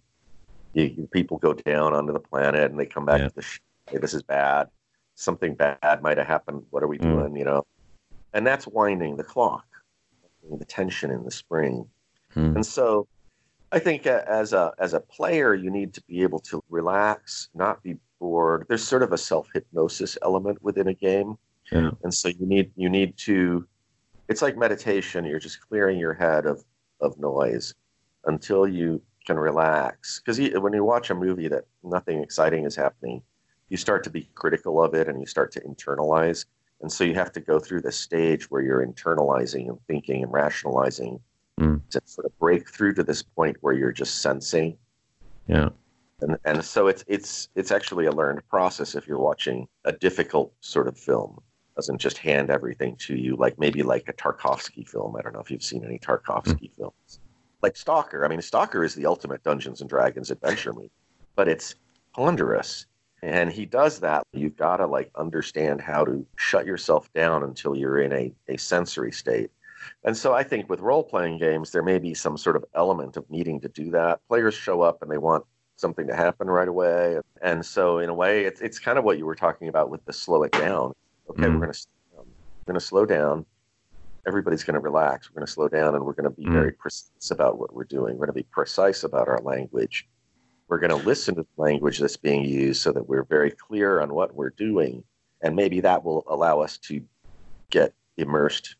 You, 0.73 0.85
you, 0.85 1.07
people 1.11 1.37
go 1.37 1.53
down 1.53 1.93
onto 1.93 2.11
the 2.13 2.19
planet 2.19 2.71
and 2.71 2.79
they 2.79 2.85
come 2.85 3.05
back 3.05 3.19
Yeah. 3.19 3.27
to 3.29 3.35
the 3.35 3.41
sh- 3.41 3.59
hey, 3.89 3.97
this 3.99 4.13
is 4.13 4.23
bad. 4.23 4.69
Something 5.15 5.53
bad 5.55 6.01
might 6.01 6.17
have 6.17 6.25
happened. 6.27 6.65
What 6.71 6.81
are 6.81 6.87
we 6.87 6.97
Mm. 6.97 7.01
doing? 7.01 7.35
You 7.35 7.45
know, 7.45 7.63
and 8.33 8.47
that's 8.47 8.65
winding 8.65 9.17
the 9.17 9.23
clock, 9.23 9.65
the 10.49 10.65
tension 10.65 11.11
in 11.11 11.23
the 11.23 11.31
spring. 11.31 11.89
Hmm. 12.33 12.55
And 12.55 12.65
so 12.65 13.07
I 13.73 13.79
think 13.79 14.05
as 14.05 14.53
a 14.53 14.71
as 14.77 14.93
a 14.93 14.99
player, 14.99 15.55
you 15.55 15.71
need 15.71 15.95
to 15.95 16.01
be 16.03 16.21
able 16.21 16.37
to 16.41 16.63
relax, 16.69 17.49
not 17.55 17.81
be 17.81 17.95
bored. 18.19 18.67
There's 18.69 18.83
sort 18.83 19.01
of 19.01 19.11
a 19.11 19.17
self 19.17 19.49
hypnosis 19.51 20.15
element 20.21 20.61
within 20.61 20.87
a 20.89 20.93
game, 20.93 21.37
Yeah. 21.71 21.89
and 22.03 22.13
so 22.13 22.27
you 22.27 22.45
need 22.45 22.71
you 22.75 22.87
need 22.87 23.17
to. 23.25 23.67
It's 24.29 24.43
like 24.43 24.55
meditation. 24.57 25.25
You're 25.25 25.39
just 25.39 25.59
clearing 25.59 25.97
your 25.97 26.13
head 26.13 26.45
of 26.45 26.63
of 27.01 27.17
noise 27.17 27.73
until 28.25 28.67
you 28.67 29.01
can 29.25 29.39
relax. 29.39 30.21
Because 30.23 30.37
when 30.61 30.73
you 30.73 30.83
watch 30.83 31.09
a 31.09 31.15
movie 31.15 31.47
that 31.47 31.65
nothing 31.83 32.21
exciting 32.21 32.65
is 32.65 32.75
happening, 32.75 33.23
you 33.69 33.77
start 33.77 34.03
to 34.03 34.11
be 34.11 34.29
critical 34.35 34.83
of 34.83 34.93
it 34.93 35.07
and 35.07 35.19
you 35.19 35.25
start 35.25 35.51
to 35.53 35.61
internalize. 35.61 36.45
And 36.81 36.91
so 36.91 37.03
you 37.03 37.15
have 37.15 37.31
to 37.31 37.39
go 37.39 37.59
through 37.59 37.81
this 37.81 37.97
stage 37.97 38.51
where 38.51 38.61
you're 38.61 38.85
internalizing 38.85 39.67
and 39.69 39.79
thinking 39.87 40.21
and 40.21 40.31
rationalizing 40.31 41.19
Mm. 41.59 41.81
to 41.91 42.01
sort 42.05 42.25
of 42.25 42.37
break 42.39 42.67
through 42.67 42.95
to 42.95 43.03
this 43.03 43.21
point 43.21 43.57
where 43.61 43.73
you're 43.73 43.91
just 43.91 44.21
sensing. 44.21 44.75
Yeah. 45.47 45.69
And 46.21 46.37
and 46.45 46.65
so 46.65 46.87
it's 46.87 47.03
it's 47.07 47.49
it's 47.55 47.71
actually 47.71 48.07
a 48.07 48.11
learned 48.11 48.41
process 48.49 48.95
if 48.95 49.07
you're 49.07 49.19
watching 49.19 49.67
a 49.85 49.91
difficult 49.91 50.51
sort 50.61 50.87
of 50.87 50.97
film. 50.97 51.35
It 51.37 51.75
doesn't 51.75 51.99
just 51.99 52.17
hand 52.17 52.49
everything 52.49 52.95
to 52.97 53.15
you 53.15 53.35
like 53.35 53.59
maybe 53.59 53.83
like 53.83 54.09
a 54.09 54.13
Tarkovsky 54.13 54.87
film. 54.87 55.15
I 55.15 55.21
don't 55.21 55.33
know 55.33 55.41
if 55.41 55.51
you've 55.51 55.63
seen 55.63 55.85
any 55.85 55.99
Tarkovsky 55.99 56.71
films. 56.75 57.19
Like 57.61 57.77
Stalker. 57.77 58.25
I 58.25 58.29
mean 58.29 58.41
Stalker 58.41 58.83
is 58.83 58.95
the 58.95 59.05
ultimate 59.05 59.43
Dungeons 59.43 59.81
and 59.81 59.89
Dragons 59.89 60.31
adventure 60.31 60.73
movie. 60.73 60.91
But 61.35 61.47
it's 61.47 61.75
ponderous. 62.15 62.87
And 63.21 63.51
he 63.51 63.65
does 63.65 63.99
that. 63.99 64.23
You've 64.33 64.57
got 64.57 64.77
to 64.77 64.87
like 64.87 65.11
understand 65.15 65.81
how 65.81 66.03
to 66.05 66.25
shut 66.35 66.65
yourself 66.65 67.13
down 67.13 67.43
until 67.43 67.75
you're 67.75 67.99
in 67.99 68.11
a, 68.11 68.33
a 68.49 68.57
sensory 68.57 69.11
state. 69.11 69.51
And 70.03 70.15
so 70.15 70.33
I 70.33 70.43
think 70.43 70.69
with 70.69 70.79
role 70.79 71.03
playing 71.03 71.37
games, 71.39 71.71
there 71.71 71.83
may 71.83 71.99
be 71.99 72.13
some 72.13 72.37
sort 72.37 72.55
of 72.55 72.65
element 72.75 73.17
of 73.17 73.29
needing 73.29 73.59
to 73.61 73.69
do 73.69 73.91
that. 73.91 74.19
Players 74.27 74.53
show 74.53 74.81
up 74.81 75.01
and 75.01 75.11
they 75.11 75.17
want 75.17 75.43
something 75.75 76.07
to 76.07 76.15
happen 76.15 76.47
right 76.47 76.67
away. 76.67 77.17
And 77.41 77.65
so, 77.65 77.97
in 77.99 78.09
a 78.09 78.13
way, 78.13 78.45
it's, 78.45 78.61
it's 78.61 78.79
kind 78.79 78.97
of 78.97 79.03
what 79.03 79.17
you 79.17 79.25
were 79.25 79.35
talking 79.35 79.67
about 79.67 79.89
with 79.89 80.03
the 80.05 80.13
slow 80.13 80.43
it 80.43 80.55
down. 80.55 80.93
Okay, 81.29 81.43
Mm. 81.43 81.53
we're 81.53 81.59
going 81.65 81.73
to 81.73 81.87
we're 82.15 82.73
going 82.73 82.79
to 82.79 82.85
slow 82.85 83.05
down. 83.05 83.45
Everybody's 84.25 84.63
going 84.63 84.75
to 84.75 84.79
relax. 84.79 85.29
We're 85.29 85.39
going 85.39 85.47
to 85.47 85.51
slow 85.51 85.67
down, 85.67 85.95
and 85.95 86.05
we're 86.05 86.13
going 86.13 86.29
to 86.29 86.29
be 86.29 86.45
Mm. 86.45 86.53
very 86.53 86.71
precise 86.71 87.31
about 87.31 87.57
what 87.59 87.73
we're 87.73 87.83
doing. 87.83 88.13
We're 88.17 88.27
going 88.27 88.37
to 88.37 88.43
be 88.43 88.47
precise 88.51 89.03
about 89.03 89.27
our 89.27 89.39
language. 89.39 90.07
we're 90.69 90.79
going 90.79 90.89
to 90.89 90.95
listen 90.95 91.35
to 91.35 91.41
the 91.43 91.61
language 91.61 91.99
that's 91.99 92.17
being 92.17 92.43
used 92.43 92.81
so 92.81 92.91
that 92.91 93.07
we're 93.07 93.25
very 93.25 93.51
clear 93.51 93.99
on 94.01 94.11
what 94.13 94.33
we're 94.33 94.49
doing. 94.51 95.03
And 95.41 95.55
maybe 95.55 95.81
that 95.81 96.03
will 96.03 96.23
allow 96.27 96.61
us 96.61 96.77
to 96.87 97.01
get 97.69 97.93
immersed 98.17 98.77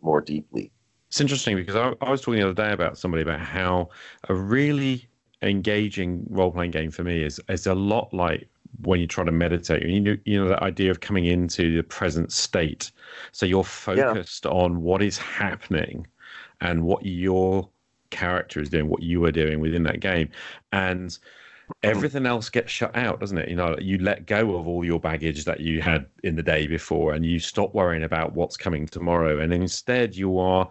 more 0.00 0.20
deeply. 0.20 0.72
It's 1.08 1.20
interesting 1.20 1.56
because 1.56 1.76
I, 1.76 1.94
I 2.04 2.10
was 2.10 2.20
talking 2.20 2.40
the 2.40 2.50
other 2.50 2.54
day 2.54 2.72
about 2.72 2.98
somebody 2.98 3.22
about 3.22 3.40
how 3.40 3.90
a 4.28 4.34
really 4.34 5.08
engaging 5.42 6.26
role 6.28 6.50
playing 6.50 6.70
game 6.70 6.90
for 6.90 7.04
me 7.04 7.22
is 7.22 7.40
is 7.48 7.66
a 7.66 7.74
lot 7.74 8.12
like 8.12 8.48
when 8.82 9.00
you 9.00 9.06
try 9.06 9.24
to 9.24 9.32
meditate. 9.32 9.86
You 9.86 10.00
know, 10.00 10.16
you 10.24 10.42
know 10.42 10.48
that 10.48 10.62
idea 10.62 10.90
of 10.90 11.00
coming 11.00 11.26
into 11.26 11.76
the 11.76 11.82
present 11.82 12.32
state. 12.32 12.90
So 13.32 13.46
you're 13.46 13.64
focused 13.64 14.44
yeah. 14.44 14.50
on 14.50 14.82
what 14.82 15.02
is 15.02 15.18
happening 15.18 16.06
and 16.60 16.82
what 16.84 17.04
your 17.04 17.68
character 18.10 18.60
is 18.60 18.70
doing, 18.70 18.88
what 18.88 19.02
you 19.02 19.24
are 19.24 19.32
doing 19.32 19.60
within 19.60 19.82
that 19.84 20.00
game, 20.00 20.28
and 20.72 21.18
everything 21.82 22.26
else 22.26 22.48
gets 22.48 22.70
shut 22.70 22.96
out, 22.96 23.20
doesn't 23.20 23.38
it? 23.38 23.48
You 23.48 23.56
know, 23.56 23.76
you 23.80 23.98
let 23.98 24.26
go 24.26 24.56
of 24.56 24.66
all 24.66 24.84
your 24.84 25.00
baggage 25.00 25.44
that 25.44 25.60
you 25.60 25.82
had 25.82 26.06
in 26.22 26.36
the 26.36 26.42
day 26.42 26.66
before, 26.66 27.14
and 27.14 27.24
you 27.24 27.38
stop 27.38 27.74
worrying 27.74 28.02
about 28.02 28.34
what's 28.34 28.56
coming 28.56 28.86
tomorrow, 28.86 29.38
and 29.38 29.52
instead 29.52 30.14
you 30.16 30.38
are, 30.38 30.68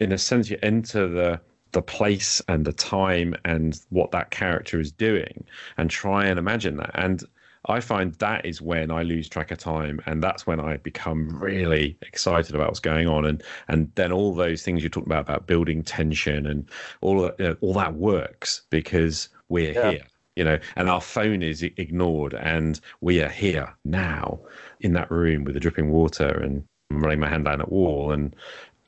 in 0.00 0.12
a 0.12 0.18
sense, 0.18 0.50
you 0.50 0.58
enter 0.62 1.08
the 1.08 1.40
the 1.72 1.82
place 1.82 2.40
and 2.48 2.64
the 2.64 2.72
time 2.72 3.34
and 3.44 3.80
what 3.90 4.12
that 4.12 4.30
character 4.30 4.80
is 4.80 4.92
doing, 4.92 5.44
and 5.76 5.90
try 5.90 6.26
and 6.26 6.38
imagine 6.38 6.76
that. 6.76 6.92
And 6.94 7.22
I 7.66 7.80
find 7.80 8.12
that 8.14 8.44
is 8.44 8.60
when 8.60 8.90
I 8.90 9.02
lose 9.02 9.28
track 9.28 9.50
of 9.50 9.58
time, 9.58 10.00
and 10.06 10.22
that's 10.22 10.46
when 10.46 10.60
I 10.60 10.76
become 10.78 11.30
really 11.40 11.96
excited 12.02 12.54
about 12.54 12.68
what's 12.68 12.80
going 12.80 13.08
on, 13.08 13.24
and 13.24 13.42
and 13.68 13.90
then 13.94 14.12
all 14.12 14.34
those 14.34 14.62
things 14.62 14.82
you're 14.82 14.90
talking 14.90 15.10
about 15.10 15.22
about 15.22 15.46
building 15.46 15.82
tension 15.82 16.46
and 16.46 16.68
all 17.00 17.30
you 17.38 17.44
know, 17.44 17.56
all 17.60 17.74
that 17.74 17.94
works 17.94 18.62
because 18.70 19.28
we're 19.48 19.72
yeah. 19.72 19.90
here, 19.92 20.06
you 20.36 20.44
know, 20.44 20.58
and 20.76 20.88
our 20.88 21.00
phone 21.00 21.42
is 21.42 21.62
ignored, 21.62 22.34
and 22.34 22.80
we 23.00 23.22
are 23.22 23.28
here 23.28 23.74
now 23.84 24.40
in 24.80 24.92
that 24.94 25.10
room 25.10 25.44
with 25.44 25.54
the 25.54 25.60
dripping 25.60 25.90
water 25.90 26.28
and 26.28 26.64
running 26.90 27.20
my 27.20 27.28
hand 27.28 27.44
down 27.44 27.60
a 27.60 27.66
wall, 27.66 28.12
and, 28.12 28.34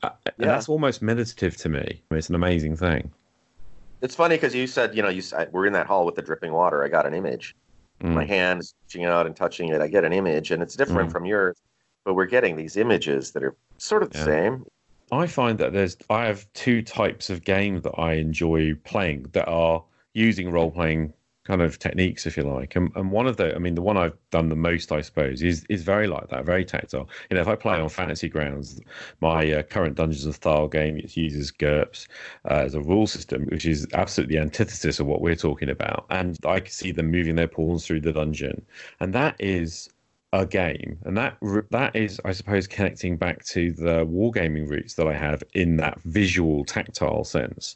uh, 0.03 0.09
yeah. 0.25 0.31
and 0.39 0.49
that's 0.49 0.69
almost 0.69 1.01
meditative 1.01 1.57
to 1.57 1.69
me. 1.69 1.79
I 1.79 2.13
mean, 2.13 2.17
it's 2.17 2.29
an 2.29 2.35
amazing 2.35 2.75
thing. 2.75 3.11
It's 4.01 4.13
funny 4.13 4.35
because 4.35 4.53
you 4.53 4.67
said, 4.67 4.95
you 4.95 5.01
know, 5.01 5.09
you 5.09 5.21
said, 5.21 5.51
we're 5.51 5.65
in 5.65 5.73
that 5.73 5.87
hall 5.87 6.05
with 6.05 6.15
the 6.15 6.21
dripping 6.21 6.53
water. 6.53 6.83
I 6.83 6.87
got 6.87 7.07
an 7.07 7.13
image 7.15 7.55
mm. 8.01 8.13
my 8.13 8.25
hands 8.25 8.75
reaching 8.85 9.05
out 9.05 9.25
and 9.25 9.35
touching 9.35 9.69
it, 9.69 9.81
I 9.81 9.87
get 9.87 10.03
an 10.03 10.13
image, 10.13 10.51
and 10.51 10.61
it's 10.61 10.75
different 10.75 11.09
mm. 11.09 11.11
from 11.11 11.25
yours. 11.25 11.57
But 12.05 12.13
we're 12.13 12.25
getting 12.25 12.55
these 12.55 12.77
images 12.77 13.31
that 13.31 13.43
are 13.43 13.55
sort 13.77 14.03
of 14.03 14.11
the 14.11 14.19
yeah. 14.19 14.25
same. 14.25 14.65
I 15.11 15.27
find 15.27 15.57
that 15.59 15.73
there's 15.73 15.97
I 16.09 16.25
have 16.25 16.51
two 16.53 16.81
types 16.81 17.29
of 17.29 17.43
games 17.43 17.83
that 17.83 17.97
I 17.97 18.13
enjoy 18.13 18.75
playing 18.83 19.27
that 19.33 19.47
are 19.47 19.83
using 20.13 20.51
role 20.51 20.71
playing 20.71 21.13
kind 21.47 21.61
of 21.61 21.79
techniques, 21.79 22.25
if 22.25 22.35
you 22.35 22.43
like. 22.43 22.75
And, 22.75 22.91
and 22.95 23.09
one 23.09 23.25
of 23.25 23.37
the, 23.37 23.55
I 23.55 23.57
mean, 23.57 23.75
the 23.75 23.81
one 23.81 23.97
I've 23.97 24.17
done 24.31 24.49
the 24.49 24.55
most, 24.55 24.91
I 24.91 25.01
suppose, 25.01 25.41
is 25.41 25.65
is 25.69 25.83
very 25.83 26.07
like 26.07 26.27
that, 26.29 26.45
very 26.45 26.65
tactile. 26.65 27.07
You 27.29 27.35
know, 27.35 27.41
if 27.41 27.47
I 27.47 27.55
play 27.55 27.79
on 27.79 27.89
Fantasy 27.89 28.27
Grounds, 28.27 28.81
my 29.21 29.51
uh, 29.53 29.63
current 29.63 29.95
Dungeons 29.95 30.25
of 30.25 30.35
Thal 30.35 30.67
game, 30.67 30.97
it 30.97 31.15
uses 31.15 31.51
GURPS 31.51 32.07
uh, 32.45 32.65
as 32.65 32.75
a 32.75 32.81
rule 32.81 33.07
system, 33.07 33.45
which 33.45 33.65
is 33.65 33.87
absolutely 33.93 34.35
the 34.35 34.41
antithesis 34.41 34.99
of 34.99 35.07
what 35.07 35.21
we're 35.21 35.35
talking 35.35 35.69
about. 35.69 36.05
And 36.09 36.37
I 36.45 36.59
can 36.59 36.71
see 36.71 36.91
them 36.91 37.09
moving 37.09 37.35
their 37.35 37.47
pawns 37.47 37.87
through 37.87 38.01
the 38.01 38.13
dungeon, 38.13 38.65
and 38.99 39.13
that 39.13 39.35
is 39.39 39.89
a 40.33 40.45
game, 40.45 40.97
and 41.05 41.17
that 41.17 41.37
that 41.71 41.95
is, 41.95 42.19
I 42.25 42.33
suppose, 42.33 42.67
connecting 42.67 43.15
back 43.15 43.45
to 43.45 43.71
the 43.71 44.05
wargaming 44.05 44.69
roots 44.69 44.95
that 44.95 45.07
I 45.07 45.13
have 45.13 45.41
in 45.53 45.77
that 45.77 46.01
visual, 46.01 46.65
tactile 46.65 47.23
sense. 47.23 47.75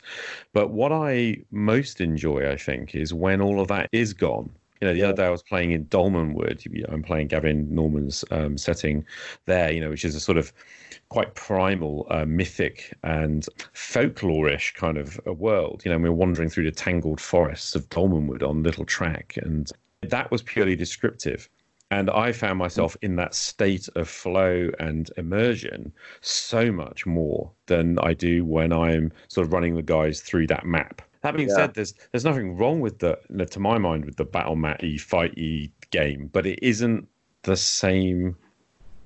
But 0.54 0.72
what 0.72 0.92
I 0.92 1.38
most 1.52 2.02
enjoy, 2.02 2.50
I 2.50 2.58
think, 2.58 2.94
is 2.94 3.14
when 3.14 3.42
all 3.42 3.62
of 3.62 3.70
that 3.70 3.90
is 3.92 4.14
gone. 4.14 4.50
You 4.82 4.88
know, 4.88 4.94
the 4.94 5.04
other 5.04 5.18
day 5.18 5.28
I 5.28 5.30
was 5.30 5.44
playing 5.44 5.72
in 5.72 5.86
Dolmenwood. 5.86 6.66
I'm 6.92 7.04
playing 7.04 7.28
Gavin 7.28 7.74
Norman's 7.74 8.26
um, 8.32 8.58
setting 8.58 9.06
there. 9.46 9.72
You 9.72 9.80
know, 9.80 9.90
which 9.90 10.04
is 10.04 10.16
a 10.16 10.20
sort 10.20 10.38
of 10.38 10.52
quite 11.08 11.36
primal, 11.36 12.06
uh, 12.10 12.26
mythic, 12.26 12.94
and 13.04 13.48
folklorish 13.74 14.74
kind 14.74 14.98
of 14.98 15.20
a 15.26 15.34
world. 15.34 15.84
You 15.86 15.92
know, 15.92 16.00
we're 16.00 16.12
wandering 16.12 16.50
through 16.50 16.66
the 16.66 16.72
tangled 16.72 17.22
forests 17.22 17.76
of 17.76 17.88
Dolmenwood 17.90 18.44
on 18.44 18.64
little 18.64 18.86
track, 18.86 19.38
and 19.42 19.72
that 20.02 20.32
was 20.32 20.42
purely 20.42 20.76
descriptive. 20.76 21.48
And 21.92 22.10
I 22.10 22.32
found 22.32 22.58
myself 22.58 22.96
in 23.02 23.18
that 23.18 23.36
state 23.36 23.90
of 23.96 24.08
flow 24.08 24.72
and 24.80 25.12
immersion 25.18 25.92
so 26.22 26.72
much 26.72 27.06
more 27.06 27.52
than 27.66 28.00
I 28.00 28.14
do 28.14 28.46
when 28.46 28.72
I'm 28.72 29.12
sort 29.28 29.46
of 29.46 29.52
running 29.52 29.76
the 29.76 29.82
guys 29.82 30.22
through 30.22 30.48
that 30.48 30.66
map. 30.66 31.02
That 31.22 31.36
being 31.36 31.50
yeah. 31.50 31.56
said, 31.56 31.74
there's 31.74 31.94
there's 32.12 32.26
nothing 32.26 32.56
wrong 32.58 32.80
with 32.80 33.00
the, 33.00 33.20
to 33.52 33.60
my 33.60 33.78
mind, 33.78 34.06
with 34.06 34.16
the 34.16 34.26
battle 34.26 34.56
mat 34.56 34.84
e 34.84 34.98
fight 34.98 35.38
e 35.38 35.72
game, 35.92 36.30
but 36.32 36.46
it 36.46 36.60
isn't 36.62 37.08
the 37.44 37.58
same 37.58 38.38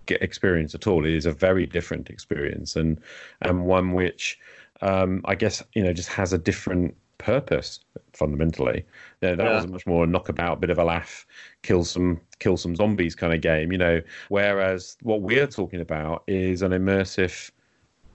experience 0.08 0.76
at 0.76 0.88
all. 0.88 1.06
It 1.06 1.14
is 1.14 1.26
a 1.26 1.32
very 1.32 1.66
different 1.66 2.10
experience, 2.10 2.76
and 2.76 3.02
and 3.42 3.66
one 3.66 3.94
which 3.94 4.40
um, 4.82 5.22
I 5.26 5.36
guess 5.36 5.64
you 5.74 5.84
know 5.84 5.92
just 5.92 6.10
has 6.10 6.34
a 6.34 6.38
different 6.38 6.96
purpose 7.18 7.80
fundamentally. 8.14 8.86
You 9.22 9.30
know, 9.30 9.36
that 9.36 9.44
yeah. 9.44 9.56
was 9.56 9.68
much 9.68 9.86
more 9.86 10.04
a 10.04 10.08
knockabout, 10.08 10.62
bit 10.62 10.70
of 10.70 10.78
a 10.78 10.84
laugh, 10.84 11.26
kill 11.62 11.84
some 11.84 12.20
kill 12.40 12.58
some 12.58 12.76
zombies 12.76 13.16
kind 13.16 13.34
of 13.34 13.42
game, 13.42 13.72
you 13.72 13.78
know. 13.78 14.02
Whereas 14.30 14.98
what 15.02 15.22
we're 15.22 15.48
talking 15.48 15.82
about 15.82 16.24
is 16.28 16.62
an 16.62 16.72
immersive, 16.72 17.52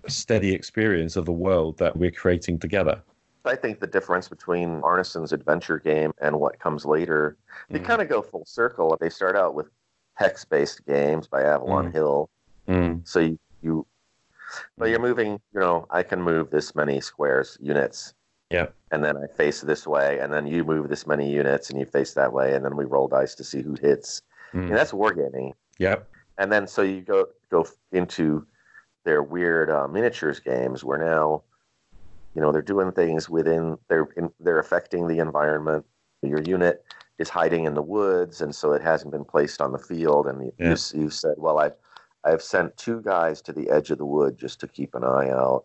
steady 0.06 0.52
experience 0.52 1.16
of 1.16 1.24
the 1.26 1.32
world 1.32 1.78
that 1.78 1.96
we're 1.96 2.10
creating 2.10 2.58
together. 2.58 3.02
I 3.44 3.56
think 3.56 3.80
the 3.80 3.86
difference 3.86 4.28
between 4.28 4.82
Arneson's 4.82 5.32
adventure 5.32 5.78
game 5.78 6.12
and 6.20 6.38
what 6.38 6.58
comes 6.58 6.84
later, 6.84 7.36
they 7.70 7.78
mm. 7.78 7.84
kind 7.84 8.02
of 8.02 8.08
go 8.08 8.20
full 8.20 8.44
circle. 8.44 8.96
They 9.00 9.08
start 9.08 9.34
out 9.34 9.54
with 9.54 9.70
hex-based 10.14 10.86
games 10.86 11.26
by 11.26 11.42
Avalon 11.42 11.86
mm. 11.86 11.92
Hill, 11.92 12.30
mm. 12.68 13.08
so 13.08 13.20
you, 13.20 13.38
you, 13.62 13.86
but 14.76 14.90
you're 14.90 14.98
moving. 14.98 15.40
You 15.54 15.60
know, 15.60 15.86
I 15.90 16.02
can 16.02 16.20
move 16.20 16.50
this 16.50 16.74
many 16.74 17.00
squares 17.00 17.56
units 17.62 18.12
yeah. 18.50 18.66
And 18.90 19.04
then 19.04 19.16
I 19.16 19.26
face 19.28 19.60
this 19.60 19.86
way, 19.86 20.18
and 20.18 20.32
then 20.32 20.46
you 20.46 20.64
move 20.64 20.88
this 20.88 21.06
many 21.06 21.30
units, 21.30 21.70
and 21.70 21.78
you 21.78 21.86
face 21.86 22.14
that 22.14 22.32
way, 22.32 22.54
and 22.54 22.64
then 22.64 22.76
we 22.76 22.84
roll 22.84 23.06
dice 23.06 23.34
to 23.36 23.44
see 23.44 23.62
who 23.62 23.76
hits. 23.80 24.22
Mm. 24.52 24.66
And 24.66 24.76
that's 24.76 24.92
wargaming. 24.92 25.52
Yep. 25.78 26.08
And 26.38 26.50
then 26.50 26.66
so 26.66 26.82
you 26.82 27.02
go 27.02 27.26
go 27.50 27.66
into 27.92 28.46
their 29.04 29.22
weird 29.22 29.70
uh, 29.70 29.86
miniatures 29.86 30.40
games 30.40 30.84
where 30.84 30.98
now, 30.98 31.42
you 32.34 32.42
know, 32.42 32.50
they're 32.50 32.62
doing 32.62 32.90
things 32.92 33.30
within 33.30 33.78
they're 33.88 34.08
in, 34.16 34.30
they're 34.40 34.58
affecting 34.58 35.06
the 35.06 35.18
environment. 35.18 35.84
Your 36.22 36.42
unit 36.42 36.84
is 37.18 37.28
hiding 37.28 37.64
in 37.64 37.74
the 37.74 37.82
woods, 37.82 38.40
and 38.40 38.54
so 38.54 38.72
it 38.72 38.82
hasn't 38.82 39.12
been 39.12 39.24
placed 39.24 39.60
on 39.60 39.72
the 39.72 39.78
field. 39.78 40.26
And 40.26 40.42
you, 40.42 40.52
yeah. 40.58 40.76
you, 40.92 41.02
you 41.02 41.10
said, 41.10 41.34
well, 41.38 41.58
I've 41.58 41.74
I've 42.24 42.42
sent 42.42 42.76
two 42.76 43.00
guys 43.02 43.40
to 43.42 43.52
the 43.52 43.70
edge 43.70 43.92
of 43.92 43.98
the 43.98 44.04
wood 44.04 44.36
just 44.36 44.58
to 44.60 44.66
keep 44.66 44.94
an 44.96 45.04
eye 45.04 45.30
out 45.30 45.64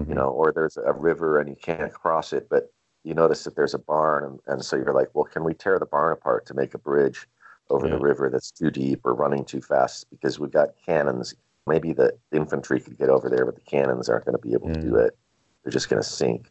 mm-hmm. 0.00 0.10
you 0.10 0.14
know, 0.14 0.28
or 0.28 0.52
there's 0.52 0.76
a 0.76 0.92
river 0.92 1.40
and 1.40 1.48
you 1.48 1.56
can't 1.56 1.92
cross 1.92 2.32
it, 2.32 2.48
but 2.48 2.72
you 3.04 3.14
notice 3.14 3.44
that 3.44 3.54
there's 3.54 3.74
a 3.74 3.78
barn, 3.78 4.24
and, 4.24 4.40
and 4.46 4.64
so 4.64 4.76
you're 4.76 4.94
like, 4.94 5.14
well, 5.14 5.24
can 5.24 5.44
we 5.44 5.52
tear 5.52 5.78
the 5.78 5.86
barn 5.86 6.12
apart 6.12 6.46
to 6.46 6.54
make 6.54 6.74
a 6.74 6.78
bridge 6.78 7.26
over 7.70 7.86
yeah. 7.86 7.94
the 7.94 8.00
river 8.00 8.30
that's 8.30 8.50
too 8.50 8.70
deep 8.70 9.00
or 9.04 9.14
running 9.14 9.44
too 9.44 9.60
fast 9.60 10.08
because 10.10 10.38
we've 10.38 10.50
got 10.50 10.70
cannons. 10.84 11.34
Maybe 11.66 11.92
the 11.92 12.14
infantry 12.32 12.80
could 12.80 12.98
get 12.98 13.08
over 13.08 13.30
there, 13.30 13.46
but 13.46 13.54
the 13.54 13.62
cannons 13.62 14.08
aren't 14.08 14.26
going 14.26 14.36
to 14.36 14.42
be 14.42 14.52
able 14.52 14.72
to 14.72 14.80
do 14.80 14.96
it. 14.96 15.16
They're 15.62 15.72
just 15.72 15.88
going 15.88 16.02
to 16.02 16.08
sink. 16.08 16.50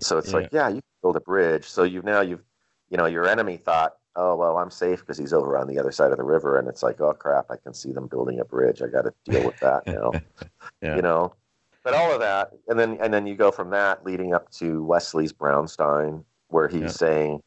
So 0.00 0.18
it's 0.18 0.30
yeah. 0.30 0.36
like, 0.36 0.48
yeah, 0.52 0.68
you 0.68 0.76
can 0.76 0.82
build 1.02 1.16
a 1.16 1.20
bridge. 1.20 1.64
So 1.64 1.82
you've 1.82 2.04
now 2.04 2.20
you've, 2.20 2.42
you 2.90 2.96
know, 2.96 3.06
your 3.06 3.26
enemy 3.28 3.56
thought, 3.58 3.96
oh 4.16 4.36
well, 4.36 4.56
I'm 4.58 4.70
safe 4.70 5.00
because 5.00 5.18
he's 5.18 5.32
over 5.32 5.56
on 5.56 5.68
the 5.68 5.78
other 5.78 5.92
side 5.92 6.10
of 6.10 6.18
the 6.18 6.24
river, 6.24 6.58
and 6.58 6.68
it's 6.68 6.82
like, 6.82 7.00
oh 7.00 7.12
crap, 7.12 7.50
I 7.50 7.56
can 7.56 7.74
see 7.74 7.92
them 7.92 8.06
building 8.06 8.40
a 8.40 8.44
bridge. 8.44 8.82
I 8.82 8.88
got 8.88 9.02
to 9.02 9.12
deal 9.24 9.44
with 9.44 9.58
that 9.60 9.86
now. 9.86 10.12
yeah. 10.82 10.96
You 10.96 11.02
know, 11.02 11.34
but 11.82 11.94
all 11.94 12.12
of 12.12 12.20
that, 12.20 12.52
and 12.68 12.78
then 12.78 12.98
and 13.00 13.12
then 13.12 13.26
you 13.26 13.34
go 13.34 13.50
from 13.50 13.70
that 13.70 14.04
leading 14.04 14.34
up 14.34 14.50
to 14.52 14.82
Wesely's 14.84 15.32
Braunstein, 15.32 16.24
where 16.48 16.68
he's 16.68 16.80
yeah. 16.80 16.88
saying, 16.88 17.42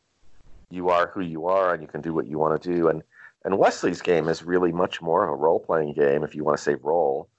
"You 0.69 0.89
are 0.89 1.08
who 1.08 1.22
you 1.22 1.48
are, 1.48 1.74
and 1.74 1.82
you 1.82 1.88
can 1.88 2.02
do 2.02 2.13
what 2.13 2.28
you 2.28 2.39
want 2.39 2.62
to 2.62 2.74
do." 2.74 2.88
And 2.88 3.04
and 3.46 3.56
Wesely's 3.56 4.02
game 4.02 4.30
is 4.30 4.43
really 4.43 4.72
much 4.72 5.02
more 5.02 5.24
of 5.24 5.30
a 5.30 5.36
role 5.36 5.60
playing 5.60 5.93
game, 5.93 6.24
if 6.24 6.34
you 6.34 6.43
want 6.43 6.58
to 6.58 6.63
say 6.63 6.76
role, 6.76 7.30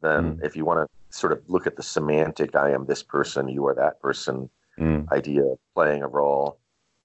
than 0.00 0.36
mm. 0.36 0.44
if 0.44 0.54
you 0.54 0.64
want 0.64 0.88
to 0.88 1.16
sort 1.16 1.32
of 1.32 1.42
look 1.48 1.66
at 1.66 1.76
the 1.76 1.82
semantic 1.82 2.54
"I 2.54 2.70
am 2.70 2.86
this 2.86 3.02
person, 3.02 3.48
you 3.48 3.66
are 3.66 3.74
that 3.74 4.00
person" 4.00 4.48
mm. 4.78 5.10
idea 5.10 5.44
of 5.44 5.58
playing 5.74 6.02
a 6.02 6.08
role, 6.08 6.58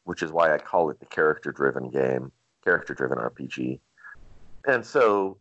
which 0.03 0.21
is 0.21 0.31
why 0.31 0.53
I 0.53 0.57
call 0.59 0.89
it 0.91 0.99
the 0.99 1.05
character 1.05 1.52
driven 1.52 1.89
game, 1.89 2.31
character 2.63 2.93
driven 2.93 3.17
RPG. 3.17 3.79
And 4.65 4.85
so, 4.85 5.37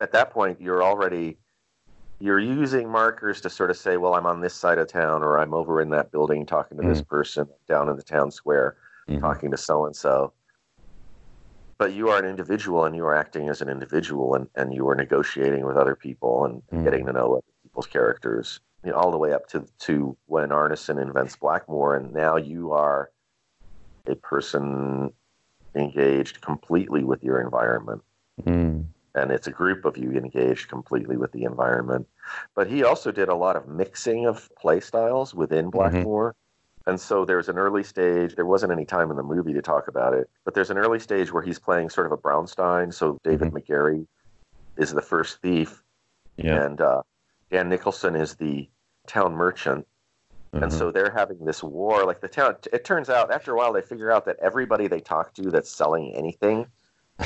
at 0.00 0.12
that 0.12 0.30
point, 0.30 0.60
you're 0.60 0.82
already 0.82 1.36
you're 2.22 2.38
using 2.38 2.88
markers 2.88 3.40
to 3.40 3.50
sort 3.50 3.68
of 3.68 3.76
say, 3.76 3.96
well, 3.96 4.14
I'm 4.14 4.26
on 4.26 4.40
this 4.40 4.54
side 4.54 4.78
of 4.78 4.86
town, 4.86 5.24
or 5.24 5.40
I'm 5.40 5.52
over 5.52 5.80
in 5.80 5.90
that 5.90 6.12
building 6.12 6.46
talking 6.46 6.78
to 6.78 6.84
mm. 6.84 6.88
this 6.88 7.02
person 7.02 7.48
down 7.66 7.88
in 7.88 7.96
the 7.96 8.02
town 8.02 8.30
square, 8.30 8.76
mm. 9.08 9.18
talking 9.18 9.50
to 9.50 9.56
so 9.56 9.86
and 9.86 9.96
so. 9.96 10.32
But 11.78 11.94
you 11.94 12.10
are 12.10 12.20
an 12.20 12.24
individual 12.24 12.84
and 12.84 12.94
you 12.94 13.04
are 13.04 13.14
acting 13.14 13.48
as 13.48 13.60
an 13.60 13.68
individual 13.68 14.36
and, 14.36 14.46
and 14.54 14.72
you 14.72 14.88
are 14.88 14.94
negotiating 14.94 15.66
with 15.66 15.76
other 15.76 15.96
people 15.96 16.44
and 16.44 16.62
mm. 16.72 16.84
getting 16.84 17.06
to 17.06 17.12
know 17.12 17.32
other 17.32 17.42
people's 17.64 17.88
characters. 17.88 18.60
You 18.84 18.92
know, 18.92 18.98
all 18.98 19.10
the 19.10 19.18
way 19.18 19.32
up 19.32 19.48
to 19.48 19.66
to 19.80 20.16
when 20.26 20.50
Arneson 20.50 21.02
invents 21.02 21.34
Blackmoor, 21.34 21.96
and 21.96 22.12
now 22.12 22.36
you 22.36 22.70
are 22.70 23.10
a 24.06 24.14
person 24.14 25.12
engaged 25.74 26.40
completely 26.40 27.02
with 27.02 27.24
your 27.24 27.40
environment. 27.40 28.02
Mm. 28.42 28.86
And 29.14 29.30
it's 29.30 29.46
a 29.46 29.50
group 29.50 29.84
of 29.84 29.96
you 29.98 30.10
engaged 30.12 30.68
completely 30.68 31.16
with 31.16 31.32
the 31.32 31.44
environment. 31.44 32.06
But 32.54 32.68
he 32.68 32.82
also 32.82 33.12
did 33.12 33.28
a 33.28 33.34
lot 33.34 33.56
of 33.56 33.68
mixing 33.68 34.26
of 34.26 34.48
play 34.58 34.80
styles 34.80 35.34
within 35.34 35.70
Blackmoor. 35.70 36.32
And 36.86 36.98
so 36.98 37.24
there's 37.24 37.48
an 37.48 37.58
early 37.58 37.82
stage. 37.84 38.34
There 38.34 38.46
wasn't 38.46 38.72
any 38.72 38.84
time 38.84 39.10
in 39.10 39.16
the 39.16 39.22
movie 39.22 39.52
to 39.52 39.62
talk 39.62 39.86
about 39.86 40.14
it, 40.14 40.28
but 40.44 40.54
there's 40.54 40.70
an 40.70 40.78
early 40.78 40.98
stage 40.98 41.32
where 41.32 41.42
he's 41.42 41.58
playing 41.58 41.90
sort 41.90 42.06
of 42.06 42.12
a 42.12 42.16
Braunstein. 42.16 42.92
So 42.92 43.18
David 43.22 43.52
Megarry 43.52 44.06
is 44.76 44.92
the 44.92 45.02
first 45.02 45.40
thief, 45.42 45.82
Yeah. 46.38 46.64
and 46.64 46.80
uh, 46.80 47.02
Dan 47.50 47.68
Nicholson 47.68 48.16
is 48.16 48.34
the 48.36 48.68
town 49.06 49.34
merchant. 49.34 49.86
And 50.54 50.64
Uh-huh. 50.64 50.70
so 50.70 50.90
they're 50.90 51.12
having 51.12 51.44
this 51.44 51.62
war. 51.62 52.04
Like 52.04 52.20
the 52.20 52.28
town, 52.28 52.56
it 52.72 52.84
turns 52.84 53.08
out 53.10 53.30
after 53.30 53.52
a 53.52 53.56
while 53.56 53.72
they 53.72 53.82
figure 53.82 54.10
out 54.10 54.24
that 54.24 54.38
everybody 54.40 54.88
they 54.88 55.00
talk 55.00 55.34
to 55.34 55.50
that's 55.50 55.70
selling 55.70 56.14
anything 56.14 56.66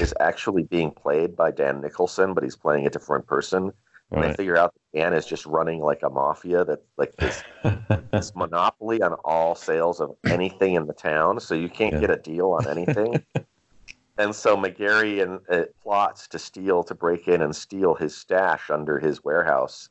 is 0.00 0.14
actually 0.20 0.64
being 0.64 0.90
played 0.90 1.36
by 1.36 1.50
Dan 1.50 1.80
Nicholson, 1.80 2.34
but 2.34 2.42
he's 2.44 2.56
playing 2.56 2.86
a 2.86 2.90
different 2.90 3.26
person. 3.26 3.72
And 4.12 4.22
they 4.22 4.28
Right. 4.28 4.36
figure 4.36 4.56
out 4.56 4.72
that 4.74 4.98
Dan 4.98 5.12
is 5.14 5.26
just 5.26 5.46
running 5.46 5.80
like 5.80 6.02
a 6.02 6.10
mafia 6.10 6.64
that 6.64 6.80
like 6.96 7.16
this 7.18 7.42
this 8.12 8.32
monopoly 8.34 9.02
on 9.02 9.14
all 9.24 9.54
sales 9.54 10.00
of 10.00 10.12
anything 10.30 10.74
in 10.74 10.86
the 10.86 10.94
town, 10.94 11.40
so 11.40 11.54
you 11.54 11.68
can't 11.68 11.94
Yeah. 11.94 12.00
get 12.00 12.10
a 12.10 12.16
deal 12.16 12.52
on 12.52 12.66
anything. 12.68 13.24
and 14.18 14.34
so 14.34 14.56
Megarry 14.56 15.22
and 15.22 15.40
uh, 15.50 15.66
plots 15.82 16.28
to 16.28 16.38
steal 16.38 16.82
to 16.84 16.94
break 16.94 17.28
in 17.28 17.42
and 17.42 17.54
steal 17.54 17.94
his 17.94 18.16
stash 18.16 18.70
under 18.70 18.98
his 18.98 19.22
warehouse. 19.24 19.88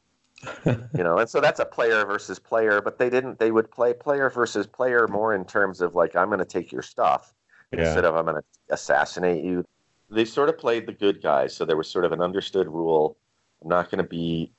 you 0.66 1.04
know, 1.04 1.18
and 1.20 1.30
so 1.30 1.40
that's 1.42 1.60
a 1.60 1.66
player 1.66 2.06
versus 2.06 2.40
player, 2.40 2.82
but 2.82 2.98
they 2.98 3.10
didn't. 3.10 3.40
They 3.40 3.52
would 3.52 3.70
play 3.72 3.94
player 3.94 4.30
versus 4.30 4.68
player 4.68 5.08
more 5.08 5.34
in 5.34 5.46
terms 5.46 5.82
of 5.82 5.96
like 5.96 6.16
I'm 6.16 6.28
going 6.28 6.40
to 6.40 6.46
take 6.46 6.72
your 6.72 6.82
stuff 6.82 7.34
Yeah. 7.72 7.80
instead 7.80 8.06
of 8.06 8.16
I'm 8.16 8.26
going 8.26 8.38
to 8.42 8.44
assassinate 8.74 9.44
you. 9.44 9.64
They 10.10 10.26
sort 10.26 10.50
of 10.50 10.58
played 10.58 10.86
the 10.86 10.94
good 10.94 11.22
guys, 11.22 11.56
so 11.56 11.66
there 11.66 11.78
was 11.78 11.90
sort 11.90 12.06
of 12.06 12.12
an 12.12 12.22
understood 12.22 12.68
rule: 12.68 13.18
I'm 13.62 13.70
not 13.70 13.90
going 13.90 14.04
to 14.04 14.10
be 14.10 14.52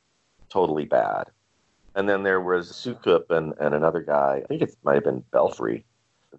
totally 0.48 0.84
bad. 0.84 1.30
And 1.94 2.08
then 2.08 2.22
there 2.22 2.40
was 2.40 2.70
Sukup 2.70 3.30
and, 3.30 3.54
and 3.58 3.74
another 3.74 4.02
guy. 4.02 4.42
I 4.44 4.46
think 4.46 4.62
it 4.62 4.76
might 4.84 4.96
have 4.96 5.04
been 5.04 5.24
Belfry. 5.32 5.84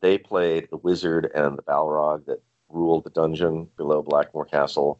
They 0.02 0.18
played 0.18 0.68
the 0.70 0.78
wizard 0.78 1.32
and 1.34 1.58
the 1.58 1.64
Balrog 1.64 2.26
that 2.26 2.44
ruled 2.70 3.04
the 3.04 3.10
dungeon 3.10 3.68
below 3.76 4.04
Blackmoor 4.04 4.46
Castle. 4.46 5.00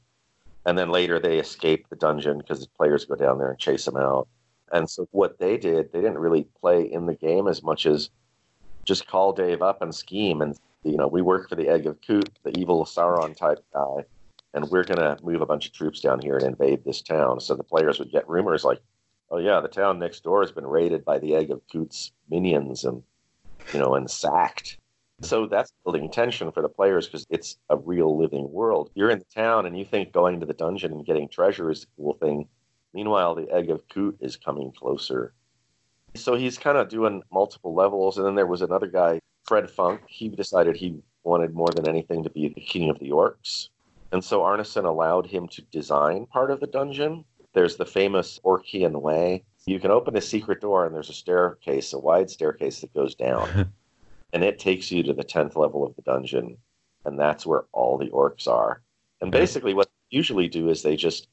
And 0.66 0.78
then 0.78 0.90
later 0.90 1.20
they 1.20 1.38
escape 1.38 1.88
the 1.90 1.96
dungeon 1.96 2.40
because 2.40 2.62
the 2.62 2.68
players 2.76 3.06
go 3.06 3.16
down 3.16 3.38
there 3.38 3.52
and 3.52 3.60
chase 3.60 3.86
them 3.86 3.98
out. 3.98 4.28
And 4.72 4.90
so 4.90 5.08
what 5.12 5.38
they 5.38 5.58
did, 5.58 5.92
they 5.92 6.02
didn't 6.02 6.18
really 6.18 6.48
play 6.60 6.82
in 6.92 7.06
the 7.06 7.14
game 7.14 7.48
as 7.48 7.62
much 7.62 7.86
as 7.86 8.10
just 8.84 9.08
call 9.08 9.34
Dave 9.34 9.62
up 9.62 9.82
and 9.82 9.94
scheme. 9.94 10.42
And, 10.42 10.58
you 10.90 10.98
know, 10.98 11.08
we 11.08 11.22
work 11.22 11.50
for 11.50 11.56
the 11.56 11.70
Egg 11.70 11.86
of 11.86 12.00
Coot, 12.06 12.30
the 12.44 12.58
evil 12.58 12.86
Sauron 12.86 13.36
type 13.36 13.64
guy. 13.74 14.06
And 14.54 14.70
we're 14.70 14.84
going 14.84 15.00
to 15.00 15.24
move 15.24 15.42
a 15.42 15.46
bunch 15.46 15.68
of 15.68 15.74
troops 15.74 16.00
down 16.00 16.20
here 16.20 16.38
and 16.38 16.48
invade 16.48 16.84
this 16.84 17.02
town. 17.02 17.40
So 17.40 17.56
the 17.56 17.64
players 17.64 18.00
would 18.00 18.12
get 18.12 18.28
rumors 18.28 18.64
like, 18.64 18.80
oh, 19.30 19.38
yeah, 19.38 19.60
the 19.60 19.68
town 19.68 20.00
next 20.00 20.24
door 20.24 20.42
has 20.42 20.52
been 20.52 20.66
raided 20.66 21.06
by 21.06 21.20
the 21.20 21.36
Egg 21.36 21.52
of 21.52 21.62
Coot's 21.72 22.12
minions 22.30 22.84
and, 22.84 23.04
you 23.74 23.80
know, 23.80 23.96
and 23.96 24.10
sacked. 24.10 24.78
So 25.22 25.48
that's 25.48 25.72
building 25.84 26.12
tension 26.12 26.52
for 26.52 26.62
the 26.62 26.70
players 26.70 27.08
because 27.08 27.26
it's 27.30 27.58
a 27.70 27.78
real 27.78 28.18
living 28.18 28.52
world. 28.52 28.92
You're 28.94 29.10
in 29.10 29.20
the 29.20 29.26
town 29.26 29.66
and 29.66 29.78
you 29.78 29.84
think 29.84 30.12
going 30.12 30.40
to 30.40 30.46
the 30.46 30.54
dungeon 30.54 30.92
and 30.92 31.06
getting 31.06 31.28
treasure 31.28 31.72
is 31.72 31.82
the 31.82 31.88
cool 31.98 32.14
thing. 32.14 32.48
Meanwhile, 32.94 33.36
the 33.36 33.52
Egg 33.52 33.70
of 33.70 33.88
Coot 33.90 34.18
is 34.22 34.38
coming 34.38 34.72
closer. 34.72 35.34
So 36.16 36.36
he's 36.36 36.58
kind 36.58 36.78
of 36.78 36.88
doing 36.88 37.24
multiple 37.32 37.74
levels. 37.74 38.18
And 38.18 38.26
then 38.26 38.36
there 38.36 38.48
was 38.48 38.62
another 38.62 38.88
guy, 38.88 39.20
Fred 39.48 39.70
Funk. 39.70 40.02
He 40.08 40.30
decided 40.30 40.76
he 40.76 41.02
wanted 41.24 41.54
more 41.54 41.70
than 41.70 41.88
anything 41.88 42.24
to 42.24 42.30
be 42.30 42.50
the 42.50 42.62
king 42.62 42.90
of 42.90 43.00
the 43.00 43.10
orcs. 43.10 43.70
And 44.12 44.24
so 44.24 44.42
Arneson 44.42 44.86
allowed 44.86 45.26
him 45.26 45.48
to 45.50 45.62
design 45.64 46.26
part 46.28 46.52
of 46.52 46.60
the 46.60 46.68
dungeon. 46.68 47.26
There's 47.54 47.78
the 47.78 47.86
famous 47.86 48.40
Orkian 48.44 49.02
Way. 49.02 49.44
You 49.66 49.80
can 49.80 49.92
open 49.92 50.16
a 50.16 50.22
secret 50.22 50.62
door 50.62 50.86
and 50.86 50.94
there's 50.94 51.10
a 51.10 51.14
staircase, 51.14 51.94
a 51.94 52.00
wide 52.00 52.30
staircase 52.30 52.82
that 52.82 52.94
goes 52.94 53.16
down. 53.16 53.74
and 54.34 54.44
it 54.44 54.60
takes 54.60 54.92
you 54.92 55.04
to 55.04 55.14
the 55.14 55.24
10th 55.24 55.56
level 55.56 55.86
of 55.86 55.96
the 55.96 56.02
dungeon. 56.04 56.58
And 57.06 57.20
that's 57.20 57.46
where 57.46 57.66
all 57.72 57.98
the 57.98 58.10
orcs 58.10 58.48
are. 58.48 58.82
And 59.22 59.32
basically, 59.32 59.74
what 59.74 59.88
they 59.88 60.18
usually 60.18 60.48
do 60.48 60.70
is 60.70 60.84
they 60.84 60.96
just 60.96 61.28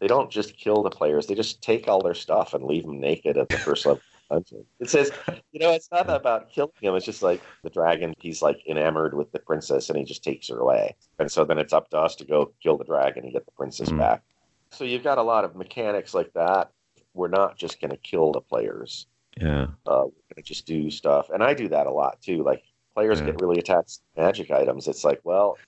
they 0.00 0.08
don't 0.08 0.30
just 0.30 0.56
kill 0.56 0.82
the 0.82 0.90
players; 0.90 1.26
they 1.26 1.34
just 1.34 1.62
take 1.62 1.86
all 1.86 2.02
their 2.02 2.14
stuff 2.14 2.54
and 2.54 2.64
leave 2.64 2.84
them 2.84 3.00
naked 3.00 3.36
at 3.36 3.48
the 3.48 3.58
first 3.58 3.86
level. 3.86 4.02
Dungeon. 4.34 4.64
It 4.80 4.90
says, 4.90 5.10
you 5.52 5.60
know, 5.60 5.72
it's 5.72 5.90
not 5.90 6.08
about 6.10 6.50
killing 6.50 6.72
him. 6.80 6.94
It's 6.94 7.06
just 7.06 7.22
like 7.22 7.40
the 7.62 7.70
dragon. 7.70 8.14
He's 8.18 8.42
like 8.42 8.60
enamored 8.66 9.14
with 9.14 9.30
the 9.32 9.38
princess, 9.38 9.88
and 9.88 9.98
he 9.98 10.04
just 10.04 10.22
takes 10.24 10.48
her 10.48 10.58
away. 10.58 10.94
And 11.18 11.30
so 11.30 11.44
then 11.44 11.58
it's 11.58 11.72
up 11.72 11.90
to 11.90 11.98
us 11.98 12.16
to 12.16 12.24
go 12.24 12.52
kill 12.62 12.76
the 12.76 12.84
dragon 12.84 13.24
and 13.24 13.32
get 13.32 13.44
the 13.46 13.52
princess 13.52 13.90
Mm. 13.90 13.98
back. 13.98 14.22
So 14.70 14.84
you've 14.84 15.04
got 15.04 15.18
a 15.18 15.22
lot 15.22 15.44
of 15.44 15.54
mechanics 15.54 16.14
like 16.14 16.32
that. 16.34 16.70
We're 17.14 17.28
not 17.28 17.56
just 17.56 17.80
going 17.80 17.92
to 17.92 17.96
kill 17.96 18.32
the 18.32 18.40
players 18.40 19.06
Yeah. 19.40 19.66
uh, 19.86 20.04
we're 20.06 20.34
gonna 20.34 20.42
just 20.44 20.66
do 20.66 20.90
stuff. 20.90 21.30
And 21.30 21.42
I 21.42 21.54
do 21.54 21.68
that 21.68 21.86
a 21.86 21.90
lot 21.92 22.20
too. 22.22 22.42
Like 22.42 22.62
players 22.94 23.20
Yeah. 23.20 23.26
get 23.26 23.40
really 23.40 23.58
attached 23.58 24.00
to 24.16 24.22
magic 24.22 24.50
items. 24.50 24.88
It's 24.88 25.04
like, 25.04 25.20
well, 25.24 25.58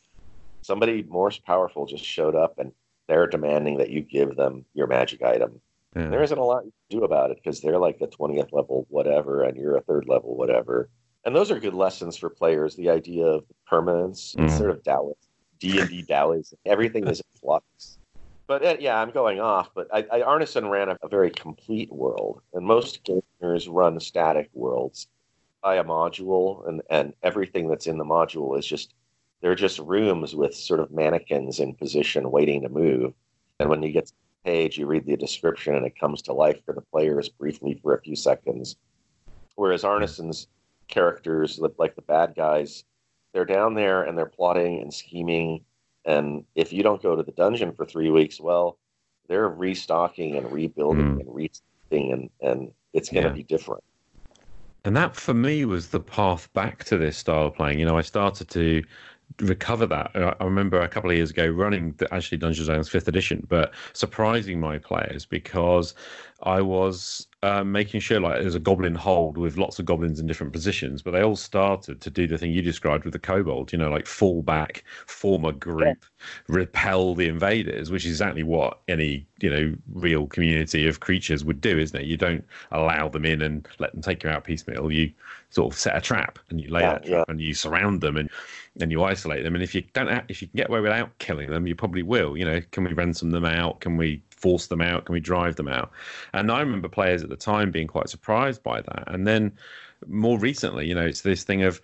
somebody 0.62 1.02
more 1.04 1.30
powerful 1.46 1.86
just 1.86 2.04
showed 2.04 2.34
up 2.34 2.58
and 2.58 2.72
they're 3.08 3.26
demanding 3.28 3.78
that 3.78 3.90
you 3.90 4.00
give 4.02 4.34
them 4.36 4.64
your 4.74 4.86
magic 4.88 5.22
item. 5.22 5.60
Yeah. 5.94 6.08
There 6.08 6.22
isn't 6.22 6.38
a 6.38 6.44
lot 6.44 6.64
you 6.64 6.72
can 6.90 6.98
do 6.98 7.04
about 7.04 7.30
it 7.30 7.38
because 7.42 7.60
they're 7.60 7.78
like 7.78 7.98
a 8.00 8.06
20th 8.06 8.52
level 8.52 8.86
whatever 8.88 9.42
and 9.42 9.56
you're 9.56 9.76
a 9.76 9.82
third 9.82 10.06
level 10.08 10.36
whatever. 10.36 10.88
And 11.24 11.34
those 11.34 11.50
are 11.50 11.58
good 11.58 11.74
lessons 11.74 12.16
for 12.16 12.30
players. 12.30 12.76
The 12.76 12.90
idea 12.90 13.26
of 13.26 13.44
permanence, 13.66 14.34
it's 14.38 14.54
Mhm. 14.54 14.58
sort 14.58 14.70
of 14.70 14.82
Taoist, 14.84 15.28
D 15.58 15.80
and 15.80 15.88
D 15.88 16.02
Taoism. 16.08 16.58
Everything 16.64 17.06
is 17.06 17.20
in 17.20 17.40
flux. 17.40 17.98
But 18.46 18.64
uh, 18.64 18.76
yeah, 18.78 19.00
I'm 19.00 19.10
going 19.10 19.40
off. 19.40 19.70
But 19.74 19.88
I, 19.92 20.06
I 20.12 20.20
Arneson 20.20 20.70
ran 20.70 20.88
a, 20.88 20.96
a 21.02 21.08
very 21.08 21.30
complete 21.30 21.92
world, 21.92 22.42
and 22.52 22.64
most 22.64 23.02
gamers 23.04 23.66
run 23.68 23.98
static 23.98 24.50
worlds 24.52 25.08
by 25.62 25.76
a 25.76 25.84
module, 25.84 26.68
and 26.68 26.80
and 26.88 27.12
everything 27.24 27.68
that's 27.68 27.88
in 27.88 27.98
the 27.98 28.04
module 28.04 28.56
is 28.56 28.64
just 28.64 28.94
they're 29.40 29.56
just 29.56 29.80
rooms 29.80 30.36
with 30.36 30.54
sort 30.54 30.78
of 30.78 30.92
mannequins 30.92 31.58
in 31.58 31.74
position 31.74 32.30
waiting 32.30 32.62
to 32.62 32.68
move. 32.68 33.14
And 33.58 33.68
when 33.68 33.82
you 33.82 33.90
get 33.90 34.06
to 34.06 34.12
page, 34.46 34.78
you 34.78 34.86
read 34.86 35.04
the 35.04 35.16
description, 35.16 35.74
and 35.74 35.84
it 35.84 35.98
comes 35.98 36.22
to 36.22 36.32
life 36.32 36.64
for 36.64 36.72
the 36.72 36.80
players 36.80 37.28
briefly 37.28 37.78
for 37.82 37.94
a 37.94 38.00
few 38.00 38.14
seconds. 38.16 38.76
Whereas 39.56 39.82
Arneson's 39.82 40.46
characters, 40.88 41.58
like 41.78 41.96
the 41.96 42.02
bad 42.02 42.34
guys, 42.36 42.84
they're 43.34 43.44
down 43.44 43.74
there 43.74 44.04
and 44.04 44.16
they're 44.16 44.26
plotting 44.26 44.80
and 44.80 44.94
scheming. 44.94 45.64
And 46.04 46.44
if 46.54 46.72
you 46.72 46.82
don't 46.84 47.02
go 47.02 47.16
to 47.16 47.22
the 47.24 47.32
dungeon 47.32 47.72
for 47.72 47.84
three 47.84 48.10
weeks, 48.10 48.40
well, 48.40 48.78
they're 49.28 49.48
restocking 49.48 50.36
and 50.36 50.50
rebuilding 50.52 51.16
Mm. 51.16 51.20
and 51.20 51.34
restocking, 51.34 52.12
and, 52.12 52.30
and 52.40 52.72
it's 52.92 53.10
going 53.10 53.24
to 53.24 53.30
Yeah. 53.30 53.34
be 53.34 53.42
different. 53.42 53.82
And 54.84 54.96
that 54.96 55.16
for 55.16 55.34
me 55.34 55.64
was 55.64 55.88
the 55.88 55.98
path 55.98 56.52
back 56.52 56.84
to 56.84 56.96
this 56.96 57.16
style 57.16 57.46
of 57.46 57.56
playing. 57.56 57.80
You 57.80 57.86
know, 57.86 57.98
I 57.98 58.02
started 58.02 58.48
to 58.50 58.84
recover 59.40 59.86
that. 59.86 60.14
Uh, 60.16 60.34
I 60.40 60.44
remember 60.44 60.80
a 60.80 60.88
couple 60.88 61.10
of 61.10 61.16
years 61.16 61.30
ago 61.30 61.46
running 61.46 61.92
the, 61.98 62.12
actually 62.12 62.38
Dungeons 62.38 62.68
and 62.68 62.74
Dragons 62.74 62.88
fifth 62.88 63.08
edition, 63.08 63.46
but 63.48 63.74
surprising 63.92 64.60
my 64.60 64.78
players 64.78 65.26
because 65.26 65.94
I 66.42 66.60
was 66.60 67.26
uh, 67.42 67.64
making 67.64 68.00
sure 68.00 68.20
like 68.20 68.40
there's 68.40 68.54
a 68.54 68.60
goblin 68.60 68.94
hold 68.94 69.38
with 69.38 69.56
lots 69.56 69.78
of 69.78 69.84
goblins 69.84 70.20
in 70.20 70.26
different 70.26 70.52
positions, 70.52 71.02
but 71.02 71.12
they 71.12 71.22
all 71.22 71.36
started 71.36 72.00
to 72.00 72.10
do 72.10 72.26
the 72.26 72.38
thing 72.38 72.52
you 72.52 72.62
described 72.62 73.04
with 73.04 73.12
the 73.12 73.18
kobold. 73.18 73.72
You 73.72 73.78
know, 73.78 73.90
like 73.90 74.06
fall 74.06 74.42
back, 74.42 74.84
form 75.06 75.44
a 75.44 75.52
group, 75.52 76.04
repel 76.48 77.14
the 77.14 77.28
invaders, 77.28 77.90
which 77.90 78.04
is 78.04 78.12
exactly 78.12 78.42
what 78.42 78.80
any 78.88 79.26
you 79.40 79.50
know 79.50 79.74
real 79.92 80.26
community 80.26 80.86
of 80.86 81.00
creatures 81.00 81.44
would 81.44 81.60
do, 81.60 81.78
isn't 81.78 81.98
it? 82.00 82.06
You 82.06 82.16
don't 82.16 82.44
allow 82.72 83.08
them 83.08 83.24
in 83.24 83.42
and 83.42 83.66
let 83.78 83.92
them 83.92 84.02
take 84.02 84.22
you 84.24 84.30
out 84.30 84.44
piecemeal. 84.44 84.90
You 84.90 85.12
sort 85.50 85.72
of 85.72 85.78
set 85.78 85.96
a 85.96 86.00
trap 86.00 86.38
and 86.50 86.60
you 86.60 86.68
lay 86.70 86.80
Yeah, 86.80 86.88
that 86.88 87.04
trap 87.04 87.28
and 87.28 87.40
you 87.40 87.54
surround 87.54 88.00
them 88.00 88.16
and 88.16 88.30
and 88.80 88.90
you 88.90 89.02
isolate 89.02 89.42
them. 89.44 89.54
And 89.54 89.62
if 89.62 89.74
you 89.74 89.82
don't, 89.92 90.08
if 90.28 90.42
you 90.42 90.48
can 90.48 90.56
get 90.56 90.68
away 90.68 90.80
without 90.80 91.16
killing 91.18 91.50
them, 91.50 91.66
you 91.66 91.74
probably 91.74 92.02
will. 92.02 92.36
You 92.36 92.44
know, 92.44 92.60
can 92.72 92.84
we 92.84 92.92
ransom 92.92 93.30
them 93.30 93.44
out? 93.44 93.80
Can 93.80 93.96
we 93.96 94.22
force 94.30 94.66
them 94.66 94.80
out? 94.80 95.06
Can 95.06 95.12
we 95.12 95.20
drive 95.20 95.56
them 95.56 95.68
out? 95.68 95.90
And 96.32 96.50
I 96.50 96.60
remember 96.60 96.88
players 96.88 97.22
at 97.22 97.30
the 97.30 97.36
time 97.36 97.70
being 97.70 97.86
quite 97.86 98.08
surprised 98.08 98.62
by 98.62 98.82
that. 98.82 99.04
And 99.06 99.26
then 99.26 99.52
more 100.06 100.38
recently, 100.38 100.86
you 100.86 100.94
know, 100.94 101.06
it's 101.06 101.22
this 101.22 101.44
thing 101.44 101.62
of 101.62 101.80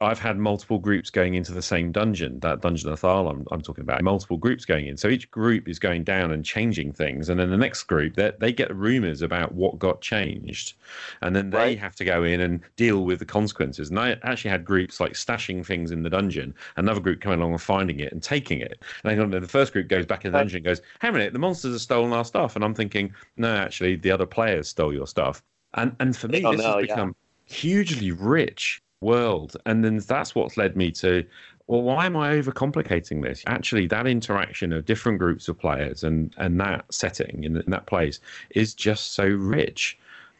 I've 0.00 0.18
had 0.18 0.38
multiple 0.38 0.78
groups 0.78 1.10
going 1.10 1.34
into 1.34 1.52
the 1.52 1.62
same 1.62 1.92
dungeon, 1.92 2.40
that 2.40 2.60
dungeon 2.60 2.90
of 2.90 3.00
Thal 3.00 3.28
I'm, 3.28 3.46
I'm 3.50 3.62
talking 3.62 3.82
about, 3.82 4.02
multiple 4.02 4.36
groups 4.36 4.64
going 4.64 4.86
in. 4.86 4.96
So 4.96 5.08
each 5.08 5.30
group 5.30 5.68
is 5.68 5.78
going 5.78 6.04
down 6.04 6.32
and 6.32 6.44
changing 6.44 6.92
things. 6.92 7.28
And 7.28 7.40
then 7.40 7.50
the 7.50 7.56
next 7.56 7.84
group, 7.84 8.14
they 8.16 8.32
they 8.38 8.52
get 8.52 8.74
rumors 8.76 9.22
about 9.22 9.54
what 9.54 9.78
got 9.78 10.00
changed. 10.00 10.74
And 11.20 11.34
then 11.34 11.50
they 11.50 11.76
Right. 11.76 11.76
have 11.76 11.96
to 11.96 12.04
go 12.04 12.24
in 12.24 12.40
and 12.40 12.60
deal 12.76 13.04
with 13.04 13.18
the 13.18 13.24
consequences. 13.24 13.90
And 13.90 13.98
I 13.98 14.16
actually 14.22 14.50
had 14.50 14.64
groups 14.64 15.00
like 15.00 15.12
stashing 15.12 15.64
things 15.64 15.90
in 15.90 16.02
the 16.02 16.10
dungeon, 16.10 16.54
another 16.76 17.00
group 17.00 17.20
coming 17.20 17.40
along 17.40 17.52
and 17.52 17.62
finding 17.62 18.00
it 18.00 18.12
and 18.12 18.22
taking 18.22 18.60
it. 18.60 18.82
And 19.04 19.18
then 19.32 19.40
the 19.42 19.48
first 19.48 19.72
group 19.72 19.88
goes 19.88 20.06
back 20.06 20.24
in 20.24 20.32
the 20.32 20.38
dungeon 20.38 20.58
and 20.58 20.64
goes, 20.64 20.80
Hey, 21.00 21.08
a 21.08 21.12
minute, 21.12 21.32
the 21.32 21.38
monsters 21.38 21.72
have 21.72 21.80
stolen 21.80 22.12
our 22.12 22.24
stuff. 22.24 22.56
And 22.56 22.64
I'm 22.64 22.74
thinking, 22.74 23.14
no, 23.36 23.54
actually, 23.56 23.96
the 23.96 24.10
other 24.10 24.26
players 24.26 24.68
stole 24.68 24.92
your 24.92 25.06
stuff. 25.06 25.42
And 25.74 25.96
and 26.00 26.16
for 26.16 26.28
me, 26.28 26.44
Oh, 26.44 26.52
this 26.54 26.64
no, 26.64 26.64
has 26.66 26.76
become 26.76 27.14
hugely 27.52 28.10
rich 28.10 28.82
world. 29.00 29.56
And 29.66 29.84
then 29.84 29.98
that's 29.98 30.34
what's 30.34 30.56
led 30.56 30.76
me 30.76 30.90
to, 30.92 31.24
well, 31.66 31.82
why 31.82 32.06
am 32.06 32.16
I 32.16 32.34
overcomplicating 32.34 33.22
this? 33.22 33.42
Actually, 33.46 33.86
that 33.88 34.06
interaction 34.06 34.72
of 34.72 34.84
different 34.84 35.18
groups 35.18 35.48
of 35.48 35.58
players 35.58 36.04
and, 36.04 36.34
and 36.38 36.60
that 36.60 36.84
setting 36.92 37.44
in, 37.44 37.56
in 37.56 37.70
that 37.70 37.86
place 37.86 38.20
is 38.50 38.74
just 38.74 39.14
so 39.14 39.24
rich. 39.24 39.98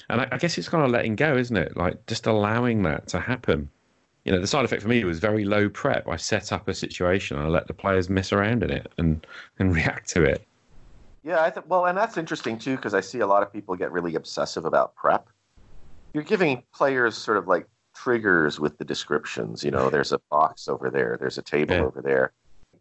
And 0.08 0.20
I, 0.20 0.28
I 0.32 0.38
guess 0.38 0.58
it's 0.58 0.68
kind 0.68 0.84
of 0.84 0.90
letting 0.90 1.16
go, 1.16 1.36
isn't 1.36 1.56
it? 1.56 1.76
Like 1.76 2.04
just 2.06 2.26
allowing 2.26 2.82
that 2.84 3.08
to 3.08 3.20
happen. 3.20 3.68
You 4.24 4.32
know, 4.32 4.40
the 4.40 4.46
side 4.46 4.64
effect 4.64 4.82
for 4.82 4.88
me 4.88 5.02
was 5.04 5.18
very 5.18 5.44
low 5.44 5.68
prep. 5.68 6.06
I 6.08 6.16
set 6.16 6.52
up 6.52 6.68
a 6.68 6.74
situation, 6.74 7.38
I 7.38 7.48
let 7.48 7.66
the 7.66 7.74
players 7.74 8.08
mess 8.08 8.32
around 8.32 8.62
in 8.62 8.70
it 8.70 8.90
and, 8.98 9.26
and 9.58 9.74
react 9.74 10.08
to 10.10 10.22
it. 10.22 10.46
Yeah, 11.24 11.42
I 11.42 11.50
th- 11.50 11.66
well, 11.66 11.86
and 11.86 11.96
that's 11.96 12.16
interesting 12.16 12.58
too 12.58 12.76
because 12.76 12.94
I 12.94 13.00
see 13.00 13.20
a 13.20 13.26
lot 13.26 13.42
of 13.42 13.52
people 13.52 13.76
get 13.76 13.92
really 13.92 14.16
obsessive 14.16 14.64
about 14.64 14.94
prep. 14.96 15.28
You're 16.14 16.22
giving 16.24 16.62
players 16.74 17.16
sort 17.16 17.38
of 17.38 17.46
like 17.48 17.66
triggers 17.94 18.60
with 18.60 18.78
the 18.78 18.84
descriptions. 18.84 19.64
You 19.64 19.70
know, 19.70 19.90
there's 19.90 20.12
a 20.12 20.18
box 20.30 20.68
over 20.68 20.90
there, 20.90 21.16
there's 21.18 21.38
a 21.38 21.42
table 21.42 21.74
Yeah. 21.76 21.82
over 21.84 22.02
there, 22.02 22.32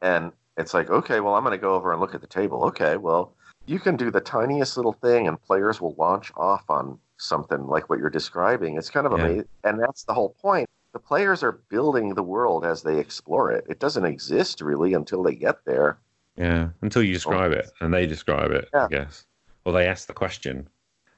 and 0.02 0.32
it's 0.58 0.74
like, 0.74 0.90
okay, 0.90 1.20
well, 1.20 1.36
I'm 1.36 1.44
going 1.44 1.58
to 1.58 1.62
go 1.62 1.74
over 1.74 1.92
and 1.92 2.02
look 2.02 2.14
at 2.14 2.22
the 2.22 2.28
table. 2.28 2.64
Okay, 2.66 2.98
well, 2.98 3.34
you 3.66 3.80
can 3.80 3.96
do 3.96 4.12
the 4.12 4.22
tiniest 4.22 4.76
little 4.78 4.94
thing, 4.94 5.28
and 5.28 5.42
players 5.42 5.80
will 5.80 5.96
launch 5.98 6.32
off 6.36 6.70
on 6.70 6.98
something 7.18 7.68
like 7.68 7.90
what 7.90 8.00
you're 8.00 8.10
describing. 8.10 8.78
It's 8.78 8.90
kind 8.90 9.06
of 9.08 9.14
Yeah. 9.18 9.26
amazing, 9.26 9.48
and 9.64 9.80
that's 9.80 10.04
the 10.04 10.14
whole 10.14 10.36
point. 10.42 10.68
The 10.94 11.00
players 11.00 11.42
are 11.42 11.54
building 11.70 12.16
the 12.16 12.24
world 12.24 12.66
as 12.66 12.84
they 12.84 12.98
explore 13.00 13.50
it. 13.52 13.66
It 13.70 13.80
doesn't 13.80 14.04
exist 14.04 14.60
really 14.60 14.94
until 14.94 15.24
they 15.24 15.36
get 15.36 15.64
there. 15.64 16.00
Yeah, 16.36 16.70
until 16.82 17.04
you 17.04 17.14
describe 17.14 17.52
it 17.54 17.70
and 17.80 17.94
they 17.94 18.06
describe 18.08 18.52
it, 18.52 18.68
Yeah. 18.74 18.86
I 18.86 18.88
guess. 18.88 19.26
Or 19.64 19.72
they 19.72 19.88
ask 19.88 20.08
the 20.08 20.14
question. 20.14 20.68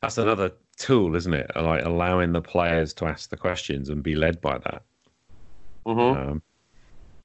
That's 0.04 0.18
another 0.18 0.52
tool, 0.76 1.16
isn't 1.16 1.34
it? 1.34 1.50
Like 1.56 1.86
allowing 1.86 2.34
the 2.34 2.42
players 2.42 2.94
to 2.96 3.06
ask 3.06 3.30
the 3.30 3.38
questions 3.38 3.88
and 3.88 4.04
be 4.04 4.16
led 4.16 4.42
by 4.42 4.58
that. 4.58 4.84
Mm-hmm. 5.86 6.30
Um, 6.32 6.42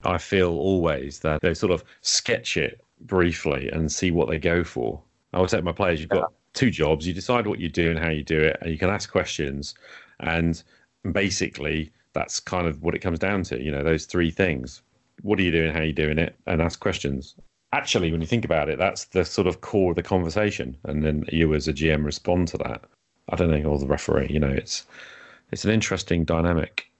I 0.05 0.16
feel 0.16 0.51
always 0.51 1.18
that 1.18 1.41
they 1.41 1.55
sort 1.55 1.72
of 1.72 1.83
sketch 2.03 2.57
it 2.57 2.81
briefly 3.01 3.68
and 3.70 3.91
see 3.91 4.12
what 4.12 4.29
they 4.29 4.39
go 4.39 4.62
for. 4.62 5.03
I 5.33 5.39
always 5.39 5.51
say 5.51 5.57
to 5.57 5.64
my 5.64 5.72
players, 5.72 5.99
you've 5.99 6.11
got 6.11 6.33
two 6.53 6.70
jobs. 6.70 7.05
You 7.05 7.12
decide 7.12 7.49
what 7.49 7.59
you 7.59 7.68
do 7.68 7.91
and 7.91 7.99
how 7.99 8.11
you 8.11 8.22
do 8.22 8.41
it, 8.41 8.57
and 8.61 8.70
you 8.70 8.79
can 8.79 8.91
ask 8.91 9.11
questions. 9.11 9.74
And 10.20 10.62
basically, 11.11 11.91
that's 12.12 12.39
kind 12.39 12.68
of 12.68 12.85
what 12.85 12.95
it 12.95 13.01
comes 13.01 13.18
down 13.18 13.43
to. 13.45 13.61
You 13.61 13.72
know, 13.72 13.83
those 13.83 14.07
three 14.07 14.31
things. 14.31 14.83
What 15.22 15.41
are 15.41 15.43
you 15.43 15.51
doing? 15.51 15.72
How 15.72 15.81
are 15.81 15.85
you 15.85 15.93
doing 15.93 16.18
it? 16.18 16.37
And 16.47 16.62
ask 16.62 16.79
questions. 16.79 17.35
Actually, 17.73 18.11
when 18.11 18.21
you 18.21 18.27
think 18.27 18.45
about 18.45 18.69
it, 18.69 18.79
that's 18.79 19.07
the 19.07 19.25
sort 19.25 19.47
of 19.47 19.61
core 19.61 19.91
of 19.91 19.97
the 19.97 20.03
conversation. 20.03 20.77
And 20.85 21.05
then 21.05 21.25
you, 21.31 21.53
as 21.55 21.69
a 21.69 21.73
GM, 21.73 22.05
respond 22.05 22.49
to 22.49 22.59
that. 22.59 22.83
I 23.29 23.37
don't 23.37 23.51
think, 23.51 23.66
or 23.66 23.79
the 23.79 23.87
referee. 23.87 24.29
You 24.31 24.41
know, 24.41 24.49
it's 24.49 24.87
it's 25.53 25.64
an 25.64 25.71
interesting 25.71 26.25
dynamic. 26.25 26.91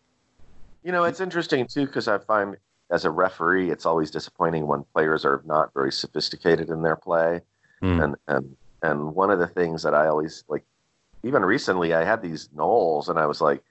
You 0.83 0.93
know, 0.93 1.05
it's 1.05 1.21
interesting 1.21 1.67
too 1.67 1.87
because 1.87 2.07
I 2.07 2.19
find 2.19 2.57
as 2.91 3.05
a 3.05 3.11
referee, 3.11 3.71
it's 3.71 3.87
always 3.87 4.11
disappointing 4.11 4.67
when 4.67 4.85
players 4.95 5.25
are 5.25 5.43
not 5.45 5.73
very 5.75 5.93
sophisticated 5.93 6.71
in 6.71 6.83
their 6.83 6.97
play. 6.97 7.41
Hmm. 7.81 8.01
And 8.01 8.17
and 8.27 8.57
and 8.83 9.15
one 9.15 9.31
of 9.31 9.39
the 9.39 9.47
things 9.47 9.83
that 9.83 9.95
I 9.95 10.07
always 10.07 10.45
like, 10.49 10.65
even 11.23 11.45
recently, 11.45 11.95
I 11.95 12.05
had 12.05 12.23
these 12.23 12.49
gnolls, 12.49 13.09
and 13.09 13.19
I 13.19 13.27
was 13.27 13.41
like, 13.41 13.63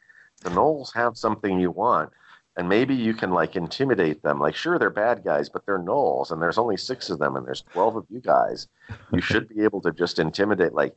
the 0.43 0.50
gnolls 0.50 0.93
have 0.93 1.18
something 1.18 1.60
you 1.60 1.72
want, 1.72 2.12
and 2.58 2.68
maybe 2.68 2.93
you 2.95 3.14
can 3.14 3.32
like 3.32 3.55
intimidate 3.55 4.22
them. 4.24 4.39
Like, 4.39 4.55
sure, 4.55 4.78
they're 4.78 4.89
bad 4.89 5.24
guys, 5.24 5.47
but 5.47 5.66
they're 5.66 5.80
gnolls, 5.80 6.32
and 6.32 6.41
there's 6.41 6.58
only 6.58 6.76
six 6.78 7.10
of 7.10 7.20
them, 7.20 7.36
and 7.36 7.45
there's 7.45 7.62
twelve 7.72 7.95
of 7.95 8.05
you 8.10 8.20
guys. 8.20 8.68
You 9.14 9.22
should 9.22 9.47
be 9.47 9.64
able 9.64 9.82
to 9.82 9.91
just 9.91 10.20
intimidate. 10.20 10.74
Like, 10.74 10.95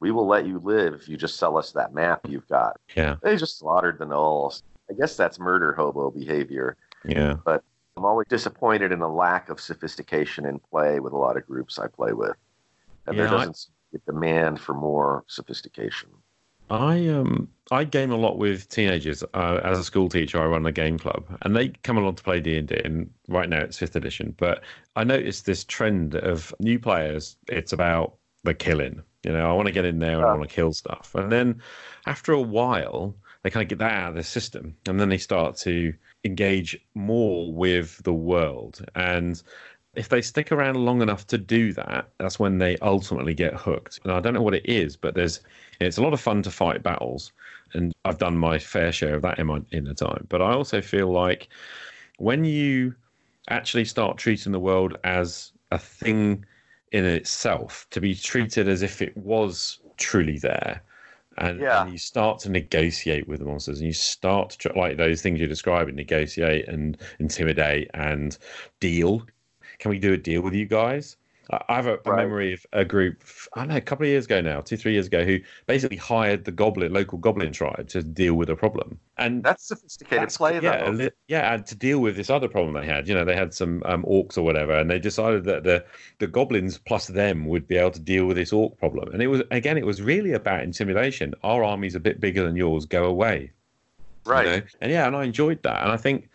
we 0.00 0.10
will 0.10 0.26
let 0.26 0.46
you 0.46 0.58
live 0.58 0.94
if 0.94 1.08
you 1.08 1.16
just 1.16 1.36
sell 1.36 1.56
us 1.56 1.70
that 1.72 1.94
map 1.94 2.20
you've 2.28 2.48
got. 2.48 2.80
Yeah, 2.96 3.16
They 3.22 3.36
just 3.36 3.58
slaughtered 3.58 3.98
the 3.98 4.06
gnolls. 4.06 4.62
I 4.90 4.94
guess 4.94 5.16
that's 5.16 5.38
murder 5.38 5.72
hobo 5.74 6.10
behavior. 6.10 6.76
yeah. 7.04 7.34
But 7.44 7.62
i'm 7.96 8.06
always 8.06 8.26
disappointed 8.28 8.90
in 8.90 9.02
a 9.02 9.14
lack 9.14 9.50
of 9.50 9.60
sophistication 9.60 10.46
in 10.46 10.58
play 10.58 10.98
with 10.98 11.12
a 11.12 11.16
lot 11.16 11.36
of 11.36 11.46
groups 11.46 11.78
I 11.78 11.86
play 11.88 12.14
with. 12.14 12.34
And 13.06 13.18
there 13.18 13.26
Yeah, 13.26 13.32
I- 13.34 13.36
doesn't 13.38 13.56
seem 13.58 13.74
to 13.92 13.98
be 13.98 14.02
a 14.08 14.12
demand 14.12 14.60
for 14.60 14.72
more 14.74 15.24
sophistication. 15.28 16.08
I 16.70 17.06
um 17.08 17.48
I 17.72 17.84
game 17.84 18.10
a 18.12 18.16
lot 18.16 18.36
with 18.36 18.68
teenagers. 18.68 19.24
Uh, 19.32 19.60
as 19.64 19.78
a 19.78 19.84
school 19.84 20.10
teacher, 20.10 20.38
I 20.38 20.44
run 20.44 20.66
a 20.66 20.72
game 20.72 20.98
club, 20.98 21.24
and 21.40 21.56
they 21.56 21.68
come 21.82 21.96
along 21.96 22.16
to 22.16 22.22
play 22.22 22.38
D 22.38 22.58
and 22.58 22.68
D. 22.68 22.78
And 22.84 23.10
right 23.28 23.48
now 23.48 23.60
it's 23.60 23.78
fifth 23.78 23.96
edition, 23.96 24.34
but 24.36 24.62
I 24.94 25.04
noticed 25.04 25.46
this 25.46 25.64
trend 25.64 26.14
of 26.14 26.54
new 26.60 26.78
players. 26.78 27.36
It's 27.48 27.72
about 27.72 28.16
the 28.44 28.52
killing. 28.52 29.02
You 29.24 29.32
know, 29.32 29.48
I 29.48 29.54
want 29.54 29.68
to 29.68 29.72
get 29.72 29.86
in 29.86 30.00
there 30.00 30.16
and 30.18 30.24
I 30.26 30.34
want 30.34 30.46
to 30.46 30.54
kill 30.54 30.72
stuff. 30.74 31.14
And 31.14 31.32
then 31.32 31.62
after 32.06 32.32
a 32.32 32.40
while, 32.40 33.16
they 33.42 33.50
kind 33.50 33.62
of 33.62 33.68
get 33.68 33.78
that 33.78 33.92
out 33.92 34.10
of 34.10 34.16
the 34.16 34.22
system, 34.22 34.76
and 34.86 35.00
then 35.00 35.08
they 35.08 35.18
start 35.18 35.56
to 35.58 35.94
engage 36.24 36.78
more 36.94 37.52
with 37.54 38.02
the 38.02 38.12
world. 38.12 38.84
And 38.94 39.42
if 39.94 40.10
they 40.10 40.20
stick 40.22 40.52
around 40.52 40.76
long 40.76 41.00
enough 41.00 41.26
to 41.28 41.38
do 41.38 41.72
that, 41.72 42.10
that's 42.18 42.38
when 42.38 42.58
they 42.58 42.76
ultimately 42.78 43.32
get 43.34 43.54
hooked. 43.54 44.00
And 44.04 44.12
I 44.12 44.20
don't 44.20 44.34
know 44.34 44.42
what 44.42 44.54
it 44.54 44.66
is, 44.66 44.94
but 44.96 45.14
there's 45.14 45.40
it's 45.80 45.98
a 45.98 46.02
lot 46.02 46.12
of 46.12 46.20
fun 46.20 46.42
to 46.42 46.50
fight 46.50 46.82
battles, 46.82 47.32
and 47.74 47.92
I've 48.04 48.18
done 48.18 48.36
my 48.36 48.58
fair 48.58 48.92
share 48.92 49.14
of 49.14 49.22
that 49.22 49.38
in 49.38 49.46
my 49.46 49.60
in 49.70 49.84
the 49.84 49.94
time. 49.94 50.26
But 50.28 50.42
I 50.42 50.52
also 50.52 50.80
feel 50.80 51.10
like 51.10 51.48
when 52.18 52.44
you 52.44 52.94
actually 53.50 53.84
start 53.84 54.18
treating 54.18 54.52
the 54.52 54.60
world 54.60 54.98
as 55.04 55.52
a 55.70 55.78
thing 55.78 56.44
in 56.92 57.04
itself, 57.04 57.86
to 57.90 58.00
be 58.00 58.14
treated 58.14 58.68
as 58.68 58.82
if 58.82 59.02
it 59.02 59.16
was 59.16 59.80
truly 59.96 60.38
there. 60.38 60.82
And, 61.38 61.60
Yeah. 61.60 61.82
and 61.82 61.90
you 61.90 61.96
start 61.96 62.40
to 62.40 62.50
negotiate 62.50 63.26
with 63.26 63.40
the 63.40 63.46
monsters, 63.46 63.78
and 63.78 63.86
you 63.86 63.94
start 63.94 64.50
to 64.50 64.72
like 64.78 64.98
those 64.98 65.22
things 65.22 65.40
you 65.40 65.46
describe 65.46 65.88
and 65.88 65.96
negotiate 65.96 66.68
and 66.68 66.98
intimidate 67.18 67.90
and 67.94 68.36
deal. 68.80 69.26
Can 69.78 69.90
we 69.90 69.98
do 69.98 70.12
a 70.12 70.18
deal 70.18 70.42
with 70.42 70.52
you 70.52 70.66
guys? 70.66 71.16
I 71.50 71.74
have 71.76 71.86
a, 71.86 71.98
a 72.06 72.16
memory 72.16 72.52
of 72.54 72.64
a 72.72 72.84
group, 72.84 73.22
I 73.54 73.60
don't 73.60 73.68
know, 73.68 73.76
a 73.76 73.80
couple 73.80 74.04
of 74.04 74.08
years 74.10 74.26
ago 74.26 74.40
now, 74.40 74.60
two, 74.60 74.76
three 74.76 74.92
years 74.92 75.06
ago, 75.08 75.24
who 75.24 75.38
basically 75.66 75.96
hired 75.96 76.44
the 76.44 76.52
goblin, 76.52 76.92
local 76.92 77.18
goblin 77.18 77.52
tribe 77.52 77.88
to 77.88 78.02
deal 78.02 78.34
with 78.34 78.48
a 78.48 78.56
problem. 78.56 78.98
And 79.18 79.42
That's 79.42 79.66
sophisticated 79.66 80.18
that's- 80.18 80.36
play, 80.36 80.60
yeah, 80.60 80.90
though. 80.90 81.08
yeah, 81.28 81.54
and 81.54 81.66
to 81.66 81.74
deal 81.74 81.98
with 81.98 82.16
this 82.16 82.30
other 82.30 82.48
problem 82.48 82.74
they 82.74 82.86
had. 82.86 83.08
You 83.08 83.14
know, 83.14 83.24
they 83.24 83.34
had 83.36 83.52
some 83.52 83.82
um, 83.86 84.04
orcs 84.04 84.38
or 84.38 84.42
whatever, 84.42 84.72
and 84.72 84.88
they 84.90 84.98
decided 84.98 85.44
that 85.44 85.64
the 85.64 85.84
the 86.18 86.26
goblins 86.26 86.78
plus 86.78 87.08
them 87.08 87.46
would 87.46 87.66
be 87.66 87.76
able 87.76 87.90
to 87.90 88.00
deal 88.00 88.26
with 88.26 88.36
this 88.36 88.52
orc 88.52 88.78
problem. 88.78 89.12
And 89.12 89.20
it 89.20 89.26
was 89.26 89.42
again, 89.50 89.76
it 89.76 89.84
was 89.86 90.00
really 90.00 90.32
about 90.32 90.62
intimidation. 90.62 91.34
Our 91.42 91.64
army's 91.64 91.94
a 91.94 92.00
bit 92.00 92.20
bigger 92.20 92.44
than 92.44 92.56
yours. 92.56 92.86
Go 92.86 93.04
away. 93.04 93.50
you 94.26 94.32
right. 94.32 94.46
know? 94.46 94.62
And 94.80 94.92
yeah, 94.92 95.06
and 95.06 95.16
I 95.16 95.24
enjoyed 95.24 95.62
that. 95.64 95.82
And 95.82 95.92
I 95.92 95.96
think, 95.96 96.28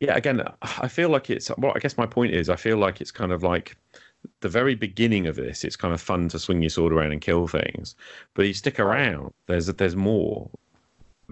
yeah, 0.00 0.16
again, 0.16 0.42
I 0.62 0.88
feel 0.88 1.08
like 1.10 1.30
it's. 1.30 1.50
Well, 1.58 1.72
I 1.74 1.78
guess 1.80 1.98
my 1.98 2.06
point 2.06 2.32
is, 2.32 2.48
I 2.48 2.56
feel 2.56 2.76
like 2.78 3.00
it's 3.00 3.10
kind 3.10 3.32
of 3.32 3.42
like 3.42 3.76
the 4.40 4.48
very 4.48 4.74
beginning 4.74 5.26
of 5.26 5.36
this. 5.36 5.64
It's 5.64 5.76
kind 5.76 5.94
of 5.94 6.00
fun 6.00 6.28
to 6.30 6.38
swing 6.38 6.62
your 6.62 6.70
sword 6.70 6.92
around 6.92 7.12
and 7.12 7.20
kill 7.20 7.46
things, 7.46 7.94
but 8.34 8.46
you 8.46 8.54
stick 8.54 8.80
around. 8.80 9.32
There's 9.46 9.66
there's 9.66 9.96
more, 9.96 10.50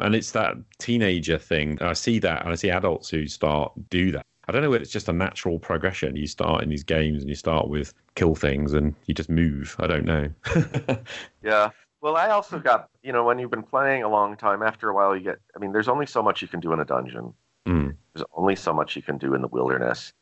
and 0.01 0.14
it's 0.14 0.32
that 0.32 0.57
teenager 0.78 1.38
thing. 1.38 1.78
I 1.80 1.92
see 1.92 2.18
that, 2.20 2.42
and 2.42 2.53
I 2.53 2.55
see 2.57 2.70
adults 2.70 3.09
who 3.11 3.26
start 3.26 3.72
do 3.90 4.12
that. 4.12 4.26
I 4.47 4.53
don't 4.53 4.62
know 4.62 4.70
whether 4.70 4.82
it's 4.82 4.92
just 4.92 5.09
a 5.09 5.12
natural 5.12 5.59
progression. 5.59 6.16
You 6.16 6.26
start 6.26 6.62
in 6.62 6.68
these 6.68 6.84
games 6.84 7.22
and 7.22 7.28
you 7.28 7.34
start 7.34 7.68
with 7.68 7.95
kill 8.14 8.34
things 8.34 8.74
and 8.74 8.95
you 9.07 9.14
just 9.14 9.30
move. 9.30 9.74
I 9.78 9.86
don't 9.86 10.05
know. 10.05 10.30
Yeah. 11.42 11.70
Well, 12.01 12.16
I 12.16 12.28
also 12.28 12.59
got, 12.59 12.90
you 13.03 13.12
know, 13.12 13.24
when 13.24 13.38
you've 13.38 13.51
been 13.51 13.62
playing 13.62 14.03
a 14.03 14.09
long 14.11 14.36
time, 14.36 14.62
after 14.62 14.90
a 14.90 14.95
while, 14.95 15.16
you 15.16 15.22
get, 15.22 15.38
I 15.57 15.59
mean, 15.59 15.72
there's 15.72 15.88
only 15.88 16.05
so 16.05 16.22
much 16.22 16.42
you 16.42 16.49
can 16.49 16.61
do 16.61 16.74
in 16.74 16.80
a 16.80 16.84
dungeon. 16.84 17.32
Mm. 17.66 17.97
There's 18.12 18.26
only 18.36 18.57
so 18.57 18.74
much 18.74 18.95
you 18.95 19.01
can 19.01 19.16
do 19.16 19.32
in 19.34 19.40
the 19.40 19.49
wilderness. 19.49 20.12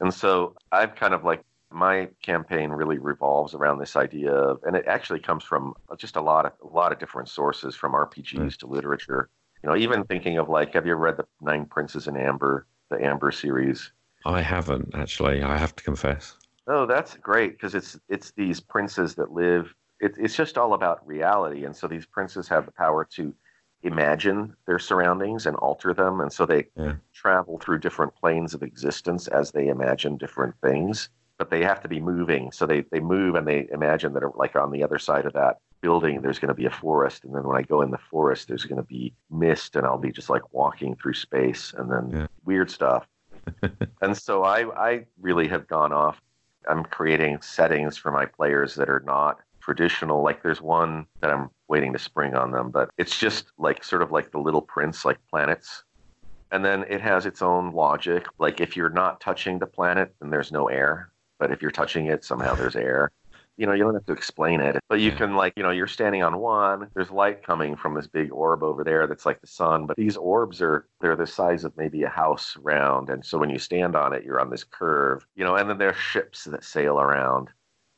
And 0.00 0.12
so 0.12 0.56
I've 0.72 0.96
kind 0.96 1.14
of 1.14 1.24
like, 1.24 1.44
my 1.70 2.08
campaign 2.22 2.70
really 2.70 2.98
revolves 2.98 3.54
around 3.54 3.78
this 3.78 3.96
idea 3.96 4.32
of, 4.32 4.62
and 4.64 4.74
it 4.74 4.86
actually 4.86 5.20
comes 5.20 5.44
from 5.44 5.74
just 5.98 6.16
a 6.16 6.20
lot 6.20 6.46
of, 6.46 6.52
a 6.62 6.74
lot 6.74 6.92
of 6.92 6.98
different 6.98 7.28
sources 7.28 7.74
from 7.74 7.92
RPGs 7.92 8.56
to 8.58 8.66
literature. 8.66 9.28
You 9.62 9.68
know, 9.70 9.76
even 9.76 10.04
thinking 10.04 10.38
of 10.38 10.48
like, 10.48 10.74
have 10.74 10.86
you 10.86 10.92
ever 10.92 11.00
read 11.00 11.16
the 11.16 11.26
Nine 11.40 11.66
Princes 11.66 12.08
in 12.08 12.16
Amber, 12.16 12.66
the 12.90 13.04
Amber 13.04 13.30
series? 13.30 13.92
I 14.24 14.40
haven't 14.40 14.94
actually. 14.94 15.42
I 15.42 15.56
have 15.56 15.74
to 15.76 15.84
confess. 15.84 16.36
Oh, 16.66 16.86
that's 16.86 17.16
great 17.16 17.52
because 17.52 17.74
it's 17.74 17.98
it's 18.08 18.32
these 18.32 18.60
princes 18.60 19.14
that 19.16 19.32
live. 19.32 19.74
It, 20.00 20.14
it's 20.18 20.36
just 20.36 20.58
all 20.58 20.74
about 20.74 21.06
reality, 21.06 21.64
and 21.64 21.74
so 21.74 21.88
these 21.88 22.06
princes 22.06 22.48
have 22.48 22.66
the 22.66 22.72
power 22.72 23.04
to 23.12 23.34
imagine 23.82 24.54
their 24.66 24.78
surroundings 24.78 25.46
and 25.46 25.56
alter 25.56 25.94
them, 25.94 26.20
and 26.20 26.32
so 26.32 26.46
they 26.46 26.66
Yeah. 26.76 26.94
travel 27.12 27.58
through 27.58 27.78
different 27.78 28.14
planes 28.14 28.54
of 28.54 28.62
existence 28.62 29.28
as 29.28 29.50
they 29.50 29.68
imagine 29.68 30.16
different 30.16 30.54
things. 30.60 31.08
But 31.38 31.50
they 31.50 31.62
have 31.62 31.80
to 31.82 31.88
be 31.88 32.00
moving, 32.00 32.50
so 32.52 32.66
they 32.66 32.84
they 32.90 33.00
move 33.00 33.34
and 33.36 33.46
they 33.46 33.68
imagine 33.72 34.12
that 34.14 34.36
like 34.36 34.56
on 34.56 34.70
the 34.72 34.82
other 34.82 34.98
side 34.98 35.24
of 35.26 35.32
that 35.34 35.58
building 35.80 36.20
there's 36.20 36.40
going 36.40 36.48
to 36.48 36.54
be 36.54 36.66
a 36.66 36.70
forest 36.70 37.22
and 37.24 37.32
then 37.32 37.44
when 37.44 37.56
i 37.56 37.62
go 37.62 37.82
in 37.82 37.92
the 37.92 37.98
forest 38.10 38.48
there's 38.48 38.64
going 38.64 38.82
to 38.82 38.82
be 38.88 39.14
mist 39.30 39.76
and 39.76 39.86
i'll 39.86 39.96
be 39.96 40.10
just 40.10 40.28
like 40.28 40.52
walking 40.52 40.96
through 40.96 41.14
space 41.14 41.72
and 41.78 41.88
then 41.88 42.10
Yeah. 42.12 42.26
weird 42.44 42.68
stuff 42.68 43.06
and 44.02 44.16
so 44.16 44.42
i 44.42 44.62
i 44.76 45.06
really 45.20 45.46
have 45.46 45.68
gone 45.68 45.92
off 45.92 46.20
i'm 46.68 46.82
creating 46.82 47.40
settings 47.42 47.96
for 47.96 48.10
my 48.10 48.26
players 48.26 48.74
that 48.74 48.88
are 48.90 49.04
not 49.06 49.38
traditional 49.62 50.20
like 50.20 50.42
there's 50.42 50.60
one 50.60 51.06
that 51.20 51.30
i'm 51.30 51.48
waiting 51.68 51.92
to 51.92 51.98
spring 52.00 52.34
on 52.34 52.50
them 52.50 52.72
but 52.72 52.90
it's 52.98 53.16
just 53.16 53.52
like 53.56 53.84
sort 53.84 54.02
of 54.02 54.10
like 54.10 54.32
the 54.32 54.38
little 54.38 54.62
prince 54.62 55.04
like 55.04 55.18
planets 55.30 55.84
And 56.50 56.64
then 56.64 56.84
it 56.88 57.00
has 57.02 57.24
its 57.26 57.42
own 57.42 57.72
logic. 57.72 58.26
Like 58.40 58.60
if 58.60 58.74
you're 58.76 58.90
not 59.02 59.20
touching 59.20 59.58
the 59.58 59.66
planet, 59.66 60.14
then 60.18 60.30
there's 60.30 60.50
no 60.50 60.68
air. 60.68 61.12
But 61.38 61.52
if 61.52 61.62
you're 61.62 61.70
touching 61.70 62.06
it, 62.06 62.24
somehow 62.24 62.54
there's 62.54 62.76
air. 62.76 63.10
You 63.56 63.66
know, 63.66 63.72
you 63.72 63.82
don't 63.82 63.94
have 63.94 64.06
to 64.06 64.12
explain 64.12 64.60
it. 64.60 64.78
But 64.88 65.00
you 65.00 65.10
can 65.10 65.34
like, 65.34 65.52
you 65.56 65.64
know, 65.64 65.70
you're 65.70 65.88
standing 65.88 66.22
on 66.22 66.38
one, 66.38 66.88
there's 66.94 67.10
light 67.10 67.42
coming 67.42 67.74
from 67.74 67.94
this 67.94 68.06
big 68.06 68.32
orb 68.32 68.62
over 68.62 68.84
there 68.84 69.08
that's 69.08 69.26
like 69.26 69.40
the 69.40 69.48
sun. 69.48 69.86
But 69.86 69.96
these 69.96 70.16
orbs 70.16 70.62
are 70.62 70.86
they're 71.00 71.16
the 71.16 71.26
size 71.26 71.64
of 71.64 71.76
maybe 71.76 72.04
a 72.04 72.08
house 72.08 72.56
round. 72.60 73.10
And 73.10 73.24
so 73.24 73.36
when 73.36 73.50
you 73.50 73.58
stand 73.58 73.96
on 73.96 74.12
it, 74.12 74.22
you're 74.22 74.40
on 74.40 74.50
this 74.50 74.62
curve. 74.62 75.26
You 75.34 75.44
know, 75.44 75.56
and 75.56 75.68
then 75.68 75.78
there 75.78 75.90
are 75.90 75.94
ships 75.94 76.44
that 76.44 76.62
sail 76.62 77.00
around. 77.00 77.48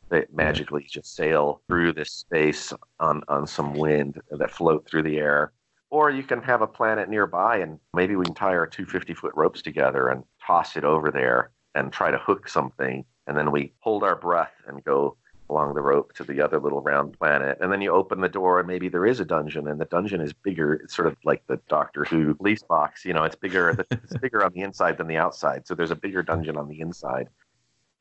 They 0.09 0.25
magically 0.33 0.87
just 0.91 1.15
sail 1.15 1.61
through 1.69 1.93
this 1.93 2.11
space 2.11 2.73
on, 2.99 3.23
on 3.29 3.47
some 3.47 3.75
wind 3.75 4.21
that 4.31 4.51
float 4.51 4.87
through 4.87 5.03
the 5.05 5.19
air. 5.19 5.53
Or 5.91 6.11
you 6.11 6.23
can 6.23 6.43
have 6.43 6.63
a 6.63 6.67
planet 6.67 7.09
nearby 7.09 7.59
and 7.59 7.79
maybe 7.95 8.17
we 8.17 8.25
can 8.25 8.35
tie 8.35 8.57
our 8.57 8.67
two 8.67 8.87
50 8.87 9.13
foot 9.15 9.33
ropes 9.35 9.61
together 9.61 10.09
and 10.09 10.25
toss 10.45 10.77
it 10.77 10.85
over 10.85 11.11
there 11.11 11.51
and 11.75 11.93
try 11.93 12.11
to 12.11 12.19
hook 12.19 12.49
something. 12.49 13.05
And 13.31 13.39
then 13.39 13.53
we 13.53 13.73
hold 13.79 14.03
our 14.03 14.17
breath 14.17 14.51
and 14.67 14.83
go 14.83 15.17
along 15.49 15.75
the 15.75 15.81
rope 15.81 16.13
to 16.15 16.25
the 16.25 16.41
other 16.41 16.59
little 16.59 16.81
round 16.81 17.17
planet. 17.17 17.59
And 17.61 17.71
then 17.73 17.81
you 17.81 17.93
open 17.93 18.21
the 18.21 18.29
door 18.29 18.59
and 18.59 18.67
maybe 18.67 18.89
there 18.89 19.07
is 19.07 19.21
a 19.21 19.25
dungeon 19.25 19.69
and 19.69 19.81
the 19.81 19.85
dungeon 19.85 20.21
is 20.21 20.33
bigger. 20.33 20.75
It's 20.75 20.97
sort 20.97 21.07
of 21.07 21.17
like 21.23 21.47
the 21.47 21.61
Doctor 21.69 22.05
Who 22.05 22.35
police 22.35 22.65
box, 22.65 23.05
you 23.05 23.13
know, 23.13 23.23
it's 23.23 23.37
bigger, 23.37 23.87
it's 23.89 24.17
bigger 24.21 24.45
on 24.45 24.53
the 24.53 24.63
inside 24.63 24.99
than 24.99 25.07
the 25.07 25.17
outside. 25.17 25.65
So 25.65 25.77
there's 25.77 25.93
a 25.93 25.97
bigger 25.97 26.25
dungeon 26.25 26.57
on 26.57 26.67
the 26.67 26.81
inside. 26.81 27.29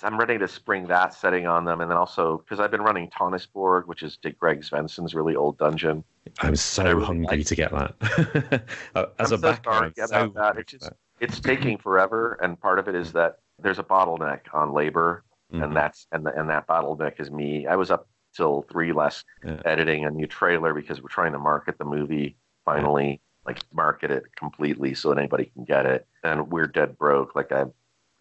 I'm 0.01 0.17
ready 0.17 0.39
to 0.39 0.47
spring 0.47 0.88
that 0.88 1.13
setting 1.13 1.45
on 1.45 1.63
them. 1.63 1.82
And 1.82 1.91
then 1.91 1.97
also, 1.99 2.38
because 2.39 2.59
I've 2.59 2.71
been 2.71 2.82
running 2.82 3.07
Tonisborg, 3.11 3.86
which 3.86 4.01
is 4.01 4.17
Dick 4.17 4.39
Greg 4.39 4.63
Svenson's 4.63 5.13
really 5.13 5.36
old 5.36 5.59
dungeon. 5.59 6.03
I'm 6.39 6.55
so 6.55 6.86
really 6.86 7.05
hungry 7.05 7.38
like 7.38 7.45
to 7.45 7.55
get 7.55 7.71
that. 7.71 8.63
As 9.19 9.32
I'm 9.32 9.43
a 9.43 9.53
so 9.59 9.59
about 9.59 9.63
so 9.95 10.32
that. 10.34 10.57
It's 10.57 10.71
just 10.71 10.89
it's 11.19 11.39
taking 11.39 11.77
forever, 11.77 12.39
and 12.41 12.59
part 12.59 12.80
of 12.80 12.88
it 12.88 12.95
is 12.95 13.11
that 13.11 13.39
there's 13.62 13.80
a 13.80 13.84
bottleneck 13.84 14.41
on 14.53 14.74
labor, 14.74 15.24
Mhm. 15.53 15.64
and 15.64 15.76
that's 15.76 16.07
and 16.12 16.26
the, 16.26 16.38
and 16.39 16.49
that 16.49 16.68
bottleneck 16.68 17.20
is 17.20 17.32
me. 17.32 17.68
I 17.68 17.76
was 17.76 17.91
up 17.91 18.07
till 18.36 18.62
three 18.64 18.93
last 18.93 19.26
Yeah. 19.43 19.62
editing 19.66 20.05
a 20.05 20.12
new 20.12 20.28
trailer 20.28 20.74
because 20.74 21.01
we're 21.01 21.10
trying 21.10 21.32
to 21.34 21.39
market 21.39 21.78
the 21.78 21.86
movie 21.86 22.38
finally, 22.66 23.22
like 23.45 23.60
market 23.74 24.12
it 24.12 24.24
completely 24.36 24.93
so 24.93 25.10
that 25.10 25.18
anybody 25.18 25.45
can 25.45 25.64
get 25.66 25.86
it. 25.86 26.05
And 26.24 26.51
we're 26.51 26.68
dead 26.68 26.97
broke. 26.97 27.36
Like 27.36 27.51
I, 27.51 27.66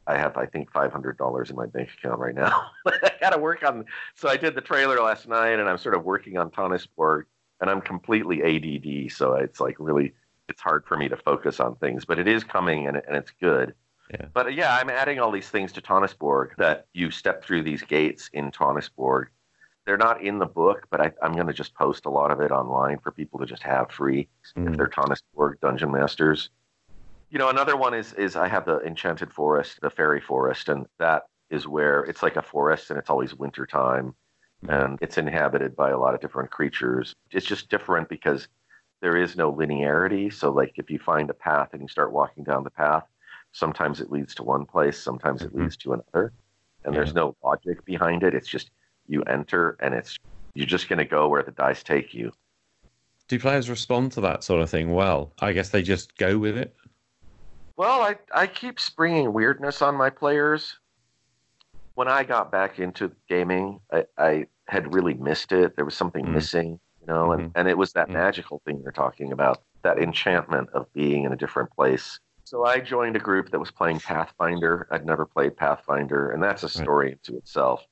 I 0.07 0.17
have 0.17 0.37
I 0.39 0.47
think 0.47 0.73
five 0.73 0.91
hundred 0.93 1.19
dollars 1.19 1.51
in 1.51 1.57
my 1.57 1.67
bank 1.67 1.91
account 1.99 2.19
right 2.19 2.35
now. 2.35 2.71
I 2.87 3.11
got 3.21 3.31
to 3.31 3.39
work 3.39 3.63
on. 3.63 3.85
So 4.15 4.29
I 4.29 4.37
did 4.39 4.55
the 4.55 4.63
trailer 4.63 4.97
last 5.03 5.29
night, 5.29 5.59
and 5.59 5.69
I'm 5.69 5.79
sort 5.79 5.95
of 5.95 6.05
working 6.05 6.39
on 6.39 6.51
Tonisborg, 6.51 7.25
and 7.61 7.69
I'm 7.69 7.83
completely 7.83 8.43
ADD. 8.43 9.13
So 9.13 9.35
it's 9.35 9.61
like 9.61 9.77
really 9.79 10.15
it's 10.49 10.63
hard 10.63 10.87
for 10.87 10.97
me 10.97 11.09
to 11.11 11.17
focus 11.19 11.61
on 11.61 11.75
things, 11.77 12.07
but 12.07 12.19
it 12.19 12.27
is 12.27 12.43
coming 12.43 12.87
and, 12.87 12.97
and 12.97 13.15
it's 13.15 13.31
good. 13.33 13.75
Yeah. 14.11 14.27
But 14.33 14.47
uh, 14.47 14.51
yeah, 14.51 14.77
I'm 14.77 14.91
adding 14.91 15.19
all 15.21 15.31
these 15.31 15.49
things 15.49 15.73
to 15.73 15.81
Tonisborg 15.81 16.57
that 16.57 16.87
you 16.95 17.11
step 17.11 17.45
through 17.45 17.63
these 17.63 17.83
gates 17.83 18.31
in 18.33 18.51
Tonisborg. 18.51 19.27
They're 19.85 19.97
not 19.97 20.23
in 20.23 20.39
the 20.39 20.47
book, 20.47 20.87
but 20.91 21.01
I, 21.01 21.13
I'm 21.23 21.33
going 21.33 21.47
to 21.47 21.53
just 21.53 21.75
post 21.75 22.05
a 22.05 22.11
lot 22.11 22.31
of 22.31 22.41
it 22.41 22.51
online 22.51 22.99
for 22.99 23.11
people 23.11 23.39
to 23.41 23.47
just 23.47 23.63
have 23.63 23.91
free 23.91 24.29
Mm. 24.57 24.71
if 24.71 24.77
they're 24.77 24.89
Tonisborg 24.89 25.61
Dungeon 25.61 25.91
Masters. 25.91 26.51
You 27.31 27.39
know, 27.39 27.51
another 27.51 27.77
one 27.77 27.93
is 27.95 28.13
is 28.15 28.37
I 28.37 28.49
have 28.49 28.65
the 28.65 28.81
Enchanted 28.81 29.33
Forest, 29.33 29.81
the 29.83 29.91
Fairy 29.91 30.21
Forest, 30.21 30.69
and 30.69 30.87
that 30.99 31.25
is 31.51 31.67
where 31.67 32.05
it's 32.05 32.23
like 32.23 32.37
a 32.37 32.43
forest 32.43 32.91
and 32.91 32.99
it's 32.99 33.11
always 33.11 33.35
winter 33.35 33.67
time 33.67 34.15
and 34.69 34.99
it's 35.01 35.19
inhabited 35.19 35.77
by 35.77 35.91
a 35.91 35.99
lot 35.99 36.15
of 36.15 36.21
different 36.21 36.51
creatures. 36.51 37.15
It's 37.31 37.47
just 37.47 37.69
different 37.69 38.09
because 38.09 38.49
there 39.01 39.17
is 39.17 39.37
no 39.37 39.53
linearity. 39.53 40.33
So, 40.33 40.51
like, 40.51 40.73
if 40.77 40.91
you 40.91 40.99
find 40.99 41.31
a 41.31 41.35
path 41.35 41.69
and 41.73 41.81
you 41.83 41.89
start 41.89 42.13
walking 42.13 42.43
down 42.45 42.65
the 42.65 42.71
path, 42.71 43.05
sometimes 43.53 44.01
it 44.01 44.11
leads 44.11 44.35
to 44.37 44.43
one 44.43 44.65
place, 44.67 44.99
sometimes 44.99 45.43
it 45.43 45.53
Mhm. 45.53 45.63
leads 45.63 45.77
to 45.79 45.93
another, 45.95 46.33
and 46.85 46.95
there's 46.95 47.15
no 47.15 47.37
logic 47.43 47.85
behind 47.85 48.23
it. 48.23 48.35
It's 48.35 48.49
just 48.49 48.71
you 49.07 49.23
enter, 49.23 49.77
and 49.81 49.95
it's 49.95 50.17
you're 50.55 50.67
just 50.67 50.89
going 50.89 50.99
to 50.99 51.05
go 51.05 51.29
where 51.29 51.43
the 51.43 51.53
dice 51.53 51.83
take 51.83 52.15
you. 52.15 52.33
Do 53.29 53.39
players 53.39 53.69
respond 53.69 54.13
to 54.13 54.21
that 54.23 54.43
sort 54.43 54.63
of 54.63 54.71
thing 54.71 54.93
well? 54.93 55.33
I 55.39 55.53
guess 55.53 55.69
they 55.69 55.83
just 55.83 56.17
go 56.17 56.39
with 56.39 56.57
it. 56.57 56.75
Well, 57.77 58.03
I 58.03 58.17
I 58.33 58.47
keep 58.47 58.81
springing 58.81 59.33
weirdness 59.33 59.83
on 59.83 59.95
my 59.95 60.11
players. 60.11 60.79
When 61.95 62.09
I 62.09 62.25
got 62.25 62.51
back 62.53 62.79
into 62.79 63.13
gaming, 63.29 63.81
I, 63.93 64.05
I 64.17 64.47
had 64.69 64.95
really 64.95 65.15
missed 65.15 65.53
it. 65.53 65.77
There 65.77 65.85
was 65.85 65.97
something 65.97 66.27
Mm. 66.27 66.33
missing, 66.33 66.81
you 67.01 67.07
know, 67.07 67.33
and, 67.33 67.51
and 67.55 67.69
it 67.69 67.77
was 67.77 67.93
that 67.95 68.09
Mm. 68.09 68.15
magical 68.15 68.61
thing 68.65 68.81
you're 68.83 68.93
talking 68.93 69.33
about, 69.33 69.63
that 69.83 69.99
enchantment 69.99 70.71
of 70.71 70.93
being 70.93 71.25
in 71.25 71.33
a 71.33 71.37
different 71.37 71.71
place. 71.73 72.21
So 72.49 72.65
I 72.65 72.81
joined 72.81 73.15
a 73.15 73.19
group 73.19 73.51
that 73.51 73.59
was 73.59 73.71
playing 73.71 74.01
Pathfinder. 74.01 74.89
I'd 74.91 75.05
never 75.05 75.27
played 75.27 75.55
Pathfinder, 75.55 76.31
and 76.31 76.43
that's 76.43 76.63
a 76.63 76.69
story 76.71 77.13
into 77.13 77.37
itself. 77.37 77.85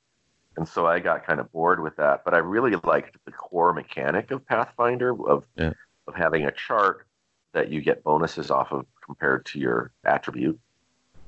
And 0.56 0.66
so 0.66 0.86
I 0.86 0.98
got 0.98 1.26
kind 1.26 1.40
of 1.40 1.52
bored 1.52 1.82
with 1.82 1.94
that, 1.96 2.24
but 2.24 2.32
I 2.32 2.38
really 2.38 2.74
liked 2.82 3.18
the 3.26 3.32
core 3.32 3.74
mechanic 3.74 4.30
of 4.30 4.46
Pathfinder 4.46 5.14
of 5.28 5.46
Yeah. 5.56 5.74
of 6.08 6.14
having 6.14 6.46
a 6.46 6.52
chart 6.52 7.06
that 7.52 7.68
you 7.68 7.82
get 7.82 8.02
bonuses 8.02 8.50
off 8.50 8.72
of 8.72 8.86
compared 9.04 9.44
to 9.46 9.58
your 9.58 9.92
attribute. 10.06 10.58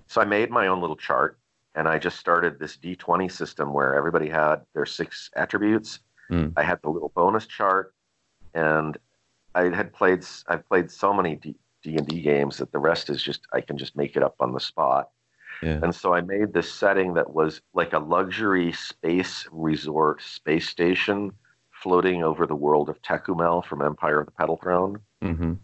So 0.07 0.23
I 0.23 0.25
made 0.25 0.51
my 0.51 0.69
own 0.69 0.81
little 0.81 0.97
chart 0.97 1.39
and 1.75 1.87
I 1.87 1.99
just 1.99 2.19
started 2.19 2.59
this 2.59 2.79
D20 2.79 3.31
system 3.31 3.75
where 3.75 3.95
everybody 3.95 4.31
had 4.31 4.65
their 4.73 4.87
six 4.87 5.29
attributes. 5.37 6.01
Mm. 6.31 6.55
I 6.57 6.63
had 6.63 6.81
the 6.81 6.89
little 6.89 7.13
bonus 7.15 7.47
chart 7.47 7.95
and 8.55 8.97
I 9.55 9.65
had 9.65 9.93
played 9.93 10.25
I've 10.47 10.67
played 10.67 10.91
so 10.91 11.13
many 11.13 11.37
D 11.37 11.57
and 11.85 12.07
D 12.07 12.21
games 12.21 12.59
that 12.59 12.73
the 12.73 12.79
rest 12.79 13.11
is 13.11 13.23
just 13.23 13.47
I 13.53 13.61
can 13.61 13.79
just 13.79 13.97
make 13.97 14.17
it 14.17 14.23
up 14.23 14.37
on 14.41 14.53
the 14.53 14.61
spot. 14.61 15.11
Yeah. 15.63 15.81
And 15.83 15.95
so 15.95 16.15
I 16.15 16.21
made 16.21 16.53
this 16.53 16.73
setting 16.73 17.15
that 17.15 17.35
was 17.35 17.61
like 17.75 17.93
a 17.93 17.99
luxury 17.99 18.73
space 18.73 19.49
resort 19.51 20.23
space 20.23 20.69
station 20.69 21.33
floating 21.71 22.23
over 22.23 22.47
the 22.47 22.55
world 22.57 22.89
of 22.89 23.01
Tékumel 23.03 23.65
from 23.65 23.83
Empire 23.83 24.21
of 24.21 24.27
the 24.27 24.33
Petal 24.33 24.57
Throne 24.57 25.01
hmm 25.23 25.55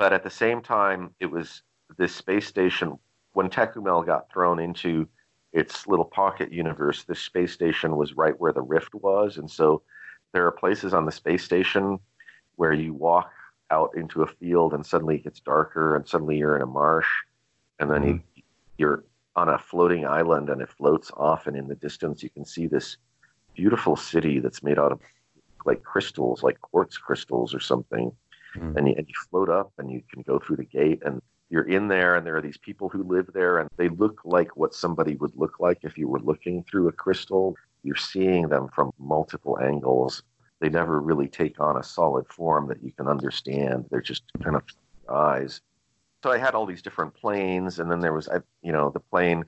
but 0.00 0.14
at 0.14 0.22
the 0.22 0.30
same 0.30 0.62
time, 0.62 1.14
it 1.20 1.26
was 1.26 1.60
this 1.98 2.14
space 2.14 2.46
station. 2.46 2.98
When 3.34 3.50
Tékumel 3.50 4.06
got 4.06 4.32
thrown 4.32 4.58
into 4.58 5.06
its 5.52 5.86
little 5.86 6.06
pocket 6.06 6.50
universe, 6.50 7.04
this 7.04 7.20
space 7.20 7.52
station 7.52 7.96
was 7.96 8.14
right 8.14 8.32
where 8.40 8.54
the 8.54 8.62
rift 8.62 8.94
was, 8.94 9.36
and 9.36 9.50
so 9.50 9.82
there 10.32 10.46
are 10.46 10.52
places 10.52 10.94
on 10.94 11.04
the 11.04 11.12
space 11.12 11.44
station 11.44 11.98
where 12.56 12.72
you 12.72 12.94
walk 12.94 13.30
out 13.70 13.92
into 13.96 14.22
a 14.22 14.26
field 14.26 14.74
and 14.74 14.84
suddenly 14.84 15.16
it 15.16 15.24
gets 15.24 15.40
darker, 15.40 15.96
and 15.96 16.06
suddenly 16.06 16.36
you're 16.36 16.56
in 16.56 16.62
a 16.62 16.66
marsh, 16.66 17.08
and 17.78 17.90
then 17.90 18.04
you, 18.04 18.42
you're 18.78 19.04
on 19.36 19.48
a 19.48 19.58
floating 19.58 20.06
island, 20.06 20.50
and 20.50 20.60
it 20.60 20.68
floats 20.68 21.10
off, 21.16 21.46
and 21.46 21.56
in 21.56 21.68
the 21.68 21.76
distance 21.76 22.22
you 22.22 22.30
can 22.30 22.44
see 22.44 22.66
this 22.66 22.96
beautiful 23.54 23.96
city 23.96 24.38
that's 24.38 24.62
made 24.62 24.78
out 24.78 24.92
of 24.92 25.00
like 25.64 25.82
crystals, 25.82 26.42
like 26.42 26.60
quartz 26.60 26.98
crystals 26.98 27.54
or 27.54 27.60
something. 27.60 28.12
Mm. 28.56 28.76
and 28.76 28.88
you, 28.88 28.94
and 28.98 29.06
you 29.06 29.14
float 29.30 29.48
up 29.48 29.72
and 29.78 29.92
you 29.92 30.02
can 30.12 30.22
go 30.22 30.40
through 30.40 30.56
the 30.56 30.64
gate 30.64 31.00
and 31.04 31.22
you're 31.50 31.68
in 31.68 31.86
there 31.86 32.16
and 32.16 32.26
there 32.26 32.36
are 32.36 32.42
these 32.42 32.58
people 32.58 32.88
who 32.88 33.04
live 33.04 33.30
there 33.32 33.58
and 33.58 33.68
they 33.76 33.88
look 33.88 34.20
like 34.24 34.56
what 34.56 34.74
somebody 34.74 35.14
would 35.16 35.36
look 35.36 35.60
like 35.60 35.78
if 35.82 35.96
you 35.96 36.08
were 36.08 36.18
looking 36.18 36.64
through 36.64 36.88
a 36.88 36.92
crystal. 36.92 37.54
You're 37.84 37.94
seeing 37.94 38.48
them 38.48 38.68
from 38.74 38.90
multiple 38.98 39.58
angles 39.60 40.24
they 40.60 40.68
never 40.68 41.00
really 41.00 41.28
take 41.28 41.58
on 41.60 41.76
a 41.76 41.82
solid 41.82 42.26
form 42.28 42.68
that 42.68 42.82
you 42.82 42.92
can 42.92 43.08
understand. 43.08 43.86
They're 43.90 44.00
just 44.00 44.24
kind 44.42 44.56
of 44.56 44.62
eyes. 45.08 45.60
So 46.22 46.30
i 46.30 46.38
had 46.38 46.54
all 46.54 46.66
these 46.66 46.82
different 46.82 47.14
planes 47.14 47.78
and 47.78 47.90
then 47.90 48.00
there 48.00 48.12
was 48.12 48.28
you 48.62 48.72
know 48.72 48.90
the 48.90 49.00
plane 49.00 49.44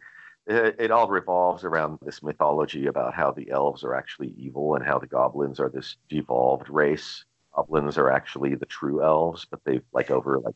it, 0.47 0.77
it 0.79 0.91
all 0.91 1.09
revolves 1.09 1.65
around 1.65 1.99
this 2.03 2.23
mythology 2.23 2.87
about 2.87 3.15
how 3.15 3.31
the 3.31 3.51
elves 3.51 3.85
are 3.85 3.95
actually 3.95 4.35
evil 4.37 4.75
and 4.75 4.85
how 4.85 4.99
the 4.99 5.07
goblins 5.07 5.61
are 5.61 5.69
this 5.69 5.97
devolved 6.09 6.69
race. 6.69 7.25
Goblins 7.55 7.99
are 7.99 8.11
actually 8.11 8.55
the 8.55 8.67
true 8.67 9.03
elves, 9.03 9.47
but 9.49 9.61
they've 9.65 9.85
like 9.93 10.11
over 10.11 10.41
like 10.41 10.55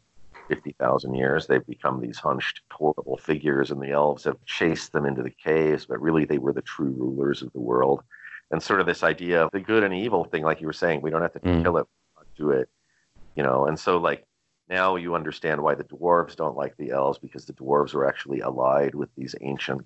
fifty 0.49 0.73
thousand 0.79 1.15
years 1.15 1.47
they've 1.47 1.67
become 1.67 2.01
these 2.01 2.19
hunched, 2.19 2.63
horrible 2.71 3.19
figures, 3.19 3.71
and 3.71 3.81
the 3.81 3.91
elves 3.91 4.25
have 4.25 4.43
chased 4.45 4.93
them 4.93 5.07
into 5.07 5.23
the 5.23 5.31
caves, 5.31 5.87
but 5.87 6.01
really 6.01 6.25
they 6.25 6.39
were 6.39 6.53
the 6.53 6.63
true 6.63 6.95
rulers 6.97 7.43
of 7.43 7.53
the 7.53 7.61
world. 7.61 8.03
And 8.51 8.63
sort 8.63 8.81
of 8.81 8.87
this 8.87 9.03
idea 9.03 9.43
of 9.45 9.51
the 9.53 9.61
good 9.61 9.83
and 9.83 9.93
evil 9.93 10.25
thing, 10.25 10.45
like 10.45 10.61
you 10.61 10.67
were 10.67 10.73
saying, 10.73 11.01
we 11.03 11.11
don't 11.11 11.23
have 11.23 11.33
to 11.33 11.41
Mm. 11.41 11.63
kill 11.63 11.79
it, 11.79 11.87
do 12.37 12.51
it, 12.51 12.69
you 13.35 13.43
know. 13.43 13.67
And 13.67 13.79
so 13.79 13.99
like 13.99 14.25
now 14.69 14.97
you 14.97 15.15
understand 15.15 15.63
why 15.63 15.75
the 15.75 15.85
dwarves 15.85 16.37
don't 16.37 16.57
like 16.57 16.77
the 16.77 16.91
elves 16.91 17.19
because 17.19 17.45
the 17.47 17.53
dwarves 17.55 17.95
were 17.95 18.07
actually 18.07 18.41
allied 18.41 18.95
with 18.95 19.09
these 19.17 19.35
ancient 19.41 19.85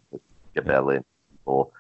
Gabelin 0.54 1.04
people, 1.30 1.72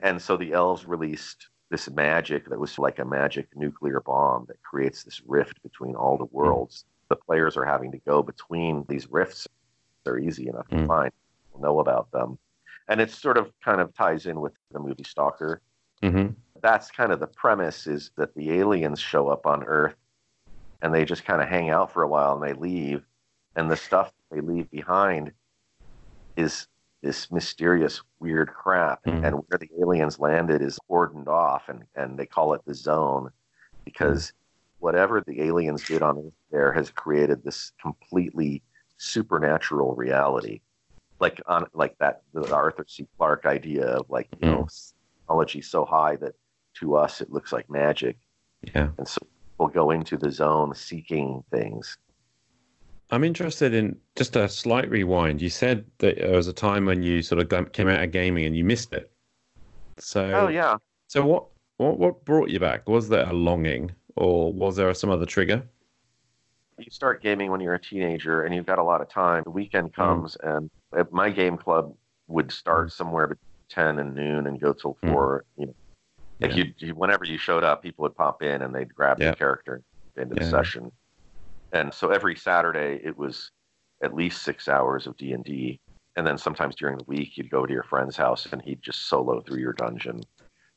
and 0.00 0.20
so 0.20 0.36
the 0.36 0.52
elves 0.52 0.86
released 0.86 1.48
this 1.70 1.90
magic 1.90 2.48
that 2.50 2.60
was 2.60 2.78
like 2.78 2.98
a 3.00 3.04
magic 3.04 3.48
nuclear 3.56 4.00
bomb 4.00 4.44
that 4.46 4.62
creates 4.62 5.02
this 5.02 5.20
rift 5.26 5.60
between 5.62 5.96
all 5.96 6.16
the 6.16 6.26
worlds. 6.26 6.84
The 7.08 7.16
players 7.16 7.56
are 7.56 7.64
having 7.64 7.90
to 7.92 7.98
go 7.98 8.22
between 8.22 8.84
these 8.88 9.10
rifts. 9.10 9.48
They're 10.04 10.18
easy 10.18 10.48
enough 10.48 10.68
to 10.68 10.76
Mm. 10.76 10.86
find. 10.86 11.12
People 11.48 11.60
know 11.62 11.80
about 11.80 12.10
them. 12.12 12.38
And 12.86 13.00
it 13.00 13.10
sort 13.10 13.36
of 13.38 13.50
kind 13.64 13.80
of 13.80 13.92
ties 13.94 14.26
in 14.26 14.40
with 14.40 14.52
the 14.70 14.78
movie 14.78 15.02
Stalker. 15.02 15.60
Hmm 16.02 16.28
That's 16.62 16.90
kind 16.90 17.12
of 17.12 17.20
the 17.20 17.26
premise 17.26 17.86
is 17.86 18.10
that 18.16 18.34
the 18.34 18.52
aliens 18.52 19.00
show 19.00 19.28
up 19.28 19.46
on 19.46 19.64
Earth 19.64 19.94
and 20.82 20.92
they 20.94 21.04
just 21.04 21.24
kind 21.24 21.40
of 21.42 21.48
hang 21.48 21.70
out 21.70 21.92
for 21.92 22.02
a 22.02 22.08
while 22.08 22.34
and 22.34 22.42
they 22.42 22.52
leave. 22.58 23.02
and 23.56 23.70
the 23.70 23.76
stuff 23.76 24.12
they 24.30 24.40
leave 24.40 24.70
behind 24.70 25.32
is 26.36 26.66
this 27.02 27.30
mysterious 27.30 28.02
weird 28.20 28.52
crap 28.52 29.02
Mm. 29.06 29.24
and 29.24 29.34
where 29.36 29.58
the 29.58 29.70
aliens 29.80 30.18
landed 30.18 30.60
is 30.60 30.78
cordoned 30.90 31.28
off 31.28 31.68
and, 31.68 31.84
and 31.94 32.18
they 32.18 32.26
call 32.26 32.52
it 32.54 32.60
the 32.66 32.74
zone 32.74 33.30
because 33.84 34.32
whatever 34.80 35.22
the 35.26 35.40
aliens 35.42 35.84
did 35.86 36.02
on 36.02 36.18
Earth 36.18 36.32
there 36.50 36.72
has 36.72 36.90
created 36.90 37.42
this 37.44 37.72
completely 37.80 38.62
supernatural 38.98 39.94
reality 39.94 40.60
like 41.20 41.40
on 41.46 41.66
like 41.74 41.96
that 41.98 42.22
the 42.34 42.52
arthur 42.54 42.84
c 42.88 43.06
clarke 43.16 43.46
idea 43.46 43.84
of 43.86 44.06
like 44.10 44.28
you 44.40 44.48
know 44.50 44.66
technology 45.26 45.60
so 45.60 45.84
high 45.84 46.16
that 46.16 46.34
to 46.74 46.96
us 46.96 47.20
it 47.20 47.30
looks 47.30 47.52
like 47.52 47.68
magic 47.70 48.16
Yeah. 48.74 48.88
and 48.98 49.08
so 49.08 49.18
people 49.52 49.68
go 49.68 49.90
into 49.90 50.16
the 50.16 50.30
zone 50.30 50.74
seeking 50.74 51.44
things 51.50 51.96
I'm 53.10 53.22
interested 53.22 53.72
in 53.72 53.96
just 54.16 54.34
a 54.34 54.48
slight 54.48 54.90
rewind. 54.90 55.40
You 55.40 55.48
said 55.48 55.84
that 55.98 56.16
there 56.16 56.32
was 56.32 56.48
a 56.48 56.52
time 56.52 56.86
when 56.86 57.04
you 57.04 57.22
sort 57.22 57.40
of 57.40 57.72
came 57.72 57.86
out 57.86 58.02
of 58.02 58.10
gaming 58.10 58.46
and 58.46 58.56
you 58.56 58.64
missed 58.64 58.92
it. 58.92 59.12
So, 59.98 60.24
oh 60.32 60.48
yeah 60.48 60.78
so 61.08 61.24
what, 61.24 61.46
what, 61.76 61.98
what 61.98 62.24
brought 62.24 62.50
you 62.50 62.58
back? 62.58 62.88
Was 62.88 63.08
there 63.08 63.28
a 63.28 63.32
longing, 63.32 63.92
or 64.16 64.52
was 64.52 64.76
there 64.76 64.92
some 64.94 65.10
other 65.10 65.26
trigger? 65.26 65.62
you 66.78 66.90
start 66.90 67.22
gaming 67.22 67.50
when 67.50 67.58
you're 67.58 67.72
a 67.72 67.80
teenager 67.80 68.42
and 68.42 68.54
you've 68.54 68.66
got 68.66 68.78
a 68.78 68.82
lot 68.82 69.00
of 69.00 69.08
time. 69.08 69.42
The 69.44 69.50
weekend 69.50 69.92
mm. 69.92 69.94
comes 69.94 70.36
and 70.42 70.70
at 70.94 71.10
my 71.10 71.30
game 71.30 71.56
club 71.56 71.94
would 72.28 72.52
start 72.52 72.88
mm. 72.88 72.92
somewhere 72.92 73.28
between 73.28 73.45
ten 73.68 73.98
and 73.98 74.14
noon 74.14 74.46
and 74.46 74.60
go 74.60 74.72
till 74.72 74.94
Mm. 75.02 75.12
four. 75.12 75.44
You 75.56 75.66
know, 75.66 75.74
like 76.40 76.56
Yeah. 76.56 76.64
you, 76.64 76.74
you, 76.78 76.94
whenever 76.94 77.24
you 77.24 77.38
showed 77.38 77.64
up, 77.64 77.82
people 77.82 78.02
would 78.02 78.14
pop 78.16 78.42
in 78.42 78.62
and 78.62 78.74
they'd 78.74 78.94
grab 78.94 79.18
Yeah. 79.20 79.30
the 79.30 79.36
character 79.36 79.82
into 80.16 80.34
the 80.34 80.42
Yeah. 80.42 80.50
session. 80.50 80.92
And 81.72 81.92
so 81.92 82.10
every 82.10 82.36
Saturday 82.36 83.00
it 83.02 83.16
was 83.16 83.50
at 84.02 84.14
least 84.14 84.42
six 84.42 84.68
hours 84.68 85.06
of 85.06 85.16
D 85.16 85.32
and 85.32 85.44
D. 85.44 85.80
And 86.16 86.26
then 86.26 86.38
sometimes 86.38 86.76
during 86.76 86.96
the 86.98 87.04
week 87.04 87.36
you'd 87.36 87.50
go 87.50 87.66
to 87.66 87.72
your 87.72 87.82
friend's 87.82 88.16
house 88.16 88.46
and 88.52 88.62
he'd 88.62 88.82
just 88.82 89.08
solo 89.08 89.40
through 89.42 89.58
your 89.60 89.72
dungeon. 89.72 90.22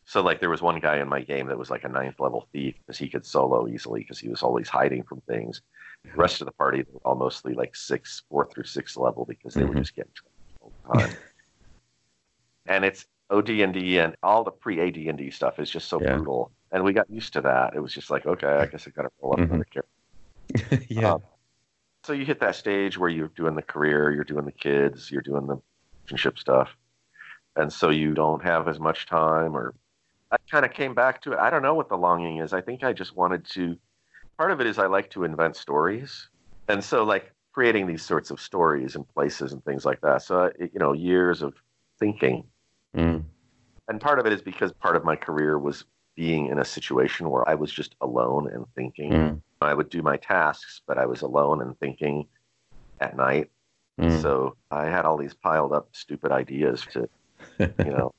So 0.06 0.22
like 0.22 0.40
there 0.40 0.50
was 0.50 0.62
one 0.62 0.80
guy 0.80 0.98
in 0.98 1.08
my 1.08 1.22
game 1.22 1.48
that 1.48 1.58
was 1.58 1.70
like 1.70 1.84
a 1.84 1.90
ninth 1.90 2.20
level 2.20 2.48
thief 2.52 2.76
because 2.86 2.98
he 2.98 3.08
could 3.10 3.26
solo 3.26 3.68
easily 3.68 4.02
because 4.02 4.20
he 4.20 4.28
was 4.30 4.42
always 4.42 4.68
hiding 4.68 5.04
from 5.04 5.22
things. 5.22 5.62
The 6.16 6.18
rest 6.18 6.42
of 6.42 6.46
the 6.46 6.52
party 6.54 6.84
were 6.92 7.00
all 7.06 7.16
mostly 7.16 7.54
like 7.54 7.76
six, 7.76 8.24
fourth 8.30 8.52
through 8.54 8.64
sixth 8.64 8.98
level 8.98 9.26
because 9.26 9.54
they 9.54 9.64
were 9.66 9.76
Mhm. 9.76 9.80
just 9.80 9.96
getting 9.96 10.12
all 10.60 10.74
the 10.84 10.94
time. 10.94 11.18
and 12.80 12.86
it's 12.86 13.06
OD 13.30 13.62
and 13.62 13.74
D 13.74 13.98
and 14.00 14.16
all 14.24 14.46
the 14.46 14.52
pre 14.52 14.80
AD 14.80 14.96
and 14.96 15.18
D 15.18 15.30
stuff 15.32 15.60
is 15.60 15.70
just 15.70 15.90
so 15.90 16.00
Yeah. 16.00 16.16
brutal, 16.16 16.50
and 16.72 16.82
we 16.82 16.94
got 16.94 17.10
used 17.10 17.34
to 17.34 17.42
that. 17.42 17.76
It 17.76 17.82
was 17.82 17.94
just 17.94 18.10
like, 18.10 18.26
okay, 18.26 18.48
I 18.48 18.68
guess 18.68 18.88
I 18.88 18.92
got 18.92 19.02
to 19.02 19.10
roll 19.22 19.34
up 19.34 19.40
Mhm. 19.40 19.50
another 19.50 19.66
character. 19.66 20.86
yeah. 20.90 21.14
Um, 21.16 21.24
so 22.06 22.14
you 22.14 22.24
hit 22.24 22.40
that 22.40 22.56
stage 22.56 22.98
where 22.98 23.10
you're 23.10 23.34
doing 23.36 23.56
the 23.56 23.62
career, 23.62 24.12
you're 24.14 24.24
doing 24.24 24.46
the 24.46 24.54
kids, 24.54 25.12
you're 25.12 25.22
doing 25.22 25.46
the 25.46 25.58
relationship 26.06 26.40
stuff, 26.40 26.70
and 27.58 27.72
so 27.72 27.90
you 27.90 28.14
don't 28.14 28.42
have 28.42 28.70
as 28.70 28.80
much 28.80 29.06
time. 29.08 29.58
Or 29.58 29.76
I 30.32 30.38
kind 30.50 30.64
of 30.64 30.72
came 30.72 30.96
back 30.96 31.22
to 31.24 31.34
it. 31.34 31.40
I 31.40 31.50
don't 31.50 31.62
know 31.62 31.74
what 31.76 31.90
the 31.90 31.98
longing 31.98 32.38
is. 32.38 32.54
I 32.54 32.62
think 32.62 32.86
I 32.86 32.94
just 32.94 33.14
wanted 33.14 33.44
to. 33.56 33.78
Part 34.38 34.52
of 34.52 34.62
it 34.62 34.68
is 34.68 34.80
I 34.80 34.88
like 34.88 35.10
to 35.10 35.26
invent 35.26 35.58
stories, 35.58 36.30
and 36.70 36.82
so 36.82 37.04
like 37.04 37.34
creating 37.52 37.88
these 37.88 38.06
sorts 38.06 38.32
of 38.32 38.40
stories 38.40 38.96
and 38.96 39.06
places 39.10 39.52
and 39.52 39.62
things 39.66 39.84
like 39.84 40.00
that. 40.00 40.22
So 40.22 40.44
it, 40.58 40.72
you 40.74 40.80
know, 40.80 40.94
years 40.94 41.42
of 41.42 41.56
thinking, 42.00 42.46
Mm. 42.96 43.24
and 43.88 44.02
part 44.02 44.18
of 44.20 44.26
it 44.26 44.34
is 44.34 44.42
because 44.42 44.72
part 44.74 44.96
of 44.96 45.04
my 45.06 45.16
career 45.16 45.60
was 45.60 45.86
being 46.16 46.48
in 46.48 46.60
a 46.60 46.66
situation 46.66 47.30
where 47.30 47.48
I 47.48 47.56
was 47.56 47.72
just 47.72 47.96
alone 48.02 48.50
and 48.52 48.66
thinking. 48.76 49.12
Mm. 49.12 49.42
I 49.62 49.74
would 49.74 49.90
do 49.90 50.02
my 50.02 50.18
tasks, 50.18 50.82
but 50.86 50.98
I 50.98 51.06
was 51.06 51.22
alone 51.22 51.62
and 51.62 51.80
thinking 51.80 52.28
at 53.00 53.16
night. 53.16 53.50
Mm. 54.00 54.22
So 54.22 54.56
I 54.72 54.86
had 54.88 55.06
all 55.06 55.16
these 55.16 55.34
piled 55.34 55.72
up 55.72 55.88
stupid 55.94 56.32
ideas 56.32 56.86
to, 56.92 57.10
you 57.60 57.92
know, 57.92 58.14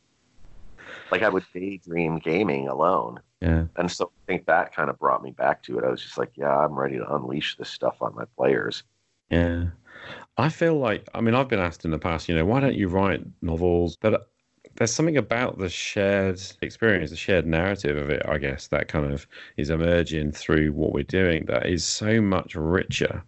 like 1.10 1.22
I 1.22 1.28
would 1.28 1.44
daydream 1.52 2.18
gaming 2.18 2.68
alone. 2.68 3.20
yeah. 3.40 3.64
And 3.76 3.90
so 3.90 4.06
I 4.06 4.26
think 4.26 4.46
that 4.46 4.74
kind 4.74 4.90
of 4.90 4.98
brought 4.98 5.22
me 5.22 5.32
back 5.32 5.62
to 5.64 5.78
it. 5.78 5.84
I 5.84 5.90
was 5.90 6.02
just 6.02 6.16
like, 6.16 6.32
yeah, 6.36 6.56
I'm 6.56 6.72
ready 6.72 6.96
to 6.96 7.14
unleash 7.14 7.56
this 7.56 7.68
stuff 7.68 7.96
on 8.00 8.14
my 8.14 8.24
players. 8.36 8.82
Yeah. 9.30 9.66
I 10.38 10.48
feel 10.48 10.78
like, 10.78 11.06
I 11.14 11.20
mean, 11.20 11.34
I've 11.34 11.48
been 11.48 11.58
asked 11.58 11.84
in 11.84 11.90
the 11.90 11.98
past, 11.98 12.28
you 12.28 12.34
know, 12.34 12.44
why 12.44 12.60
don't 12.60 12.74
you 12.74 12.88
write 12.88 13.24
novels? 13.42 13.96
But 14.00 14.30
there's 14.76 14.94
something 14.94 15.16
about 15.16 15.58
the 15.58 15.68
shared 15.68 16.40
experience, 16.62 17.10
the 17.10 17.16
shared 17.16 17.46
narrative 17.46 17.96
of 17.96 18.10
it, 18.10 18.22
I 18.26 18.38
guess, 18.38 18.68
that 18.68 18.88
kind 18.88 19.12
of 19.12 19.26
is 19.56 19.70
emerging 19.70 20.32
through 20.32 20.72
what 20.72 20.92
we're 20.92 21.04
doing 21.04 21.44
that 21.46 21.66
is 21.66 21.84
so 21.84 22.20
much 22.20 22.54
richer. 22.54 23.22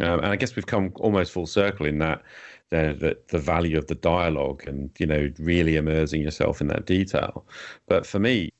Um, 0.00 0.20
and 0.20 0.26
I 0.26 0.36
guess 0.36 0.56
we've 0.56 0.66
come 0.66 0.92
almost 0.96 1.32
full 1.32 1.46
circle 1.46 1.86
in 1.86 1.98
that 1.98 2.22
the, 2.70 2.96
the 2.98 3.18
the 3.28 3.38
value 3.38 3.78
of 3.78 3.86
the 3.86 3.94
dialogue 3.94 4.64
and 4.66 4.90
you 4.98 5.06
know 5.06 5.30
really 5.38 5.76
immersing 5.76 6.22
yourself 6.22 6.60
in 6.60 6.66
that 6.68 6.86
detail. 6.86 7.44
But 7.86 8.06
for 8.06 8.18
me, 8.18 8.50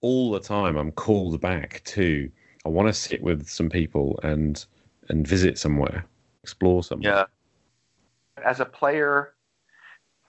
all 0.00 0.30
the 0.30 0.40
time 0.40 0.76
I'm 0.76 0.92
called 0.92 1.40
back 1.40 1.82
to 1.86 2.30
I 2.64 2.68
want 2.68 2.88
to 2.88 2.92
sit 2.92 3.22
with 3.22 3.48
some 3.48 3.68
people 3.68 4.18
and 4.22 4.64
and 5.08 5.26
visit 5.26 5.58
somewhere, 5.58 6.04
explore 6.42 6.82
somewhere. 6.82 7.12
Yeah. 7.12 8.44
As 8.44 8.60
a 8.60 8.64
player, 8.64 9.34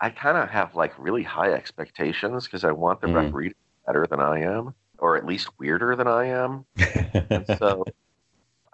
I 0.01 0.09
kind 0.09 0.37
of 0.37 0.49
have 0.49 0.75
like 0.75 0.97
really 0.97 1.23
high 1.23 1.51
expectations 1.51 2.45
because 2.45 2.63
I 2.63 2.71
want 2.71 3.01
the 3.01 3.07
Mm. 3.07 3.15
referee 3.15 3.49
to 3.49 3.55
be 3.55 3.61
better 3.85 4.07
than 4.07 4.19
I 4.21 4.39
am, 4.39 4.75
or 4.97 5.17
at 5.17 5.25
least 5.25 5.49
weirder 5.59 5.95
than 5.95 6.07
I 6.07 6.25
am. 6.25 6.65
And 7.29 7.45
so 7.59 7.85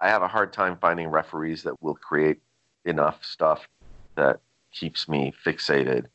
I 0.00 0.08
have 0.08 0.22
a 0.22 0.28
hard 0.28 0.52
time 0.52 0.78
finding 0.78 1.08
referees 1.08 1.62
that 1.64 1.80
will 1.82 1.94
create 1.94 2.40
enough 2.84 3.24
stuff 3.24 3.68
that 4.16 4.40
keeps 4.72 5.08
me 5.08 5.32
fixated. 5.44 6.06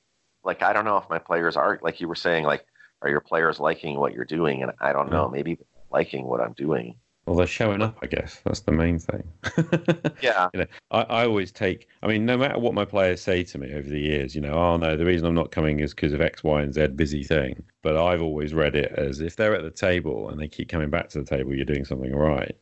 Like 0.43 0.62
I 0.62 0.74
don't 0.74 0.86
know 0.86 0.97
if 0.97 1.09
my 1.09 1.20
players 1.20 1.57
are 1.57 1.80
like 1.82 1.99
you 1.99 2.07
were 2.07 2.16
saying, 2.16 2.45
like 2.45 2.66
are 3.01 3.09
your 3.09 3.22
players 3.22 3.59
liking 3.59 3.99
what 3.99 4.14
you're 4.14 4.26
doing? 4.26 4.62
And 4.64 4.72
I 4.80 4.93
don't 4.93 5.09
know, 5.09 5.28
maybe 5.28 5.57
liking 5.91 6.26
what 6.26 6.39
I'm 6.41 6.53
doing. 6.53 7.01
Well, 7.26 7.36
they're 7.36 7.47
showing 7.47 7.82
up. 7.82 7.97
I 8.01 8.07
guess 8.07 8.41
that's 8.43 8.61
the 8.61 8.72
main 8.72 8.99
thing. 8.99 9.24
Yeah. 10.22 10.49
you 10.53 10.59
know, 10.61 10.65
I, 10.91 11.01
I 11.01 11.26
always 11.26 11.51
take. 11.51 11.88
I 12.03 12.07
mean, 12.07 12.26
no 12.26 12.38
matter 12.38 12.59
what 12.59 12.74
my 12.74 12.86
players 12.86 13.22
say 13.22 13.43
to 13.43 13.57
me 13.57 13.74
over 13.74 13.88
the 13.89 13.99
years, 13.99 14.36
you 14.36 14.41
know, 14.41 14.53
oh 14.53 14.78
no, 14.78 14.95
the 14.97 15.05
reason 15.05 15.28
I'm 15.28 15.34
not 15.34 15.51
coming 15.51 15.80
is 15.80 15.93
because 15.93 16.13
of 16.13 16.22
X, 16.22 16.43
Y, 16.43 16.61
and 16.61 16.74
Z 16.74 16.88
busy 16.88 17.24
thing. 17.24 17.63
But 17.82 17.97
I've 17.97 18.22
always 18.22 18.53
read 18.53 18.76
it 18.76 18.91
as 18.93 19.19
if 19.22 19.36
they're 19.36 19.55
at 19.55 19.63
the 19.63 19.72
table 19.72 20.30
and 20.30 20.39
they 20.39 20.47
keep 20.47 20.69
coming 20.69 20.89
back 20.89 21.09
to 21.09 21.19
the 21.19 21.26
table, 21.26 21.55
you're 21.55 21.65
doing 21.65 21.86
something 21.86 22.13
right. 22.15 22.55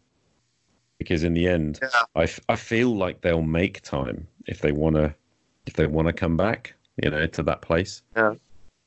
Because 0.98 1.24
in 1.24 1.34
the 1.34 1.48
end, 1.48 1.80
Yeah. 1.82 1.90
I, 2.16 2.24
f- 2.24 2.40
I 2.50 2.56
feel 2.56 2.96
like 2.96 3.22
they'll 3.22 3.42
make 3.42 3.82
time 3.82 4.28
if 4.48 4.60
they 4.62 4.72
want 4.72 4.96
to 4.96 5.14
if 5.66 5.74
they 5.74 5.86
want 5.88 6.08
to 6.08 6.14
come 6.14 6.36
back, 6.38 6.74
you 7.04 7.10
know, 7.10 7.28
to 7.28 7.44
that 7.44 7.62
place. 7.62 8.02
Yeah. 8.16 8.34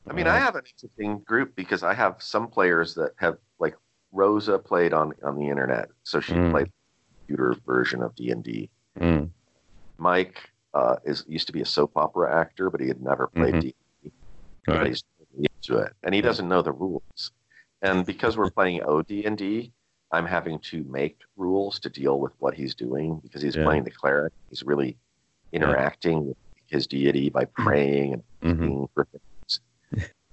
I 0.08 0.12
mean, 0.12 0.26
I 0.26 0.36
Uh, 0.36 0.40
have 0.40 0.56
an 0.56 0.64
interesting 0.66 1.20
group 1.20 1.54
because 1.54 1.82
I 1.82 1.94
have 1.94 2.16
some 2.22 2.48
players 2.48 2.94
that 2.96 3.12
have 3.16 3.36
like 3.60 3.76
Rosa 4.12 4.58
played 4.58 4.92
on 4.92 5.12
on 5.22 5.36
the 5.36 5.48
internet, 5.48 5.88
so 6.02 6.20
she 6.20 6.32
Mm. 6.34 6.50
played 6.52 6.66
the 6.66 6.72
computer 7.26 7.56
version 7.66 8.02
of 8.02 8.14
D 8.14 8.30
and 8.30 8.44
D. 8.44 8.70
Mm, 8.98 9.30
Mike 9.98 10.50
uh, 10.74 10.96
is 11.04 11.24
used 11.28 11.46
to 11.48 11.52
be 11.52 11.60
a 11.60 11.66
soap 11.66 11.92
opera 11.96 12.34
actor, 12.34 12.70
but 12.70 12.80
he 12.80 12.88
had 12.88 13.00
never 13.02 13.26
played 13.28 13.54
Mhm. 13.56 13.60
D. 13.60 13.74
But 14.66 14.76
right. 14.78 14.86
he's 14.88 15.02
into 15.36 15.78
it, 15.78 15.92
and 16.02 16.14
he 16.14 16.20
doesn't 16.20 16.48
know 16.48 16.62
the 16.62 16.72
rules. 16.72 17.32
And 17.82 18.06
because 18.06 18.36
we're 18.36 18.50
playing 18.50 18.82
OD 18.84 19.24
and 19.24 19.36
D, 19.36 19.72
I'm 20.12 20.26
having 20.26 20.60
to 20.60 20.84
make 20.84 21.18
rules 21.36 21.80
to 21.80 21.90
deal 21.90 22.20
with 22.20 22.32
what 22.38 22.54
he's 22.54 22.74
doing 22.74 23.18
because 23.20 23.42
he's 23.42 23.56
Yeah. 23.56 23.64
playing 23.64 23.84
the 23.84 23.90
cleric. 23.90 24.32
He's 24.50 24.62
really 24.62 24.98
interacting 25.52 26.26
with 26.28 26.36
his 26.66 26.86
deity 26.86 27.28
by 27.28 27.46
praying 27.46 28.12
and 28.14 28.22
hmm 28.42 28.60
being 28.66 28.88
for 28.94 29.04
things. 29.06 29.22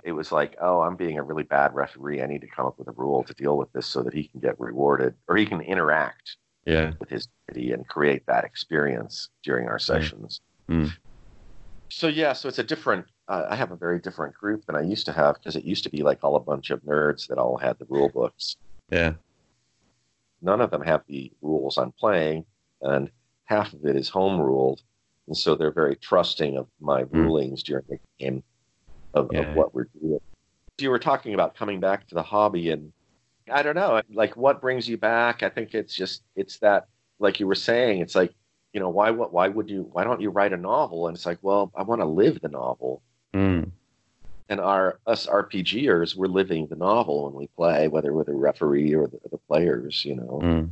It 0.03 0.13
was 0.13 0.31
like, 0.31 0.55
oh, 0.61 0.81
I'm 0.81 0.95
being 0.95 1.17
a 1.17 1.23
really 1.23 1.43
bad 1.43 1.73
referee. 1.75 2.21
I 2.21 2.25
need 2.25 2.41
to 2.41 2.47
come 2.47 2.65
up 2.65 2.79
with 2.79 2.87
a 2.87 2.91
rule 2.91 3.23
to 3.23 3.33
deal 3.33 3.57
with 3.57 3.71
this 3.73 3.85
so 3.85 4.01
that 4.03 4.13
he 4.13 4.23
can 4.25 4.39
get 4.39 4.59
rewarded 4.59 5.13
or 5.27 5.35
he 5.35 5.45
can 5.45 5.61
interact 5.61 6.37
Yeah. 6.65 6.93
with 6.99 7.09
his 7.09 7.27
deity 7.47 7.73
and 7.73 7.87
create 7.87 8.25
that 8.27 8.45
experience 8.45 9.29
during 9.43 9.67
our 9.67 9.79
sessions. 9.79 10.41
Mm. 10.69 10.91
So 11.89 12.07
yeah, 12.07 12.33
so 12.33 12.47
it's 12.47 12.59
a 12.59 12.63
different. 12.63 13.05
Uh, 13.27 13.45
I 13.49 13.55
have 13.55 13.71
a 13.71 13.75
very 13.75 13.99
different 13.99 14.33
group 14.35 14.65
than 14.65 14.75
I 14.75 14.81
used 14.81 15.05
to 15.07 15.11
have 15.11 15.35
because 15.35 15.55
it 15.55 15.63
used 15.65 15.83
to 15.83 15.89
be 15.89 16.01
like 16.03 16.23
all 16.23 16.35
a 16.35 16.39
bunch 16.39 16.69
of 16.69 16.81
nerds 16.83 17.27
that 17.27 17.37
all 17.37 17.57
had 17.57 17.77
the 17.79 17.85
rule 17.89 18.09
books. 18.09 18.55
Yeah. 18.91 19.13
None 20.41 20.61
of 20.61 20.71
them 20.71 20.81
have 20.83 21.01
the 21.07 21.31
rules 21.41 21.77
I'm 21.77 21.91
playing, 21.91 22.45
and 22.81 23.11
half 23.45 23.73
of 23.73 23.85
it 23.85 23.95
is 23.95 24.07
home 24.07 24.39
ruled, 24.39 24.81
and 25.27 25.35
so 25.35 25.53
they're 25.55 25.71
very 25.71 25.95
trusting 25.95 26.57
of 26.57 26.67
my 26.79 27.01
rulings 27.09 27.61
during 27.61 27.83
the 27.89 27.99
game 28.19 28.41
of, 29.14 29.30
Yeah. 29.32 29.41
of 29.41 29.55
what 29.55 29.74
we're 29.74 29.88
doing. 30.01 30.20
You 30.78 30.89
were 30.89 30.99
talking 30.99 31.34
about 31.34 31.55
coming 31.55 31.80
back 31.80 32.07
to 32.07 32.16
the 32.16 32.24
hobby, 32.24 32.70
and 32.72 32.93
I 33.51 33.64
don't 33.64 33.76
know, 33.76 34.01
like 34.12 34.38
what 34.38 34.62
brings 34.62 34.88
you 34.88 34.97
back? 34.97 35.43
I 35.43 35.49
think 35.49 35.74
it's 35.74 35.93
just 35.95 36.24
it's 36.36 36.60
that, 36.60 36.88
like 37.20 37.39
you 37.39 37.47
were 37.47 37.55
saying, 37.55 38.01
it's 38.01 38.16
like 38.16 38.34
you 38.74 38.80
know 38.80 38.89
why 38.89 39.12
what 39.12 39.34
why 39.34 39.47
would 39.47 39.70
you 39.70 39.89
why 39.91 40.03
don't 40.03 40.22
you 40.22 40.30
write 40.30 40.53
a 40.53 40.57
novel? 40.57 41.07
And 41.07 41.18
it's 41.18 41.26
like, 41.26 41.39
well, 41.41 41.72
I 41.76 41.84
want 41.84 42.01
to 42.01 42.05
live 42.05 42.39
the 42.41 42.47
novel, 42.49 43.01
Mm. 43.34 43.72
and 44.47 44.60
our 44.60 44.99
us 45.05 45.28
RPGers 45.28 46.16
we're 46.16 46.28
living 46.28 46.68
the 46.68 46.76
novel 46.76 47.26
when 47.26 47.34
we 47.34 47.47
play, 47.47 47.88
whether 47.88 48.14
we're 48.14 48.24
the 48.24 48.34
referee 48.34 48.93
or 48.95 49.07
the, 49.07 49.20
the 49.32 49.38
players, 49.38 50.05
you 50.05 50.16
know. 50.16 50.39
Mm. 50.41 50.70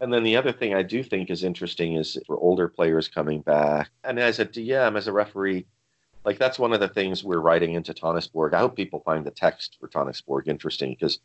And 0.00 0.12
then 0.12 0.22
the 0.24 0.36
other 0.36 0.52
thing 0.52 0.74
I 0.74 0.82
do 0.82 1.02
think 1.02 1.30
is 1.30 1.42
interesting 1.42 1.94
is 1.96 2.18
for 2.26 2.36
older 2.36 2.68
players 2.68 3.08
coming 3.08 3.40
back. 3.40 3.88
And 4.04 4.18
as 4.20 4.38
a 4.38 4.44
DM, 4.44 4.94
as 4.98 5.08
a 5.08 5.12
referee, 5.12 5.64
like 6.26 6.38
that's 6.38 6.58
one 6.58 6.72
of 6.72 6.80
the 6.80 6.88
things 6.88 7.22
we're 7.22 7.38
writing 7.40 7.74
into 7.74 7.94
Tonisborg. 7.94 8.52
I 8.52 8.58
hope 8.58 8.74
people 8.76 9.00
find 9.00 9.24
the 9.24 9.30
text 9.30 9.76
for 9.80 9.88
Tonisborg 9.88 10.48
interesting 10.48 10.90
because 10.98 11.20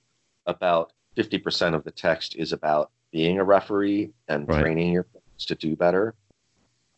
about 0.46 0.94
50% 1.18 1.74
of 1.74 1.84
the 1.84 1.92
text 1.92 2.36
is 2.36 2.54
about 2.54 2.92
being 3.12 3.40
a 3.40 3.44
referee 3.44 4.12
and 4.30 4.48
Right. 4.48 4.62
training 4.62 4.94
your 4.94 5.04
players 5.04 5.46
to 5.48 5.56
do 5.56 5.76
better. 5.76 6.14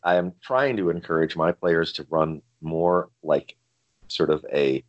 I 0.02 0.16
am 0.16 0.34
trying 0.42 0.76
to 0.76 0.90
encourage 0.90 1.34
my 1.34 1.50
players 1.50 1.92
to 1.94 2.06
run 2.10 2.42
more 2.60 3.08
like 3.22 3.56
sort 4.08 4.28
of 4.28 4.44
a 4.52 4.84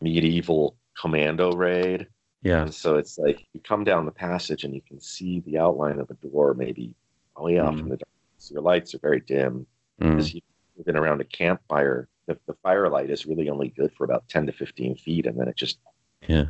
medieval 0.00 0.76
commando 0.98 1.52
raid. 1.52 2.06
Yeah. 2.42 2.62
And 2.62 2.72
so 2.74 2.96
it's 2.96 3.18
like 3.18 3.46
you 3.52 3.60
come 3.60 3.84
down 3.84 4.06
the 4.06 4.12
passage 4.12 4.64
and 4.64 4.74
you 4.74 4.80
can 4.80 4.98
see 4.98 5.40
the 5.40 5.58
outline 5.58 6.00
of 6.00 6.10
a 6.10 6.14
door 6.26 6.54
maybe 6.54 6.94
way 7.36 7.58
off 7.58 7.74
Mm. 7.74 7.80
in 7.80 7.88
the 7.90 7.96
darkness. 7.98 8.50
Your 8.50 8.62
lights 8.62 8.94
are 8.94 8.98
very 8.98 9.20
dim. 9.20 9.66
Mm. 10.00 10.10
Because 10.12 10.32
you've 10.34 10.86
been 10.86 10.96
around 10.96 11.20
a 11.20 11.24
campfire, 11.24 12.08
the, 12.26 12.38
the 12.46 12.54
firelight 12.62 13.10
is 13.10 13.26
really 13.26 13.48
only 13.48 13.68
good 13.68 13.92
for 13.96 14.04
about 14.04 14.28
10 14.28 14.46
to 14.46 14.52
15 14.52 14.96
feet. 14.96 15.26
And 15.26 15.38
then 15.38 15.48
it 15.48 15.56
just, 15.56 15.78
Yeah. 16.26 16.46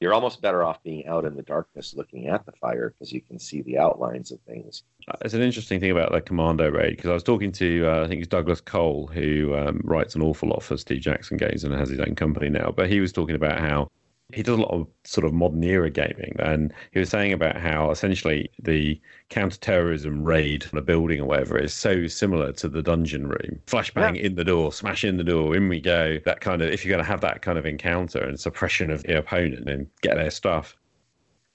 you're 0.00 0.14
almost 0.14 0.40
better 0.40 0.62
off 0.62 0.82
being 0.82 1.06
out 1.06 1.24
in 1.24 1.34
the 1.36 1.42
darkness 1.42 1.94
looking 1.94 2.28
at 2.28 2.46
the 2.46 2.52
fire 2.52 2.90
because 2.90 3.12
you 3.12 3.20
can 3.20 3.38
see 3.38 3.62
the 3.62 3.78
outlines 3.78 4.30
of 4.32 4.40
things. 4.40 4.84
It's 5.22 5.34
an 5.34 5.42
interesting 5.42 5.80
thing 5.80 5.90
about 5.90 6.12
the 6.12 6.20
Commando 6.20 6.70
raid 6.70 6.96
because 6.96 7.10
I 7.10 7.14
was 7.14 7.22
talking 7.22 7.52
to 7.52 7.86
uh, 7.86 8.04
I 8.04 8.08
think 8.08 8.20
it's 8.20 8.28
Douglas 8.28 8.60
Cole 8.60 9.06
who 9.08 9.54
um, 9.56 9.80
writes 9.84 10.14
an 10.14 10.22
awful 10.22 10.50
lot 10.50 10.62
for 10.62 10.76
Steve 10.76 11.00
Jackson 11.00 11.36
games 11.36 11.64
and 11.64 11.74
has 11.74 11.88
his 11.90 12.00
own 12.00 12.14
company 12.14 12.48
now. 12.48 12.70
But 12.70 12.88
he 12.88 13.00
was 13.00 13.12
talking 13.12 13.34
about 13.34 13.58
how 13.58 13.88
he 14.34 14.42
does 14.42 14.58
a 14.58 14.60
lot 14.60 14.70
of 14.70 14.86
sort 15.04 15.24
of 15.24 15.32
modern 15.32 15.64
era 15.64 15.88
gaming, 15.88 16.36
and 16.38 16.72
he 16.92 16.98
was 16.98 17.08
saying 17.08 17.32
about 17.32 17.56
how 17.56 17.90
essentially 17.90 18.50
the 18.62 19.00
counter-terrorism 19.30 20.22
raid 20.22 20.66
on 20.70 20.78
a 20.78 20.82
building 20.82 21.20
or 21.20 21.24
whatever 21.24 21.56
is 21.58 21.72
so 21.72 22.06
similar 22.06 22.52
to 22.52 22.68
the 22.68 22.82
dungeon 22.82 23.26
room. 23.28 23.58
Flashbang 23.66 24.20
in 24.20 24.34
the 24.34 24.44
door, 24.44 24.70
smash 24.70 25.02
in 25.02 25.16
the 25.16 25.24
door, 25.24 25.56
in 25.56 25.68
we 25.68 25.80
go. 25.80 26.18
That 26.26 26.40
kind 26.42 26.60
of 26.60 26.68
if 26.68 26.84
you're 26.84 26.94
going 26.94 27.04
to 27.04 27.10
have 27.10 27.22
that 27.22 27.40
kind 27.40 27.56
of 27.56 27.64
encounter 27.64 28.22
and 28.22 28.38
suppression 28.38 28.90
of 28.90 29.02
the 29.04 29.16
opponent 29.16 29.68
and 29.68 29.86
get 30.02 30.16
their 30.16 30.30
stuff. 30.30 30.76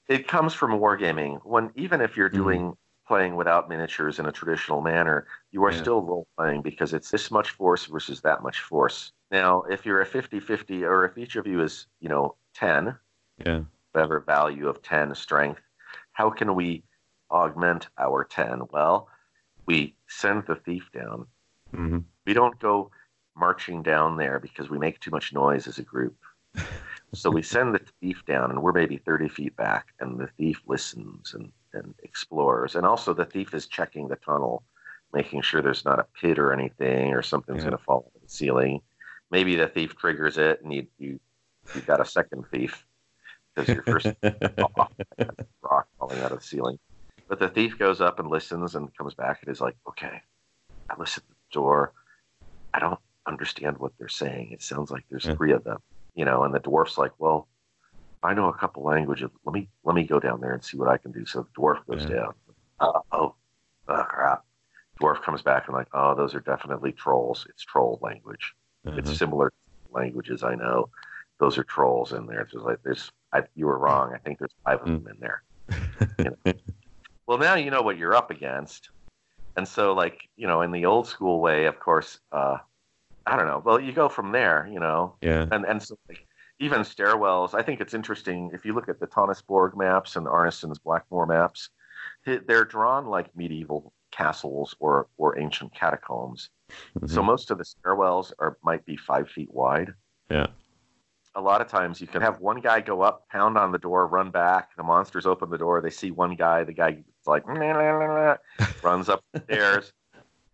It 0.07 0.27
comes 0.27 0.53
from 0.53 0.71
wargaming. 0.71 1.41
When 1.45 1.71
even 1.75 2.01
if 2.01 2.17
you're 2.17 2.29
Mhm. 2.31 2.33
doing 2.35 2.73
playing 3.07 3.35
without 3.35 3.69
miniatures 3.69 4.17
in 4.17 4.25
a 4.25 4.31
traditional 4.31 4.81
manner, 4.81 5.27
you 5.51 5.63
are 5.63 5.71
Yeah. 5.71 5.77
still 5.77 6.01
role 6.01 6.27
playing 6.37 6.61
because 6.63 6.93
it's 6.93 7.11
this 7.11 7.29
much 7.29 7.51
force 7.51 7.85
versus 7.85 8.21
that 8.21 8.41
much 8.41 8.61
force. 8.61 9.11
Now, 9.29 9.61
if 9.63 9.85
you're 9.85 10.01
a 10.01 10.05
50-50 10.05 10.83
or 10.83 11.05
if 11.05 11.17
each 11.17 11.35
of 11.35 11.45
you 11.45 11.61
is, 11.61 11.87
you 11.99 12.09
know, 12.09 12.35
10, 12.53 12.97
Yeah. 13.45 13.61
whatever 13.91 14.19
value 14.19 14.67
of 14.67 14.81
10 14.81 15.13
strength, 15.15 15.61
how 16.13 16.29
can 16.29 16.55
we 16.55 16.83
augment 17.31 17.87
our 17.97 18.23
10? 18.23 18.61
Well, 18.71 19.07
we 19.65 19.95
send 20.07 20.45
the 20.47 20.55
thief 20.55 20.89
down. 20.93 21.27
hmm 21.73 21.99
We 22.25 22.33
don't 22.33 22.59
go 22.59 22.91
marching 23.35 23.81
down 23.81 24.17
there 24.17 24.39
because 24.39 24.69
we 24.69 24.77
make 24.77 24.99
too 24.99 25.11
much 25.11 25.33
noise 25.33 25.67
as 25.67 25.79
a 25.79 25.83
group. 25.83 26.15
so 27.13 27.31
we 27.31 27.41
send 27.41 27.73
the 27.73 27.81
thief 27.99 28.23
down, 28.25 28.51
and 28.51 28.61
we're 28.61 28.71
maybe 28.71 28.97
30 28.97 29.27
feet 29.29 29.55
back, 29.55 29.87
and 29.99 30.19
the 30.19 30.27
thief 30.37 30.61
listens 30.67 31.33
and, 31.33 31.51
and 31.73 31.95
explores. 32.03 32.75
And 32.75 32.85
also, 32.85 33.13
the 33.13 33.25
thief 33.25 33.53
is 33.53 33.67
checking 33.67 34.07
the 34.07 34.15
tunnel, 34.17 34.63
making 35.13 35.41
sure 35.41 35.61
there's 35.61 35.85
not 35.85 35.99
a 35.99 36.05
pit 36.19 36.37
or 36.37 36.53
anything, 36.53 37.13
or 37.13 37.21
something's 37.23 37.63
Yeah. 37.63 37.69
going 37.69 37.77
to 37.77 37.83
fall 37.83 38.05
out 38.07 38.15
of 38.15 38.21
the 38.21 38.29
ceiling. 38.29 38.81
Maybe 39.31 39.55
the 39.55 39.67
thief 39.67 39.95
triggers 39.95 40.37
it, 40.37 40.61
and 40.61 40.71
you, 40.71 40.87
you, 40.99 41.19
you 41.73 41.81
got 41.81 42.01
a 42.01 42.05
second 42.05 42.45
thief 42.51 42.85
because 43.55 43.71
your 43.71 43.83
first 43.83 44.07
rock 45.61 45.87
falling 45.99 46.21
out 46.21 46.31
of 46.31 46.39
the 46.39 46.45
ceiling. 46.45 46.79
But 47.27 47.39
the 47.39 47.49
thief 47.49 47.77
goes 47.79 48.01
up 48.01 48.19
and 48.19 48.29
listens 48.29 48.75
and 48.75 48.95
comes 48.95 49.13
back 49.13 49.39
and 49.41 49.51
is 49.51 49.61
like, 49.61 49.75
okay, 49.87 50.21
I 50.89 50.99
listened 50.99 51.25
to 51.27 51.33
the 51.33 51.53
door. 51.59 51.93
I 52.73 52.79
don't 52.79 52.99
understand 53.25 53.77
what 53.77 53.93
they're 53.97 54.07
saying. 54.07 54.51
It 54.51 54.61
sounds 54.61 54.91
like 54.91 55.05
there's 55.09 55.25
Yeah. 55.25 55.35
three 55.35 55.51
of 55.53 55.63
them, 55.63 55.79
you 56.15 56.25
know. 56.25 56.43
And 56.43 56.53
the 56.53 56.59
dwarf's 56.59 56.97
like, 56.97 57.11
well, 57.19 57.47
I 58.21 58.33
know 58.33 58.49
a 58.49 58.53
couple 58.57 58.83
languages. 58.83 59.29
Let 59.45 59.53
me 59.53 59.69
let 59.83 59.95
me 59.95 60.03
go 60.03 60.19
down 60.19 60.41
there 60.41 60.53
and 60.53 60.63
see 60.63 60.77
what 60.77 60.89
I 60.89 60.97
can 60.97 61.11
do. 61.11 61.25
So 61.25 61.41
the 61.43 61.61
dwarf 61.61 61.85
goes 61.85 62.05
Yeah. 62.09 62.15
down. 62.15 62.33
Uh, 62.79 62.99
oh, 63.11 63.35
oh 63.87 64.03
crap! 64.03 64.43
Dwarf 65.01 65.21
comes 65.21 65.41
back 65.41 65.67
and 65.67 65.75
like, 65.75 65.87
oh, 65.93 66.15
those 66.15 66.35
are 66.35 66.39
definitely 66.39 66.91
trolls. 66.91 67.45
It's 67.49 67.63
troll 67.63 67.99
language. 68.01 68.53
Uh-huh. 68.85 68.97
It's 68.99 69.17
similar 69.17 69.51
languages 69.91 70.43
I 70.43 70.55
know. 70.55 70.89
Those 71.43 71.57
are 71.57 71.65
trolls 71.65 72.13
in 72.13 72.25
there. 72.25 72.39
It's 72.39 72.53
just 72.53 72.63
like 72.63 72.81
there's. 72.83 73.11
I, 73.33 73.43
you 73.53 73.65
were 73.65 73.77
wrong. 73.77 74.13
I 74.15 74.17
think 74.17 74.39
there's 74.39 74.55
five 74.63 74.79
of 74.79 74.85
them 74.85 75.05
in 75.11 75.19
there. 75.19 75.43
You 76.17 76.35
know? 76.45 76.53
well, 77.27 77.37
now 77.37 77.55
you 77.55 77.69
know 77.69 77.81
what 77.81 77.97
you're 77.97 78.15
up 78.15 78.31
against, 78.31 78.91
and 79.57 79.67
so 79.67 79.93
like 79.93 80.21
you 80.37 80.47
know, 80.47 80.61
in 80.61 80.71
the 80.71 80.85
old 80.85 81.05
school 81.05 81.41
way, 81.41 81.65
of 81.65 81.81
course. 81.81 82.21
Uh, 82.31 82.59
I 83.25 83.35
don't 83.35 83.47
know. 83.47 83.61
Well, 83.65 83.77
you 83.77 83.91
go 83.91 84.07
from 84.07 84.31
there, 84.31 84.69
you 84.71 84.79
know, 84.79 85.15
yeah. 85.21 85.47
and 85.51 85.65
and 85.65 85.83
so 85.83 85.97
like, 86.07 86.25
even 86.59 86.79
stairwells. 86.79 87.53
I 87.53 87.61
think 87.61 87.81
it's 87.81 87.93
interesting 87.93 88.51
if 88.53 88.63
you 88.63 88.71
look 88.73 88.87
at 88.87 89.01
the 89.01 89.07
Tonisborg 89.07 89.75
maps 89.75 90.15
and 90.15 90.25
Arneson's 90.25 90.79
Blackmoor 90.79 91.27
maps. 91.27 91.69
They're 92.25 92.63
drawn 92.63 93.07
like 93.07 93.35
medieval 93.35 93.91
castles 94.11 94.75
or 94.79 95.07
or 95.17 95.37
ancient 95.37 95.75
catacombs. 95.75 96.49
So 97.07 97.21
Mhm. 97.21 97.25
most 97.25 97.51
of 97.51 97.57
the 97.57 97.65
stairwells 97.65 98.31
are 98.39 98.57
might 98.63 98.85
be 98.85 98.95
five 98.95 99.29
feet 99.29 99.53
wide. 99.53 99.93
Yeah. 100.29 100.47
A 101.35 101.41
lot 101.41 101.61
of 101.61 101.67
times 101.67 101.99
you 101.99 102.07
can 102.07 102.21
have 102.21 102.39
one 102.39 102.59
guy 102.61 102.79
go 102.81 103.01
up, 103.01 103.27
pound 103.29 103.57
on 103.57 103.71
the 103.71 103.79
door, 103.79 104.07
run 104.07 104.29
back. 104.29 104.75
The 104.75 104.83
monsters 104.83 105.25
open 105.25 105.49
the 105.49 105.57
door. 105.57 105.81
They 105.81 105.89
see 105.89 106.11
one 106.11 106.35
guy. 106.35 106.63
The 106.63 106.73
guy 106.73 106.89
is 106.89 107.27
like 107.27 107.47
runs 108.83 109.09
up 109.09 109.23
the 109.31 109.41
stairs. 109.41 109.93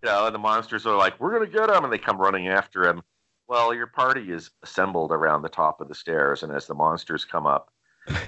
You 0.02 0.10
know, 0.10 0.28
and 0.28 0.34
the 0.34 0.40
monsters 0.40 0.86
are 0.86 0.96
like, 0.96 1.20
"We're 1.20 1.34
gonna 1.34 1.52
get 1.52 1.70
him," 1.70 1.84
and 1.84 1.92
they 1.92 1.98
come 1.98 2.18
running 2.18 2.48
after 2.48 2.88
him. 2.88 3.02
Well, 3.50 3.74
your 3.74 3.88
party 3.88 4.32
is 4.32 4.52
assembled 4.64 5.12
around 5.12 5.42
the 5.42 5.50
top 5.50 5.82
of 5.82 5.90
the 5.90 5.96
stairs, 5.96 6.44
and 6.44 6.54
as 6.54 6.68
the 6.68 6.76
monsters 6.76 7.26
come 7.26 7.46
up, 7.46 7.74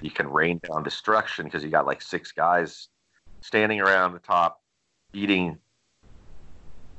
you 0.01 0.11
can 0.11 0.27
rain 0.27 0.59
down 0.67 0.83
destruction 0.83 1.45
because 1.45 1.63
you 1.63 1.69
got 1.69 1.85
like 1.85 2.01
six 2.01 2.31
guys 2.31 2.89
standing 3.41 3.79
around 3.79 4.13
the 4.13 4.19
top, 4.19 4.61
beating, 5.11 5.57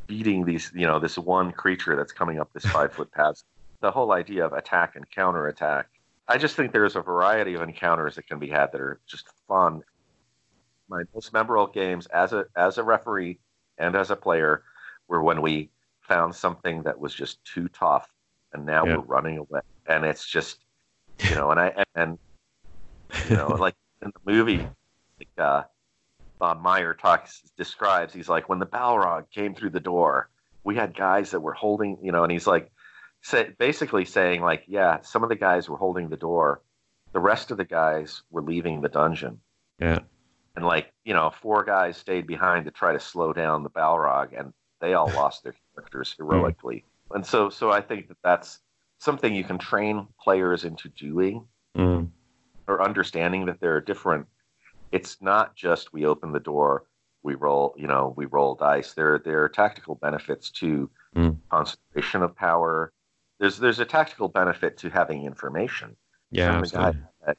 beating 0.07 0.45
these, 0.45 0.71
you 0.75 0.87
know, 0.87 0.99
this 0.99 1.19
one 1.19 1.53
creature 1.53 1.97
that's 1.97 2.13
coming 2.13 2.39
up 2.39 2.53
this 2.53 2.65
five 2.65 2.93
foot 2.93 3.11
path. 3.13 3.43
The 3.83 3.91
whole 3.91 4.13
idea 4.13 4.47
of 4.47 4.53
attack 4.53 4.95
and 4.97 5.09
counter 5.11 5.49
attack. 5.49 5.89
I 6.29 6.39
just 6.39 6.55
think 6.57 6.73
there's 6.73 6.95
a 6.97 7.01
variety 7.01 7.55
of 7.55 7.63
encounters 7.63 8.15
that 8.15 8.29
can 8.29 8.39
be 8.39 8.49
had 8.49 8.71
that 8.73 8.81
are 8.81 9.01
just 9.07 9.27
fun. 9.49 9.83
My 10.89 11.03
most 11.15 11.33
memorable 11.33 11.67
games 11.67 12.07
as 12.07 12.33
a 12.33 12.47
as 12.57 12.79
a 12.79 12.83
referee 12.85 13.41
and 13.79 13.97
as 13.97 14.11
a 14.11 14.17
player 14.17 14.63
were 15.09 15.23
when 15.23 15.43
we 15.43 15.69
found 16.01 16.35
something 16.35 16.83
that 16.85 16.99
was 16.99 17.13
just 17.13 17.45
too 17.45 17.69
tough, 17.69 18.09
and 18.53 18.65
now 18.65 18.87
Yeah. 18.87 18.99
we're 18.99 19.03
running 19.03 19.39
away, 19.39 19.61
and 19.87 20.05
it's 20.05 20.27
just, 20.29 20.65
you 21.29 21.35
know, 21.35 21.51
and 21.51 21.59
I 21.59 21.69
and, 21.77 21.87
and 21.97 22.19
you 23.29 23.37
know, 23.37 23.49
like 23.49 23.75
in 24.01 24.13
the 24.15 24.33
movie, 24.33 24.59
like 25.19 25.29
uh, 25.39 25.63
Bob 26.39 26.63
Meyer 26.63 26.95
talks 26.95 27.43
describes, 27.57 28.15
he's 28.15 28.29
like, 28.29 28.49
when 28.49 28.59
the 28.59 28.67
Balrog 28.67 29.31
came 29.31 29.55
through 29.55 29.71
the 29.71 29.81
door, 29.81 30.29
we 30.65 30.75
had 30.77 30.95
guys 30.97 31.31
that 31.33 31.41
were 31.41 31.53
holding, 31.53 31.99
you 32.03 32.13
know, 32.13 32.23
and 32.23 32.33
he's 32.33 32.47
like, 32.47 32.72
say, 33.23 33.51
basically 33.59 34.05
saying 34.05 34.43
like, 34.43 34.65
yeah, 34.67 35.01
some 35.03 35.23
of 35.23 35.29
the 35.29 35.37
guys 35.37 35.69
were 35.69 35.77
holding 35.77 36.09
the 36.09 36.17
door, 36.17 36.63
the 37.13 37.21
rest 37.21 37.51
of 37.51 37.57
the 37.57 37.65
guys 37.65 38.23
were 38.31 38.43
leaving 38.43 38.81
the 38.81 38.89
dungeon, 38.89 39.41
Yeah. 39.79 40.01
and 40.57 40.65
like, 40.65 40.93
you 41.05 41.15
know, 41.15 41.31
four 41.31 41.65
guys 41.65 41.97
stayed 41.97 42.27
behind 42.27 42.65
to 42.67 42.71
try 42.71 42.93
to 42.93 43.01
slow 43.01 43.33
down 43.33 43.63
the 43.63 43.71
Balrog, 43.71 44.39
and 44.39 44.53
they 44.81 44.95
all 44.95 45.07
lost 45.13 45.45
their 45.45 45.55
characters 45.75 46.15
heroically, 46.19 46.85
and 47.13 47.25
so, 47.27 47.49
so 47.51 47.71
I 47.71 47.81
think 47.81 48.09
that 48.09 48.17
that's 48.25 48.61
something 48.99 49.35
you 49.35 49.45
can 49.45 49.59
train 49.59 50.07
players 50.21 50.65
into 50.65 50.89
doing 50.89 51.47
Mm. 51.77 52.11
or 52.69 52.83
understanding 52.83 53.47
that 53.47 53.59
there 53.61 53.75
are 53.75 53.81
different 53.81 54.27
it's 54.91 55.23
not 55.23 55.57
just 55.57 55.95
we 55.95 56.05
open 56.05 56.33
the 56.33 56.39
door 56.39 56.85
we 57.23 57.35
roll 57.35 57.75
you 57.79 57.87
know 57.87 58.13
we 58.15 58.27
roll 58.27 58.55
dice 58.55 58.93
there 58.93 59.19
there 59.25 59.43
are 59.43 59.49
tactical 59.49 59.95
benefits 59.95 60.51
to 60.51 60.91
Mm. 61.17 61.39
concentration 61.51 62.23
of 62.23 62.37
power 62.37 62.93
there's 63.43 63.59
there's 63.59 63.81
a 63.81 63.85
tactical 63.85 64.29
benefit 64.29 64.79
to 64.79 64.89
having 64.89 65.25
information 65.27 65.97
Yeah. 66.31 66.63
Send 66.63 66.73
guy 66.73 66.93
that 67.27 67.37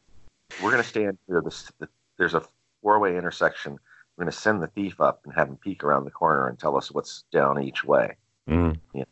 we're 0.62 0.70
going 0.70 0.84
to 0.84 0.88
stand 0.88 1.18
here 1.28 1.42
this 1.42 1.72
the, 1.80 1.88
there's 2.18 2.34
a 2.36 2.44
four 2.82 3.00
way 3.00 3.18
intersection 3.18 3.80
we're 4.18 4.26
going 4.26 4.32
to 4.32 4.38
send 4.38 4.62
the 4.62 4.68
thief 4.68 5.00
up 5.00 5.22
and 5.24 5.34
have 5.34 5.48
him 5.48 5.56
peek 5.58 5.84
around 5.84 6.04
the 6.04 6.12
corner 6.12 6.50
and 6.50 6.60
tell 6.60 6.76
us 6.78 6.92
what's 6.92 7.24
down 7.32 7.64
each 7.64 7.84
way 7.84 8.16
Mm. 8.50 8.78
Yeah. 8.94 9.06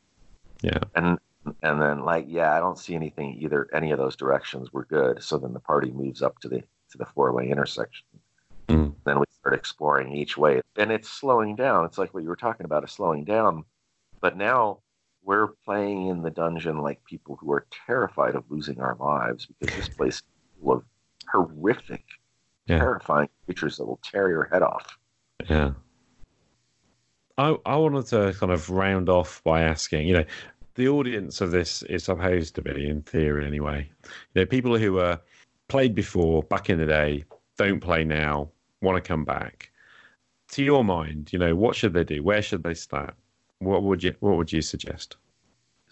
Yeah. 0.62 0.80
and 0.94 1.18
and 1.64 1.82
then 1.82 2.04
like 2.04 2.26
yeah 2.28 2.54
i 2.58 2.60
don't 2.60 2.78
see 2.78 2.94
anything 2.96 3.38
either 3.40 3.70
any 3.74 3.92
of 3.92 3.98
those 3.98 4.18
directions 4.18 4.74
we're 4.74 4.84
good 4.84 5.24
so 5.24 5.38
then 5.38 5.54
the 5.54 5.60
party 5.62 5.90
moves 5.92 6.22
up 6.22 6.38
to 6.40 6.50
the 6.50 6.60
to 6.92 6.98
the 6.98 7.06
four 7.06 7.32
way 7.32 7.50
intersection 7.50 8.06
Mm. 8.68 8.94
then 9.06 9.20
we 9.20 9.26
start 9.40 9.56
exploring 9.56 10.12
each 10.16 10.38
way 10.38 10.62
and 10.76 10.92
it's 10.92 11.10
slowing 11.10 11.56
down 11.56 11.86
it's 11.86 11.98
like 11.98 12.14
what 12.14 12.24
you 12.24 12.30
were 12.30 12.36
talking 12.36 12.66
about 12.66 12.84
is 12.84 12.92
slowing 12.92 13.24
down 13.24 13.64
but 14.20 14.36
now 14.36 14.80
we're 15.24 15.48
playing 15.66 16.08
in 16.08 16.22
the 16.22 16.30
dungeon 16.30 16.80
like 16.80 17.04
people 17.06 17.38
who 17.40 17.52
are 17.52 17.66
terrified 17.86 18.36
of 18.36 18.44
losing 18.50 18.80
our 18.80 18.96
lives 19.00 19.46
because 19.60 19.76
this 19.76 19.90
place 19.90 20.16
is 20.16 20.24
full 20.62 20.74
of 20.74 20.84
horrific 21.32 22.04
Yeah. 22.68 22.80
terrifying 22.80 23.30
creatures 23.46 23.78
that 23.78 23.86
will 23.86 24.00
tear 24.04 24.30
your 24.30 24.46
head 24.52 24.62
off 24.64 24.98
Yeah. 25.50 25.72
I 27.38 27.56
I 27.66 27.76
wanted 27.78 28.06
to 28.08 28.34
kind 28.40 28.52
of 28.52 28.70
round 28.70 29.10
off 29.10 29.42
by 29.44 29.62
asking, 29.62 30.08
you 30.08 30.14
know, 30.14 30.26
the 30.76 30.88
audience 30.88 31.42
of 31.42 31.52
this 31.52 31.84
is 31.84 32.04
supposed 32.06 32.56
to 32.56 32.62
be, 32.62 32.88
in 32.88 33.02
theory 33.02 33.46
anyway, 33.46 33.90
you 34.34 34.42
know, 34.42 34.46
people 34.46 34.78
who 34.78 34.94
were 34.94 35.20
played 35.68 35.96
before 35.96 36.44
back 36.44 36.70
in 36.70 36.78
the 36.78 36.86
day, 36.86 37.24
don't 37.58 37.80
play 37.80 38.04
now, 38.04 38.50
want 38.82 39.02
to 39.02 39.08
come 39.08 39.24
back. 39.26 39.72
To 40.50 40.64
your 40.64 40.84
mind, 40.84 41.32
you 41.32 41.40
know, 41.40 41.56
what 41.56 41.76
should 41.76 41.94
they 41.94 42.04
do? 42.04 42.22
Where 42.24 42.42
should 42.42 42.64
they 42.64 42.74
start? 42.74 43.16
What 43.62 43.84
would 43.84 44.04
you 44.04 44.16
What 44.20 44.38
would 44.38 44.52
you 44.52 44.62
suggest? 44.62 45.18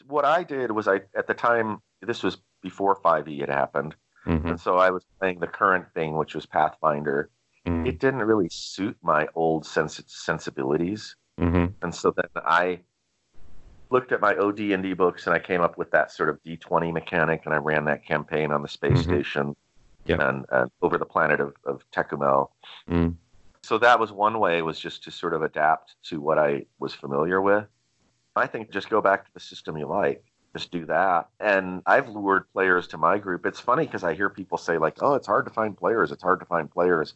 What 0.08 0.26
I 0.26 0.44
did 0.44 0.72
was 0.72 0.88
I 0.88 1.02
at 1.16 1.28
the 1.28 1.36
time 1.36 1.82
this 2.02 2.24
was 2.24 2.38
before 2.64 2.96
5e 3.00 3.40
had 3.40 3.50
happened, 3.50 3.96
hmm 4.24 4.48
and 4.48 4.60
so 4.60 4.78
I 4.78 4.90
was 4.90 5.06
playing 5.20 5.40
the 5.40 5.48
current 5.48 5.86
thing, 5.94 6.18
which 6.18 6.34
was 6.34 6.46
Pathfinder. 6.48 7.30
hmm 7.66 7.86
It 7.86 8.00
didn't 8.00 8.24
really 8.24 8.50
suit 8.50 8.98
my 9.04 9.28
old 9.36 9.66
sens- 9.66 10.04
sensibilities, 10.08 11.16
hmm 11.38 11.68
and 11.84 11.94
so 11.94 12.12
then 12.16 12.26
I 12.44 12.80
looked 13.92 14.12
at 14.12 14.22
my 14.22 14.36
OD&D 14.36 14.94
books 14.94 15.26
and 15.28 15.36
I 15.36 15.40
came 15.40 15.62
up 15.62 15.78
with 15.78 15.90
that 15.92 16.12
sort 16.12 16.30
of 16.30 16.40
D20 16.44 16.92
mechanic, 16.92 17.44
and 17.46 17.54
I 17.54 17.58
ran 17.58 17.86
that 17.86 18.04
campaign 18.04 18.52
on 18.52 18.62
the 18.64 18.68
space 18.68 18.98
Mhm. 19.00 19.04
station 19.04 19.56
and, 20.08 20.46
and 20.52 20.72
over 20.82 20.98
the 20.98 21.06
planet 21.06 21.40
of, 21.40 21.54
of 21.66 21.84
Tékumel. 21.92 22.50
mm 22.90 23.16
so 23.64 23.78
that 23.78 24.00
was 24.00 24.12
one 24.12 24.40
way 24.40 24.62
was 24.62 24.80
just 24.80 25.04
to 25.04 25.12
sort 25.12 25.34
of 25.34 25.42
adapt 25.42 25.96
to 26.04 26.22
what 26.22 26.40
I 26.40 26.66
was 26.80 26.94
familiar 26.94 27.42
with. 27.42 27.66
I 28.36 28.48
think 28.48 28.72
just 28.72 28.90
go 28.90 29.02
back 29.02 29.26
to 29.26 29.32
the 29.34 29.40
system 29.40 29.78
you 29.78 29.88
like. 29.88 30.24
Just 30.56 30.72
do 30.72 30.86
that. 30.86 31.30
And 31.40 31.82
I've 31.86 32.08
lured 32.10 32.52
players 32.54 32.88
to 32.88 32.98
my 32.98 33.18
group. 33.18 33.46
It's 33.46 33.60
funny 33.60 33.86
because 33.86 34.04
I 34.04 34.16
hear 34.16 34.30
people 34.30 34.58
say 34.58 34.78
like, 34.78 34.98
"Oh, 35.02 35.14
it's 35.14 35.28
hard 35.28 35.46
to 35.46 35.52
find 35.52 35.78
players. 35.78 36.12
It's 36.12 36.24
hard 36.24 36.40
to 36.40 36.46
find 36.46 36.72
players." 36.72 37.16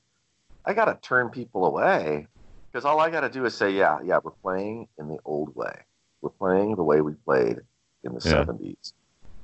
I 0.66 0.74
got 0.74 0.86
to 0.86 0.96
turn 1.02 1.30
people 1.30 1.66
away 1.66 2.28
because 2.72 2.86
all 2.86 3.00
I 3.00 3.10
got 3.10 3.22
to 3.22 3.30
do 3.30 3.46
is 3.46 3.56
say, 3.56 3.72
"Yeah, 3.72 4.00
yeah, 4.04 4.20
we're 4.24 4.32
playing 4.32 4.88
in 5.00 5.08
the 5.08 5.18
old 5.26 5.56
way. 5.56 5.74
We're 6.22 6.30
playing 6.30 6.76
the 6.76 6.84
way 6.84 7.02
we 7.02 7.14
played 7.14 7.60
in 8.04 8.14
the 8.14 8.22
Yeah. 8.30 8.44
70s." 8.44 8.94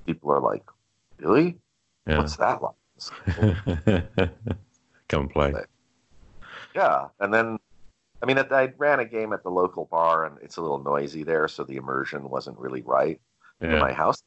People 0.05 0.31
are 0.31 0.39
like, 0.41 0.63
"Really? 1.17 1.57
Yeah. 2.05 2.17
What's 2.19 2.35
that 2.37 2.61
like?" 2.61 2.75
Come 5.09 5.29
play. 5.29 5.53
Yeah, 6.79 7.07
and 7.19 7.33
then 7.33 7.57
I 8.21 8.25
mean, 8.25 8.37
I 8.37 8.73
ran 8.77 8.99
a 8.99 9.05
game 9.05 9.31
at 9.31 9.43
the 9.43 9.49
local 9.49 9.85
bar, 9.85 10.25
and 10.25 10.37
it's 10.41 10.57
a 10.57 10.61
little 10.61 10.83
noisy 10.83 11.23
there, 11.23 11.47
so 11.47 11.63
the 11.63 11.77
immersion 11.77 12.29
wasn't 12.29 12.57
really 12.57 12.81
right. 12.81 13.19
Yeah. 13.61 13.79
My 13.79 13.93
house, 13.93 14.21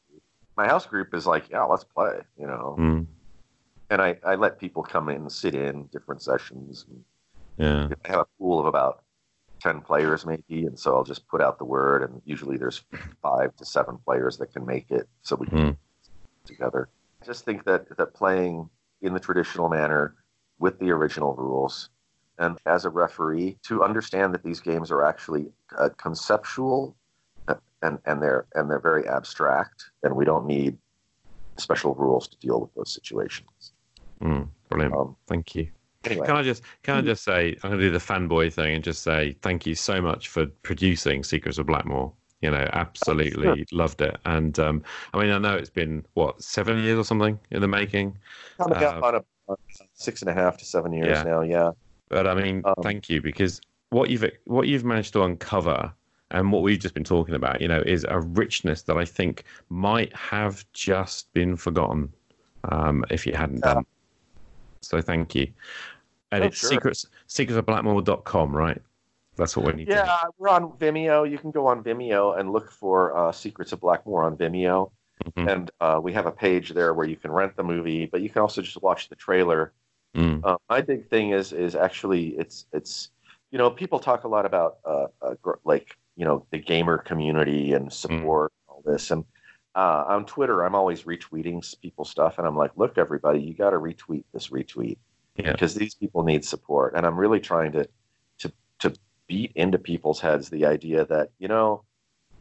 my 0.57 0.67
house 0.67 0.87
group 0.87 1.15
is 1.15 1.27
like, 1.27 1.51
yeah, 1.51 1.65
let's 1.65 1.85
play, 1.85 2.21
you 2.39 2.47
know. 2.47 2.77
Mm. 2.79 3.07
And 3.91 4.01
I, 4.01 4.17
I 4.25 4.37
let 4.37 4.59
people 4.59 4.83
come 4.83 5.11
in, 5.11 5.29
sit 5.29 5.55
in 5.55 5.85
different 5.93 6.23
sessions. 6.23 6.87
Yeah. 7.59 7.89
I 8.05 8.09
have 8.09 8.21
a 8.21 8.27
pool 8.39 8.59
of 8.59 8.67
about 8.67 9.03
ten 9.61 9.83
players, 9.83 10.25
maybe, 10.25 10.65
and 10.67 10.79
so 10.79 10.95
I'll 10.95 11.05
just 11.05 11.29
put 11.29 11.43
out 11.43 11.59
the 11.59 11.67
word, 11.67 12.03
and 12.03 12.23
usually 12.25 12.57
there's 12.57 12.83
five 13.21 13.55
to 13.57 13.67
seven 13.67 13.99
players 14.07 14.39
that 14.39 14.53
can 14.55 14.65
make 14.65 14.91
it, 14.91 15.07
so 15.23 15.37
we 15.37 15.47
can 15.47 15.59
Mm. 15.59 15.77
together. 16.47 16.89
I 17.21 17.27
just 17.27 17.45
think 17.45 17.65
that 17.65 17.95
that 17.99 18.15
playing 18.15 18.71
in 19.03 19.13
the 19.13 19.21
traditional 19.21 19.69
manner 19.69 20.17
with 20.59 20.79
the 20.79 20.91
original 20.91 21.35
rules 21.35 21.91
and 22.39 22.59
as 22.67 22.85
a 22.85 22.91
referee 22.91 23.59
to 23.63 23.83
understand 23.83 24.33
that 24.35 24.43
these 24.43 24.61
games 24.61 24.91
are 24.91 25.05
actually 25.05 25.47
uh, 25.79 25.89
conceptual 25.97 26.97
uh, 27.49 27.55
and 27.83 27.99
and 28.07 28.23
they're 28.23 28.47
and 28.55 28.71
they're 28.71 28.81
very 28.81 29.07
abstract 29.09 29.91
and 30.03 30.15
we 30.15 30.25
don't 30.25 30.47
need 30.47 30.77
special 31.59 31.95
rules 31.95 32.27
to 32.29 32.37
deal 32.39 32.61
with 32.61 32.75
those 32.75 32.93
situations. 32.93 33.73
Mm. 34.23 34.49
Brilliant. 34.69 34.95
Um, 34.95 35.17
Thank 35.27 35.55
you. 35.55 35.69
anyway, 36.05 36.27
Can 36.27 36.37
I 36.37 36.43
just 36.43 36.63
can 36.83 36.97
I 36.97 37.01
just 37.03 37.25
say 37.25 37.57
I'm 37.63 37.71
going 37.71 37.81
to 37.81 37.87
do 37.87 37.91
the 37.91 37.99
fanboy 37.99 38.53
thing 38.53 38.75
and 38.75 38.83
just 38.85 39.03
say 39.03 39.37
thank 39.43 39.67
you 39.67 39.75
so 39.75 40.01
much 40.01 40.29
for 40.29 40.47
producing 40.63 41.23
Secrets 41.23 41.59
of 41.59 41.67
Blackmoor. 41.67 42.13
You 42.41 42.51
know, 42.51 42.69
absolutely 42.73 43.67
loved 43.71 44.01
it. 44.01 44.17
And 44.25 44.59
um, 44.59 44.83
I 45.15 45.21
mean, 45.21 45.31
I 45.31 45.39
know 45.39 45.55
it's 45.55 45.71
been 45.71 46.05
what 46.15 46.43
seven 46.43 46.83
years 46.83 46.99
or 46.99 47.05
something 47.05 47.39
in 47.53 47.61
the 47.61 47.69
making, 47.69 48.19
coming 48.57 48.79
up 48.79 49.01
uh, 49.03 49.07
on 49.07 49.15
a 49.17 49.25
on 49.47 49.57
six 49.95 50.23
and 50.23 50.31
a 50.31 50.35
half 50.35 50.57
to 50.59 50.65
seven 50.65 50.93
years 50.93 51.07
Yeah. 51.09 51.23
now. 51.23 51.43
Yeah, 51.43 51.71
but 52.13 52.27
I 52.29 52.35
mean, 52.35 52.63
Um, 52.65 52.75
thank 52.83 53.09
you 53.09 53.21
because 53.21 53.61
what 53.91 54.11
you've 54.11 54.25
what 54.45 54.69
you've 54.69 54.85
managed 54.85 55.15
to 55.15 55.23
uncover 55.25 55.93
and 56.31 56.53
what 56.53 56.63
we've 56.63 56.79
just 56.79 56.95
been 56.95 57.05
talking 57.05 57.35
about, 57.35 57.61
you 57.61 57.69
know, 57.69 57.81
is 57.85 58.07
a 58.09 58.21
richness 58.21 58.83
that 58.83 58.97
I 58.97 59.05
think 59.05 59.45
might 59.71 60.15
have 60.15 60.65
just 60.73 61.33
been 61.33 61.57
forgotten 61.57 62.13
um, 62.71 63.05
if 63.11 63.27
you 63.27 63.33
hadn't 63.35 63.63
Yeah. 63.65 63.75
done. 63.75 63.87
So 64.83 65.01
thank 65.01 65.35
you. 65.35 65.49
And 66.31 66.45
Oh, 66.45 66.47
it's 66.47 66.59
sure. 66.59 66.71
secrets 66.71 67.07
secretsofblackmoor.com, 67.29 68.55
right? 68.57 68.81
That's 69.37 69.57
what 69.57 69.67
we 69.67 69.73
need 69.73 69.87
to 69.87 69.95
yeah, 69.95 70.23
we're 70.39 70.49
on 70.51 70.73
Vimeo. 70.73 71.29
You 71.29 71.39
can 71.39 71.51
go 71.51 71.67
on 71.67 71.83
Vimeo 71.83 72.39
and 72.39 72.53
look 72.53 72.71
for 72.71 73.17
uh, 73.17 73.33
Secrets 73.33 73.73
of 73.73 73.81
Blackmoor 73.81 74.25
on 74.25 74.37
Vimeo. 74.37 74.91
Mhm. 75.37 75.49
and 75.53 75.71
uh, 75.81 76.01
we 76.03 76.13
have 76.13 76.27
a 76.27 76.33
page 76.33 76.71
there 76.71 76.95
where 76.95 77.07
you 77.07 77.15
can 77.15 77.31
rent 77.31 77.55
the 77.55 77.63
movie, 77.63 78.07
but 78.07 78.23
you 78.23 78.29
can 78.29 78.43
also 78.43 78.61
just 78.61 78.83
watch 78.83 79.09
the 79.09 79.15
trailer. 79.15 79.73
Mm, 80.17 80.41
Uh, 80.45 80.57
my 80.69 80.81
big 80.83 81.09
thing 81.09 81.31
is 81.31 81.53
is 81.53 81.75
actually 81.75 82.29
it's 82.39 82.67
it's 82.73 83.11
you 83.51 83.59
know 83.59 83.71
people 83.71 83.99
talk 83.99 84.25
a 84.25 84.29
lot 84.29 84.45
about 84.45 84.77
uh, 84.85 85.07
uh, 85.23 85.35
gr- 85.41 85.63
like 85.65 85.97
you 86.17 86.25
know 86.27 86.45
the 86.51 86.59
gamer 86.59 86.99
community 86.99 87.73
and 87.73 87.91
support 87.93 88.53
and 88.53 88.75
all 88.75 88.83
this 88.85 89.11
and 89.11 89.25
uh, 89.75 90.05
on 90.07 90.27
Twitter 90.27 90.65
I'm 90.65 90.75
always 90.75 91.05
retweeting 91.05 91.65
people's 91.81 92.11
stuff 92.11 92.37
and 92.39 92.47
I'm 92.47 92.57
like 92.57 92.73
look 92.77 92.99
everybody 92.99 93.41
you 93.41 93.55
got 93.55 93.71
to 93.71 93.79
retweet 93.79 94.25
this 94.35 94.49
retweet 94.49 94.99
Yeah. 95.37 95.53
because 95.53 95.75
these 95.75 95.95
people 95.95 96.25
need 96.25 96.45
support 96.45 96.93
and 96.95 97.07
I'm 97.07 97.17
really 97.19 97.41
trying 97.41 97.73
to 97.73 97.89
to 98.41 98.53
to 98.81 98.93
beat 99.29 99.53
into 99.55 99.79
people's 99.79 100.21
heads 100.21 100.51
the 100.51 100.67
idea 100.67 101.07
that 101.07 101.31
you 101.39 101.49
know 101.49 101.85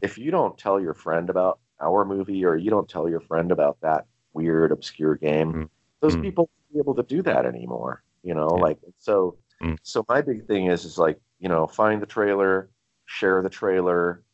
if 0.02 0.18
you 0.18 0.30
don't 0.30 0.58
tell 0.58 0.78
your 0.78 0.92
friend 0.94 1.30
about 1.30 1.58
our 1.80 2.04
movie 2.04 2.44
or 2.44 2.54
you 2.54 2.68
don't 2.68 2.88
tell 2.88 3.08
your 3.08 3.20
friend 3.20 3.50
about 3.50 3.78
that 3.80 4.04
weird 4.34 4.72
obscure 4.72 5.14
game 5.16 5.52
Mm. 5.54 5.68
those 6.00 6.16
Mm. 6.16 6.22
people 6.22 6.50
be 6.72 6.78
able 6.78 6.94
to 6.94 7.02
do 7.02 7.22
that 7.22 7.46
anymore 7.46 8.02
you 8.22 8.34
know 8.34 8.48
Yeah. 8.56 8.62
like 8.62 8.78
so 8.98 9.36
Mm. 9.62 9.78
so 9.84 10.04
my 10.08 10.20
big 10.20 10.44
thing 10.48 10.66
is 10.66 10.84
is 10.84 10.98
like 10.98 11.20
you 11.38 11.48
know 11.48 11.68
find 11.68 12.02
the 12.02 12.06
trailer 12.06 12.68
share 13.06 13.42
the 13.42 13.48
trailer 13.48 14.24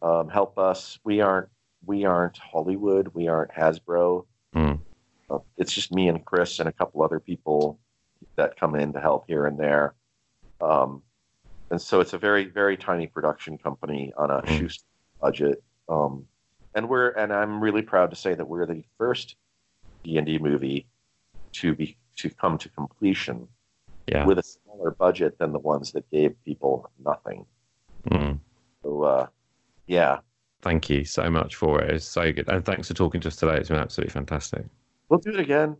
um, 0.00 0.28
help 0.28 0.58
us 0.60 1.00
we 1.04 1.20
aren't 1.20 1.48
we 1.84 2.04
aren't 2.04 2.38
hollywood 2.38 3.08
we 3.12 3.26
aren't 3.26 3.50
hasbro 3.50 4.24
mm, 4.54 4.80
uh, 5.28 5.38
it's 5.56 5.72
just 5.72 5.92
me 5.92 6.08
and 6.08 6.24
chris 6.24 6.60
and 6.60 6.68
a 6.68 6.72
couple 6.72 7.02
other 7.02 7.18
people 7.18 7.80
that 8.36 8.56
come 8.60 8.76
in 8.76 8.92
to 8.92 9.00
help 9.00 9.24
here 9.26 9.46
and 9.46 9.58
there 9.58 9.94
um, 10.60 11.02
and 11.72 11.82
so 11.82 11.98
it's 12.00 12.12
a 12.12 12.18
very 12.18 12.44
very 12.44 12.76
tiny 12.76 13.08
production 13.08 13.58
company 13.58 14.12
on 14.16 14.30
a 14.30 14.40
Mm. 14.42 14.58
shoestring 14.58 14.86
budget 15.20 15.64
um, 15.88 16.26
and 16.76 16.88
we're 16.88 17.08
and 17.10 17.32
i'm 17.32 17.60
really 17.60 17.82
proud 17.82 18.10
to 18.10 18.16
say 18.16 18.34
that 18.34 18.46
we're 18.46 18.66
the 18.66 18.84
first 18.98 19.34
d&d 20.04 20.38
movie 20.38 20.86
to 21.60 21.74
be 21.74 21.96
to 22.16 22.30
come 22.30 22.56
to 22.58 22.68
completion 22.70 23.46
yeah. 24.06 24.24
with 24.24 24.38
a 24.38 24.42
smaller 24.42 24.90
budget 24.92 25.38
than 25.38 25.52
the 25.52 25.58
ones 25.58 25.92
that 25.92 26.08
gave 26.10 26.34
people 26.44 26.90
nothing 27.04 27.44
Mm. 28.10 28.38
so 28.82 29.02
uh, 29.02 29.26
yeah 29.86 30.18
Thank 30.62 30.88
you 30.88 31.04
so 31.04 31.28
much 31.30 31.54
for 31.54 31.80
it. 31.80 31.90
It's 31.90 32.04
so 32.04 32.32
good. 32.32 32.48
And 32.48 32.64
thanks 32.64 32.88
for 32.88 32.94
talking 32.94 33.20
to 33.20 33.28
us 33.28 33.36
today. 33.36 33.56
It's 33.56 33.68
been 33.68 33.78
absolutely 33.78 34.12
fantastic. 34.12 34.64
we'll 35.08 35.20
do 35.20 35.30
it 35.30 35.40
again 35.40 35.76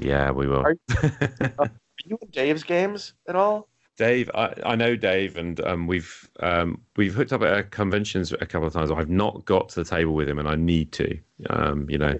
Yeah, 0.00 0.30
we 0.30 0.46
will. 0.46 0.60
Are 0.60 0.76
are 1.58 1.70
you 2.04 2.18
in 2.20 2.28
dave's 2.30 2.62
games 2.64 3.14
at 3.28 3.36
all 3.36 3.68
Dave, 3.98 4.30
I, 4.32 4.54
I 4.64 4.76
know 4.76 4.94
Dave, 4.94 5.36
and 5.36 5.60
um, 5.62 5.88
we've 5.88 6.30
um, 6.38 6.80
we've 6.96 7.14
hooked 7.14 7.32
up 7.32 7.42
at 7.42 7.72
conventions 7.72 8.32
a 8.32 8.46
couple 8.46 8.68
of 8.68 8.72
times. 8.72 8.92
I've 8.92 9.10
not 9.10 9.44
got 9.44 9.70
to 9.70 9.82
the 9.82 9.84
table 9.84 10.14
with 10.14 10.28
him, 10.28 10.38
and 10.38 10.48
I 10.48 10.54
need 10.54 10.92
to. 10.92 11.18
Um, 11.50 11.90
you 11.90 11.98
know, 11.98 12.16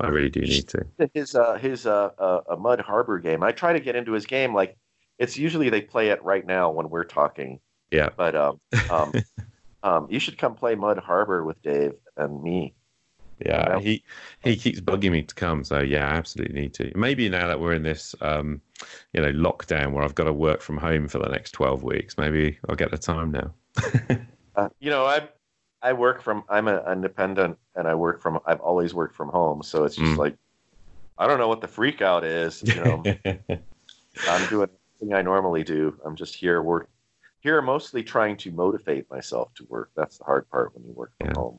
I 0.00 0.08
really 0.08 0.30
do 0.30 0.40
need 0.40 0.68
to. 0.68 0.86
his 1.12 1.34
uh 1.34 1.54
his 1.58 1.86
uh, 1.86 2.10
uh 2.18 2.40
a 2.50 2.56
mud 2.56 2.80
harbor 2.80 3.18
game 3.18 3.42
i 3.42 3.52
try 3.52 3.72
to 3.72 3.80
get 3.80 3.96
into 3.96 4.12
his 4.12 4.26
game 4.26 4.54
like 4.54 4.76
it's 5.18 5.36
usually 5.36 5.70
they 5.70 5.80
play 5.80 6.08
it 6.10 6.22
right 6.22 6.46
now 6.46 6.70
when 6.70 6.88
we're 6.88 7.04
talking 7.04 7.60
Yeah. 7.90 8.10
but 8.16 8.34
um 8.36 8.60
um 8.88 9.16
um 9.82 10.06
you 10.10 10.20
should 10.20 10.38
come 10.38 10.54
play 10.56 10.74
mud 10.76 10.98
harbor 10.98 11.44
with 11.44 11.60
dave 11.62 11.94
and 12.16 12.42
me 12.42 12.74
Yeah, 13.44 13.68
Yeah. 13.68 13.78
he 13.78 14.04
he 14.40 14.56
keeps 14.56 14.80
bugging 14.80 15.10
me 15.12 15.22
to 15.22 15.34
come. 15.34 15.64
So 15.64 15.80
yeah, 15.80 16.06
I 16.08 16.14
absolutely 16.16 16.54
need 16.60 16.74
to. 16.74 16.92
Maybe 16.96 17.28
now 17.28 17.48
that 17.48 17.60
we're 17.60 17.74
in 17.74 17.82
this, 17.82 18.14
um, 18.20 18.60
you 19.12 19.20
know, 19.22 19.32
lockdown 19.32 19.92
where 19.92 20.04
I've 20.04 20.14
got 20.14 20.24
to 20.24 20.32
work 20.32 20.60
from 20.62 20.78
home 20.78 21.08
for 21.08 21.18
the 21.18 21.28
next 21.28 21.52
twelve 21.52 21.82
weeks, 21.82 22.16
maybe 22.16 22.58
I'll 22.68 22.76
get 22.76 22.90
the 22.90 22.98
time 22.98 23.32
now. 23.32 23.52
uh, 24.56 24.68
you 24.80 24.90
know 24.90 25.04
i 25.04 25.28
i 25.84 25.92
work 25.92 26.22
from 26.22 26.42
i'm 26.48 26.66
an 26.66 26.80
independent 26.90 27.56
and 27.76 27.86
i 27.86 27.94
work 27.94 28.20
from 28.20 28.40
i've 28.46 28.60
always 28.60 28.92
worked 28.94 29.14
from 29.14 29.28
home 29.28 29.62
so 29.62 29.84
it's 29.84 29.94
just 29.96 30.14
Mm. 30.14 30.18
like 30.18 30.36
i 31.18 31.26
don't 31.28 31.38
know 31.38 31.48
what 31.48 31.60
the 31.60 31.68
freak 31.68 32.02
out 32.02 32.24
is 32.24 32.62
you 32.66 32.74
know 32.74 33.04
i'm 34.28 34.46
doing 34.48 34.68
everything 34.98 35.14
i 35.14 35.22
normally 35.22 35.62
do 35.62 35.96
i'm 36.04 36.16
just 36.16 36.34
here 36.34 36.62
work 36.62 36.88
here 37.40 37.60
mostly 37.62 38.02
trying 38.02 38.36
to 38.36 38.50
motivate 38.50 39.08
myself 39.10 39.52
to 39.54 39.64
work 39.68 39.90
that's 39.94 40.18
the 40.18 40.24
hard 40.24 40.48
part 40.50 40.74
when 40.74 40.84
you 40.84 40.92
work 40.92 41.12
from 41.18 41.28
Yeah. 41.28 41.34
home 41.34 41.58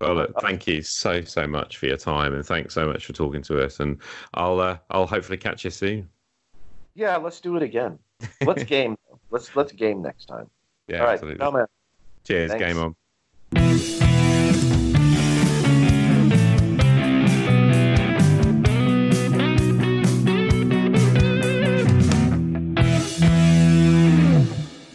well, 0.00 0.14
look, 0.16 0.40
thank 0.40 0.66
you 0.66 0.82
so 0.82 1.22
so 1.22 1.46
much 1.46 1.76
for 1.76 1.86
your 1.86 1.96
time, 1.96 2.34
and 2.34 2.44
thanks 2.44 2.74
so 2.74 2.88
much 2.88 3.06
for 3.06 3.12
talking 3.12 3.40
to 3.42 3.64
us. 3.64 3.78
And 3.78 4.02
I'll 4.34 4.58
uh, 4.58 4.78
I'll 4.90 5.06
hopefully 5.06 5.38
catch 5.38 5.64
you 5.64 5.70
soon. 5.70 6.08
yeah 6.96 7.16
let's 7.16 7.40
do 7.40 7.56
it 7.56 7.62
again 7.62 8.00
let's 8.44 8.64
game 8.74 8.96
let's 9.30 9.54
let's 9.54 9.70
game 9.70 10.02
next 10.02 10.26
time. 10.26 10.50
Yeah, 10.88 11.00
All 11.02 11.06
right, 11.06 11.14
absolutely. 11.14 11.64
Cheers. 12.26 12.50
Thanks. 12.50 12.64
Game 12.64 12.82
on. 12.82 12.96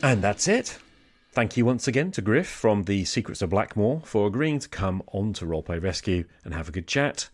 And 0.07 0.21
that's 0.21 0.47
it. 0.47 0.77
Thank 1.33 1.57
you 1.57 1.65
once 1.65 1.85
again 1.85 2.11
to 2.11 2.21
Griff 2.21 2.47
from 2.47 2.83
The 2.83 3.03
Secrets 3.03 3.41
of 3.41 3.49
Blackmoor 3.49 4.05
for 4.05 4.25
agreeing 4.25 4.59
to 4.59 4.69
come 4.69 5.03
on 5.07 5.33
to 5.33 5.45
Roleplay 5.45 5.83
Rescue 5.83 6.23
and 6.45 6.53
have 6.53 6.69
a 6.69 6.71
good 6.71 6.87
chat. 6.87 7.27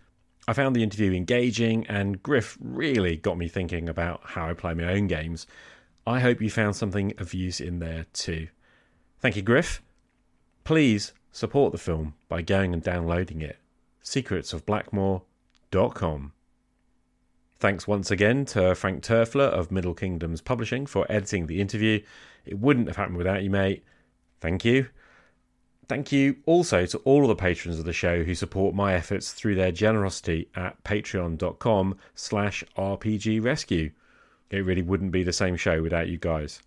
I 0.47 0.53
found 0.53 0.75
the 0.75 0.81
interview 0.81 1.13
engaging, 1.13 1.85
and 1.85 2.23
Griff 2.23 2.57
really 2.59 3.15
got 3.15 3.37
me 3.37 3.47
thinking 3.47 3.87
about 3.87 4.21
how 4.23 4.49
I 4.49 4.55
play 4.55 4.73
my 4.73 4.91
own 4.91 5.05
games. 5.05 5.45
I 6.07 6.19
hope 6.19 6.41
you 6.41 6.49
found 6.49 6.75
something 6.75 7.13
of 7.19 7.35
use 7.35 7.61
in 7.61 7.77
there 7.77 8.07
too. 8.11 8.47
Thank 9.19 9.35
you, 9.35 9.43
Griff. 9.43 9.83
Please 10.63 11.13
support 11.31 11.73
the 11.73 11.77
film 11.77 12.15
by 12.27 12.41
going 12.41 12.73
and 12.73 12.81
downloading 12.81 13.43
it. 13.43 13.57
secretsofblackmoor.com. 14.03 16.31
Thanks 17.63 17.87
once 17.87 18.11
again 18.11 18.43
to 18.47 18.75
Frank 18.75 19.05
Turfler 19.05 19.47
of 19.47 19.71
Middle 19.71 19.93
Kingdoms 19.93 20.41
Publishing 20.41 20.85
for 20.85 21.09
editing 21.09 21.47
the 21.47 21.61
interview. 21.61 22.03
It 22.45 22.59
wouldn't 22.59 22.89
have 22.89 22.97
happened 22.97 23.15
without 23.15 23.41
you, 23.41 23.49
mate. 23.49 23.85
Thank 24.41 24.65
you. 24.65 24.89
Thank 25.87 26.11
you 26.11 26.35
also 26.45 26.85
to 26.85 26.97
all 27.05 27.21
of 27.21 27.29
the 27.29 27.37
patrons 27.37 27.79
of 27.79 27.85
the 27.85 27.93
show 27.93 28.23
who 28.23 28.35
support 28.35 28.75
my 28.75 28.93
efforts 28.93 29.31
through 29.31 29.55
their 29.55 29.71
generosity 29.71 30.49
at 30.55 30.83
patreon.com 30.83 31.95
slash 32.15 32.65
rpgrescue. 32.77 33.93
It 34.49 34.65
really 34.65 34.81
wouldn't 34.81 35.13
be 35.13 35.23
the 35.23 35.31
same 35.31 35.55
show 35.55 35.81
without 35.81 36.09
you 36.09 36.17
guys. 36.17 36.61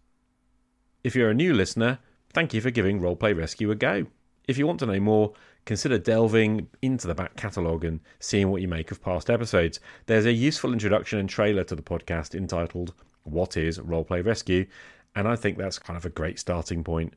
If 1.05 1.15
you're 1.15 1.29
a 1.29 1.35
new 1.35 1.53
listener, 1.53 1.99
thank 2.33 2.55
you 2.55 2.63
for 2.63 2.71
giving 2.71 3.01
Roleplay 3.01 3.37
Rescue 3.37 3.71
a 3.71 3.75
go. 3.75 4.07
If 4.49 4.57
you 4.57 4.67
want 4.67 4.79
to 4.81 4.87
know 4.87 5.01
more, 5.01 5.35
consider 5.67 5.99
delving 5.99 6.69
into 6.81 7.07
the 7.07 7.15
back 7.15 7.37
catalogue 7.37 7.85
and 7.85 8.01
seeing 8.21 8.51
what 8.51 8.63
you 8.63 8.69
make 8.69 8.91
of 8.91 9.03
past 9.03 9.29
episodes. 9.29 9.81
There's 10.07 10.25
a 10.25 10.33
useful 10.33 10.73
introduction 10.73 11.19
and 11.19 11.29
trailer 11.29 11.65
to 11.65 11.75
the 11.75 11.83
podcast 11.83 12.35
entitled 12.35 12.95
What 13.25 13.57
is 13.57 13.79
Roleplay 13.79 14.25
Rescue? 14.25 14.67
And 15.15 15.27
I 15.29 15.37
think 15.37 15.59
that's 15.59 15.79
kind 15.79 15.97
of 15.97 16.07
a 16.07 16.11
great 16.11 16.39
starting 16.39 16.85
point. 16.85 17.15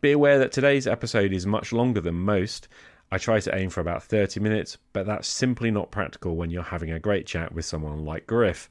Be 0.00 0.12
aware 0.12 0.38
that 0.38 0.50
today's 0.50 0.86
episode 0.86 1.32
is 1.32 1.46
much 1.46 1.72
longer 1.72 2.00
than 2.00 2.14
most. 2.14 2.68
I 3.12 3.18
try 3.18 3.40
to 3.40 3.54
aim 3.54 3.70
for 3.70 3.80
about 3.80 4.02
30 4.02 4.40
minutes, 4.40 4.78
but 4.92 5.06
that's 5.06 5.28
simply 5.28 5.70
not 5.70 5.90
practical 5.90 6.36
when 6.36 6.50
you're 6.50 6.62
having 6.62 6.90
a 6.90 6.98
great 6.98 7.26
chat 7.26 7.52
with 7.52 7.64
someone 7.64 8.04
like 8.04 8.26
Griff. 8.26 8.70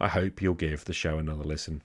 I 0.00 0.08
hope 0.08 0.42
you'll 0.42 0.54
give 0.54 0.84
the 0.84 0.92
show 0.92 1.18
another 1.18 1.44
listen. 1.44 1.82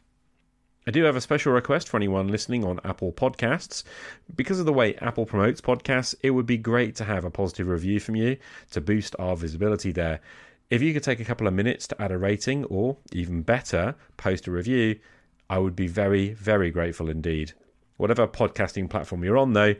I 0.86 0.91
do 0.91 1.03
have 1.03 1.15
a 1.15 1.21
special 1.21 1.53
request 1.53 1.88
for 1.88 1.95
anyone 1.95 2.27
listening 2.27 2.65
on 2.65 2.81
Apple 2.84 3.13
Podcasts. 3.13 3.84
Because 4.36 4.59
of 4.59 4.65
the 4.65 4.73
way 4.73 4.95
Apple 4.95 5.25
promotes 5.25 5.61
podcasts, 5.61 6.13
it 6.21 6.31
would 6.31 6.45
be 6.45 6.57
great 6.57 6.93
to 6.97 7.05
have 7.05 7.23
a 7.23 7.31
positive 7.31 7.67
review 7.67 8.01
from 8.01 8.17
you 8.17 8.36
to 8.71 8.81
boost 8.81 9.15
our 9.17 9.38
visibility 9.38 9.93
there. 9.93 10.19
If 10.69 10.81
you 10.81 10.93
could 10.93 11.03
take 11.03 11.21
a 11.21 11.25
couple 11.25 11.47
of 11.47 11.53
minutes 11.53 11.88
to 11.88 12.01
add 12.01 12.11
a 12.11 12.17
rating 12.17 12.65
or, 12.65 12.97
even 13.13 13.43
better, 13.43 13.95
post 14.17 14.47
a 14.47 14.51
review, 14.51 14.99
I 15.49 15.57
would 15.57 15.75
be 15.75 15.88
very, 15.88 16.34
very 16.34 16.69
grateful 16.69 17.09
indeed. 17.09 17.53
Whatever 17.95 18.27
podcasting 18.27 18.89
platform 18.89 19.23
you're 19.23 19.38
on, 19.38 19.53
though, 19.53 19.75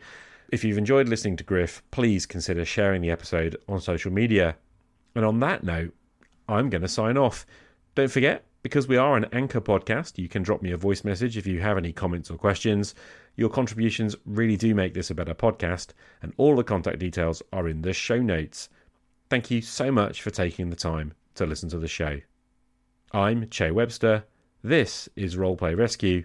if 0.48 0.64
you've 0.64 0.78
enjoyed 0.78 1.08
listening 1.08 1.36
to 1.36 1.44
Griff, 1.44 1.82
please 1.90 2.24
consider 2.24 2.64
sharing 2.64 3.02
the 3.02 3.10
episode 3.10 3.56
on 3.68 3.80
social 3.80 4.10
media. 4.10 4.56
And 5.14 5.26
on 5.26 5.40
that 5.40 5.64
note, 5.64 5.92
I'm 6.48 6.70
going 6.70 6.82
to 6.82 6.88
sign 6.88 7.18
off. 7.18 7.44
Don't 7.94 8.10
forget, 8.10 8.46
because 8.64 8.88
we 8.88 8.96
are 8.96 9.14
an 9.14 9.26
anchor 9.34 9.60
podcast, 9.60 10.16
you 10.16 10.26
can 10.26 10.42
drop 10.42 10.62
me 10.62 10.72
a 10.72 10.76
voice 10.78 11.04
message 11.04 11.36
if 11.36 11.46
you 11.46 11.60
have 11.60 11.76
any 11.76 11.92
comments 11.92 12.30
or 12.30 12.38
questions. 12.38 12.94
Your 13.36 13.50
contributions 13.50 14.16
really 14.24 14.56
do 14.56 14.74
make 14.74 14.94
this 14.94 15.10
a 15.10 15.14
better 15.14 15.34
podcast, 15.34 15.88
and 16.22 16.32
all 16.38 16.56
the 16.56 16.64
contact 16.64 16.98
details 16.98 17.42
are 17.52 17.68
in 17.68 17.82
the 17.82 17.92
show 17.92 18.22
notes. 18.22 18.70
Thank 19.28 19.50
you 19.50 19.60
so 19.60 19.92
much 19.92 20.22
for 20.22 20.30
taking 20.30 20.70
the 20.70 20.76
time 20.76 21.12
to 21.34 21.44
listen 21.44 21.68
to 21.68 21.78
the 21.78 21.86
show. 21.86 22.20
I'm 23.12 23.50
Che 23.50 23.70
Webster. 23.70 24.24
This 24.62 25.10
is 25.14 25.36
Roleplay 25.36 25.76
Rescue. 25.76 26.24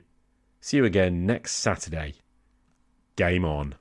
See 0.62 0.78
you 0.78 0.86
again 0.86 1.26
next 1.26 1.56
Saturday. 1.56 2.14
Game 3.18 3.44
on. 3.44 3.76